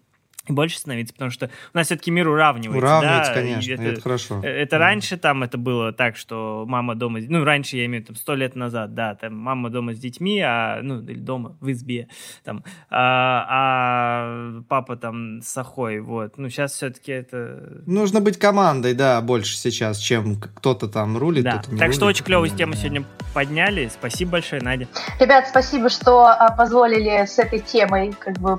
больше 0.49 0.79
становиться, 0.79 1.13
потому 1.13 1.31
что 1.31 1.51
у 1.73 1.77
нас 1.77 1.87
все-таки 1.87 2.11
мир 2.11 2.29
уравнивается. 2.29 2.79
Уравнивается, 2.79 3.35
да? 3.35 3.41
конечно, 3.41 3.73
это, 3.73 3.83
это 3.83 4.01
хорошо. 4.01 4.41
Э, 4.43 4.49
это 4.49 4.77
mm. 4.77 4.79
раньше 4.79 5.17
там 5.17 5.43
это 5.43 5.59
было 5.59 5.93
так, 5.93 6.17
что 6.17 6.65
мама 6.67 6.95
дома, 6.95 7.21
ну, 7.21 7.45
раньше 7.45 7.77
я 7.77 7.87
имею 7.87 8.05
в 8.05 8.09
виду 8.09 8.19
сто 8.19 8.35
лет 8.35 8.57
назад, 8.57 8.95
да, 8.95 9.15
там 9.15 9.37
мама 9.37 9.71
дома 9.71 9.95
с 9.95 9.99
детьми, 9.99 10.41
а, 10.41 10.81
ну, 10.83 11.01
или 11.01 11.19
дома, 11.19 11.57
в 11.61 11.71
избе, 11.71 12.09
там, 12.43 12.65
а, 12.89 13.47
а 13.49 14.63
папа 14.69 14.97
там 14.97 15.43
с 15.43 15.57
Ахой, 15.57 16.01
вот. 16.01 16.39
Ну, 16.39 16.49
сейчас 16.49 16.73
все-таки 16.73 17.13
это... 17.13 17.83
Нужно 17.87 18.21
быть 18.21 18.39
командой, 18.39 18.95
да, 18.95 19.21
больше 19.21 19.57
сейчас, 19.57 19.99
чем 19.99 20.41
кто-то 20.41 20.89
там 20.89 21.19
рулит, 21.19 21.45
да. 21.45 21.63
не 21.69 21.79
Так 21.79 21.81
рулит. 21.81 21.95
что 21.95 22.07
очень 22.07 22.25
клевую 22.25 22.51
тему 22.51 22.75
сегодня 22.75 23.05
подняли. 23.35 23.89
Спасибо 23.89 24.33
большое, 24.33 24.63
Надя. 24.63 24.89
Ребят, 25.19 25.49
спасибо, 25.49 25.91
что 25.91 26.27
а, 26.27 26.51
позволили 26.57 27.27
с 27.27 27.39
этой 27.39 27.61
темой 27.61 28.13
как 28.19 28.39
бы 28.39 28.59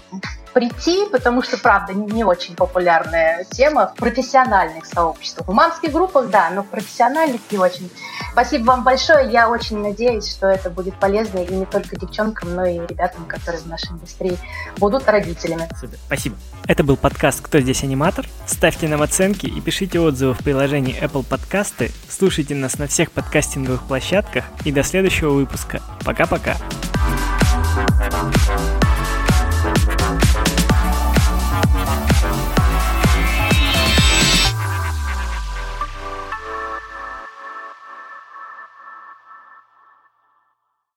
прийти, 0.53 1.07
потому 1.11 1.41
что, 1.41 1.57
правда, 1.57 1.93
не 1.93 2.23
очень 2.23 2.55
популярная 2.55 3.45
тема 3.45 3.87
в 3.87 3.95
профессиональных 3.95 4.85
сообществах. 4.85 5.47
В 5.47 5.53
мамских 5.53 5.91
группах, 5.91 6.29
да, 6.29 6.49
но 6.49 6.63
в 6.63 6.67
профессиональных 6.67 7.41
не 7.51 7.57
очень. 7.57 7.89
Спасибо 8.31 8.65
вам 8.65 8.83
большое. 8.83 9.29
Я 9.31 9.49
очень 9.49 9.79
надеюсь, 9.79 10.29
что 10.29 10.47
это 10.47 10.69
будет 10.69 10.95
полезно 10.95 11.39
и 11.39 11.53
не 11.53 11.65
только 11.65 11.95
девчонкам, 11.95 12.55
но 12.55 12.65
и 12.65 12.79
ребятам, 12.79 13.25
которые 13.25 13.61
в 13.61 13.67
нашей 13.67 13.91
индустрии 13.91 14.37
будут 14.77 15.07
родителями. 15.07 15.67
Супер. 15.79 15.97
Спасибо. 16.05 16.35
Это 16.67 16.83
был 16.83 16.97
подкаст 16.97 17.41
«Кто 17.41 17.59
здесь 17.59 17.83
аниматор?». 17.83 18.27
Ставьте 18.45 18.87
нам 18.87 19.01
оценки 19.01 19.47
и 19.47 19.61
пишите 19.61 19.99
отзывы 19.99 20.33
в 20.33 20.39
приложении 20.39 21.01
Apple 21.01 21.25
Подкасты. 21.25 21.91
Слушайте 22.09 22.55
нас 22.55 22.77
на 22.77 22.87
всех 22.87 23.11
подкастинговых 23.11 23.83
площадках. 23.83 24.45
И 24.63 24.71
до 24.71 24.83
следующего 24.83 25.31
выпуска. 25.31 25.81
Пока-пока. 26.05 26.55